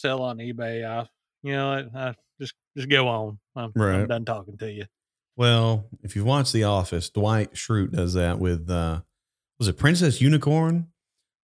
sell 0.01 0.22
on 0.22 0.38
ebay 0.38 0.84
i 0.84 1.07
you 1.42 1.53
know 1.53 1.70
what 1.70 1.96
I, 1.96 2.14
just 2.40 2.55
just 2.76 2.88
go 2.88 3.09
on 3.09 3.38
I'm, 3.57 3.72
I'm 3.76 4.07
done 4.07 4.24
talking 4.24 4.57
to 4.59 4.70
you 4.70 4.86
well, 5.40 5.86
if 6.03 6.16
you've 6.16 6.26
watched 6.26 6.53
The 6.53 6.64
Office, 6.64 7.09
Dwight 7.09 7.55
Schrute 7.55 7.92
does 7.92 8.12
that 8.12 8.38
with 8.38 8.68
uh, 8.68 9.01
was 9.59 9.68
it 9.68 9.78
Princess 9.78 10.20
Unicorn? 10.20 10.88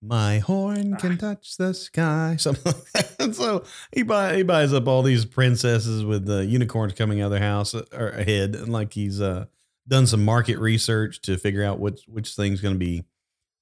My 0.03 0.39
horn 0.39 0.97
can 0.97 1.17
touch 1.17 1.57
the 1.57 1.73
sky. 1.73 2.37
Something 2.39 2.75
like 2.75 2.93
that. 3.17 3.35
So 3.35 3.65
he 3.93 4.03
buy 4.03 4.37
he 4.37 4.43
buys 4.43 4.75
up 4.75 4.87
all 4.87 5.03
these 5.03 5.25
princesses 5.25 6.05
with 6.05 6.27
the 6.27 6.45
unicorns 6.45 6.93
coming 6.93 7.23
out 7.23 7.27
of 7.27 7.31
their 7.33 7.41
house 7.41 7.75
uh, 7.75 7.85
or 7.93 8.11
ahead, 8.11 8.55
and 8.55 8.71
like 8.71 8.93
he's 8.93 9.23
uh, 9.23 9.47
done 9.89 10.07
some 10.07 10.23
market 10.23 10.59
research 10.59 11.23
to 11.23 11.39
figure 11.39 11.65
out 11.65 11.81
which 11.81 12.03
which 12.07 12.35
thing's 12.35 12.61
going 12.61 12.75
to 12.75 12.79
be 12.79 13.03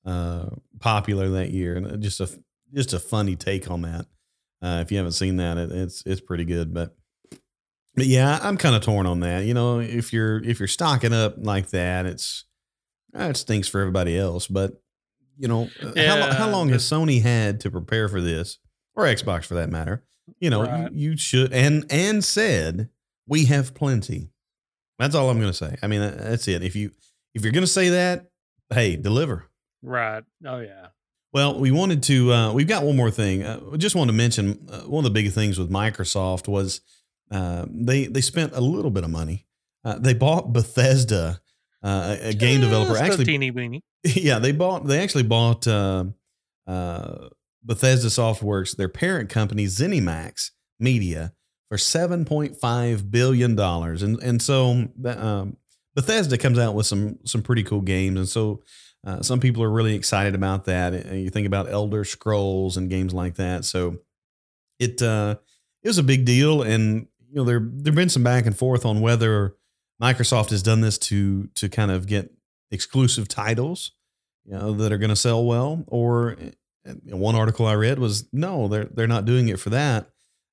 uh, 0.04 0.46
popular 0.80 1.28
that 1.30 1.52
year, 1.52 1.76
and 1.76 1.86
uh, 1.86 1.96
just 1.96 2.18
a 2.18 2.28
just 2.74 2.92
a 2.92 2.98
funny 2.98 3.36
take 3.36 3.70
on 3.70 3.82
that. 3.82 4.06
Uh, 4.64 4.80
if 4.80 4.90
you 4.90 4.96
haven't 4.96 5.12
seen 5.12 5.36
that, 5.36 5.58
it, 5.58 5.70
it's 5.72 6.02
it's 6.06 6.20
pretty 6.20 6.44
good, 6.44 6.72
but. 6.72 6.96
But 7.96 8.06
yeah, 8.06 8.40
I'm 8.42 8.56
kind 8.56 8.74
of 8.74 8.82
torn 8.82 9.06
on 9.06 9.20
that. 9.20 9.44
You 9.44 9.54
know, 9.54 9.78
if 9.78 10.12
you're 10.12 10.42
if 10.42 10.58
you're 10.58 10.66
stocking 10.66 11.12
up 11.12 11.36
like 11.38 11.70
that, 11.70 12.06
it's 12.06 12.44
uh, 13.16 13.24
it 13.30 13.36
stinks 13.36 13.68
for 13.68 13.80
everybody 13.80 14.18
else. 14.18 14.48
But 14.48 14.72
you 15.38 15.46
know, 15.46 15.68
uh, 15.80 15.92
how, 15.96 16.32
how 16.32 16.48
long 16.50 16.70
has 16.70 16.82
Sony 16.82 17.22
had 17.22 17.60
to 17.60 17.70
prepare 17.70 18.08
for 18.08 18.20
this, 18.20 18.58
or 18.96 19.04
Xbox 19.04 19.44
for 19.44 19.54
that 19.54 19.70
matter? 19.70 20.02
You 20.40 20.50
know, 20.50 20.62
Right. 20.62 20.90
you, 20.92 21.10
you 21.12 21.16
should 21.16 21.52
and 21.52 21.86
and 21.88 22.24
said 22.24 22.88
we 23.28 23.44
have 23.44 23.74
plenty. 23.74 24.30
That's 24.98 25.14
all 25.14 25.30
I'm 25.30 25.38
going 25.38 25.52
to 25.52 25.56
say. 25.56 25.76
I 25.80 25.86
mean, 25.86 26.00
that's 26.00 26.48
it. 26.48 26.64
If 26.64 26.74
you 26.74 26.90
if 27.32 27.44
you're 27.44 27.52
going 27.52 27.62
to 27.62 27.68
say 27.68 27.90
that, 27.90 28.26
hey, 28.70 28.96
deliver. 28.96 29.44
right 29.82 30.24
oh 30.44 30.58
yeah 30.58 30.83
Well, 31.34 31.58
we 31.58 31.72
wanted 31.72 32.04
to. 32.04 32.32
Uh, 32.32 32.52
we've 32.52 32.68
got 32.68 32.84
one 32.84 32.94
more 32.94 33.10
thing. 33.10 33.42
Uh, 33.42 33.76
just 33.76 33.96
wanted 33.96 34.12
to 34.12 34.16
mention 34.16 34.68
uh, 34.70 34.82
one 34.82 35.04
of 35.04 35.12
the 35.12 35.20
big 35.20 35.32
things 35.32 35.58
with 35.58 35.68
Microsoft 35.68 36.46
was 36.46 36.80
uh, 37.32 37.66
they 37.68 38.06
they 38.06 38.20
spent 38.20 38.52
a 38.54 38.60
little 38.60 38.92
bit 38.92 39.02
of 39.02 39.10
money. 39.10 39.44
Uh, 39.84 39.98
they 39.98 40.14
bought 40.14 40.52
Bethesda, 40.52 41.40
uh, 41.82 42.16
a, 42.20 42.32
game 42.34 42.60
developer. 42.60 42.96
Actually, 42.96 43.24
teeny 43.24 43.50
weeny 43.50 43.82
yeah, 44.04 44.38
they 44.38 44.52
bought. 44.52 44.86
They 44.86 45.02
actually 45.02 45.24
bought 45.24 45.66
uh, 45.66 46.04
uh, 46.68 47.28
Bethesda 47.64 48.08
Softworks, 48.08 48.76
their 48.76 48.88
parent 48.88 49.28
company, 49.28 49.66
ZeniMax 49.66 50.52
Media, 50.78 51.32
for 51.68 51.78
seven 51.78 52.24
point 52.24 52.56
five 52.56 53.10
billion 53.10 53.56
dollars, 53.56 54.04
and 54.04 54.22
and 54.22 54.40
so 54.40 54.86
um, 55.04 55.56
Bethesda 55.96 56.38
comes 56.38 56.60
out 56.60 56.76
with 56.76 56.86
some 56.86 57.18
some 57.24 57.42
pretty 57.42 57.64
cool 57.64 57.80
games, 57.80 58.18
and 58.18 58.28
so. 58.28 58.62
Uh, 59.04 59.20
some 59.22 59.40
people 59.40 59.62
are 59.62 59.70
really 59.70 59.94
excited 59.94 60.34
about 60.34 60.64
that. 60.64 60.94
Uh, 60.94 61.14
You 61.14 61.30
think 61.30 61.46
about 61.46 61.70
Elder 61.70 62.04
Scrolls 62.04 62.76
and 62.76 62.88
games 62.88 63.12
like 63.12 63.34
that. 63.34 63.64
So 63.64 63.98
it 64.78 65.02
uh, 65.02 65.36
it 65.82 65.88
was 65.88 65.98
a 65.98 66.02
big 66.02 66.24
deal, 66.24 66.62
and 66.62 67.06
you 67.28 67.36
know 67.36 67.44
there 67.44 67.60
there've 67.60 67.94
been 67.94 68.08
some 68.08 68.22
back 68.22 68.46
and 68.46 68.56
forth 68.56 68.86
on 68.86 69.00
whether 69.00 69.54
Microsoft 70.00 70.50
has 70.50 70.62
done 70.62 70.80
this 70.80 70.98
to 70.98 71.48
to 71.54 71.68
kind 71.68 71.90
of 71.90 72.06
get 72.06 72.32
exclusive 72.70 73.28
titles, 73.28 73.92
you 74.44 74.52
know, 74.52 74.72
that 74.72 74.92
are 74.92 74.98
going 74.98 75.10
to 75.10 75.16
sell 75.16 75.44
well. 75.44 75.84
Or 75.86 76.36
one 77.04 77.34
article 77.34 77.66
I 77.66 77.74
read 77.74 77.98
was 77.98 78.26
no, 78.32 78.68
they're 78.68 78.84
they're 78.84 79.06
not 79.06 79.24
doing 79.24 79.48
it 79.48 79.60
for 79.60 79.70
that. 79.70 80.10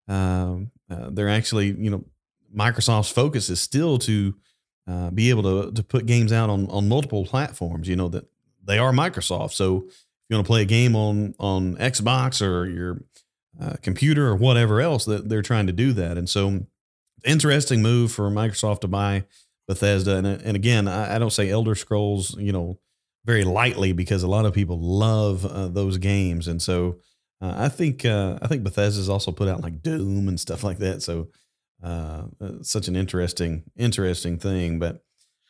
Um, 0.08 0.72
uh, 0.90 1.10
they're 1.10 1.30
actually, 1.30 1.68
you 1.68 1.90
know, 1.90 2.04
Microsoft's 2.56 3.12
focus 3.12 3.50
is 3.50 3.62
still 3.62 3.98
to 4.00 4.36
uh, 4.88 5.10
be 5.12 5.30
able 5.30 5.44
to 5.44 5.72
to 5.72 5.84
put 5.84 6.06
games 6.06 6.32
out 6.32 6.50
on 6.50 6.68
on 6.68 6.88
multiple 6.88 7.26
platforms. 7.26 7.88
You 7.88 7.96
know 7.96 8.10
that 8.10 8.26
they 8.66 8.78
are 8.78 8.92
Microsoft, 8.92 9.52
so 9.54 9.86
if 9.88 9.94
you 10.30 10.36
want 10.38 10.46
to 10.46 10.50
play 10.50 10.62
a 10.62 10.66
game 10.66 10.96
on 10.96 11.36
on 11.40 11.76
Xbox 11.76 12.46
or 12.46 12.66
your 12.66 13.04
uh, 13.60 13.76
computer 13.82 14.28
or 14.28 14.36
whatever 14.36 14.82
else, 14.82 15.06
that 15.06 15.30
they're 15.30 15.42
trying 15.42 15.68
to 15.68 15.74
do 15.74 15.94
that. 15.94 16.18
And 16.18 16.30
so, 16.30 16.66
interesting 17.26 17.82
move 17.82 18.12
for 18.12 18.30
Microsoft 18.30 18.82
to 18.82 18.88
buy 18.88 19.26
Bethesda. 19.68 20.18
And 20.18 20.28
and 20.28 20.56
again, 20.56 20.88
I, 20.88 21.16
I 21.16 21.20
don't 21.20 21.34
say 21.34 21.50
Elder 21.50 21.76
Scrolls, 21.76 22.36
you 22.38 22.52
know, 22.52 22.80
very 23.26 23.44
lightly 23.44 23.92
because 23.94 24.24
a 24.24 24.28
lot 24.28 24.46
of 24.46 24.54
people 24.54 24.80
love 24.80 25.46
uh, 25.46 25.68
those 25.68 25.98
games, 25.98 26.48
and 26.48 26.62
so 26.62 27.00
uh, 27.42 27.54
I 27.58 27.70
think 27.70 28.06
uh, 28.06 28.40
I 28.42 28.48
think 28.48 28.64
Bethesda's 28.64 29.10
also 29.10 29.32
put 29.32 29.48
out 29.48 29.62
like 29.62 29.82
Doom 29.82 30.28
and 30.28 30.40
stuff 30.40 30.64
like 30.64 30.78
that. 30.80 31.02
So 31.02 31.28
uh, 31.84 32.24
uh, 32.40 32.52
such 32.62 32.88
an 32.88 32.96
interesting 32.96 33.64
interesting 33.76 34.38
thing, 34.38 34.80
but. 34.80 35.04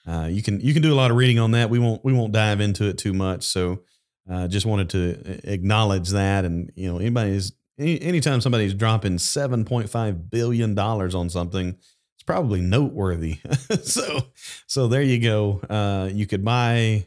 Uh, 0.08 0.28
you 0.30 0.42
can 0.42 0.60
you 0.62 0.74
can 0.74 0.82
do 0.82 0.94
a 0.94 0.96
lot 0.96 1.12
of 1.12 1.18
reading 1.18 1.40
on 1.40 1.52
that. 1.52 1.70
We 1.70 1.80
won't 1.80 2.04
we 2.04 2.14
won't 2.14 2.32
dive 2.32 2.60
into 2.60 2.86
it 2.86 2.98
too 2.98 3.14
much. 3.14 3.44
So 3.44 3.82
uh, 4.30 4.48
just 4.48 4.66
wanted 4.66 4.90
to 4.92 5.52
acknowledge 5.52 6.10
that, 6.10 6.46
and 6.46 6.72
you 6.76 6.92
know 6.92 6.98
anybody's 6.98 7.54
any, 7.78 8.02
anytime 8.02 8.42
somebody's 8.42 8.74
dropping 8.74 9.20
seven 9.20 9.66
point 9.66 9.90
five 9.90 10.30
billion 10.30 10.74
dollars 10.74 11.14
on 11.14 11.30
something, 11.30 11.70
it's 11.70 12.24
probably 12.26 12.62
noteworthy. 12.62 13.40
so 13.84 14.22
so 14.68 14.88
there 14.88 15.02
you 15.04 15.20
go. 15.20 15.62
Uh, 15.70 16.10
you 16.12 16.26
could 16.26 16.44
buy, 16.44 17.06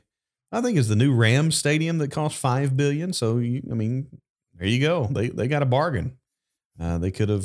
I 0.52 0.60
think 0.60 0.78
it's 0.78 0.88
the 0.88 0.96
new 0.96 1.14
Rams 1.14 1.56
stadium 1.56 1.98
that 1.98 2.10
costs 2.10 2.38
five 2.38 2.76
billion. 2.76 3.12
So 3.12 3.38
you, 3.38 3.62
I 3.70 3.74
mean, 3.74 4.06
there 4.54 4.68
you 4.68 4.80
go. 4.80 5.06
They 5.10 5.28
they 5.28 5.48
got 5.48 5.62
a 5.62 5.66
bargain. 5.66 6.16
Uh, 6.78 6.98
they 6.98 7.10
could 7.10 7.28
have. 7.28 7.44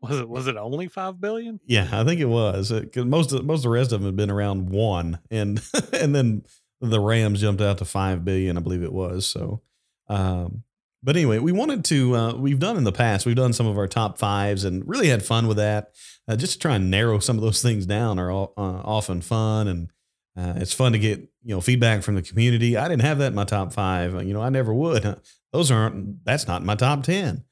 Was 0.00 0.20
it 0.20 0.28
was 0.28 0.46
it 0.46 0.56
only 0.56 0.88
five 0.88 1.20
billion? 1.20 1.58
Yeah, 1.64 1.88
I 1.92 2.04
think 2.04 2.20
it 2.20 2.26
was 2.26 2.70
because 2.70 3.04
most 3.04 3.32
of 3.32 3.44
most 3.44 3.58
of 3.58 3.62
the 3.64 3.70
rest 3.70 3.92
of 3.92 4.00
them 4.00 4.06
had 4.06 4.16
been 4.16 4.30
around 4.30 4.70
one, 4.70 5.18
and 5.30 5.60
and 5.92 6.14
then 6.14 6.44
the 6.80 7.00
Rams 7.00 7.40
jumped 7.40 7.60
out 7.60 7.78
to 7.78 7.84
five 7.84 8.24
billion, 8.24 8.56
I 8.56 8.60
believe 8.60 8.82
it 8.82 8.92
was. 8.92 9.26
So, 9.26 9.62
um, 10.08 10.62
but 11.02 11.16
anyway, 11.16 11.38
we 11.38 11.52
wanted 11.52 11.84
to. 11.86 12.14
Uh, 12.14 12.34
we've 12.34 12.60
done 12.60 12.76
in 12.76 12.84
the 12.84 12.92
past. 12.92 13.26
We've 13.26 13.34
done 13.34 13.52
some 13.52 13.66
of 13.66 13.76
our 13.76 13.88
top 13.88 14.18
fives 14.18 14.64
and 14.64 14.86
really 14.86 15.08
had 15.08 15.24
fun 15.24 15.48
with 15.48 15.56
that. 15.56 15.92
Uh, 16.28 16.36
just 16.36 16.54
to 16.54 16.58
try 16.60 16.76
and 16.76 16.90
narrow 16.90 17.18
some 17.18 17.36
of 17.36 17.42
those 17.42 17.62
things 17.62 17.86
down 17.86 18.18
are 18.18 18.30
all, 18.30 18.52
uh, 18.56 18.82
often 18.84 19.20
fun, 19.20 19.66
and 19.66 19.90
uh, 20.36 20.54
it's 20.60 20.72
fun 20.72 20.92
to 20.92 20.98
get 20.98 21.18
you 21.42 21.54
know 21.54 21.60
feedback 21.60 22.02
from 22.02 22.14
the 22.14 22.22
community. 22.22 22.76
I 22.76 22.86
didn't 22.86 23.02
have 23.02 23.18
that 23.18 23.28
in 23.28 23.34
my 23.34 23.44
top 23.44 23.72
five. 23.72 24.14
You 24.24 24.32
know, 24.32 24.42
I 24.42 24.48
never 24.50 24.72
would. 24.72 25.20
Those 25.52 25.72
aren't. 25.72 26.24
That's 26.24 26.46
not 26.46 26.60
in 26.60 26.66
my 26.66 26.76
top 26.76 27.02
ten. 27.02 27.44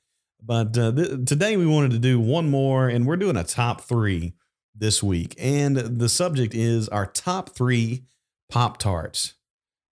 But 0.43 0.79
uh, 0.79 0.93
th- 0.93 1.25
today 1.27 1.57
we 1.57 1.67
wanted 1.67 1.91
to 1.93 1.99
do 1.99 2.21
one 2.21 2.51
more, 2.51 2.89
and 2.89 3.07
we're 3.07 3.17
doing 3.17 3.37
a 3.37 3.45
top 3.45 3.83
three 3.83 4.35
this 4.75 5.03
week. 5.03 5.35
And 5.39 5.77
the 5.77 6.09
subject 6.09 6.55
is 6.55 6.89
our 6.89 7.07
top 7.07 7.51
three 7.51 8.05
Pop 8.51 8.79
Tarts. 8.79 9.35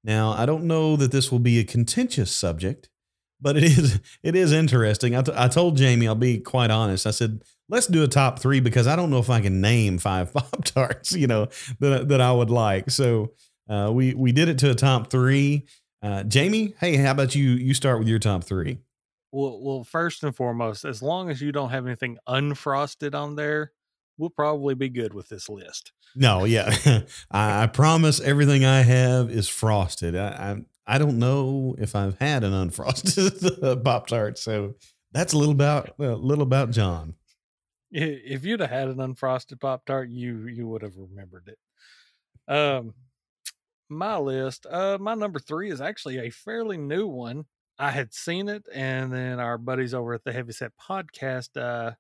Now, 0.05 0.31
I 0.31 0.47
don't 0.47 0.65
know 0.65 0.97
that 0.97 1.13
this 1.13 1.33
will 1.33 1.41
be 1.41 1.59
a 1.59 1.65
contentious 1.65 2.31
subject, 2.31 2.89
but 3.41 3.57
it 3.57 3.65
is 3.65 4.01
it 4.23 4.37
is 4.37 4.53
interesting. 4.53 5.17
I, 5.17 5.23
t- 5.23 5.33
I 5.35 5.49
told 5.49 5.77
Jamie, 5.77 6.07
I'll 6.07 6.15
be 6.15 6.39
quite 6.39 6.71
honest. 6.71 7.07
I 7.07 7.11
said, 7.11 7.43
let's 7.69 7.87
do 7.87 8.03
a 8.03 8.09
top 8.09 8.39
three 8.39 8.61
because 8.61 8.87
I 8.87 8.97
don't 8.97 9.11
know 9.11 9.19
if 9.19 9.29
I 9.29 9.41
can 9.41 9.61
name 9.61 9.99
five 9.99 10.33
Pop 10.35 10.65
Tarts, 10.65 11.13
you 11.13 11.27
know, 11.27 11.49
that, 11.81 12.09
that 12.09 12.21
I 12.21 12.33
would 12.33 12.51
like. 12.51 12.91
So 12.91 13.33
uh, 13.69 13.91
we 13.93 14.15
we 14.15 14.33
did 14.33 14.49
it 14.49 14.59
to 14.61 14.71
a 14.71 14.75
top 14.75 15.11
three. 15.11 15.67
Uh, 16.03 16.23
Jamie, 16.23 16.75
hey, 16.79 16.97
how 16.97 17.11
about 17.11 17.35
you? 17.35 17.51
You 17.51 17.75
start 17.75 17.99
with 17.99 18.09
your 18.09 18.21
top 18.21 18.45
three. 18.45 18.79
Well, 19.33 19.61
well, 19.61 19.85
first 19.85 20.23
and 20.23 20.35
foremost, 20.35 20.85
as 20.85 21.03
long 21.03 21.31
as 21.31 21.41
you 21.41 21.53
don't 21.53 21.71
have 21.71 21.87
anything 21.87 22.19
unfrosted 22.29 23.15
on 23.15 23.37
there, 23.37 23.73
we'll 24.19 24.31
probably 24.31 24.75
be 24.75 24.89
good 24.89 25.13
with 25.13 25.29
this 25.29 25.49
list. 25.49 25.93
No, 26.15 26.45
yeah, 26.45 26.75
I, 27.31 27.65
I, 27.65 27.67
promise 27.67 28.21
everything 28.21 28.65
I 28.65 28.83
have 28.83 29.31
is 29.31 29.49
frosted. 29.49 30.17
I, 30.17 30.29
I, 30.87 30.95
I 30.95 30.99
don't 30.99 31.19
know 31.19 31.75
if 31.79 31.95
I've 31.95 32.19
had 32.19 32.45
an 32.45 32.53
unfrosted 32.53 33.83
pop 33.85 34.07
tart, 34.07 34.39
so 34.39 34.75
that's 35.13 35.33
a 35.33 35.39
little 35.39 35.53
about 35.53 35.95
a 35.99 36.15
little 36.15 36.45
about 36.45 36.71
John. 36.71 37.15
If 37.91 38.45
you'd 38.45 38.61
have 38.61 38.71
had 38.71 38.89
an 38.89 38.97
unfrosted 38.97 39.61
pop 39.61 39.85
tart, 39.85 40.09
you 40.09 40.47
you 40.47 40.67
would 40.69 40.83
have 40.83 40.97
remembered 40.97 41.49
it. 41.49 42.53
Um, 42.53 42.95
my 43.89 44.19
list, 44.19 44.67
uh, 44.69 44.99
my 45.01 45.15
number 45.15 45.39
three 45.39 45.71
is 45.71 45.81
actually 45.81 46.19
a 46.19 46.31
fairly 46.31 46.77
new 46.77 47.07
one. 47.07 47.45
I 47.79 47.91
had 47.91 48.15
seen 48.15 48.49
it, 48.49 48.65
and 48.73 49.13
then 49.13 49.39
our 49.39 49.59
buddies 49.59 49.95
over 49.95 50.15
at 50.15 50.25
the 50.25 50.33
Heavyset 50.33 50.73
Podcast 50.81 51.57
uh, 51.61 51.93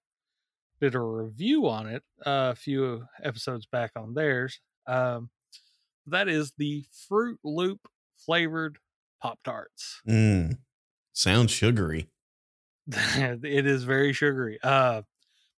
did 0.80 0.94
a 0.94 1.00
review 1.00 1.68
on 1.68 1.86
it 1.86 2.02
uh, 2.24 2.52
a 2.52 2.54
few 2.54 3.04
episodes 3.22 3.66
back 3.66 3.92
on 3.96 4.14
theirs. 4.14 4.60
Um, 4.86 5.30
that 6.06 6.28
is 6.28 6.52
the 6.56 6.84
Froot 7.10 7.36
Loop 7.44 7.88
flavored 8.16 8.78
Pop 9.20 9.38
Tarts. 9.44 10.00
Mm, 10.08 10.58
sounds 11.12 11.50
sugary. 11.50 12.08
it 12.88 13.66
is 13.66 13.84
very 13.84 14.12
sugary. 14.12 14.58
Uh, 14.62 15.02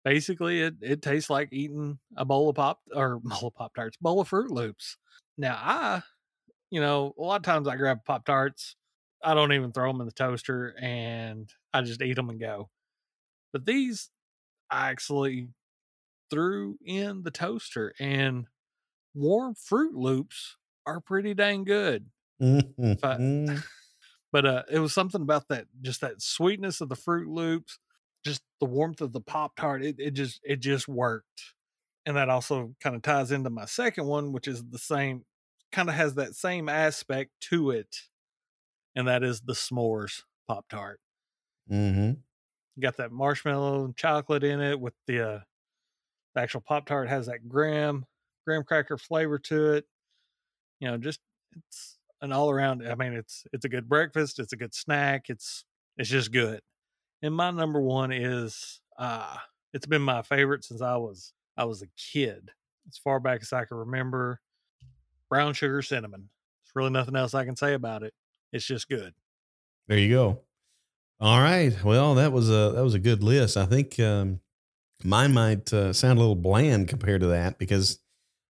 basically, 0.05 0.62
it, 0.62 0.75
it 0.81 1.03
tastes 1.03 1.29
like 1.29 1.49
eating 1.53 1.99
a 2.17 2.25
bowl 2.25 2.49
of 2.49 2.57
pop 2.57 2.81
or 2.95 3.19
bowl 3.25 3.49
of 3.49 3.55
Pop 3.55 3.75
Tarts, 3.75 3.97
bowl 4.01 4.21
of 4.21 4.31
Froot 4.31 4.49
Loops. 4.49 4.97
Now, 5.37 5.59
I, 5.61 6.03
you 6.71 6.81
know, 6.81 7.14
a 7.19 7.23
lot 7.23 7.37
of 7.37 7.43
times 7.43 7.69
I 7.69 7.77
grab 7.77 8.05
Pop 8.05 8.25
Tarts 8.25 8.77
I 9.23 9.35
don't 9.35 9.53
even 9.53 9.73
throw 9.73 9.91
them 9.91 10.01
in 10.01 10.07
the 10.07 10.12
toaster 10.12 10.75
and 10.81 11.51
I 11.73 11.83
just 11.83 12.03
eat 12.03 12.14
them 12.14 12.31
and 12.31 12.41
go. 12.41 12.71
But 13.53 13.67
these 13.67 14.11
I 14.71 14.91
actually 14.91 15.49
threw 16.31 16.79
in 16.85 17.23
the 17.23 17.31
toaster 17.31 17.95
and 17.99 18.47
warm 19.14 19.55
Froot 19.55 19.95
Loops 19.95 20.57
are 20.87 21.01
pretty 21.01 21.35
dang 21.35 21.64
good. 21.64 22.07
Mm-hmm. 22.41 22.93
I, 23.03 23.59
but 24.33 24.47
uh, 24.47 24.62
it 24.71 24.79
was 24.79 24.93
something 24.93 25.23
about 25.23 25.49
that, 25.49 25.67
just 25.83 26.01
that 26.03 26.21
sweetness 26.21 26.81
of 26.81 26.89
the 26.89 26.97
Froot 26.97 27.27
Loops, 27.29 27.79
just 28.25 28.43
the 28.61 28.67
warmth 28.67 29.01
of 29.01 29.12
the 29.12 29.21
Pop 29.21 29.57
Tart. 29.57 29.85
It, 29.85 29.97
it 29.99 30.11
just 30.12 30.41
it 30.45 30.61
just 30.61 30.89
worked, 30.89 31.55
and 32.05 32.17
that 32.17 32.29
also 32.29 32.75
kind 32.83 32.95
of 32.95 33.03
ties 33.03 33.33
into 33.33 33.51
my 33.51 33.64
second 33.64 34.07
one, 34.07 34.33
which 34.33 34.49
is 34.49 34.64
the 34.64 34.79
same, 34.79 35.25
kind 35.73 35.89
of 35.89 35.95
has 35.95 36.14
that 36.14 36.35
same 36.35 36.69
aspect 36.69 37.31
to 37.51 37.71
it 37.71 37.97
and 38.97 39.07
that 39.07 39.22
is 39.22 39.42
the 39.42 39.53
s'mores 39.53 40.22
pop 40.49 40.66
tart. 40.68 40.99
Mm-hmm. 41.70 42.12
got 42.80 42.97
that 42.97 43.12
marshmallow 43.12 43.84
and 43.84 43.97
chocolate 43.97 44.44
in 44.44 44.61
it 44.61 44.80
with 44.80 44.94
the, 45.07 45.28
uh, 45.28 45.40
the 46.34 46.40
actual 46.40 46.61
pop 46.61 46.86
tart 46.86 47.09
has 47.09 47.26
that 47.26 47.49
graham 47.49 48.07
graham 48.47 48.62
cracker 48.62 48.97
flavor 48.97 49.38
to 49.38 49.72
it. 49.74 49.84
You 50.80 50.88
know, 50.88 50.99
just 50.99 51.20
it's 51.57 51.99
an 52.20 52.32
all 52.32 52.51
around. 52.51 52.86
I 52.86 52.94
mean, 52.94 53.12
it's 53.12 53.44
it's 53.53 53.64
a 53.64 53.68
good 53.68 53.88
breakfast. 53.88 54.38
It's 54.38 54.53
a 54.53 54.57
good 54.57 54.74
snack. 54.74 55.26
It's 55.28 55.64
it's 55.97 56.09
just 56.09 56.32
good. 56.32 56.61
And 57.22 57.34
my 57.34 57.51
number 57.51 57.80
one 57.80 58.12
is 58.12 58.80
uh 58.99 59.36
it's 59.72 59.86
been 59.86 60.03
my 60.03 60.22
favorite 60.22 60.64
since 60.64 60.80
I 60.80 60.97
was 60.97 61.32
I 61.57 61.64
was 61.64 61.82
a 61.82 61.88
kid. 61.97 62.51
As 62.88 62.99
far 62.99 63.18
back 63.18 63.40
as 63.42 63.53
I 63.53 63.64
can 63.64 63.78
remember, 63.78 64.40
brown 65.28 65.55
sugar 65.55 65.82
cinnamon. 65.82 66.28
There's 66.62 66.76
really 66.76 66.90
nothing 66.90 67.16
else 67.16 67.34
I 67.34 67.44
can 67.44 67.57
say 67.57 67.74
about 67.74 68.05
it. 68.05 68.14
It's 68.53 68.64
just 68.64 68.88
good. 68.88 69.14
There 69.88 69.99
you 69.99 70.11
go. 70.11 70.40
All 71.20 71.40
right. 71.40 71.72
Well, 71.82 72.14
that 72.16 72.32
was 72.32 72.51
a 72.51 72.72
that 72.74 72.84
was 72.84 72.94
a 72.94 72.99
good 72.99 73.22
list. 73.22 73.57
I 73.57 73.66
think 73.66 73.99
um, 74.01 74.40
mine 75.05 75.32
might 75.32 75.72
uh, 75.72 75.92
sound 75.92 76.18
a 76.18 76.20
little 76.20 76.36
bland 76.36 76.88
compared 76.88 77.22
to 77.22 77.28
that 77.28 77.59
because 77.59 77.99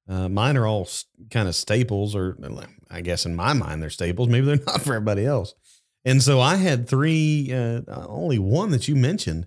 uh, 0.08 0.28
mine 0.28 0.56
are 0.56 0.66
all 0.66 0.88
kind 1.30 1.48
of 1.48 1.54
staples, 1.54 2.14
or 2.14 2.36
I 2.90 3.00
guess 3.00 3.26
in 3.26 3.34
my 3.34 3.52
mind 3.52 3.82
they're 3.82 3.90
staples. 3.90 4.28
Maybe 4.28 4.46
they're 4.46 4.56
not 4.66 4.82
for 4.82 4.94
everybody 4.94 5.26
else. 5.26 5.54
And 6.04 6.22
so 6.22 6.40
I 6.40 6.56
had 6.56 6.88
three, 6.88 7.52
uh, 7.52 7.82
only 7.88 8.38
one 8.38 8.70
that 8.70 8.86
you 8.86 8.94
mentioned, 8.94 9.46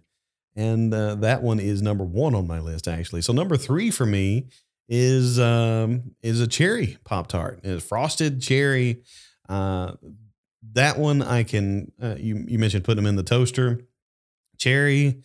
and 0.56 0.93
uh, 0.93 1.16
that 1.16 1.41
one 1.41 1.60
is 1.60 1.82
number 1.82 2.04
one 2.04 2.36
on 2.36 2.47
my 2.47 2.60
list 2.60 2.88
actually. 2.88 3.22
So 3.22 3.32
number 3.34 3.56
three 3.56 3.91
for 3.91 4.06
me 4.06 4.47
is 4.89 5.39
um, 5.39 6.16
is 6.22 6.41
a 6.41 6.47
cherry 6.47 6.97
pop 7.06 7.28
tart. 7.28 7.62
It's 7.64 7.86
frosted 7.86 8.41
cherry. 8.41 9.04
Uh, 9.47 9.93
that 10.74 10.97
one 10.97 11.22
I 11.22 11.43
can. 11.43 11.91
Uh, 12.01 12.16
you 12.18 12.43
you 12.47 12.60
mentioned 12.60 12.84
putting 12.84 13.03
them 13.03 13.10
in 13.10 13.16
the 13.16 13.24
toaster. 13.24 13.82
Cherry, 14.57 15.22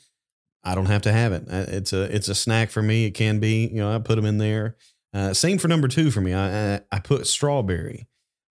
I 0.62 0.74
don't 0.74 0.87
have 0.87 1.03
to 1.03 1.12
have 1.12 1.32
it. 1.32 1.45
Uh, 1.51 1.66
it's 1.68 1.93
a 1.93 2.03
it's 2.14 2.28
a 2.28 2.35
snack 2.35 2.70
for 2.70 2.82
me. 2.82 3.05
It 3.07 3.12
can 3.12 3.41
be. 3.41 3.66
You 3.66 3.80
know, 3.80 3.95
I 3.95 3.99
put 3.99 4.16
them 4.16 4.26
in 4.26 4.39
there. 4.39 4.76
Uh, 5.12 5.32
same 5.32 5.59
for 5.59 5.68
number 5.68 5.89
two 5.89 6.11
for 6.11 6.20
me. 6.20 6.32
I, 6.32 6.74
I 6.74 6.80
I 6.93 6.99
put 7.01 7.26
strawberry. 7.26 8.07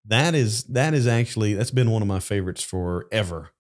That 0.06 0.36
is 0.36 0.64
that 0.66 0.94
is 0.94 1.08
actually 1.08 1.54
that's 1.54 1.72
been 1.72 1.90
one 1.90 2.02
of 2.02 2.08
my 2.08 2.20
favorites 2.20 2.64
forever, 2.64 3.52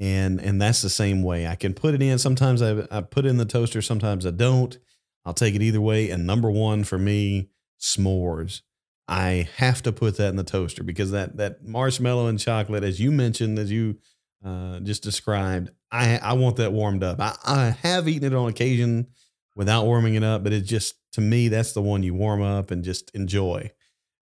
and 0.00 0.40
and 0.40 0.60
that's 0.60 0.82
the 0.82 0.90
same 0.90 1.22
way. 1.22 1.46
I 1.46 1.54
can 1.54 1.74
put 1.74 1.94
it 1.94 2.02
in. 2.02 2.18
Sometimes 2.18 2.62
I 2.62 2.86
I 2.90 3.02
put 3.02 3.26
it 3.26 3.28
in 3.28 3.36
the 3.36 3.44
toaster. 3.44 3.82
Sometimes 3.82 4.26
I 4.26 4.30
don't. 4.30 4.78
I'll 5.26 5.34
take 5.34 5.54
it 5.54 5.62
either 5.62 5.80
way. 5.80 6.10
And 6.10 6.26
number 6.26 6.50
one 6.50 6.84
for 6.84 6.98
me, 6.98 7.48
s'mores. 7.80 8.62
I 9.06 9.48
have 9.56 9.82
to 9.82 9.92
put 9.92 10.16
that 10.16 10.28
in 10.28 10.36
the 10.36 10.44
toaster 10.44 10.82
because 10.82 11.10
that 11.10 11.36
that 11.36 11.64
marshmallow 11.64 12.26
and 12.26 12.38
chocolate, 12.38 12.84
as 12.84 13.00
you 13.00 13.10
mentioned, 13.10 13.58
as 13.58 13.70
you 13.70 13.98
uh, 14.44 14.80
just 14.80 15.02
described, 15.02 15.70
I 15.90 16.18
I 16.18 16.32
want 16.34 16.56
that 16.56 16.72
warmed 16.72 17.02
up. 17.02 17.20
I, 17.20 17.36
I 17.44 17.70
have 17.82 18.08
eaten 18.08 18.32
it 18.32 18.36
on 18.36 18.48
occasion 18.48 19.08
without 19.54 19.84
warming 19.84 20.14
it 20.14 20.24
up, 20.24 20.42
but 20.42 20.52
it's 20.52 20.68
just 20.68 20.96
to 21.12 21.20
me 21.20 21.48
that's 21.48 21.72
the 21.72 21.82
one 21.82 22.02
you 22.02 22.14
warm 22.14 22.42
up 22.42 22.70
and 22.70 22.82
just 22.82 23.10
enjoy. 23.14 23.70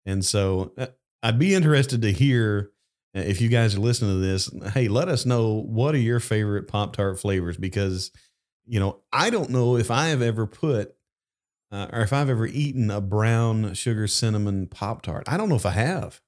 And 0.04 0.24
so 0.24 0.72
uh, 0.76 0.88
I'd 1.22 1.38
be 1.38 1.54
interested 1.54 2.02
to 2.02 2.12
hear 2.12 2.70
uh, 3.16 3.20
if 3.20 3.40
you 3.40 3.48
guys 3.48 3.76
are 3.76 3.80
listening 3.80 4.20
to 4.20 4.26
this. 4.26 4.50
Hey, 4.72 4.88
let 4.88 5.08
us 5.08 5.24
know 5.24 5.62
what 5.66 5.94
are 5.94 5.98
your 5.98 6.20
favorite 6.20 6.66
Pop 6.66 6.94
Tart 6.94 7.20
flavors 7.20 7.56
because 7.56 8.10
you 8.66 8.80
know 8.80 9.00
I 9.12 9.30
don't 9.30 9.50
know 9.50 9.76
if 9.76 9.92
I 9.92 10.08
have 10.08 10.22
ever 10.22 10.46
put 10.46 10.96
uh, 11.72 11.88
or 11.92 12.02
if 12.02 12.12
I've 12.12 12.28
ever 12.28 12.46
eaten 12.46 12.90
a 12.90 13.00
brown 13.00 13.72
sugar 13.74 14.06
cinnamon 14.06 14.66
Pop 14.66 15.02
Tart. 15.02 15.24
I 15.26 15.36
don't 15.36 15.48
know 15.48 15.56
if 15.56 15.66
I 15.66 15.70
have. 15.70 16.20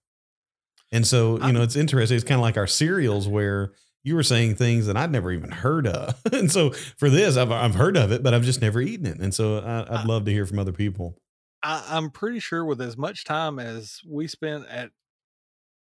And 0.90 1.07
so, 1.07 1.45
you 1.45 1.53
know, 1.53 1.62
it's 1.62 1.76
interesting. 1.76 2.16
It's 2.16 2.24
kind 2.24 2.38
of 2.38 2.42
like 2.42 2.57
our 2.57 2.66
cereals 2.66 3.28
where 3.28 3.72
you 4.05 4.14
were 4.14 4.22
saying 4.22 4.55
things 4.55 4.86
that 4.86 4.97
I'd 4.97 5.11
never 5.11 5.32
even 5.32 5.51
heard 5.51 5.86
of. 5.86 6.20
and 6.32 6.51
so 6.51 6.70
for 6.70 7.11
this, 7.11 7.36
I've, 7.36 7.51
I've 7.51 7.74
heard 7.74 7.97
of 7.97 8.12
it, 8.12 8.22
but 8.22 8.32
I've 8.32 8.45
just 8.45 8.61
never 8.61 8.80
eaten 8.80 9.07
it. 9.07 9.18
And 9.18 9.34
so 9.34 9.59
I, 9.59 9.99
would 9.99 10.07
love 10.07 10.24
to 10.26 10.30
hear 10.30 10.47
from 10.47 10.59
other 10.59 10.72
people. 10.72 11.16
I, 11.62 11.84
I'm 11.88 12.11
pretty 12.11 12.38
sure 12.38 12.64
with 12.64 12.80
as 12.80 12.97
much 12.97 13.24
time 13.24 13.59
as 13.59 14.01
we 14.09 14.28
spent 14.28 14.66
at 14.68 14.90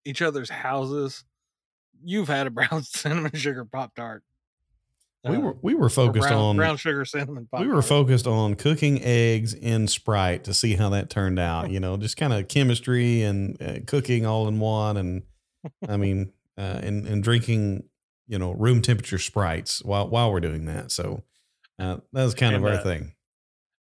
each 0.06 0.22
other's 0.22 0.50
houses, 0.50 1.24
you've 2.04 2.30
had 2.30 2.48
a 2.48 2.52
brown 2.52 2.84
cinnamon 2.84 3.36
sugar 3.36 3.66
Pop 3.66 3.96
Tart 3.96 4.24
we 5.24 5.38
were 5.38 5.56
we 5.62 5.74
were 5.76 5.90
focused 5.90 6.28
brown, 6.28 6.42
on 6.42 6.56
brown 6.56 6.78
sugar 6.78 7.06
cinnamon. 7.06 7.48
Pop 7.52 7.62
we 7.62 7.68
were 7.68 7.82
focused 7.82 8.26
on 8.26 8.56
cooking 8.56 9.02
eggs 9.04 9.54
in 9.54 9.88
Sprite 9.88 10.44
to 10.46 10.54
see 10.54 10.76
how 10.76 10.90
that 10.90 11.10
turned 11.10 11.40
out. 11.40 11.70
You 11.70 11.80
know, 11.80 11.98
just 11.98 12.18
kind 12.18 12.34
of 12.34 12.48
chemistry 12.48 13.22
and 13.22 13.62
uh, 13.62 13.80
cooking 13.86 14.26
all 14.26 14.48
in 14.48 14.60
one, 14.60 14.98
and 14.98 15.24
I 15.88 15.98
mean, 15.98 16.34
uh, 16.58 16.80
and 16.82 17.08
and 17.08 17.24
drinking, 17.24 17.84
you 18.28 18.40
know 18.40 18.52
room 18.52 18.82
temperature 18.82 19.20
sprites 19.20 19.84
while 19.84 20.08
while 20.08 20.32
we're 20.32 20.40
doing 20.40 20.66
that. 20.66 20.92
So 20.92 21.24
uh, 21.78 21.98
that 22.14 22.24
was 22.24 22.34
kind 22.34 22.56
And, 22.56 22.66
of 22.66 22.72
our 22.72 22.80
uh, 22.80 22.84
thing. 22.84 23.14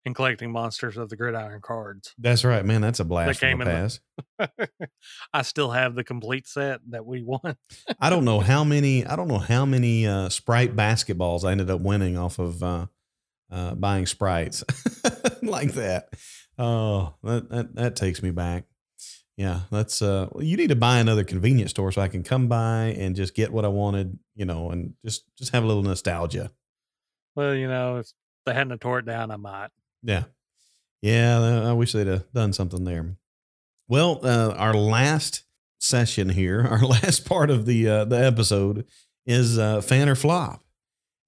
And 0.06 0.16
collecting 0.16 0.52
monsters 0.52 0.96
of 0.96 1.10
the 1.10 1.18
gridiron 1.18 1.60
cards. 1.62 2.16
That's 2.18 2.46
right, 2.46 2.66
man. 2.66 2.80
That's 2.80 3.02
a 3.02 3.04
blast 3.06 3.40
that 3.42 3.46
came 3.46 3.58
from 3.58 3.68
the 3.68 3.76
in 3.76 3.90
the- 4.38 4.48
past. 4.48 4.90
I 5.34 5.42
still 5.42 5.72
have 5.72 5.94
the 5.94 6.06
complete 6.06 6.48
set 6.48 6.80
that 6.90 7.06
we 7.06 7.22
won. 7.22 7.58
I 8.00 8.10
don't 8.10 8.24
know 8.24 8.40
how 8.40 8.64
many. 8.64 9.06
I 9.06 9.16
don't 9.18 9.28
know 9.28 9.40
how 9.40 9.66
many 9.66 10.08
uh, 10.08 10.30
Sprite 10.30 10.76
basketballs 10.76 11.44
I 11.44 11.52
ended 11.52 11.70
up 11.70 11.82
winning 11.82 12.18
off 12.18 12.40
of 12.40 12.64
uh, 12.64 12.86
uh, 13.52 13.76
buying 13.76 14.06
sprites 14.06 14.64
like 15.42 15.74
that. 15.74 16.10
Oh, 16.58 17.16
that, 17.24 17.50
that 17.50 17.76
that 17.76 17.96
takes 17.98 18.24
me 18.24 18.32
back. 18.32 18.64
Yeah, 19.36 19.62
that's. 19.70 20.02
Uh, 20.02 20.28
you 20.40 20.56
need 20.58 20.70
to 20.70 20.76
buy 20.76 21.00
another 21.00 21.24
convenience 21.26 21.72
store 21.72 21.92
so 21.92 22.02
I 22.02 22.08
can 22.08 22.24
come 22.24 22.48
by 22.48 22.96
and 22.98 23.16
just 23.18 23.36
get 23.36 23.52
what 23.52 23.66
I 23.66 23.70
wanted. 23.70 24.18
You 24.36 24.46
know, 24.46 24.72
and 24.72 24.94
just 25.04 25.24
just 25.38 25.52
have 25.52 25.64
a 25.64 25.68
little 25.68 25.84
nostalgia. 25.84 26.52
Well, 27.36 27.54
you 27.54 27.68
know, 27.68 27.98
if 27.98 28.08
they 28.46 28.54
hadn't 28.54 28.80
tore 28.80 29.00
it 29.00 29.06
down, 29.06 29.30
I 29.32 29.36
might. 29.36 29.70
Yeah. 30.04 30.24
Yeah. 31.02 31.66
I 31.70 31.74
wish 31.74 31.94
they'd 31.94 32.08
have 32.08 32.32
done 32.34 32.54
something 32.54 32.84
there. 32.84 33.16
Well, 33.88 34.20
uh, 34.24 34.54
our 34.56 34.74
last 34.74 35.44
session 35.80 36.30
here, 36.30 36.62
our 36.70 36.82
last 36.82 37.26
part 37.26 37.50
of 37.50 37.66
the 37.66 37.88
uh, 37.88 38.06
the 38.06 38.24
episode 38.24 38.86
is 39.26 39.58
uh, 39.58 39.82
fan 39.82 40.10
or 40.10 40.16
flop. 40.16 40.64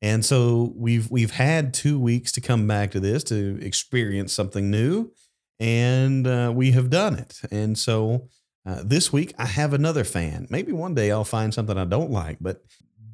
And 0.02 0.26
so 0.26 0.74
we've 0.76 1.10
we've 1.12 1.32
had 1.32 1.74
two 1.74 2.00
weeks 2.00 2.32
to 2.34 2.42
come 2.42 2.68
back 2.68 2.92
to 2.92 3.00
this 3.00 3.24
to 3.26 3.60
experience 3.62 4.34
something 4.34 4.72
new, 4.72 5.12
and 5.60 6.26
uh, 6.26 6.52
we 6.56 6.72
have 6.72 6.90
done 6.90 7.16
it. 7.16 7.40
And 7.52 7.78
so 7.78 8.28
uh, 8.66 8.82
this 8.84 9.14
week 9.14 9.34
I 9.38 9.46
have 9.46 9.74
another 9.74 10.04
fan. 10.04 10.48
Maybe 10.50 10.72
one 10.72 10.96
day 10.96 11.12
I'll 11.12 11.24
find 11.24 11.54
something 11.54 11.78
I 11.78 11.86
don't 11.86 12.10
like, 12.10 12.38
but 12.42 12.64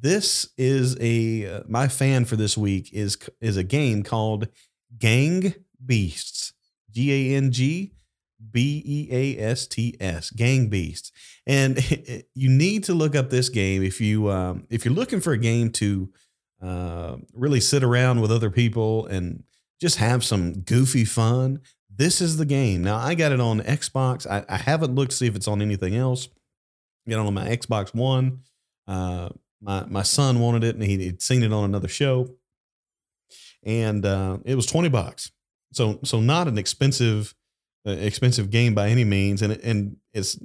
this 0.00 0.48
is 0.56 0.96
a 1.00 1.46
uh, 1.46 1.62
my 1.68 1.88
fan 1.88 2.24
for 2.24 2.36
this 2.36 2.56
week 2.56 2.90
is 2.92 3.18
is 3.40 3.58
a 3.58 3.64
game 3.64 4.02
called 4.02 4.48
Gang 4.96 5.54
Beasts. 5.84 6.52
G 6.90 7.12
A 7.12 7.36
N 7.36 7.50
G 7.52 7.92
B 8.50 8.82
E 8.84 9.08
A 9.10 9.42
S 9.50 9.66
T 9.66 9.96
S. 10.00 10.30
Gang 10.30 10.68
Beasts. 10.68 11.12
And 11.46 11.78
you 12.34 12.48
need 12.48 12.84
to 12.84 12.94
look 12.94 13.14
up 13.14 13.30
this 13.30 13.48
game 13.48 13.82
if 13.82 14.00
you 14.00 14.30
um, 14.30 14.66
if 14.70 14.84
you're 14.84 14.94
looking 14.94 15.20
for 15.20 15.32
a 15.32 15.38
game 15.38 15.70
to 15.72 16.10
uh, 16.62 17.16
really 17.32 17.60
sit 17.60 17.82
around 17.82 18.20
with 18.20 18.32
other 18.32 18.50
people 18.50 19.06
and 19.06 19.44
just 19.80 19.98
have 19.98 20.24
some 20.24 20.60
goofy 20.60 21.04
fun. 21.04 21.60
This 21.94 22.20
is 22.20 22.36
the 22.36 22.46
game. 22.46 22.82
Now 22.82 22.96
I 22.96 23.14
got 23.14 23.32
it 23.32 23.40
on 23.40 23.60
Xbox. 23.60 24.26
I, 24.26 24.44
I 24.48 24.56
haven't 24.56 24.94
looked 24.94 25.10
to 25.12 25.16
see 25.16 25.26
if 25.26 25.36
it's 25.36 25.48
on 25.48 25.60
anything 25.62 25.96
else. 25.96 26.28
Get 27.08 27.18
on 27.18 27.32
my 27.34 27.48
Xbox 27.48 27.94
One. 27.94 28.40
Uh, 28.86 29.30
my 29.60 29.84
my 29.86 30.02
son 30.02 30.40
wanted 30.40 30.64
it 30.64 30.74
and 30.74 30.84
he, 30.84 30.96
he'd 30.98 31.22
seen 31.22 31.42
it 31.42 31.52
on 31.52 31.64
another 31.64 31.88
show, 31.88 32.28
and 33.68 34.04
uh, 34.04 34.38
it 34.44 34.56
was 34.56 34.66
twenty 34.66 34.88
bucks. 34.88 35.30
So 35.72 36.00
so 36.02 36.20
not 36.20 36.48
an 36.48 36.58
expensive 36.58 37.34
uh, 37.86 37.92
expensive 37.92 38.50
game 38.50 38.74
by 38.74 38.88
any 38.88 39.04
means, 39.04 39.42
and 39.42 39.52
and 39.52 39.96
it's 40.12 40.38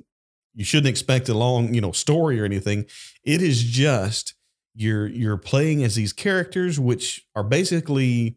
you 0.54 0.66
shouldn't 0.66 0.90
expect 0.90 1.30
a 1.30 1.34
long 1.34 1.74
you 1.74 1.82
know 1.82 1.94
story 1.94 2.40
or 2.40 2.46
anything. 2.46 2.86
It 3.24 3.42
is 3.42 3.64
just 3.64 4.36
you're 4.76 5.08
you're 5.08 5.38
playing 5.38 5.84
as 5.84 5.96
these 5.96 6.14
characters, 6.14 6.80
which 6.80 7.26
are 7.34 7.44
basically 7.44 8.36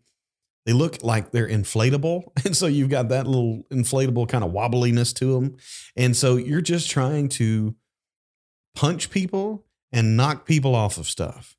they 0.67 0.73
look 0.73 1.03
like 1.03 1.33
they're 1.33 1.49
inflatable, 1.49 2.23
and 2.45 2.57
so 2.57 2.67
you've 2.67 2.89
got 2.89 3.09
that 3.09 3.27
little 3.27 3.65
inflatable 3.73 4.29
kind 4.29 4.45
of 4.45 4.53
wobbliness 4.53 5.13
to 5.17 5.35
them, 5.35 5.57
and 5.97 6.17
so 6.17 6.37
you're 6.37 6.61
just 6.61 6.89
trying 6.89 7.29
to 7.31 7.75
punch 8.77 9.11
people 9.11 9.65
and 9.91 10.17
knock 10.17 10.47
people 10.47 10.77
off 10.77 10.97
of 10.97 11.09
stuff. 11.09 11.56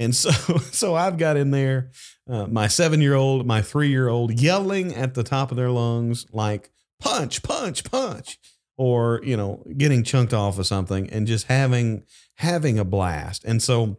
And 0.00 0.16
so, 0.16 0.30
so 0.72 0.96
I've 0.96 1.18
got 1.18 1.36
in 1.36 1.52
there 1.52 1.90
uh, 2.28 2.46
my 2.46 2.66
seven 2.66 3.00
year 3.00 3.14
old, 3.14 3.46
my 3.46 3.62
three 3.62 3.90
year 3.90 4.08
old 4.08 4.32
yelling 4.40 4.94
at 4.94 5.14
the 5.14 5.22
top 5.22 5.52
of 5.52 5.56
their 5.56 5.70
lungs, 5.70 6.26
like 6.32 6.70
punch, 6.98 7.42
punch, 7.42 7.84
punch, 7.84 8.38
or, 8.76 9.20
you 9.22 9.36
know, 9.36 9.62
getting 9.76 10.02
chunked 10.02 10.32
off 10.32 10.58
of 10.58 10.66
something 10.66 11.08
and 11.10 11.26
just 11.26 11.46
having, 11.46 12.02
having 12.36 12.78
a 12.78 12.84
blast. 12.84 13.44
And 13.44 13.62
so 13.62 13.98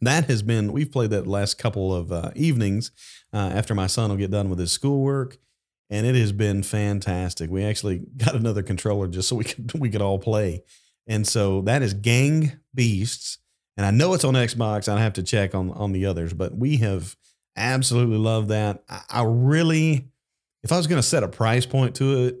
that 0.00 0.24
has 0.26 0.42
been, 0.42 0.72
we've 0.72 0.90
played 0.90 1.10
that 1.10 1.26
last 1.26 1.58
couple 1.58 1.94
of 1.94 2.10
uh, 2.10 2.30
evenings 2.34 2.90
uh, 3.32 3.50
after 3.54 3.74
my 3.74 3.86
son 3.86 4.10
will 4.10 4.16
get 4.16 4.30
done 4.30 4.48
with 4.48 4.58
his 4.58 4.72
schoolwork. 4.72 5.36
And 5.90 6.06
it 6.06 6.14
has 6.14 6.32
been 6.32 6.62
fantastic. 6.62 7.50
We 7.50 7.64
actually 7.64 7.98
got 8.16 8.34
another 8.34 8.62
controller 8.62 9.08
just 9.08 9.28
so 9.28 9.36
we 9.36 9.44
could, 9.44 9.72
we 9.78 9.90
could 9.90 10.02
all 10.02 10.18
play. 10.18 10.64
And 11.06 11.26
so 11.26 11.60
that 11.62 11.82
is 11.82 11.92
Gang 11.92 12.52
Beasts. 12.74 13.38
And 13.76 13.84
I 13.84 13.90
know 13.90 14.14
it's 14.14 14.24
on 14.24 14.34
Xbox. 14.34 14.88
I'd 14.88 15.00
have 15.00 15.14
to 15.14 15.22
check 15.22 15.54
on 15.54 15.70
on 15.72 15.92
the 15.92 16.06
others, 16.06 16.32
but 16.32 16.56
we 16.56 16.76
have 16.78 17.16
absolutely 17.56 18.18
loved 18.18 18.48
that. 18.48 18.84
I, 18.88 19.00
I 19.10 19.24
really, 19.24 20.08
if 20.62 20.70
I 20.70 20.76
was 20.76 20.86
going 20.86 21.00
to 21.00 21.06
set 21.06 21.22
a 21.22 21.28
price 21.28 21.66
point 21.66 21.96
to 21.96 22.26
it, 22.26 22.36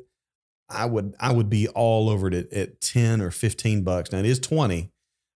I 0.68 0.86
would 0.86 1.14
I 1.18 1.32
would 1.32 1.50
be 1.50 1.68
all 1.68 2.08
over 2.08 2.28
it 2.28 2.34
at, 2.34 2.52
at 2.52 2.80
ten 2.80 3.20
or 3.20 3.30
fifteen 3.30 3.82
bucks. 3.82 4.12
Now 4.12 4.18
it 4.18 4.26
is 4.26 4.38
twenty, 4.38 4.90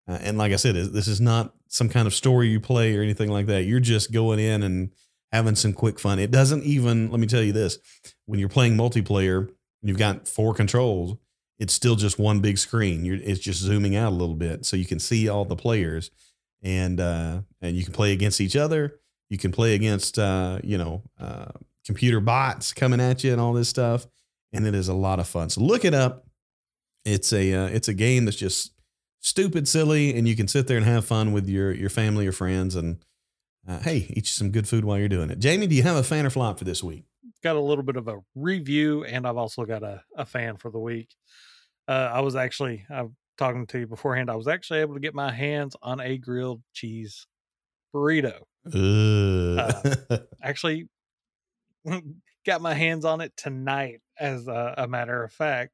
uh, 0.07 0.19
and 0.21 0.39
like 0.39 0.53
I 0.53 0.57
said, 0.57 0.75
this 0.75 1.09
is 1.09 1.21
not 1.21 1.55
some 1.69 1.89
kind 1.89 2.07
of 2.07 2.15
story 2.15 2.49
you 2.49 2.61
play 2.61 2.97
or 2.97 3.03
anything 3.03 3.31
like 3.31 3.47
that. 3.47 3.65
You're 3.65 3.81
just 3.81 4.13
going 4.13 4.39
in 4.39 4.63
and 4.63 4.91
having 5.33 5.55
some 5.55 5.73
quick 5.73 5.99
fun. 5.99 6.19
It 6.19 6.31
doesn't 6.31 6.63
even. 6.65 7.11
Let 7.11 7.21
me 7.21 7.27
tell 7.27 7.43
you 7.43 7.53
this: 7.53 7.79
when 8.27 8.41
you're 8.41 8.49
playing 8.49 8.77
multiplayer, 8.77 9.51
you've 9.83 9.99
got 9.99 10.29
four 10.29 10.55
controls 10.55 11.17
it's 11.59 11.75
still 11.75 11.97
just 11.97 12.19
one 12.19 12.41
big 12.41 12.59
screen. 12.59 13.05
You're, 13.05 13.17
it's 13.17 13.41
just 13.41 13.61
zooming 13.61 13.97
out 13.97 14.13
a 14.13 14.17
little 14.17 14.37
bit 14.37 14.65
so 14.65 14.77
you 14.77 14.87
can 14.87 14.99
see 14.99 15.29
all 15.29 15.45
the 15.45 15.57
players, 15.57 16.11
and 16.63 17.01
uh, 17.01 17.41
and 17.61 17.77
you 17.77 17.85
can 17.85 17.93
play 17.93 18.13
against 18.13 18.41
each 18.41 18.57
other. 18.57 19.01
You 19.29 19.39
can 19.39 19.53
play 19.53 19.75
against 19.75 20.19
uh, 20.19 20.61
you 20.63 20.79
know 20.79 21.03
uh, 21.21 21.53
computer 21.85 22.21
bots 22.21 22.73
coming 22.73 23.01
at 23.01 23.25
you 23.25 23.33
and 23.33 23.41
all 23.41 23.53
this 23.53 23.69
stuff, 23.69 24.07
and 24.53 24.67
it 24.67 24.75
is 24.75 24.89
a 24.89 24.95
lot 24.95 25.19
of 25.19 25.27
fun. 25.27 25.51
So 25.51 25.61
look 25.61 25.85
it 25.85 25.95
up. 25.95 26.27
It's 27.05 27.33
a 27.33 27.53
uh, 27.53 27.67
it's 27.67 27.89
a 27.89 27.95
game 27.95 28.25
that's 28.25 28.37
just 28.37 28.73
stupid 29.21 29.67
silly, 29.67 30.17
and 30.17 30.29
you 30.29 30.37
can 30.37 30.49
sit 30.49 30.69
there 30.69 30.77
and 30.77 30.87
have 30.87 31.05
fun 31.05 31.33
with 31.33 31.49
your 31.49 31.73
your 31.73 31.91
family 31.91 32.27
or 32.27 32.33
friends, 32.33 32.77
and 32.77 32.99
uh, 33.67 33.81
hey, 33.81 34.07
eat 34.11 34.17
you 34.17 34.25
some 34.25 34.51
good 34.51 34.69
food 34.69 34.85
while 34.85 34.99
you're 34.99 35.09
doing 35.09 35.31
it. 35.31 35.41
Jamie, 35.41 35.67
do 35.67 35.75
you 35.75 35.83
have 35.83 35.97
a 35.97 36.05
fan 36.05 36.25
or 36.25 36.31
flop 36.31 36.59
for 36.59 36.65
this 36.65 36.85
week? 36.85 37.05
got 37.43 37.57
a 37.57 37.61
little 37.61 37.85
bit 37.85 37.97
of 37.97 38.09
a 38.09 38.19
review 38.35 39.05
and 39.05 39.27
I've 39.27 39.37
also 39.37 39.65
got 39.65 39.83
a, 39.83 40.03
a 40.17 40.27
fan 40.27 40.57
for 40.57 40.71
the 40.71 40.79
week. 40.79 41.15
Uh, 41.89 42.11
I 42.13 42.21
was 42.21 42.37
actually, 42.37 42.85
I'm 42.91 43.17
talking 43.39 43.67
to 43.69 43.79
you 43.81 43.87
beforehand, 43.87 44.31
I 44.31 44.37
was 44.37 44.47
actually 44.47 44.81
able 44.81 44.95
to 44.95 45.01
get 45.01 45.15
my 45.15 45.33
hands 45.33 45.75
on 45.83 46.01
a 46.01 46.19
grilled 46.19 46.63
cheese 46.75 47.27
burrito. 47.95 48.43
Ugh. 48.75 50.21
Actually, 50.43 50.89
got 52.47 52.61
my 52.61 52.75
hands 52.75 53.05
on 53.05 53.21
it 53.23 53.33
tonight, 53.37 54.01
as 54.19 54.47
a, 54.49 54.75
a 54.79 54.89
matter 54.89 55.23
of 55.23 55.33
fact. 55.33 55.73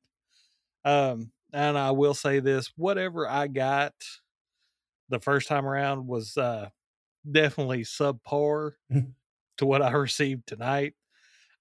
Um, 0.85 1.33
and 1.53 1.79
I 1.79 1.91
will 1.93 2.15
say 2.15 2.41
this 2.41 2.73
whatever 2.77 3.29
I 3.29 3.47
got 3.47 3.95
the 5.09 5.21
first 5.21 5.49
time 5.49 5.67
around 5.67 6.07
was 6.07 6.37
uh, 6.37 6.69
definitely 7.31 7.83
subpar 7.83 8.73
to 9.59 9.67
what 9.67 9.83
I 9.83 9.91
received 9.93 10.47
tonight. 10.47 10.95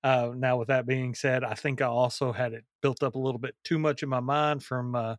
Uh, 0.04 0.34
now, 0.36 0.58
with 0.58 0.68
that 0.68 0.86
being 0.86 1.16
said, 1.16 1.44
I 1.44 1.54
think 1.54 1.82
I 1.82 1.86
also 1.86 2.34
had 2.34 2.54
it 2.54 2.66
built 2.82 3.04
up 3.04 3.16
a 3.16 3.20
little 3.20 3.40
bit 3.40 3.56
too 3.64 3.80
much 3.80 4.04
in 4.04 4.10
my 4.10 4.20
mind 4.20 4.64
from 4.64 4.96
uh, 4.96 5.16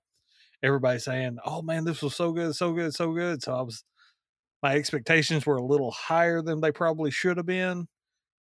everybody 0.63 0.99
saying, 1.01 1.39
"Oh 1.47 1.63
man, 1.63 1.85
this 1.85 2.03
was 2.03 2.17
so 2.17 2.33
good, 2.33 2.55
so 2.57 2.73
good, 2.75 2.95
so 2.95 3.13
good." 3.13 3.43
So 3.43 3.55
I 3.55 3.63
was, 3.63 3.85
my 4.63 4.75
expectations 4.77 5.47
were 5.47 5.57
a 5.57 5.65
little 5.65 5.93
higher 5.93 6.43
than 6.43 6.61
they 6.61 6.73
probably 6.73 7.11
should 7.11 7.37
have 7.39 7.47
been. 7.47 7.89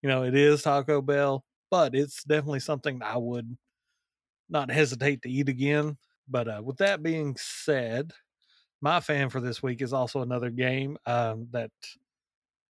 You 0.04 0.10
know, 0.10 0.24
it 0.24 0.36
is 0.36 0.64
Taco 0.64 1.02
Bell, 1.02 1.46
but 1.72 1.96
it's 1.96 2.24
definitely 2.26 2.62
something 2.62 3.02
I 3.04 3.18
would 3.18 3.58
not 4.50 4.72
hesitate 4.72 5.22
to 5.24 5.30
eat 5.30 5.50
again. 5.50 5.98
But 6.28 6.48
uh, 6.48 6.62
with 6.64 6.78
that 6.78 7.04
being 7.04 7.36
said, 7.38 8.14
my 8.82 9.00
fan 9.02 9.30
for 9.30 9.42
this 9.42 9.64
week 9.64 9.82
is 9.82 9.94
also 9.94 10.22
another 10.22 10.52
game 10.52 10.98
um, 11.06 11.48
that 11.52 11.72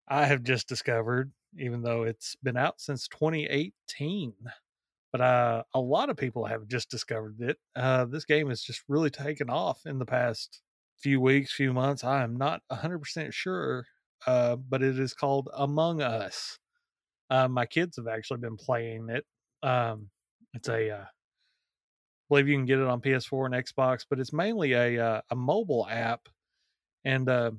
I 0.08 0.26
have 0.26 0.44
just 0.44 0.68
discovered, 0.68 1.32
even 1.60 1.82
though 1.82 2.04
it's 2.04 2.36
been 2.44 2.58
out 2.58 2.80
since 2.80 3.08
2018. 3.08 4.34
But 5.12 5.22
uh, 5.22 5.64
a 5.74 5.80
lot 5.80 6.10
of 6.10 6.18
people 6.18 6.46
have 6.46 6.68
just 6.68 6.90
discovered 6.90 7.40
it. 7.40 7.58
Uh, 7.76 8.06
this 8.06 8.26
game 8.26 8.50
has 8.50 8.64
just 8.64 8.82
really 8.88 9.12
taken 9.12 9.50
off 9.50 9.82
in 9.86 10.00
the 10.00 10.06
past 10.06 10.62
few 10.98 11.22
weeks, 11.22 11.54
few 11.54 11.74
months. 11.74 12.04
I 12.04 12.24
am 12.24 12.36
not 12.36 12.62
100% 12.72 13.32
sure, 13.32 13.86
uh, 14.26 14.56
but 14.56 14.82
it 14.82 14.98
is 14.98 15.14
called 15.14 15.50
Among 15.54 16.02
Us. 16.02 16.58
Uh, 17.30 17.48
my 17.48 17.66
kids 17.66 17.98
have 17.98 18.08
actually 18.08 18.40
been 18.40 18.58
playing 18.58 19.10
it. 19.10 19.26
Um, 19.62 20.10
it's 20.54 20.68
a, 20.68 20.90
uh, 20.90 21.04
I 21.04 22.26
believe 22.30 22.48
you 22.48 22.56
can 22.56 22.66
get 22.66 22.80
it 22.80 22.88
on 22.88 23.02
PS4 23.02 23.46
and 23.46 23.56
Xbox, 23.56 24.06
but 24.10 24.20
it's 24.20 24.34
mainly 24.34 24.74
a 24.74 25.04
uh, 25.04 25.22
a 25.30 25.36
mobile 25.36 25.88
app, 25.90 26.28
and 27.04 27.28
uh, 27.28 27.52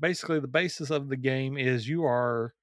basically 0.00 0.40
the 0.40 0.48
basis 0.48 0.90
of 0.90 1.08
the 1.08 1.16
game 1.16 1.56
is 1.56 1.88
you 1.88 2.04
are 2.04 2.54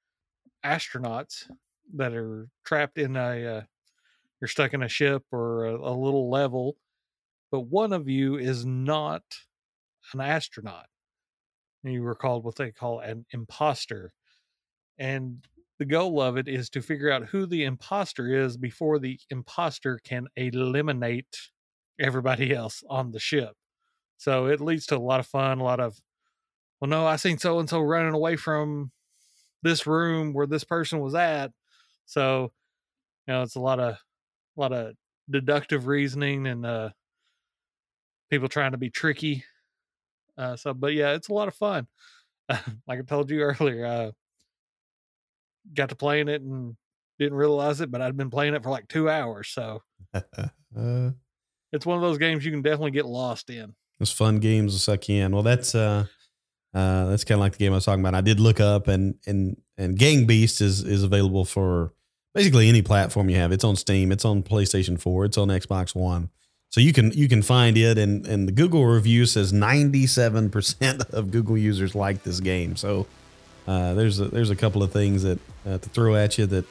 astronauts 0.66 1.50
that 1.96 2.14
are 2.14 2.48
trapped 2.66 2.98
in 2.98 3.16
a 3.16 3.46
uh, 3.46 3.62
you're 4.40 4.48
stuck 4.48 4.74
in 4.74 4.84
a 4.84 4.90
ship 4.90 5.24
or 5.32 5.66
a, 5.66 5.76
a 5.76 5.94
little 5.94 6.30
level 6.30 6.78
but 7.52 7.62
one 7.62 7.94
of 7.94 8.08
you 8.08 8.38
is 8.38 8.66
not 8.66 9.24
an 10.14 10.22
astronaut 10.22 10.88
you 11.84 12.04
were 12.04 12.16
called 12.16 12.44
what 12.44 12.56
they 12.56 12.72
call 12.72 13.00
an 13.00 13.26
imposter. 13.32 14.14
And 14.98 15.46
the 15.80 15.86
goal 15.86 16.22
of 16.22 16.38
it 16.38 16.48
is 16.48 16.70
to 16.72 16.82
figure 16.82 17.12
out 17.12 17.28
who 17.28 17.46
the 17.46 17.64
imposter 17.64 18.46
is 18.46 18.58
before 18.58 19.00
the 19.00 19.20
imposter 19.30 20.00
can 20.04 20.28
eliminate 20.36 21.50
everybody 22.00 22.54
else 22.54 22.84
on 22.90 23.12
the 23.12 23.20
ship. 23.20 23.54
So 24.18 24.46
it 24.46 24.62
leads 24.62 24.86
to 24.88 24.98
a 24.98 25.00
lot 25.00 25.20
of 25.20 25.26
fun, 25.26 25.60
a 25.60 25.64
lot 25.64 25.80
of, 25.80 25.98
well, 26.80 26.90
no, 26.90 27.08
I 27.08 27.16
seen 27.16 27.40
so 27.40 27.60
and 27.60 27.70
so 27.70 27.80
running 27.80 28.14
away 28.14 28.36
from 28.36 28.92
this 29.64 29.88
room 29.88 30.34
where 30.34 30.48
this 30.48 30.64
person 30.64 31.00
was 31.00 31.16
at. 31.16 31.52
So, 32.06 32.52
you 33.28 33.34
know, 33.34 33.44
it's 33.44 33.56
a 33.56 33.60
lot 33.60 33.80
of, 33.80 33.94
a 33.96 34.60
lot 34.60 34.74
of 34.74 34.94
deductive 35.30 35.88
reasoning 35.88 36.48
and 36.48 36.66
uh, 36.66 36.90
people 38.30 38.48
trying 38.48 38.72
to 38.72 38.78
be 38.78 38.90
tricky. 38.90 39.44
Uh, 40.38 40.56
so, 40.56 40.74
but 40.74 40.94
yeah, 40.94 41.14
it's 41.14 41.30
a 41.30 41.34
lot 41.34 41.48
of 41.48 41.56
fun. 41.56 41.88
like 42.50 43.00
I 43.00 43.02
told 43.06 43.30
you 43.30 43.42
earlier, 43.60 43.86
uh, 43.86 44.12
got 45.74 45.90
to 45.90 45.96
playing 45.96 46.28
it 46.28 46.42
and 46.42 46.76
didn't 47.20 47.38
realize 47.38 47.82
it, 47.82 47.92
but 47.92 48.02
I'd 48.02 48.18
been 48.18 48.32
playing 48.32 48.56
it 48.56 48.64
for 48.64 48.70
like 48.70 48.88
two 48.88 49.10
hours. 49.10 49.50
So 49.50 49.84
uh, 50.14 50.22
it's 51.72 51.86
one 51.86 51.98
of 51.98 52.02
those 52.02 52.18
games 52.18 52.44
you 52.44 52.52
can 52.52 52.62
definitely 52.62 52.92
get 52.92 53.06
lost 53.06 53.50
in. 53.50 53.74
Those 54.00 54.12
fun 54.12 54.40
games 54.40 54.82
suck 54.82 55.08
you 55.10 55.24
in. 55.24 55.32
Well, 55.32 55.44
that's 55.44 55.76
uh, 55.76 56.06
uh, 56.74 57.06
that's 57.08 57.24
kind 57.24 57.38
of 57.38 57.42
like 57.42 57.54
the 57.54 57.58
game 57.60 57.74
I 57.74 57.76
was 57.76 57.86
talking 57.86 58.02
about. 58.02 58.16
I 58.16 58.22
did 58.22 58.40
look 58.40 58.60
up 58.60 58.88
and 58.88 59.16
and 59.26 59.62
and 59.78 59.98
Gang 59.98 60.26
Beast 60.26 60.62
is 60.62 60.84
is 60.84 61.04
available 61.04 61.46
for 61.46 61.94
basically 62.34 62.70
any 62.70 62.82
platform 62.82 63.30
you 63.30 63.38
have. 63.38 63.52
It's 63.52 63.64
on 63.64 63.76
Steam, 63.76 64.12
it's 64.12 64.26
on 64.26 64.44
PlayStation 64.44 65.00
4, 65.00 65.26
it's 65.26 65.38
on 65.38 65.50
Xbox 65.50 65.96
One. 65.96 66.30
So 66.70 66.80
you 66.80 66.94
can 66.94 67.12
you 67.12 67.28
can 67.28 67.42
find 67.42 67.78
it 67.78 67.98
and 67.98 68.26
and 68.26 68.48
the 68.48 68.54
Google 68.54 68.86
review 68.86 69.26
says 69.26 69.52
97% 69.52 71.10
of 71.14 71.32
Google 71.32 71.58
users 71.58 71.96
like 71.96 72.24
this 72.24 72.40
game. 72.40 72.76
So 72.76 73.06
uh, 73.68 73.94
there's 73.94 74.20
a, 74.20 74.26
there's 74.26 74.50
a 74.50 74.56
couple 74.56 74.82
of 74.82 74.92
things 74.92 75.24
that 75.24 75.40
uh, 75.66 75.78
to 75.78 75.90
throw 75.90 76.16
at 76.16 76.38
you 76.38 76.46
that 76.48 76.66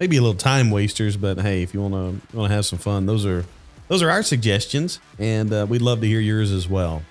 maybe 0.00 0.16
a 0.16 0.20
little 0.20 0.36
time 0.36 0.70
wasters, 0.70 1.16
but 1.16 1.40
hey, 1.40 1.62
if 1.62 1.72
you 1.72 1.80
want 1.80 1.94
to 1.94 2.36
want 2.36 2.50
to 2.50 2.54
have 2.54 2.66
some 2.66 2.78
fun, 2.78 3.06
those 3.06 3.24
are 3.24 3.44
those 3.88 4.02
are 4.02 4.10
our 4.10 4.22
suggestions, 4.22 4.98
and 5.18 5.52
uh, 5.52 5.66
we'd 5.68 5.82
love 5.82 6.00
to 6.00 6.06
hear 6.06 6.20
yours 6.20 6.50
as 6.50 6.68
well. 6.68 7.02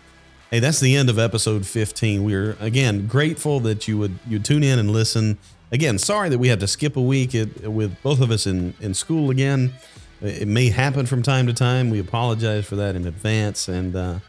Hey, 0.54 0.60
that's 0.60 0.80
the 0.80 0.96
end 0.96 1.10
of 1.10 1.18
episode 1.18 1.66
15. 1.66 2.24
We're 2.24 2.56
again 2.60 3.08
grateful 3.08 3.60
that 3.62 3.88
you 3.88 3.98
would 3.98 4.20
you 4.28 4.38
tune 4.38 4.62
in 4.62 4.78
and 4.78 4.92
listen. 4.92 5.40
Again, 5.72 5.98
sorry 5.98 6.30
that 6.30 6.38
we 6.38 6.48
had 6.48 6.60
to 6.60 6.68
skip 6.68 6.96
a 6.96 7.02
week 7.02 7.34
it, 7.34 7.68
with 7.68 8.00
both 8.04 8.22
of 8.22 8.30
us 8.30 8.46
in 8.46 8.76
in 8.80 8.94
school 8.94 9.32
again. 9.32 9.74
It 10.22 10.48
may 10.48 10.70
happen 10.70 11.08
from 11.08 11.24
time 11.24 11.48
to 11.48 11.54
time. 11.54 11.90
We 11.90 11.98
apologize 11.98 12.68
for 12.68 12.76
that 12.76 12.96
in 12.96 13.08
advance, 13.08 13.68
and 13.68 13.96
uh, 13.96 14.20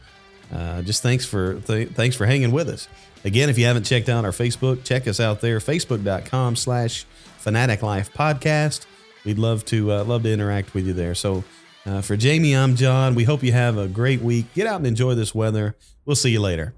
uh, 0.50 0.80
just 0.80 1.02
thanks 1.02 1.26
for 1.26 1.60
th- 1.60 1.90
thanks 1.90 2.16
for 2.16 2.24
hanging 2.24 2.52
with 2.52 2.70
us. 2.70 2.88
Again, 3.22 3.50
if 3.50 3.58
you 3.58 3.66
haven't 3.66 3.84
checked 3.84 4.08
out 4.08 4.24
our 4.24 4.30
Facebook, 4.30 4.82
check 4.82 5.06
us 5.06 5.20
out 5.20 5.42
there, 5.42 5.58
facebook.com 5.58 6.56
slash 6.56 7.04
fanatic 7.36 7.82
life 7.82 8.10
podcast. 8.14 8.86
We'd 9.26 9.38
love 9.38 9.66
to 9.66 9.92
uh, 9.92 10.04
love 10.04 10.22
to 10.22 10.32
interact 10.32 10.72
with 10.72 10.86
you 10.86 10.94
there. 10.94 11.14
So 11.14 11.44
uh, 11.86 12.00
for 12.00 12.16
Jamie, 12.16 12.56
I'm 12.56 12.76
John. 12.76 13.14
We 13.14 13.24
hope 13.24 13.42
you 13.42 13.52
have 13.52 13.78
a 13.78 13.88
great 13.88 14.20
week. 14.20 14.52
Get 14.54 14.66
out 14.66 14.76
and 14.76 14.86
enjoy 14.86 15.14
this 15.14 15.34
weather. 15.34 15.76
We'll 16.04 16.16
see 16.16 16.30
you 16.30 16.40
later. 16.40 16.74